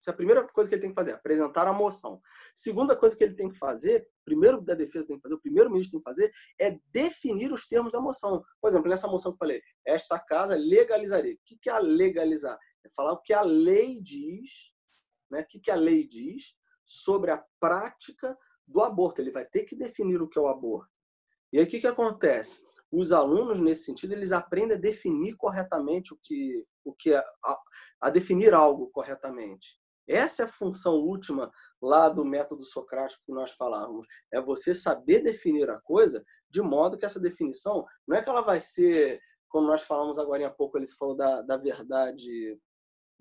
Essa 0.00 0.10
é 0.10 0.12
a 0.12 0.16
primeira 0.16 0.46
coisa 0.46 0.68
que 0.68 0.74
ele 0.76 0.82
tem 0.82 0.90
que 0.90 0.94
fazer, 0.94 1.12
apresentar 1.12 1.66
a 1.66 1.72
moção. 1.72 2.20
Segunda 2.54 2.94
coisa 2.94 3.16
que 3.16 3.24
ele 3.24 3.34
tem 3.34 3.48
que 3.48 3.58
fazer, 3.58 4.06
primeiro 4.22 4.60
da 4.60 4.74
defesa 4.74 5.08
tem 5.08 5.16
que 5.16 5.22
fazer, 5.22 5.34
o 5.34 5.40
primeiro 5.40 5.70
ministro 5.70 5.92
tem 5.92 6.00
que 6.00 6.04
fazer, 6.04 6.32
é 6.60 6.78
definir 6.92 7.50
os 7.52 7.66
termos 7.66 7.94
da 7.94 8.00
moção. 8.00 8.44
Por 8.60 8.68
exemplo, 8.68 8.88
nessa 8.88 9.08
moção 9.08 9.32
que 9.32 9.36
eu 9.36 9.38
falei, 9.38 9.62
esta 9.86 10.18
casa 10.20 10.54
legalizaria. 10.56 11.34
O 11.34 11.38
que 11.42 11.70
é 11.70 11.72
a 11.72 11.78
legalizar? 11.78 12.56
É 12.84 12.90
falar 12.94 13.14
o 13.14 13.22
que 13.22 13.32
a 13.32 13.42
lei 13.42 13.98
diz, 14.00 14.74
né? 15.30 15.40
o 15.40 15.46
que 15.60 15.70
a 15.70 15.74
lei 15.74 16.06
diz 16.06 16.54
sobre 16.84 17.30
a 17.30 17.42
prática 17.58 18.36
do 18.66 18.82
aborto. 18.82 19.22
Ele 19.22 19.32
vai 19.32 19.46
ter 19.46 19.64
que 19.64 19.74
definir 19.74 20.20
o 20.20 20.28
que 20.28 20.38
é 20.38 20.42
o 20.42 20.48
aborto. 20.48 20.97
E 21.52 21.58
aí 21.58 21.64
o 21.64 21.68
que, 21.68 21.80
que 21.80 21.86
acontece? 21.86 22.66
Os 22.90 23.12
alunos, 23.12 23.60
nesse 23.60 23.84
sentido, 23.84 24.12
eles 24.12 24.32
aprendem 24.32 24.76
a 24.76 24.80
definir 24.80 25.36
corretamente 25.36 26.14
o 26.14 26.18
que, 26.22 26.64
o 26.84 26.94
que 26.94 27.12
é, 27.12 27.18
a, 27.44 27.60
a 28.00 28.10
definir 28.10 28.54
algo 28.54 28.90
corretamente. 28.90 29.78
Essa 30.08 30.42
é 30.42 30.46
a 30.46 30.52
função 30.52 30.94
última 30.94 31.52
lá 31.82 32.08
do 32.08 32.24
método 32.24 32.64
socrático 32.64 33.22
que 33.26 33.32
nós 33.32 33.52
falávamos. 33.52 34.06
É 34.32 34.40
você 34.40 34.74
saber 34.74 35.22
definir 35.22 35.68
a 35.68 35.78
coisa 35.80 36.24
de 36.48 36.62
modo 36.62 36.96
que 36.96 37.04
essa 37.04 37.20
definição 37.20 37.84
não 38.06 38.16
é 38.16 38.22
que 38.22 38.28
ela 38.28 38.40
vai 38.40 38.58
ser, 38.58 39.20
como 39.48 39.66
nós 39.66 39.82
falamos 39.82 40.18
agora 40.18 40.46
há 40.46 40.50
pouco, 40.50 40.78
ele 40.78 40.86
falou 40.86 41.14
da, 41.14 41.42
da 41.42 41.58
verdade, 41.58 42.58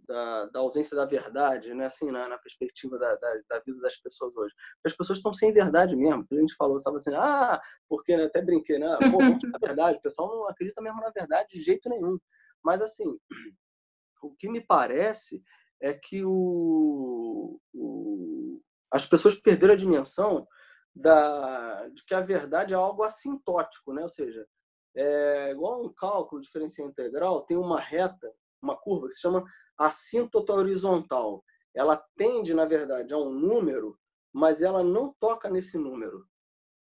da, 0.08 0.45
da, 0.45 0.60
ausência 0.60 0.95
da 0.95 1.05
verdade, 1.05 1.74
né? 1.74 1.86
assim, 1.86 2.10
na, 2.12 2.28
na 2.30 2.38
perspectiva 2.38 2.97
da, 2.97 3.16
da, 3.16 3.41
da, 3.49 3.60
vida 3.60 3.80
das 3.82 3.97
pessoas 3.97 4.36
hoje. 4.36 4.53
As 4.86 4.93
pessoas 4.93 5.20
estão 5.20 5.34
sem 5.34 5.51
verdade 5.51 5.95
mesmo. 5.95 6.26
A 6.32 6.36
gente 6.36 6.55
falou, 6.55 6.78
estava 6.78 6.95
assim, 6.95 7.14
ah, 7.14 7.62
porque 7.89 8.16
né? 8.16 8.24
até 8.24 8.41
brinquei, 8.41 8.80
né? 8.80 8.88
Pô, 9.12 9.18
vamos 9.18 9.41
verdade. 9.62 9.97
O 9.97 10.01
pessoal 10.01 10.30
não 10.30 10.47
acredita 10.47 10.82
mesmo 10.82 11.01
na 11.01 11.12
verdade 11.12 11.49
de 11.49 11.62
jeito 11.62 11.89
nenhum. 11.89 12.18
Mas, 12.64 12.82
assim, 12.82 13.18
o 14.24 14.34
que 14.36 14.49
me 14.49 14.62
parece 14.62 15.43
é 15.82 15.93
que 15.93 16.24
o, 16.24 17.60
o, 17.74 18.62
as 18.91 19.05
pessoas 19.05 19.36
perderam 19.36 19.74
a 19.74 19.78
dimensão 19.78 20.47
da, 20.95 21.88
de 21.89 22.03
que 22.03 22.14
a 22.14 22.22
verdade 22.22 22.74
é 22.74 22.78
algo 22.78 23.03
assintótico, 23.03 23.93
né? 23.93 24.01
ou 24.01 24.10
seja, 24.10 24.45
é 24.95 25.51
igual 25.51 25.86
um 25.86 25.93
cálculo 25.93 26.41
diferencial 26.41 26.88
integral, 26.88 27.45
tem 27.45 27.55
uma 27.55 27.80
reta, 27.80 28.32
uma 28.62 28.76
curva 28.76 29.08
que 29.08 29.14
se 29.14 29.22
chama 29.22 29.43
assíntota 29.78 30.53
horizontal. 30.53 31.43
Ela 31.73 31.97
tende, 32.15 32.53
na 32.53 32.65
verdade, 32.65 33.13
a 33.13 33.17
um 33.17 33.32
número, 33.32 33.97
mas 34.34 34.61
ela 34.61 34.84
não 34.84 35.13
toca 35.19 35.49
nesse 35.49 35.78
número. 35.78 36.28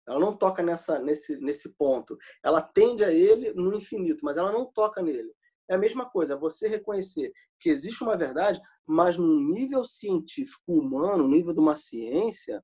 Ela 0.06 0.18
não 0.20 0.36
toca 0.36 0.62
nessa, 0.62 0.98
nesse, 0.98 1.36
nesse 1.38 1.74
ponto. 1.76 2.18
Ela 2.42 2.60
tende 2.60 3.02
a 3.02 3.10
ele 3.10 3.52
no 3.54 3.74
infinito, 3.74 4.24
mas 4.24 4.36
ela 4.36 4.52
não 4.52 4.66
toca 4.66 5.02
nele. 5.02 5.34
É 5.68 5.74
a 5.74 5.78
mesma 5.78 6.08
coisa, 6.08 6.36
você 6.36 6.68
reconhecer 6.68 7.32
que 7.58 7.70
existe 7.70 8.02
uma 8.02 8.16
verdade, 8.16 8.60
mas 8.86 9.16
no 9.16 9.40
nível 9.40 9.82
científico 9.84 10.74
humano, 10.74 11.22
no 11.22 11.28
nível 11.28 11.54
de 11.54 11.60
uma 11.60 11.74
ciência, 11.74 12.62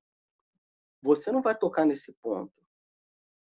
você 1.01 1.31
não 1.31 1.41
vai 1.41 1.57
tocar 1.57 1.83
nesse 1.83 2.13
ponto. 2.21 2.53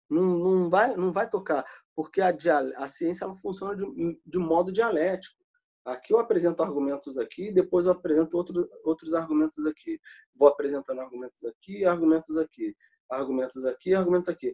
Não, 0.10 0.22
não, 0.22 0.70
vai, 0.70 0.96
não 0.96 1.12
vai 1.12 1.30
tocar, 1.30 1.66
porque 1.96 2.22
a, 2.22 2.34
a 2.78 2.88
ciência 2.88 3.26
ela 3.26 3.36
funciona 3.36 3.76
de, 3.76 4.22
de 4.26 4.38
modo 4.38 4.72
dialético. 4.72 5.41
Aqui 5.84 6.14
eu 6.14 6.20
apresento 6.20 6.62
argumentos 6.62 7.18
aqui, 7.18 7.52
depois 7.52 7.86
eu 7.86 7.94
apresento 7.94 8.38
outro, 8.38 8.70
outros 8.84 9.14
argumentos 9.14 9.66
aqui. 9.66 10.00
Vou 10.36 10.48
apresentando 10.48 11.02
argumentos 11.02 11.44
aqui, 11.44 11.86
argumentos 11.86 12.38
aqui, 12.38 12.76
argumentos 13.10 13.66
aqui, 13.66 13.94
argumentos 13.96 14.30
aqui. 14.30 14.54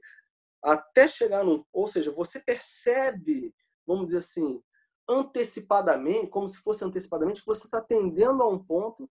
Até 0.64 1.08
chegar 1.08 1.44
num. 1.44 1.64
Ou 1.74 1.88
seja, 1.88 2.12
você 2.12 2.40
percebe, 2.40 3.54
vamos 3.86 4.08
dizer 4.08 4.20
assim, 4.20 4.62
antecipadamente, 5.10 6.30
como 6.30 6.48
se 6.48 6.60
fosse 6.60 6.84
antecipadamente, 6.84 7.42
que 7.42 7.48
você 7.48 7.66
está 7.66 7.82
tendendo 7.82 8.42
a 8.42 8.48
um 8.48 8.64
ponto, 8.64 9.10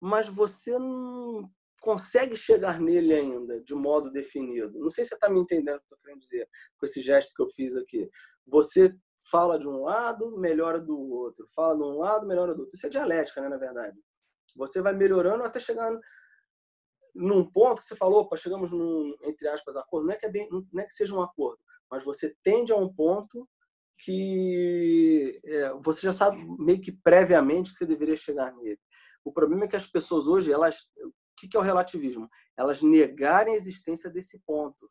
mas 0.00 0.28
você 0.28 0.78
não 0.78 1.50
consegue 1.80 2.36
chegar 2.36 2.80
nele 2.80 3.14
ainda 3.14 3.60
de 3.60 3.74
modo 3.74 4.10
definido. 4.10 4.78
Não 4.78 4.90
sei 4.90 5.04
se 5.04 5.10
você 5.10 5.14
está 5.14 5.28
me 5.28 5.40
entendendo 5.40 5.76
o 5.76 5.80
que 5.80 5.92
eu 5.92 5.96
estou 5.96 5.98
querendo 5.98 6.20
dizer 6.20 6.48
com 6.76 6.86
esse 6.86 7.00
gesto 7.00 7.34
que 7.34 7.42
eu 7.42 7.48
fiz 7.48 7.76
aqui. 7.76 8.08
Você 8.46 8.94
fala 9.30 9.58
de 9.58 9.68
um 9.68 9.82
lado, 9.82 10.36
melhora 10.38 10.80
do 10.80 10.98
outro. 10.98 11.46
Fala 11.54 11.76
de 11.76 11.82
um 11.82 11.98
lado, 11.98 12.26
melhora 12.26 12.54
do 12.54 12.60
outro. 12.60 12.74
Isso 12.74 12.86
é 12.86 12.90
dialética, 12.90 13.40
né, 13.40 13.48
na 13.48 13.56
verdade. 13.56 13.98
Você 14.56 14.80
vai 14.80 14.94
melhorando 14.94 15.44
até 15.44 15.60
chegar 15.60 15.96
num 17.14 17.44
ponto 17.44 17.80
que 17.80 17.88
você 17.88 17.96
falou, 17.96 18.20
opa, 18.20 18.36
chegamos 18.36 18.72
num, 18.72 19.14
entre 19.22 19.48
aspas, 19.48 19.76
acordo. 19.76 20.06
Não 20.06 20.14
é 20.14 20.16
que, 20.16 20.26
é 20.26 20.30
bem, 20.30 20.48
não 20.50 20.82
é 20.82 20.86
que 20.86 20.94
seja 20.94 21.14
um 21.14 21.22
acordo, 21.22 21.58
mas 21.90 22.04
você 22.04 22.34
tende 22.42 22.72
a 22.72 22.76
um 22.76 22.92
ponto 22.92 23.48
que 23.98 25.40
é, 25.44 25.72
você 25.82 26.02
já 26.02 26.12
sabe 26.12 26.38
meio 26.58 26.80
que 26.80 26.92
previamente 26.92 27.72
que 27.72 27.76
você 27.76 27.86
deveria 27.86 28.16
chegar 28.16 28.54
nele. 28.54 28.78
O 29.24 29.32
problema 29.32 29.64
é 29.64 29.68
que 29.68 29.76
as 29.76 29.86
pessoas 29.86 30.28
hoje, 30.28 30.52
elas, 30.52 30.88
o 31.04 31.12
que 31.36 31.56
é 31.56 31.58
o 31.58 31.62
relativismo? 31.62 32.28
Elas 32.56 32.80
negarem 32.80 33.54
a 33.54 33.56
existência 33.56 34.08
desse 34.08 34.40
ponto. 34.46 34.88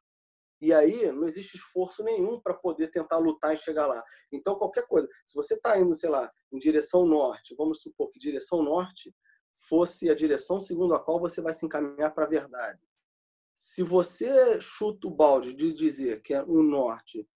E 0.60 0.74
aí 0.74 1.12
não 1.12 1.28
existe 1.28 1.56
esforço 1.56 2.04
nenhum 2.04 2.40
para 2.42 2.54
poder 2.54 2.90
tentar 2.90 3.18
lutar 3.18 3.54
e 3.54 3.58
chegar 3.58 3.86
lá. 3.88 4.04
Então, 4.32 4.56
qualquer 4.56 4.88
coisa, 4.88 5.08
se 5.26 5.36
você 5.36 5.54
está 5.54 5.80
indo, 5.80 5.94
sei 5.96 6.10
lá, 6.10 6.32
em 6.52 6.58
direção 6.58 7.06
norte, 7.06 7.56
vamos 7.56 7.82
supor 7.82 8.10
que 8.10 8.20
direção 8.20 8.64
norte 8.64 9.14
fosse 9.68 10.10
a 10.10 10.16
direção 10.16 10.60
segundo 10.60 10.94
a 10.94 11.00
qual 11.00 11.20
você 11.20 11.42
vai 11.42 11.54
se 11.54 11.66
encaminhar 11.66 12.14
para 12.14 12.26
a 12.26 12.30
verdade. 12.30 12.80
Se 13.56 13.82
você 13.82 14.60
chuta 14.62 15.08
o 15.08 15.12
balde 15.12 15.54
de 15.54 15.74
dizer 15.74 16.22
que 16.22 16.34
é 16.34 16.44
o 16.44 16.62
norte 16.62 17.28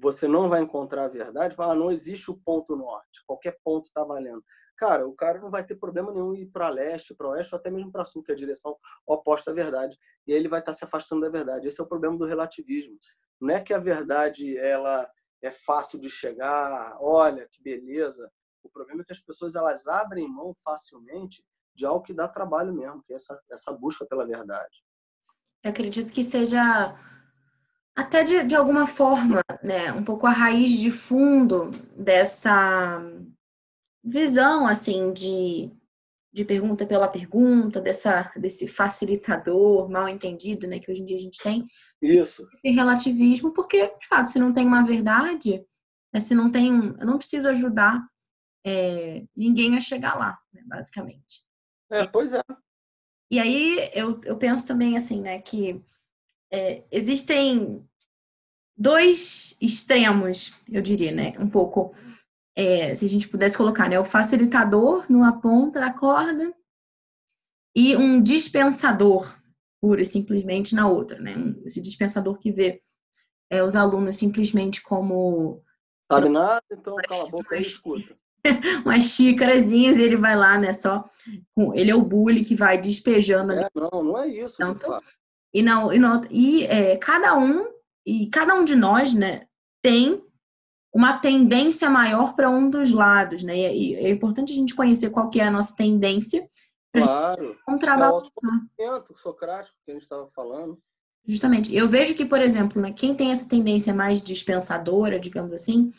você 0.00 0.28
não 0.28 0.48
vai 0.48 0.60
encontrar 0.60 1.04
a 1.04 1.08
verdade, 1.08 1.54
fala, 1.54 1.74
não 1.74 1.90
existe 1.90 2.30
o 2.30 2.36
ponto 2.36 2.76
norte, 2.76 3.22
qualquer 3.26 3.58
ponto 3.64 3.86
está 3.86 4.04
valendo. 4.04 4.42
Cara, 4.76 5.06
o 5.06 5.12
cara 5.12 5.40
não 5.40 5.50
vai 5.50 5.64
ter 5.64 5.74
problema 5.74 6.12
nenhum 6.12 6.34
ir 6.34 6.46
para 6.46 6.68
leste, 6.68 7.14
para 7.14 7.30
oeste, 7.30 7.54
ou 7.54 7.58
até 7.58 7.70
mesmo 7.70 7.90
para 7.90 8.04
sul, 8.04 8.22
que 8.22 8.30
é 8.30 8.34
a 8.34 8.38
direção 8.38 8.76
oposta 9.06 9.50
à 9.50 9.54
verdade. 9.54 9.98
E 10.26 10.32
aí 10.32 10.38
ele 10.38 10.48
vai 10.48 10.60
estar 10.60 10.72
tá 10.72 10.78
se 10.78 10.84
afastando 10.84 11.22
da 11.22 11.28
verdade. 11.28 11.66
Esse 11.66 11.80
é 11.80 11.84
o 11.84 11.88
problema 11.88 12.16
do 12.16 12.26
relativismo. 12.26 12.96
Não 13.40 13.54
é 13.54 13.60
que 13.60 13.74
a 13.74 13.78
verdade 13.78 14.56
ela 14.56 15.10
é 15.42 15.50
fácil 15.50 16.00
de 16.00 16.08
chegar, 16.08 16.96
olha 17.00 17.48
que 17.50 17.62
beleza. 17.62 18.30
O 18.62 18.68
problema 18.68 19.02
é 19.02 19.04
que 19.04 19.12
as 19.12 19.20
pessoas 19.20 19.54
elas 19.54 19.86
abrem 19.86 20.28
mão 20.28 20.54
facilmente 20.62 21.44
de 21.74 21.86
algo 21.86 22.02
que 22.02 22.12
dá 22.12 22.28
trabalho 22.28 22.72
mesmo, 22.72 23.02
que 23.04 23.12
é 23.12 23.16
essa, 23.16 23.40
essa 23.50 23.72
busca 23.72 24.04
pela 24.04 24.26
verdade. 24.26 24.82
Eu 25.62 25.70
acredito 25.70 26.12
que 26.12 26.24
seja 26.24 26.96
até 27.98 28.22
de, 28.22 28.44
de 28.44 28.54
alguma 28.54 28.86
forma, 28.86 29.42
né, 29.60 29.92
um 29.92 30.04
pouco 30.04 30.24
a 30.24 30.30
raiz 30.30 30.70
de 30.70 30.88
fundo 30.88 31.72
dessa 31.96 33.02
visão 34.04 34.68
assim 34.68 35.12
de, 35.12 35.68
de 36.32 36.44
pergunta 36.44 36.86
pela 36.86 37.08
pergunta, 37.08 37.80
dessa 37.80 38.32
desse 38.36 38.68
facilitador 38.68 39.90
mal 39.90 40.08
entendido, 40.08 40.68
né, 40.68 40.78
que 40.78 40.92
hoje 40.92 41.02
em 41.02 41.04
dia 41.04 41.16
a 41.16 41.20
gente 41.20 41.42
tem. 41.42 41.66
Isso. 42.00 42.48
Esse 42.54 42.70
relativismo, 42.70 43.52
porque 43.52 43.88
de 43.88 44.06
fato, 44.06 44.30
se 44.30 44.38
não 44.38 44.52
tem 44.52 44.64
uma 44.64 44.86
verdade, 44.86 45.66
né, 46.14 46.20
se 46.20 46.36
não 46.36 46.52
tem, 46.52 46.68
eu 47.00 47.04
não 47.04 47.18
preciso 47.18 47.48
ajudar 47.48 48.00
é, 48.64 49.24
ninguém 49.36 49.76
a 49.76 49.80
chegar 49.80 50.16
lá, 50.16 50.38
né, 50.52 50.62
basicamente. 50.64 51.44
É, 51.90 52.06
pois 52.06 52.32
é. 52.32 52.42
E 53.28 53.40
aí 53.40 53.90
eu, 53.92 54.20
eu 54.22 54.38
penso 54.38 54.68
também 54.68 54.96
assim, 54.96 55.20
né, 55.20 55.40
que 55.40 55.82
é, 56.52 56.84
existem 56.90 57.84
dois 58.76 59.56
extremos, 59.60 60.52
eu 60.70 60.80
diria, 60.80 61.12
né? 61.12 61.34
Um 61.38 61.48
pouco, 61.48 61.94
é, 62.56 62.94
se 62.94 63.04
a 63.04 63.08
gente 63.08 63.28
pudesse 63.28 63.56
colocar, 63.56 63.88
né? 63.88 63.98
O 63.98 64.04
facilitador 64.04 65.04
numa 65.10 65.40
ponta 65.40 65.80
da 65.80 65.92
corda 65.92 66.54
e 67.76 67.96
um 67.96 68.22
dispensador, 68.22 69.34
pura 69.80 70.02
e 70.02 70.06
simplesmente 70.06 70.74
na 70.74 70.88
outra, 70.88 71.18
né? 71.18 71.34
Esse 71.64 71.80
dispensador 71.80 72.38
que 72.38 72.52
vê 72.52 72.82
é, 73.50 73.62
os 73.62 73.74
alunos 73.74 74.16
simplesmente 74.16 74.82
como. 74.82 75.62
Sabe 76.10 76.28
nada, 76.28 76.62
então 76.70 76.96
cala 76.96 77.24
a 77.24 77.30
boca 77.30 77.56
e 77.56 77.62
escuta. 77.62 78.16
umas 78.84 79.02
xícarazinhas 79.02 79.98
e 79.98 80.02
ele 80.02 80.16
vai 80.16 80.36
lá, 80.36 80.58
né? 80.58 80.72
Só 80.72 81.04
ele 81.74 81.90
é 81.90 81.94
o 81.94 82.04
bully 82.04 82.44
que 82.44 82.54
vai 82.54 82.78
despejando. 82.78 83.52
É, 83.52 83.68
não, 83.74 84.02
não 84.02 84.18
é 84.18 84.28
isso. 84.28 84.56
Tanto, 84.56 84.86
e 85.52 85.62
não, 85.62 85.92
e, 85.92 85.98
não, 85.98 86.20
e 86.30 86.64
é, 86.64 86.96
cada 86.96 87.36
um 87.36 87.66
e 88.06 88.26
cada 88.28 88.54
um 88.54 88.64
de 88.64 88.74
nós, 88.74 89.12
né, 89.12 89.46
tem 89.82 90.22
uma 90.92 91.18
tendência 91.18 91.90
maior 91.90 92.34
para 92.34 92.48
um 92.48 92.70
dos 92.70 92.90
lados, 92.90 93.42
né? 93.42 93.54
E 93.56 93.94
é 93.94 94.08
importante 94.08 94.52
a 94.52 94.56
gente 94.56 94.74
conhecer 94.74 95.10
qual 95.10 95.28
que 95.28 95.40
é 95.40 95.44
a 95.44 95.50
nossa 95.50 95.76
tendência. 95.76 96.48
Claro. 96.92 97.56
Contrabalançar. 97.66 98.60
É 98.80 98.90
o 98.90 99.04
socrático 99.14 99.76
que 99.84 99.90
a 99.90 99.94
gente 99.94 100.02
estava 100.02 100.26
falando. 100.34 100.78
Justamente. 101.26 101.74
Eu 101.74 101.86
vejo 101.86 102.14
que, 102.14 102.24
por 102.24 102.40
exemplo, 102.40 102.80
né, 102.80 102.92
quem 102.92 103.14
tem 103.14 103.30
essa 103.30 103.46
tendência 103.46 103.92
mais 103.92 104.22
dispensadora, 104.22 105.20
digamos 105.20 105.52
assim, 105.52 105.90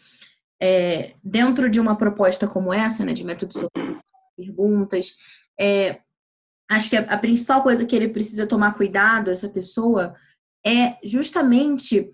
é, 0.59 1.13
dentro 1.23 1.69
de 1.69 1.79
uma 1.79 1.95
proposta 1.95 2.47
como 2.47 2.73
essa, 2.73 3.05
né, 3.05 3.13
de 3.13 3.23
método 3.23 3.53
de 3.53 3.97
perguntas, 4.35 5.15
é, 5.59 6.01
acho 6.69 6.89
que 6.89 6.97
a, 6.97 7.01
a, 7.01 7.17
principal 7.17 7.63
coisa 7.63 7.85
que 7.85 7.95
ele 7.95 8.09
precisa 8.09 8.45
tomar 8.45 8.73
cuidado, 8.73 9.31
essa 9.31 9.49
pessoa, 9.49 10.13
é 10.65 10.97
justamente, 11.03 12.09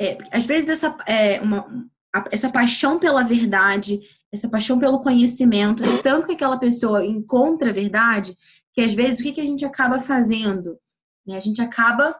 é, 0.00 0.16
às 0.32 0.46
vezes, 0.46 0.70
essa, 0.70 0.96
é, 1.06 1.40
uma, 1.40 1.86
essa 2.30 2.50
paixão 2.50 2.98
pela 2.98 3.22
verdade, 3.22 4.00
essa 4.32 4.48
paixão 4.48 4.78
pelo 4.78 5.00
conhecimento, 5.00 5.82
de 5.82 6.02
tanto 6.02 6.26
que 6.26 6.32
aquela 6.32 6.58
pessoa 6.58 7.04
encontra 7.04 7.70
a 7.70 7.74
verdade, 7.74 8.36
que 8.72 8.80
às 8.80 8.94
vezes 8.94 9.20
o 9.20 9.22
que, 9.22 9.32
que 9.32 9.40
a 9.40 9.46
gente 9.46 9.64
acaba 9.64 9.98
fazendo? 9.98 10.78
Né? 11.26 11.36
A 11.36 11.40
gente 11.40 11.60
acaba 11.60 12.16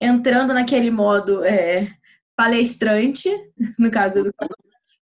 entrando 0.00 0.52
naquele 0.54 0.90
modo 0.90 1.44
é, 1.44 1.88
palestrante, 2.36 3.30
no 3.78 3.90
caso 3.90 4.22
do 4.22 4.32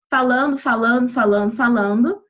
falando, 0.09 0.57
falando, 0.57 1.09
falando, 1.09 1.51
falando, 1.51 2.21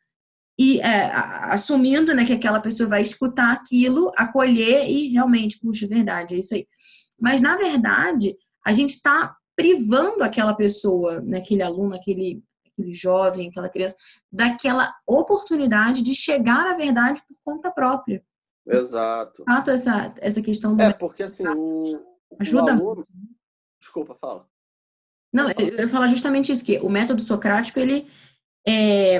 e 0.57 0.79
é, 0.81 1.11
assumindo 1.13 2.13
né, 2.13 2.25
que 2.25 2.33
aquela 2.33 2.59
pessoa 2.59 2.87
vai 2.87 3.01
escutar 3.01 3.51
aquilo, 3.51 4.11
acolher 4.15 4.87
e 4.87 5.07
realmente, 5.07 5.59
puxa, 5.59 5.87
verdade, 5.87 6.35
é 6.35 6.39
isso 6.39 6.53
aí. 6.53 6.67
Mas, 7.19 7.41
na 7.41 7.55
verdade, 7.55 8.35
a 8.65 8.71
gente 8.71 8.91
está 8.91 9.35
privando 9.55 10.23
aquela 10.23 10.53
pessoa, 10.53 11.21
né, 11.21 11.39
aquele 11.39 11.63
aluno, 11.63 11.95
aquele, 11.95 12.43
aquele 12.67 12.93
jovem, 12.93 13.49
aquela 13.49 13.69
criança, 13.69 13.95
daquela 14.31 14.93
oportunidade 15.07 16.01
de 16.01 16.13
chegar 16.13 16.67
à 16.67 16.75
verdade 16.75 17.21
por 17.27 17.35
conta 17.43 17.71
própria. 17.71 18.23
Exato. 18.65 19.43
Fato 19.45 19.71
essa, 19.71 20.13
essa 20.17 20.41
questão 20.41 20.75
do. 20.75 20.81
É, 20.81 20.93
porque 20.93 21.23
assim, 21.23 21.45
o. 21.47 21.99
Ajuda 22.39 22.75
o 22.75 22.89
aluno... 22.89 23.03
Desculpa, 23.79 24.15
fala. 24.15 24.47
Não, 25.31 25.49
eu 25.51 25.79
ia 25.79 25.87
falar 25.87 26.07
justamente 26.07 26.51
isso, 26.51 26.63
que 26.63 26.77
o 26.79 26.89
método 26.89 27.21
socrático, 27.21 27.79
ele 27.79 28.07
é, 28.67 29.19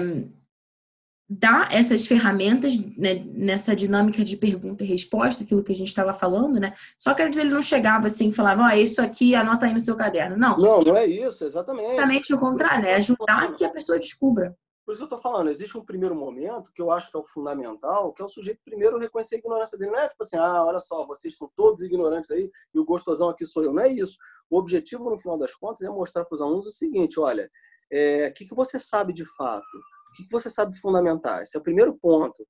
dá 1.40 1.68
essas 1.72 2.06
ferramentas 2.06 2.78
né, 2.98 3.24
nessa 3.34 3.76
dinâmica 3.76 4.24
de 4.24 4.38
pergunta 4.38 4.84
e 4.84 4.88
resposta, 4.88 5.44
aquilo 5.44 5.64
que 5.64 5.72
a 5.72 5.76
gente 5.76 5.88
estava 5.88 6.14
falando, 6.14 6.60
né? 6.60 6.74
Só 6.98 7.14
que 7.14 7.22
ele 7.22 7.44
não 7.46 7.62
chegava 7.62 8.08
assim 8.08 8.30
e 8.30 8.34
falava, 8.34 8.64
ó, 8.64 8.66
oh, 8.68 8.78
isso 8.78 9.02
aqui, 9.02 9.36
anota 9.36 9.66
aí 9.66 9.74
no 9.74 9.82
seu 9.82 9.96
caderno. 9.96 10.38
Não. 10.38 10.58
Não, 10.58 10.82
não 10.82 10.96
é 10.96 11.06
isso, 11.06 11.44
exatamente. 11.44 11.92
Justamente 11.92 12.34
o 12.34 12.40
contrário, 12.40 12.84
né? 12.84 12.96
Ajudar 12.96 13.52
que 13.54 13.66
a 13.66 13.70
pessoa 13.70 13.98
descubra. 13.98 14.56
Por 14.86 14.92
isso 14.92 15.00
que 15.00 15.14
eu 15.14 15.18
estou 15.18 15.32
falando, 15.32 15.50
existe 15.50 15.78
um 15.78 15.86
primeiro 15.86 16.14
momento 16.14 16.72
que 16.74 16.82
eu 16.82 16.92
acho 16.92 17.10
que 17.10 17.16
é 17.16 17.20
o 17.20 17.26
fundamental, 17.26 18.12
que 18.12 18.22
é 18.22 18.26
o 18.26 18.30
sujeito 18.30 18.60
primeiro 18.66 19.00
reconhecer 19.00 19.36
a 19.36 19.38
ignorância 19.40 19.78
dele. 19.78 19.92
Não 19.92 20.00
é 20.00 20.10
tipo 20.10 20.22
assim, 20.22 20.36
ah, 20.36 20.66
olha 20.66 20.80
só, 20.80 21.08
vocês 21.08 21.38
são 21.38 21.50
todos 21.56 21.84
ignorantes 21.84 22.30
aí 22.32 22.52
e 22.74 22.80
o 22.80 22.84
gostosão 22.84 23.30
aqui 23.30 23.46
sou 23.46 23.64
eu. 23.64 23.74
Não 23.74 23.82
é 23.82 23.88
isso. 23.90 24.18
O 24.50 24.60
objetivo, 24.60 25.10
no 25.10 25.18
final 25.18 25.38
das 25.38 25.56
contas, 25.56 25.84
é 25.84 25.90
mostrar 25.90 26.26
para 26.26 26.36
os 26.36 26.42
alunos 26.42 26.68
o 26.68 26.72
seguinte, 26.72 27.18
olha, 27.18 27.50
é, 27.90 28.28
o 28.28 28.34
que, 28.34 28.46
que 28.46 28.54
você 28.54 28.78
sabe 28.78 29.14
de 29.14 29.24
fato? 29.38 29.66
O 30.14 30.16
que, 30.16 30.32
você 30.32 30.48
sabe 30.48 30.78
fundamentar? 30.78 31.42
Esse 31.42 31.58
é 31.58 31.60
o 31.60 31.64
primeiro 31.64 31.98
ponto. 31.98 32.48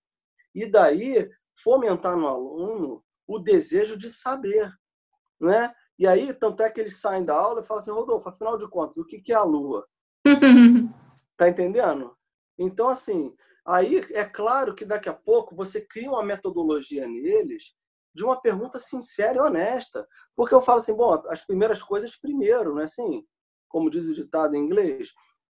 E 0.54 0.70
daí, 0.70 1.30
fomentar 1.64 2.18
no 2.18 2.28
aluno 2.28 3.02
o 3.26 3.40
desejo 3.40 3.98
de 3.98 4.10
saber, 4.10 4.70
né? 5.40 5.74
E 5.98 6.06
aí, 6.06 6.34
tanto 6.34 6.62
é 6.62 6.70
que 6.70 6.82
eles 6.82 7.00
saem 7.00 7.24
da 7.24 7.34
aula 7.34 7.62
e 7.62 7.64
falam 7.64 7.82
assim, 7.82 7.92
Rodolfo, 7.92 8.28
afinal 8.28 8.58
de 8.58 8.70
contas, 8.70 8.98
o 8.98 9.06
que, 9.06 9.22
que 9.22 9.32
é 9.32 9.36
a 9.36 9.44
Lua? 9.44 9.88
tá 11.38 11.48
entendendo? 11.48 12.14
Então, 12.60 12.90
assim, 12.90 13.34
aí 13.66 14.00
é 14.12 14.26
claro 14.26 14.76
que 14.76 14.84
daqui 14.84 15.08
a 15.08 15.14
pouco 15.14 15.56
você 15.56 15.80
cria 15.80 16.10
uma 16.10 16.24
metodologia 16.24 17.08
neles 17.08 17.74
de 18.14 18.26
uma 18.26 18.40
pergunta 18.40 18.78
sincera 18.78 19.38
e 19.38 19.42
honesta. 19.42 20.06
Porque 20.36 20.54
eu 20.54 20.62
falo 20.62 20.80
assim, 20.80 20.96
bom, 20.96 21.14
as 21.30 21.46
primeiras 21.46 21.82
coisas 21.82 22.20
primeiro, 22.20 22.74
não 22.74 22.82
é 22.82 22.86
assim? 22.86 23.26
Como 23.70 23.90
diz 23.90 24.06
o 24.08 24.14
ditado 24.14 24.56
em 24.56 24.60
inglês, 24.60 25.14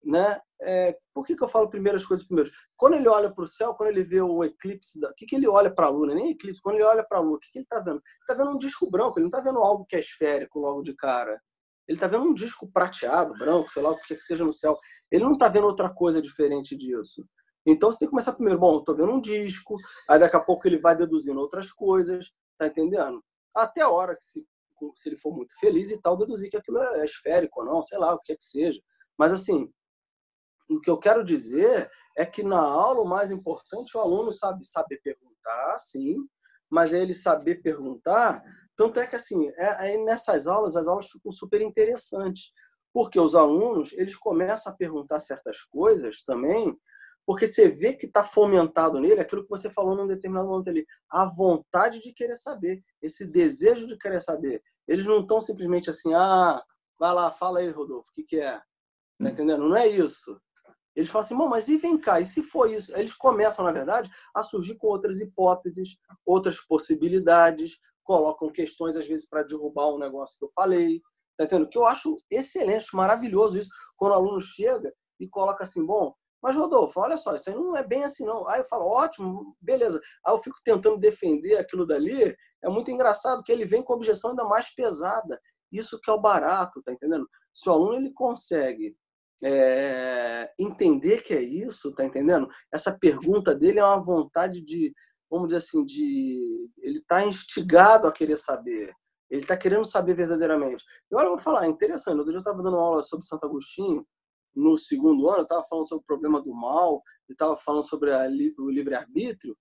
né? 0.04 0.40
É, 0.60 0.96
por 1.12 1.26
que, 1.26 1.36
que 1.36 1.42
eu 1.42 1.48
falo 1.48 1.68
primeiras 1.68 2.06
coisas 2.06 2.26
primeiro? 2.26 2.50
Quando 2.76 2.94
ele 2.94 3.08
olha 3.08 3.30
para 3.30 3.44
o 3.44 3.48
céu, 3.48 3.74
quando 3.74 3.90
ele 3.90 4.04
vê 4.04 4.20
o 4.20 4.42
eclipse, 4.44 5.00
da... 5.00 5.10
o 5.10 5.14
que, 5.14 5.26
que 5.26 5.36
ele 5.36 5.46
olha 5.46 5.70
para 5.70 5.86
a 5.86 5.90
lua? 5.90 6.14
Nem 6.14 6.30
eclipse, 6.30 6.60
quando 6.62 6.76
ele 6.76 6.84
olha 6.84 7.04
para 7.04 7.18
a 7.18 7.20
lua, 7.20 7.36
o 7.36 7.40
que, 7.40 7.50
que 7.50 7.58
ele 7.58 7.64
está 7.64 7.78
vendo? 7.80 7.96
Ele 7.96 8.02
está 8.20 8.34
vendo 8.34 8.50
um 8.50 8.58
disco 8.58 8.90
branco, 8.90 9.18
ele 9.18 9.24
não 9.24 9.38
está 9.38 9.40
vendo 9.40 9.58
algo 9.58 9.84
que 9.86 9.96
é 9.96 10.00
esférico 10.00 10.58
logo 10.58 10.82
de 10.82 10.94
cara. 10.94 11.40
Ele 11.86 11.96
está 11.96 12.06
vendo 12.06 12.24
um 12.24 12.34
disco 12.34 12.70
prateado, 12.70 13.34
branco, 13.34 13.70
sei 13.70 13.82
lá 13.82 13.90
o 13.90 14.00
que, 14.00 14.14
que 14.14 14.24
seja 14.24 14.44
no 14.44 14.52
céu. 14.52 14.78
Ele 15.10 15.24
não 15.24 15.32
está 15.32 15.48
vendo 15.48 15.66
outra 15.66 15.92
coisa 15.92 16.20
diferente 16.20 16.76
disso. 16.76 17.26
Então 17.66 17.90
você 17.90 18.00
tem 18.00 18.08
que 18.08 18.10
começar 18.10 18.32
primeiro, 18.32 18.58
bom, 18.58 18.78
estou 18.78 18.94
vendo 18.94 19.12
um 19.12 19.20
disco, 19.20 19.76
aí 20.08 20.18
daqui 20.18 20.36
a 20.36 20.40
pouco 20.40 20.66
ele 20.68 20.78
vai 20.78 20.94
deduzindo 20.96 21.40
outras 21.40 21.70
coisas, 21.70 22.30
tá 22.58 22.66
entendendo? 22.66 23.22
Até 23.54 23.80
a 23.80 23.88
hora 23.88 24.16
que 24.16 24.24
se, 24.24 24.46
se 24.94 25.08
ele 25.08 25.16
for 25.16 25.34
muito 25.34 25.58
feliz 25.58 25.90
e 25.90 26.00
tal, 26.00 26.16
deduzir 26.16 26.50
que 26.50 26.56
aquilo 26.56 26.78
é 26.78 27.04
esférico 27.04 27.60
ou 27.60 27.66
não, 27.66 27.82
sei 27.82 27.98
lá, 27.98 28.14
o 28.14 28.20
que 28.20 28.32
é 28.32 28.36
que 28.36 28.44
seja. 28.44 28.80
Mas 29.16 29.32
assim, 29.32 29.70
o 30.68 30.80
que 30.80 30.90
eu 30.90 30.98
quero 30.98 31.24
dizer 31.24 31.90
é 32.16 32.24
que 32.24 32.42
na 32.42 32.60
aula 32.60 33.00
o 33.00 33.08
mais 33.08 33.30
importante 33.30 33.96
o 33.96 34.00
aluno 34.00 34.32
sabe 34.32 34.64
saber 34.64 35.00
perguntar, 35.02 35.78
sim, 35.78 36.16
mas 36.70 36.92
é 36.92 37.00
ele 37.00 37.14
saber 37.14 37.62
perguntar. 37.62 38.42
Tanto 38.76 38.98
é 39.00 39.06
que 39.06 39.16
assim, 39.16 39.48
é, 39.56 39.92
é 39.92 40.04
nessas 40.04 40.46
aulas 40.46 40.76
as 40.76 40.86
aulas 40.86 41.10
ficam 41.10 41.32
super 41.32 41.60
interessantes, 41.60 42.52
porque 42.92 43.18
os 43.18 43.34
alunos 43.34 43.92
eles 43.92 44.16
começam 44.16 44.72
a 44.72 44.76
perguntar 44.76 45.20
certas 45.20 45.62
coisas 45.62 46.22
também, 46.22 46.76
porque 47.26 47.46
você 47.46 47.68
vê 47.68 47.94
que 47.94 48.06
está 48.06 48.22
fomentado 48.22 49.00
nele 49.00 49.20
aquilo 49.20 49.42
que 49.42 49.50
você 49.50 49.70
falou 49.70 49.96
num 49.96 50.06
determinado 50.06 50.48
momento 50.48 50.68
ali, 50.68 50.86
a 51.10 51.24
vontade 51.24 52.00
de 52.00 52.12
querer 52.12 52.36
saber, 52.36 52.82
esse 53.00 53.26
desejo 53.30 53.86
de 53.86 53.96
querer 53.98 54.20
saber. 54.20 54.62
Eles 54.86 55.06
não 55.06 55.20
estão 55.20 55.40
simplesmente 55.40 55.88
assim, 55.88 56.12
ah, 56.14 56.62
vai 56.98 57.12
lá, 57.14 57.32
fala 57.32 57.60
aí, 57.60 57.70
Rodolfo, 57.70 58.10
o 58.10 58.14
que, 58.14 58.22
que 58.22 58.40
é? 58.40 58.60
Tá 59.20 59.30
entendendo? 59.30 59.66
Não 59.66 59.76
é 59.76 59.86
isso. 59.86 60.38
Eles 60.94 61.10
falam 61.10 61.24
assim, 61.24 61.34
mas 61.34 61.68
e 61.68 61.76
vem 61.76 61.98
cá, 61.98 62.20
e 62.20 62.24
se 62.24 62.42
for 62.42 62.70
isso? 62.70 62.96
Eles 62.96 63.12
começam, 63.14 63.64
na 63.64 63.72
verdade, 63.72 64.10
a 64.34 64.42
surgir 64.42 64.76
com 64.76 64.86
outras 64.86 65.20
hipóteses, 65.20 65.96
outras 66.24 66.60
possibilidades, 66.60 67.78
colocam 68.04 68.50
questões, 68.50 68.96
às 68.96 69.06
vezes, 69.06 69.28
para 69.28 69.42
derrubar 69.42 69.88
um 69.88 69.98
negócio 69.98 70.38
que 70.38 70.44
eu 70.44 70.50
falei. 70.54 71.00
Tá 71.36 71.44
entendendo? 71.44 71.68
Que 71.68 71.78
eu 71.78 71.84
acho 71.84 72.16
excelente, 72.30 72.94
maravilhoso 72.94 73.58
isso, 73.58 73.70
quando 73.96 74.12
o 74.12 74.14
aluno 74.14 74.40
chega 74.40 74.92
e 75.18 75.28
coloca 75.28 75.64
assim, 75.64 75.84
bom, 75.84 76.14
mas 76.40 76.54
Rodolfo, 76.56 77.00
olha 77.00 77.16
só, 77.16 77.34
isso 77.34 77.48
aí 77.48 77.56
não 77.56 77.74
é 77.74 77.82
bem 77.82 78.04
assim, 78.04 78.24
não. 78.24 78.46
Aí 78.48 78.60
eu 78.60 78.66
falo, 78.66 78.84
ótimo, 78.84 79.56
beleza. 79.60 79.98
Aí 80.24 80.32
eu 80.32 80.38
fico 80.38 80.58
tentando 80.62 80.98
defender 80.98 81.56
aquilo 81.56 81.86
dali, 81.86 82.36
é 82.62 82.68
muito 82.68 82.90
engraçado 82.90 83.42
que 83.42 83.50
ele 83.50 83.64
vem 83.64 83.82
com 83.82 83.94
objeção 83.94 84.30
ainda 84.30 84.44
mais 84.44 84.72
pesada. 84.74 85.40
Isso 85.72 85.98
que 86.00 86.10
é 86.10 86.12
o 86.12 86.20
barato, 86.20 86.82
tá 86.82 86.92
entendendo? 86.92 87.26
Se 87.52 87.68
o 87.68 87.72
aluno 87.72 87.94
ele 87.94 88.12
consegue 88.12 88.94
é, 89.42 90.52
entender 90.58 91.22
que 91.22 91.34
é 91.34 91.42
isso, 91.42 91.94
tá 91.94 92.04
entendendo? 92.04 92.48
Essa 92.72 92.96
pergunta 92.98 93.54
dele 93.54 93.78
é 93.78 93.84
uma 93.84 94.02
vontade 94.02 94.60
de, 94.60 94.92
vamos 95.30 95.48
dizer 95.48 95.58
assim, 95.58 95.84
de 95.84 96.70
ele 96.78 96.98
está 96.98 97.24
instigado 97.24 98.06
a 98.06 98.12
querer 98.12 98.36
saber. 98.36 98.92
Ele 99.30 99.42
está 99.42 99.56
querendo 99.56 99.84
saber 99.84 100.14
verdadeiramente. 100.14 100.84
E 101.10 101.16
olha, 101.16 101.26
eu 101.26 101.30
vou 101.30 101.38
falar, 101.38 101.64
é 101.64 101.68
interessante. 101.68 102.18
Eu 102.18 102.38
estava 102.38 102.62
dando 102.62 102.76
uma 102.76 102.86
aula 102.86 103.02
sobre 103.02 103.26
Santo 103.26 103.44
Agostinho, 103.44 104.06
no 104.54 104.78
segundo 104.78 105.28
ano, 105.28 105.38
eu 105.38 105.42
estava 105.42 105.64
falando 105.64 105.88
sobre 105.88 106.02
o 106.02 106.06
problema 106.06 106.40
do 106.40 106.54
mal, 106.54 107.02
e 107.28 107.32
estava 107.32 107.56
falando 107.56 107.82
sobre 107.82 108.12
a, 108.12 108.28
o 108.58 108.70
livre-arbítrio. 108.70 109.56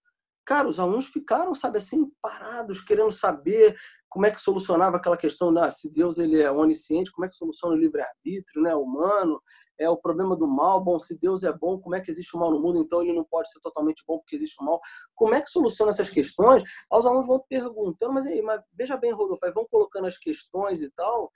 Cara, 0.46 0.68
os 0.68 0.80
alunos 0.80 1.08
ficaram, 1.08 1.56
sabe 1.56 1.78
assim, 1.78 2.12
parados, 2.22 2.82
querendo 2.82 3.12
saber 3.12 3.76
como 4.14 4.28
é 4.28 4.32
que 4.32 4.40
solucionava 4.40 4.98
aquela 4.98 5.18
questão, 5.18 5.52
né? 5.52 5.72
se 5.72 5.92
Deus 5.92 6.20
ele 6.20 6.40
é 6.40 6.52
onisciente, 6.52 7.12
como 7.12 7.26
é 7.26 7.30
que 7.30 7.36
soluciona 7.36 7.74
o 7.74 7.78
livre-arbítrio 7.80 8.62
né, 8.62 8.76
humano, 8.76 9.42
é 9.80 9.90
o 9.90 9.98
problema 9.98 10.36
do 10.36 10.48
mal, 10.48 10.80
bom, 10.84 11.00
se 11.00 11.18
Deus 11.18 11.42
é 11.42 11.52
bom, 11.52 11.80
como 11.80 11.96
é 11.96 12.00
que 12.00 12.12
existe 12.12 12.38
o 12.38 12.40
mal 12.40 12.52
no 12.52 12.60
mundo, 12.60 12.78
então 12.78 13.02
ele 13.02 13.12
não 13.12 13.24
pode 13.24 13.50
ser 13.52 13.60
totalmente 13.60 14.04
bom 14.08 14.20
porque 14.20 14.36
existe 14.36 14.62
o 14.62 14.66
mal. 14.66 14.80
Como 15.16 15.34
é 15.34 15.42
que 15.42 15.50
soluciona 15.50 15.90
essas 15.90 16.12
questões? 16.12 16.62
Os 16.92 17.06
alunos 17.08 17.26
vão 17.26 17.44
perguntando, 17.50 18.14
mas 18.14 18.28
aí, 18.28 18.40
mas 18.44 18.62
veja 18.72 18.96
bem, 18.98 19.12
Rodolfo, 19.12 19.52
vão 19.52 19.66
colocando 19.68 20.06
as 20.06 20.20
questões 20.20 20.84
e 20.84 20.92
tal. 20.92 21.34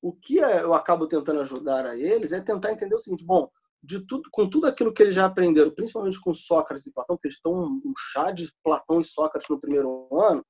O 0.00 0.12
que 0.14 0.38
é, 0.38 0.62
eu 0.62 0.74
acabo 0.74 1.08
tentando 1.08 1.40
ajudar 1.40 1.84
a 1.84 1.98
eles 1.98 2.30
é 2.30 2.40
tentar 2.40 2.70
entender 2.70 2.94
o 2.94 2.98
seguinte, 3.00 3.24
bom, 3.24 3.50
de 3.82 4.06
tudo, 4.06 4.28
com 4.30 4.48
tudo 4.48 4.68
aquilo 4.68 4.94
que 4.94 5.02
eles 5.02 5.16
já 5.16 5.24
aprenderam, 5.24 5.72
principalmente 5.72 6.20
com 6.20 6.32
Sócrates 6.32 6.86
e 6.86 6.92
Platão, 6.92 7.16
que 7.16 7.26
eles 7.26 7.34
estão 7.34 7.52
um 7.52 7.92
chá 7.96 8.30
de 8.30 8.48
Platão 8.62 9.00
e 9.00 9.04
Sócrates 9.04 9.48
no 9.48 9.60
primeiro 9.60 10.08
ano, 10.16 10.44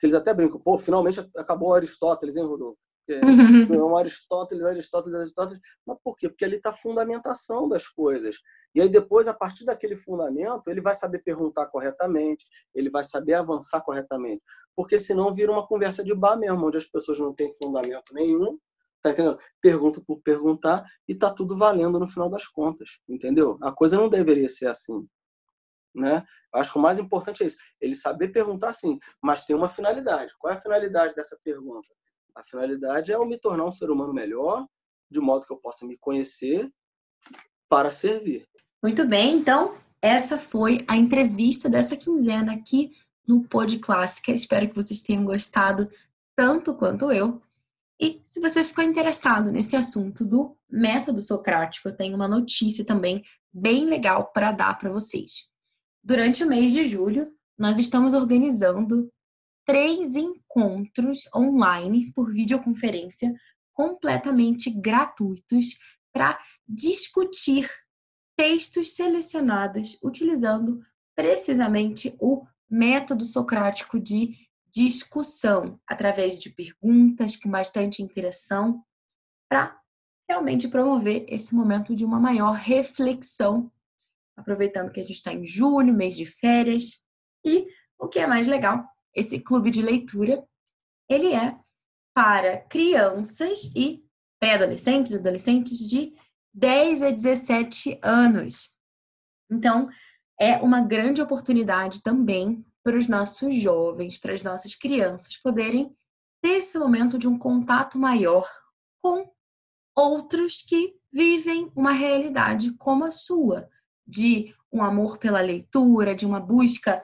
que 0.00 0.06
eles 0.06 0.14
até 0.14 0.32
brincam, 0.32 0.58
pô, 0.58 0.78
finalmente 0.78 1.20
acabou 1.36 1.74
Aristóteles, 1.74 2.36
hein, 2.36 2.46
Rodolfo? 2.46 2.78
É 3.08 3.82
um 3.82 3.96
Aristóteles, 3.96 4.64
Aristóteles, 4.64 5.18
Aristóteles. 5.18 5.60
Mas 5.86 5.98
por 6.02 6.16
quê? 6.16 6.28
Porque 6.28 6.44
ali 6.44 6.56
está 6.56 6.70
a 6.70 6.74
fundamentação 6.76 7.68
das 7.68 7.88
coisas. 7.88 8.36
E 8.74 8.80
aí 8.80 8.88
depois, 8.88 9.26
a 9.26 9.34
partir 9.34 9.64
daquele 9.64 9.96
fundamento, 9.96 10.68
ele 10.68 10.80
vai 10.80 10.94
saber 10.94 11.18
perguntar 11.18 11.66
corretamente, 11.66 12.46
ele 12.74 12.88
vai 12.88 13.02
saber 13.02 13.34
avançar 13.34 13.80
corretamente. 13.80 14.42
Porque 14.76 14.98
senão 14.98 15.34
vira 15.34 15.50
uma 15.50 15.66
conversa 15.66 16.04
de 16.04 16.14
bar 16.14 16.36
mesmo, 16.36 16.66
onde 16.66 16.76
as 16.76 16.86
pessoas 16.86 17.18
não 17.18 17.34
têm 17.34 17.52
fundamento 17.54 18.14
nenhum, 18.14 18.58
tá 19.02 19.10
entendendo? 19.10 19.38
Pergunta 19.60 20.00
por 20.06 20.22
perguntar 20.22 20.84
e 21.08 21.14
tá 21.14 21.32
tudo 21.32 21.56
valendo 21.56 21.98
no 21.98 22.08
final 22.08 22.30
das 22.30 22.46
contas, 22.46 23.00
entendeu? 23.08 23.58
A 23.60 23.72
coisa 23.72 23.96
não 23.96 24.08
deveria 24.08 24.48
ser 24.48 24.68
assim 24.68 25.06
né? 25.94 26.24
Acho 26.54 26.72
que 26.72 26.78
o 26.78 26.82
mais 26.82 26.98
importante 26.98 27.42
é 27.42 27.46
isso, 27.46 27.58
ele 27.80 27.94
saber 27.94 28.28
perguntar 28.28 28.72
sim, 28.72 28.98
mas 29.22 29.44
tem 29.44 29.54
uma 29.54 29.68
finalidade. 29.68 30.32
Qual 30.38 30.52
é 30.52 30.56
a 30.56 30.60
finalidade 30.60 31.14
dessa 31.14 31.38
pergunta? 31.42 31.88
A 32.34 32.42
finalidade 32.42 33.12
é 33.12 33.14
eu 33.14 33.26
me 33.26 33.38
tornar 33.38 33.64
um 33.64 33.72
ser 33.72 33.90
humano 33.90 34.12
melhor, 34.12 34.66
de 35.10 35.20
modo 35.20 35.46
que 35.46 35.52
eu 35.52 35.58
possa 35.58 35.86
me 35.86 35.96
conhecer 35.98 36.70
para 37.68 37.90
servir. 37.90 38.46
Muito 38.82 39.06
bem, 39.06 39.36
então 39.36 39.76
essa 40.00 40.38
foi 40.38 40.84
a 40.88 40.96
entrevista 40.96 41.68
dessa 41.68 41.96
quinzena 41.96 42.54
aqui 42.54 42.92
no 43.26 43.42
Pod 43.44 43.78
Clássica. 43.78 44.32
Espero 44.32 44.68
que 44.68 44.74
vocês 44.74 45.02
tenham 45.02 45.24
gostado 45.24 45.90
tanto 46.34 46.74
quanto 46.74 47.12
eu. 47.12 47.42
E 48.00 48.18
se 48.24 48.40
você 48.40 48.64
ficou 48.64 48.82
interessado 48.82 49.52
nesse 49.52 49.76
assunto 49.76 50.24
do 50.24 50.56
método 50.70 51.20
socrático, 51.20 51.88
eu 51.88 51.96
tenho 51.96 52.16
uma 52.16 52.26
notícia 52.26 52.84
também 52.84 53.22
bem 53.52 53.84
legal 53.84 54.32
para 54.32 54.52
dar 54.52 54.78
para 54.78 54.90
vocês. 54.90 55.49
Durante 56.02 56.42
o 56.42 56.46
mês 56.46 56.72
de 56.72 56.84
julho, 56.84 57.32
nós 57.58 57.78
estamos 57.78 58.14
organizando 58.14 59.12
três 59.66 60.16
encontros 60.16 61.28
online 61.34 62.12
por 62.12 62.32
videoconferência 62.32 63.32
completamente 63.72 64.70
gratuitos 64.70 65.78
para 66.12 66.38
discutir 66.66 67.68
textos 68.36 68.94
selecionados 68.94 69.98
utilizando 70.02 70.80
precisamente 71.14 72.16
o 72.18 72.46
método 72.68 73.24
socrático 73.24 74.00
de 74.00 74.34
discussão, 74.72 75.78
através 75.86 76.38
de 76.38 76.48
perguntas 76.48 77.36
com 77.36 77.50
bastante 77.50 78.02
interação, 78.02 78.82
para 79.48 79.78
realmente 80.28 80.68
promover 80.68 81.26
esse 81.28 81.54
momento 81.54 81.94
de 81.94 82.04
uma 82.04 82.18
maior 82.18 82.52
reflexão 82.52 83.70
aproveitando 84.40 84.90
que 84.90 85.00
a 85.00 85.02
gente 85.02 85.12
está 85.12 85.32
em 85.32 85.46
julho, 85.46 85.94
mês 85.94 86.16
de 86.16 86.26
férias. 86.26 87.00
E 87.44 87.66
o 87.98 88.08
que 88.08 88.18
é 88.18 88.26
mais 88.26 88.46
legal, 88.46 88.84
esse 89.14 89.40
clube 89.40 89.70
de 89.70 89.82
leitura, 89.82 90.44
ele 91.08 91.32
é 91.32 91.56
para 92.14 92.58
crianças 92.58 93.72
e 93.76 94.04
pré-adolescentes, 94.40 95.14
adolescentes 95.14 95.78
de 95.78 96.14
10 96.54 97.02
a 97.02 97.10
17 97.10 97.98
anos. 98.02 98.74
Então, 99.50 99.88
é 100.40 100.56
uma 100.56 100.80
grande 100.80 101.20
oportunidade 101.20 102.02
também 102.02 102.64
para 102.82 102.96
os 102.96 103.06
nossos 103.06 103.54
jovens, 103.54 104.16
para 104.16 104.32
as 104.32 104.42
nossas 104.42 104.74
crianças 104.74 105.36
poderem 105.36 105.94
ter 106.42 106.56
esse 106.56 106.78
momento 106.78 107.18
de 107.18 107.28
um 107.28 107.38
contato 107.38 107.98
maior 107.98 108.50
com 109.02 109.30
outros 109.94 110.62
que 110.62 110.96
vivem 111.12 111.70
uma 111.76 111.92
realidade 111.92 112.72
como 112.78 113.04
a 113.04 113.10
sua, 113.10 113.68
de 114.10 114.54
um 114.72 114.82
amor 114.82 115.18
pela 115.18 115.40
leitura, 115.40 116.14
de 116.14 116.26
uma 116.26 116.40
busca 116.40 117.02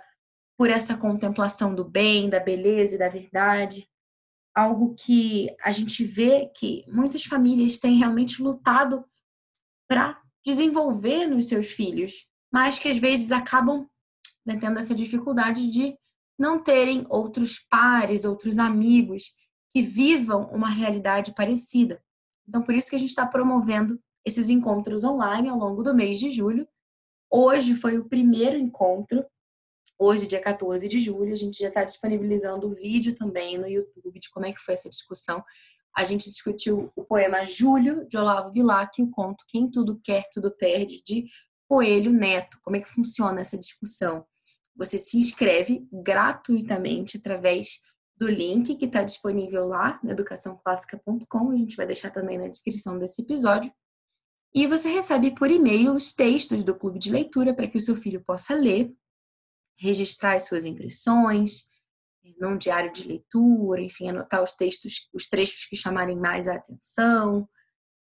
por 0.59 0.69
essa 0.69 0.97
contemplação 0.97 1.75
do 1.75 1.85
bem, 1.85 2.29
da 2.29 2.41
beleza 2.41 2.97
e 2.97 2.99
da 2.99 3.09
verdade. 3.09 3.89
Algo 4.55 4.95
que 4.95 5.55
a 5.63 5.71
gente 5.71 6.05
vê 6.05 6.51
que 6.55 6.85
muitas 6.89 7.25
famílias 7.25 7.79
têm 7.79 7.99
realmente 7.99 8.43
lutado 8.43 9.05
para 9.89 10.21
desenvolver 10.45 11.27
nos 11.27 11.49
seus 11.49 11.71
filhos, 11.73 12.27
mas 12.53 12.79
que 12.79 12.89
às 12.89 12.97
vezes 12.97 13.31
acabam 13.31 13.87
né, 14.45 14.57
tendo 14.59 14.79
essa 14.79 14.95
dificuldade 14.95 15.69
de 15.69 15.97
não 16.39 16.63
terem 16.63 17.07
outros 17.09 17.59
pares, 17.71 18.25
outros 18.25 18.59
amigos 18.59 19.35
que 19.71 19.83
vivam 19.83 20.45
uma 20.53 20.71
realidade 20.71 21.35
parecida. 21.35 22.03
Então, 22.49 22.63
por 22.63 22.75
isso 22.75 22.89
que 22.89 22.97
a 22.97 22.99
gente 22.99 23.11
está 23.11 23.27
promovendo 23.27 24.01
esses 24.25 24.49
encontros 24.49 25.05
online 25.05 25.49
ao 25.49 25.59
longo 25.59 25.83
do 25.83 25.95
mês 25.95 26.19
de 26.19 26.31
julho, 26.31 26.67
Hoje 27.31 27.75
foi 27.75 27.99
o 27.99 28.09
primeiro 28.09 28.57
encontro, 28.57 29.25
hoje, 29.99 30.27
dia 30.27 30.41
14 30.41 30.89
de 30.89 31.01
julho, 31.01 31.33
a 31.33 31.37
gente 31.37 31.59
já 31.59 31.69
está 31.69 31.85
disponibilizando 31.85 32.69
o 32.69 32.75
vídeo 32.75 33.15
também 33.15 33.59
no 33.59 33.67
YouTube 33.67 34.19
de 34.21 34.31
como 34.31 34.47
é 34.47 34.53
que 34.53 34.61
foi 34.61 34.75
essa 34.75 34.89
discussão. 34.89 35.43
A 35.97 36.05
gente 36.05 36.29
discutiu 36.29 36.93
o 36.95 37.05
poema 37.05 37.47
Júlio, 37.47 38.07
de 38.07 38.19
Olavo 38.19 38.53
Bilac, 38.53 39.01
e 39.01 39.05
o 39.05 39.11
conto 39.11 39.45
Quem 39.49 39.71
Tudo 39.71 39.99
Quer, 40.05 40.25
Tudo 40.33 40.55
Perde, 40.55 41.03
de 41.03 41.27
Coelho 41.69 42.13
Neto. 42.13 42.59
Como 42.63 42.77
é 42.77 42.81
que 42.81 42.91
funciona 42.91 43.41
essa 43.41 43.57
discussão? 43.57 44.25
Você 44.77 44.99
se 44.99 45.19
inscreve 45.19 45.89
gratuitamente 45.91 47.17
através 47.17 47.81
do 48.17 48.29
link 48.29 48.75
que 48.77 48.85
está 48.85 49.03
disponível 49.03 49.67
lá 49.67 49.99
educaçãoclássica.com. 50.05 51.51
A 51.51 51.57
gente 51.57 51.77
vai 51.77 51.87
deixar 51.87 52.11
também 52.11 52.39
na 52.39 52.49
descrição 52.49 52.99
desse 52.99 53.23
episódio. 53.23 53.73
E 54.57 54.67
você 54.67 54.89
recebe 54.89 55.35
por 55.35 55.51
e-mail 55.51 55.95
os 55.95 56.15
textos 56.15 56.65
do 56.65 56.75
clube 56.75 56.99
de 56.99 57.13
leitura 57.13 57.53
para 57.53 57.69
que 57.69 57.77
o 57.77 57.81
seu 57.81 57.95
filho 57.95 58.25
possa 58.25 58.55
ler, 58.55 58.91
registrar 59.79 60.35
as 60.35 60.45
suas 60.45 60.65
impressões, 60.65 61.65
num 62.41 62.57
diário 62.57 62.91
de 62.91 63.07
leitura, 63.07 63.83
enfim, 63.83 64.09
anotar 64.09 64.43
os 64.43 64.55
textos, 64.55 65.11
os 65.13 65.29
trechos 65.29 65.67
que 65.67 65.77
chamarem 65.77 66.19
mais 66.19 66.49
a 66.49 66.55
atenção 66.55 67.47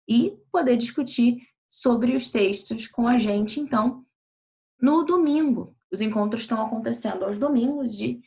e 0.09 0.37
poder 0.51 0.77
discutir 0.77 1.41
sobre 1.69 2.17
os 2.17 2.31
textos 2.31 2.89
com 2.89 3.07
a 3.07 3.17
gente, 3.17 3.61
então, 3.61 4.05
no 4.83 5.05
domingo. 5.05 5.77
Os 5.89 6.01
encontros 6.01 6.43
estão 6.43 6.61
acontecendo 6.61 7.25
aos 7.25 7.39
domingos 7.39 7.97
de 7.97 8.21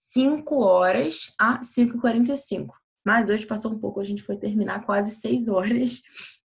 5 0.00 0.56
horas 0.56 1.32
a 1.38 1.60
5h45. 1.60 2.66
Mas 3.06 3.28
hoje 3.30 3.46
passou 3.46 3.72
um 3.72 3.78
pouco, 3.78 4.00
a 4.00 4.04
gente 4.04 4.24
foi 4.24 4.36
terminar 4.36 4.84
quase 4.84 5.12
6 5.12 5.46
horas 5.46 6.02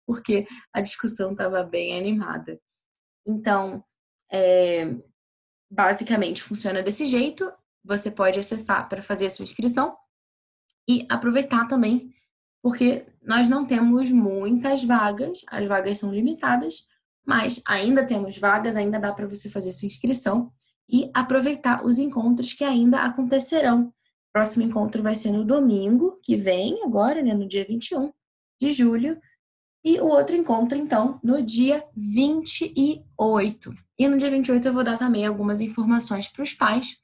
porque 0.07 0.47
a 0.73 0.79
discussão 0.79 1.33
estava 1.33 1.61
bem 1.63 1.97
animada. 1.97 2.57
Então, 3.27 3.83
é, 4.31 4.95
basicamente 5.69 6.41
funciona 6.41 6.81
desse 6.81 7.05
jeito. 7.05 7.51
Você 7.83 8.09
pode 8.09 8.39
acessar 8.39 8.87
para 8.87 9.01
fazer 9.01 9.25
a 9.25 9.29
sua 9.29 9.43
inscrição 9.43 9.95
e 10.89 11.05
aproveitar 11.09 11.67
também, 11.67 12.13
porque 12.63 13.05
nós 13.21 13.49
não 13.49 13.65
temos 13.65 14.09
muitas 14.09 14.83
vagas, 14.83 15.41
as 15.49 15.67
vagas 15.67 15.97
são 15.97 16.13
limitadas, 16.13 16.85
mas 17.25 17.61
ainda 17.67 18.05
temos 18.05 18.37
vagas, 18.37 18.77
ainda 18.77 18.97
dá 18.97 19.11
para 19.11 19.27
você 19.27 19.49
fazer 19.49 19.73
sua 19.73 19.85
inscrição 19.85 20.51
e 20.89 21.11
aproveitar 21.13 21.85
os 21.85 21.97
encontros 21.97 22.53
que 22.53 22.63
ainda 22.63 23.03
acontecerão. 23.03 23.87
O 23.87 24.31
próximo 24.31 24.63
encontro 24.63 25.03
vai 25.03 25.13
ser 25.13 25.31
no 25.31 25.43
domingo 25.43 26.17
que 26.23 26.37
vem, 26.37 26.81
agora, 26.83 27.21
né, 27.21 27.33
no 27.33 27.47
dia 27.47 27.65
21 27.65 28.13
de 28.59 28.71
julho, 28.71 29.19
e 29.83 29.99
o 29.99 30.05
outro 30.05 30.35
encontro, 30.35 30.77
então, 30.77 31.19
no 31.23 31.41
dia 31.41 31.83
28. 31.95 33.73
E 33.99 34.07
no 34.07 34.17
dia 34.17 34.29
28 34.29 34.67
eu 34.67 34.73
vou 34.73 34.83
dar 34.83 34.97
também 34.97 35.25
algumas 35.25 35.61
informações 35.61 36.27
para 36.27 36.43
os 36.43 36.53
pais 36.53 36.97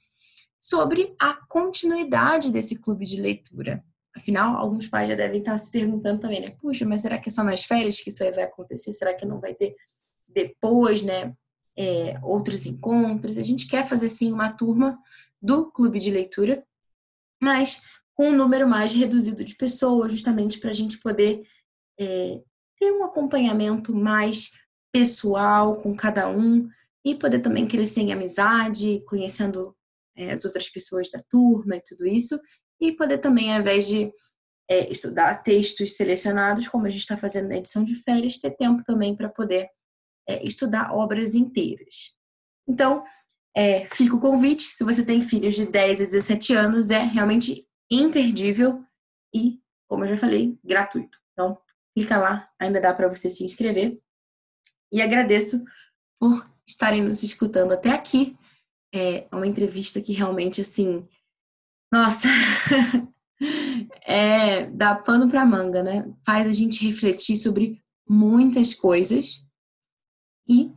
sobre 0.60 1.16
a 1.20 1.34
continuidade 1.48 2.52
desse 2.52 2.80
clube 2.80 3.06
de 3.06 3.20
leitura. 3.20 3.84
Afinal, 4.16 4.56
alguns 4.56 4.88
pais 4.88 5.10
já 5.10 5.16
devem 5.16 5.40
estar 5.40 5.58
se 5.58 5.72
perguntando 5.72 6.20
também, 6.20 6.40
né? 6.40 6.52
Puxa, 6.62 6.86
mas 6.86 7.02
será 7.02 7.18
que 7.18 7.30
é 7.30 7.32
só 7.32 7.44
nas 7.44 7.64
férias 7.64 8.00
que 8.00 8.10
isso 8.10 8.24
aí 8.24 8.32
vai 8.32 8.44
acontecer? 8.44 8.92
Será 8.92 9.14
que 9.14 9.26
não 9.26 9.40
vai 9.40 9.54
ter 9.54 9.76
depois, 10.28 11.02
né? 11.02 11.36
É, 11.76 12.20
outros 12.22 12.66
encontros? 12.66 13.38
A 13.38 13.42
gente 13.42 13.68
quer 13.68 13.88
fazer 13.88 14.08
sim 14.08 14.32
uma 14.32 14.52
turma 14.52 15.00
do 15.42 15.72
clube 15.72 16.00
de 16.00 16.12
leitura, 16.12 16.64
mas 17.42 17.82
com 18.14 18.30
um 18.30 18.38
número 18.38 18.68
mais 18.68 18.94
reduzido 18.94 19.44
de 19.44 19.56
pessoas, 19.56 20.12
justamente 20.12 20.60
para 20.60 20.70
a 20.70 20.74
gente 20.74 21.00
poder 21.00 21.44
é, 22.00 22.40
ter 22.84 22.92
um 22.92 23.06
acompanhamento 23.06 23.96
mais 23.96 24.52
pessoal 24.92 25.82
com 25.82 25.96
cada 25.96 26.30
um 26.30 26.68
e 27.06 27.16
poder 27.16 27.40
também 27.40 27.66
crescer 27.66 28.02
em 28.02 28.12
amizade, 28.12 29.02
conhecendo 29.08 29.74
é, 30.18 30.32
as 30.32 30.44
outras 30.44 30.68
pessoas 30.70 31.10
da 31.10 31.22
turma 31.30 31.78
e 31.78 31.82
tudo 31.82 32.06
isso, 32.06 32.40
e 32.82 32.92
poder 32.92 33.20
também, 33.20 33.54
ao 33.54 33.62
invés 33.62 33.88
de 33.88 34.12
é, 34.70 34.92
estudar 34.92 35.44
textos 35.44 35.96
selecionados, 35.96 36.68
como 36.68 36.86
a 36.86 36.90
gente 36.90 37.02
está 37.02 37.16
fazendo 37.16 37.48
na 37.48 37.58
edição 37.58 37.86
de 37.86 37.96
férias, 37.96 38.38
ter 38.38 38.52
tempo 38.52 38.84
também 38.84 39.16
para 39.16 39.30
poder 39.30 39.70
é, 40.28 40.44
estudar 40.44 40.94
obras 40.94 41.36
inteiras. 41.36 42.18
Então, 42.68 43.04
é, 43.56 43.86
fica 43.86 44.16
o 44.16 44.20
convite, 44.20 44.64
se 44.64 44.84
você 44.84 45.06
tem 45.06 45.22
filhos 45.22 45.56
de 45.56 45.66
10 45.66 46.02
a 46.02 46.04
17 46.04 46.54
anos, 46.54 46.90
é 46.90 47.00
realmente 47.00 47.66
imperdível 47.90 48.84
e, 49.34 49.60
como 49.88 50.04
eu 50.04 50.10
já 50.10 50.18
falei, 50.18 50.58
gratuito. 50.64 51.18
Então, 51.32 51.58
clica 51.94 52.18
lá, 52.18 52.50
ainda 52.60 52.82
dá 52.82 52.94
para 52.94 53.08
você 53.08 53.30
se 53.30 53.44
inscrever. 53.44 54.00
E 54.92 55.02
agradeço 55.02 55.64
por 56.20 56.50
estarem 56.68 57.04
nos 57.04 57.24
escutando 57.24 57.72
até 57.74 57.92
aqui. 57.92 58.38
É 58.94 59.28
uma 59.32 59.48
entrevista 59.48 60.02
que 60.02 60.14
realmente, 60.14 60.62
assim, 60.62 61.08
nossa, 61.92 62.28
é, 64.06 64.68
dá 64.68 64.96
pano 64.96 65.30
para 65.30 65.46
manga, 65.46 65.82
né? 65.82 66.06
Faz 66.26 66.48
a 66.48 66.52
gente 66.52 66.86
refletir 66.86 67.38
sobre 67.38 67.82
muitas 68.08 68.74
coisas 68.74 69.46
e 70.48 70.72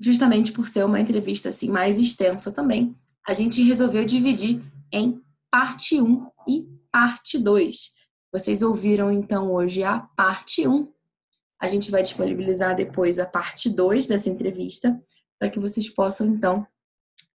justamente 0.00 0.52
por 0.52 0.68
ser 0.68 0.84
uma 0.84 1.00
entrevista 1.00 1.48
assim 1.48 1.68
mais 1.70 1.98
extensa 1.98 2.52
também, 2.52 2.96
a 3.26 3.32
gente 3.32 3.62
resolveu 3.62 4.04
dividir 4.04 4.62
em 4.92 5.20
parte 5.50 6.00
1 6.00 6.26
e 6.48 6.68
parte 6.92 7.38
2. 7.38 7.93
Vocês 8.34 8.62
ouviram 8.62 9.12
então 9.12 9.52
hoje 9.52 9.84
a 9.84 10.00
parte 10.00 10.66
1. 10.66 10.92
A 11.56 11.68
gente 11.68 11.88
vai 11.88 12.02
disponibilizar 12.02 12.74
depois 12.74 13.20
a 13.20 13.24
parte 13.24 13.70
2 13.70 14.08
dessa 14.08 14.28
entrevista 14.28 15.00
para 15.38 15.48
que 15.48 15.60
vocês 15.60 15.88
possam 15.88 16.26
então 16.26 16.66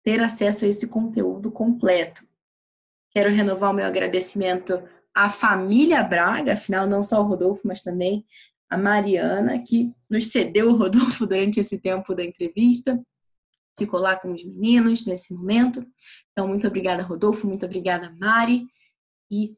ter 0.02 0.22
acesso 0.22 0.64
a 0.64 0.70
esse 0.70 0.88
conteúdo 0.88 1.52
completo. 1.52 2.26
Quero 3.12 3.30
renovar 3.30 3.72
o 3.72 3.74
meu 3.74 3.86
agradecimento 3.86 4.82
à 5.14 5.30
família 5.30 6.02
Braga, 6.02 6.54
afinal, 6.54 6.88
não 6.88 7.04
só 7.04 7.20
o 7.20 7.28
Rodolfo, 7.28 7.68
mas 7.68 7.84
também 7.84 8.26
a 8.70 8.78
Mariana, 8.78 9.62
que 9.62 9.94
nos 10.10 10.28
cedeu 10.28 10.70
o 10.70 10.78
Rodolfo 10.78 11.28
durante 11.28 11.60
esse 11.60 11.78
tempo 11.78 12.16
da 12.16 12.24
entrevista. 12.24 12.98
Ficou 13.78 14.00
lá 14.00 14.16
com 14.16 14.32
os 14.32 14.46
meninos 14.46 15.06
nesse 15.06 15.34
momento. 15.34 15.86
Então, 16.32 16.48
muito 16.48 16.66
obrigada, 16.66 17.04
Rodolfo, 17.04 17.50
muito 17.50 17.66
obrigada, 17.66 18.16
Mari. 18.18 18.66
E 19.30 19.58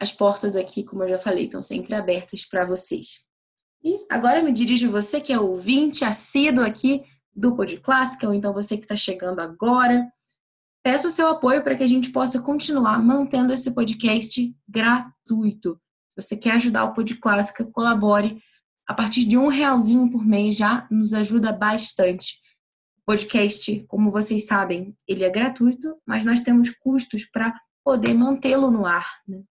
as 0.00 0.12
portas 0.12 0.56
aqui, 0.56 0.84
como 0.84 1.02
eu 1.04 1.08
já 1.08 1.18
falei, 1.18 1.44
estão 1.44 1.62
sempre 1.62 1.94
abertas 1.94 2.44
para 2.44 2.64
vocês. 2.64 3.26
E 3.82 4.04
agora 4.10 4.42
me 4.42 4.52
dirijo 4.52 4.90
você 4.90 5.20
que 5.20 5.32
é 5.32 5.38
ouvinte 5.38 6.04
assíduo 6.04 6.64
aqui 6.64 7.04
do 7.34 7.54
Pod 7.54 7.78
Clássica, 7.78 8.26
ou 8.26 8.34
então 8.34 8.52
você 8.52 8.76
que 8.76 8.84
está 8.84 8.96
chegando 8.96 9.40
agora. 9.40 10.10
Peço 10.82 11.08
o 11.08 11.10
seu 11.10 11.28
apoio 11.28 11.62
para 11.62 11.76
que 11.76 11.82
a 11.82 11.86
gente 11.86 12.10
possa 12.10 12.40
continuar 12.40 13.02
mantendo 13.02 13.52
esse 13.52 13.70
podcast 13.72 14.54
gratuito. 14.68 15.80
Se 16.08 16.22
você 16.22 16.36
quer 16.36 16.52
ajudar 16.52 16.84
o 16.84 16.94
Pod 16.94 17.14
Clássica, 17.16 17.64
colabore. 17.64 18.40
A 18.88 18.94
partir 18.94 19.24
de 19.24 19.36
um 19.36 19.48
realzinho 19.48 20.10
por 20.10 20.24
mês 20.24 20.56
já 20.56 20.86
nos 20.90 21.12
ajuda 21.12 21.52
bastante. 21.52 22.40
Podcast, 23.04 23.84
como 23.88 24.10
vocês 24.10 24.46
sabem, 24.46 24.96
ele 25.06 25.24
é 25.24 25.30
gratuito, 25.30 25.96
mas 26.06 26.24
nós 26.24 26.40
temos 26.40 26.70
custos 26.70 27.24
para 27.24 27.54
poder 27.84 28.14
mantê-lo 28.14 28.70
no 28.70 28.86
ar. 28.86 29.06
Né? 29.28 29.42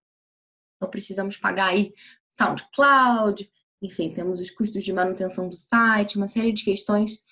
Então 0.76 0.90
precisamos 0.90 1.36
pagar 1.36 1.68
aí 1.68 1.92
SoundCloud, 2.28 3.50
enfim, 3.82 4.10
temos 4.10 4.40
os 4.40 4.50
custos 4.50 4.84
de 4.84 4.92
manutenção 4.92 5.48
do 5.48 5.56
site, 5.56 6.16
uma 6.16 6.26
série 6.26 6.52
de 6.52 6.64
questões 6.64 7.22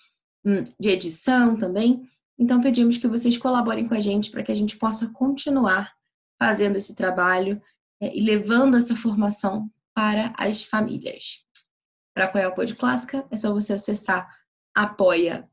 hum, 0.44 0.64
de 0.78 0.88
edição 0.88 1.56
também. 1.56 2.08
Então, 2.38 2.60
pedimos 2.60 2.96
que 2.96 3.06
vocês 3.06 3.38
colaborem 3.38 3.86
com 3.86 3.94
a 3.94 4.00
gente 4.00 4.30
para 4.30 4.42
que 4.42 4.52
a 4.52 4.54
gente 4.54 4.76
possa 4.76 5.08
continuar 5.08 5.94
fazendo 6.38 6.76
esse 6.76 6.94
trabalho 6.94 7.62
é, 8.00 8.14
e 8.16 8.20
levando 8.20 8.76
essa 8.76 8.96
formação 8.96 9.70
para 9.94 10.32
as 10.36 10.62
famílias. 10.62 11.44
Para 12.14 12.26
apoiar 12.26 12.48
o 12.48 12.54
Pod 12.54 12.74
Clássica, 12.74 13.26
é 13.30 13.36
só 13.36 13.52
você 13.52 13.72
acessar 13.72 14.28
apoia.se, 14.74 15.48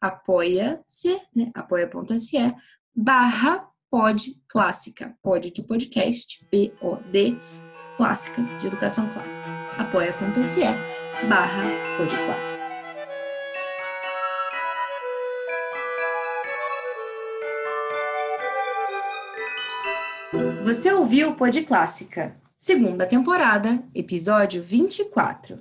apoia-se, 0.00 1.20
né? 1.34 1.50
apoia.se, 1.54 2.54
barra 2.94 3.68
pod 3.96 4.36
clássica, 4.46 5.16
pod 5.22 5.50
de 5.50 5.62
podcast, 5.62 6.44
P-O-D, 6.50 7.38
clássica, 7.96 8.42
de 8.58 8.66
educação 8.66 9.08
clássica, 9.08 9.46
apoia.se, 9.78 10.60
barra 11.26 11.64
pod 11.96 12.14
clássica. 12.14 12.66
Você 20.62 20.92
ouviu 20.92 21.30
o 21.30 21.34
Pod 21.34 21.62
Clássica, 21.62 22.36
segunda 22.54 23.06
temporada, 23.06 23.82
episódio 23.94 24.62
24. 24.62 25.58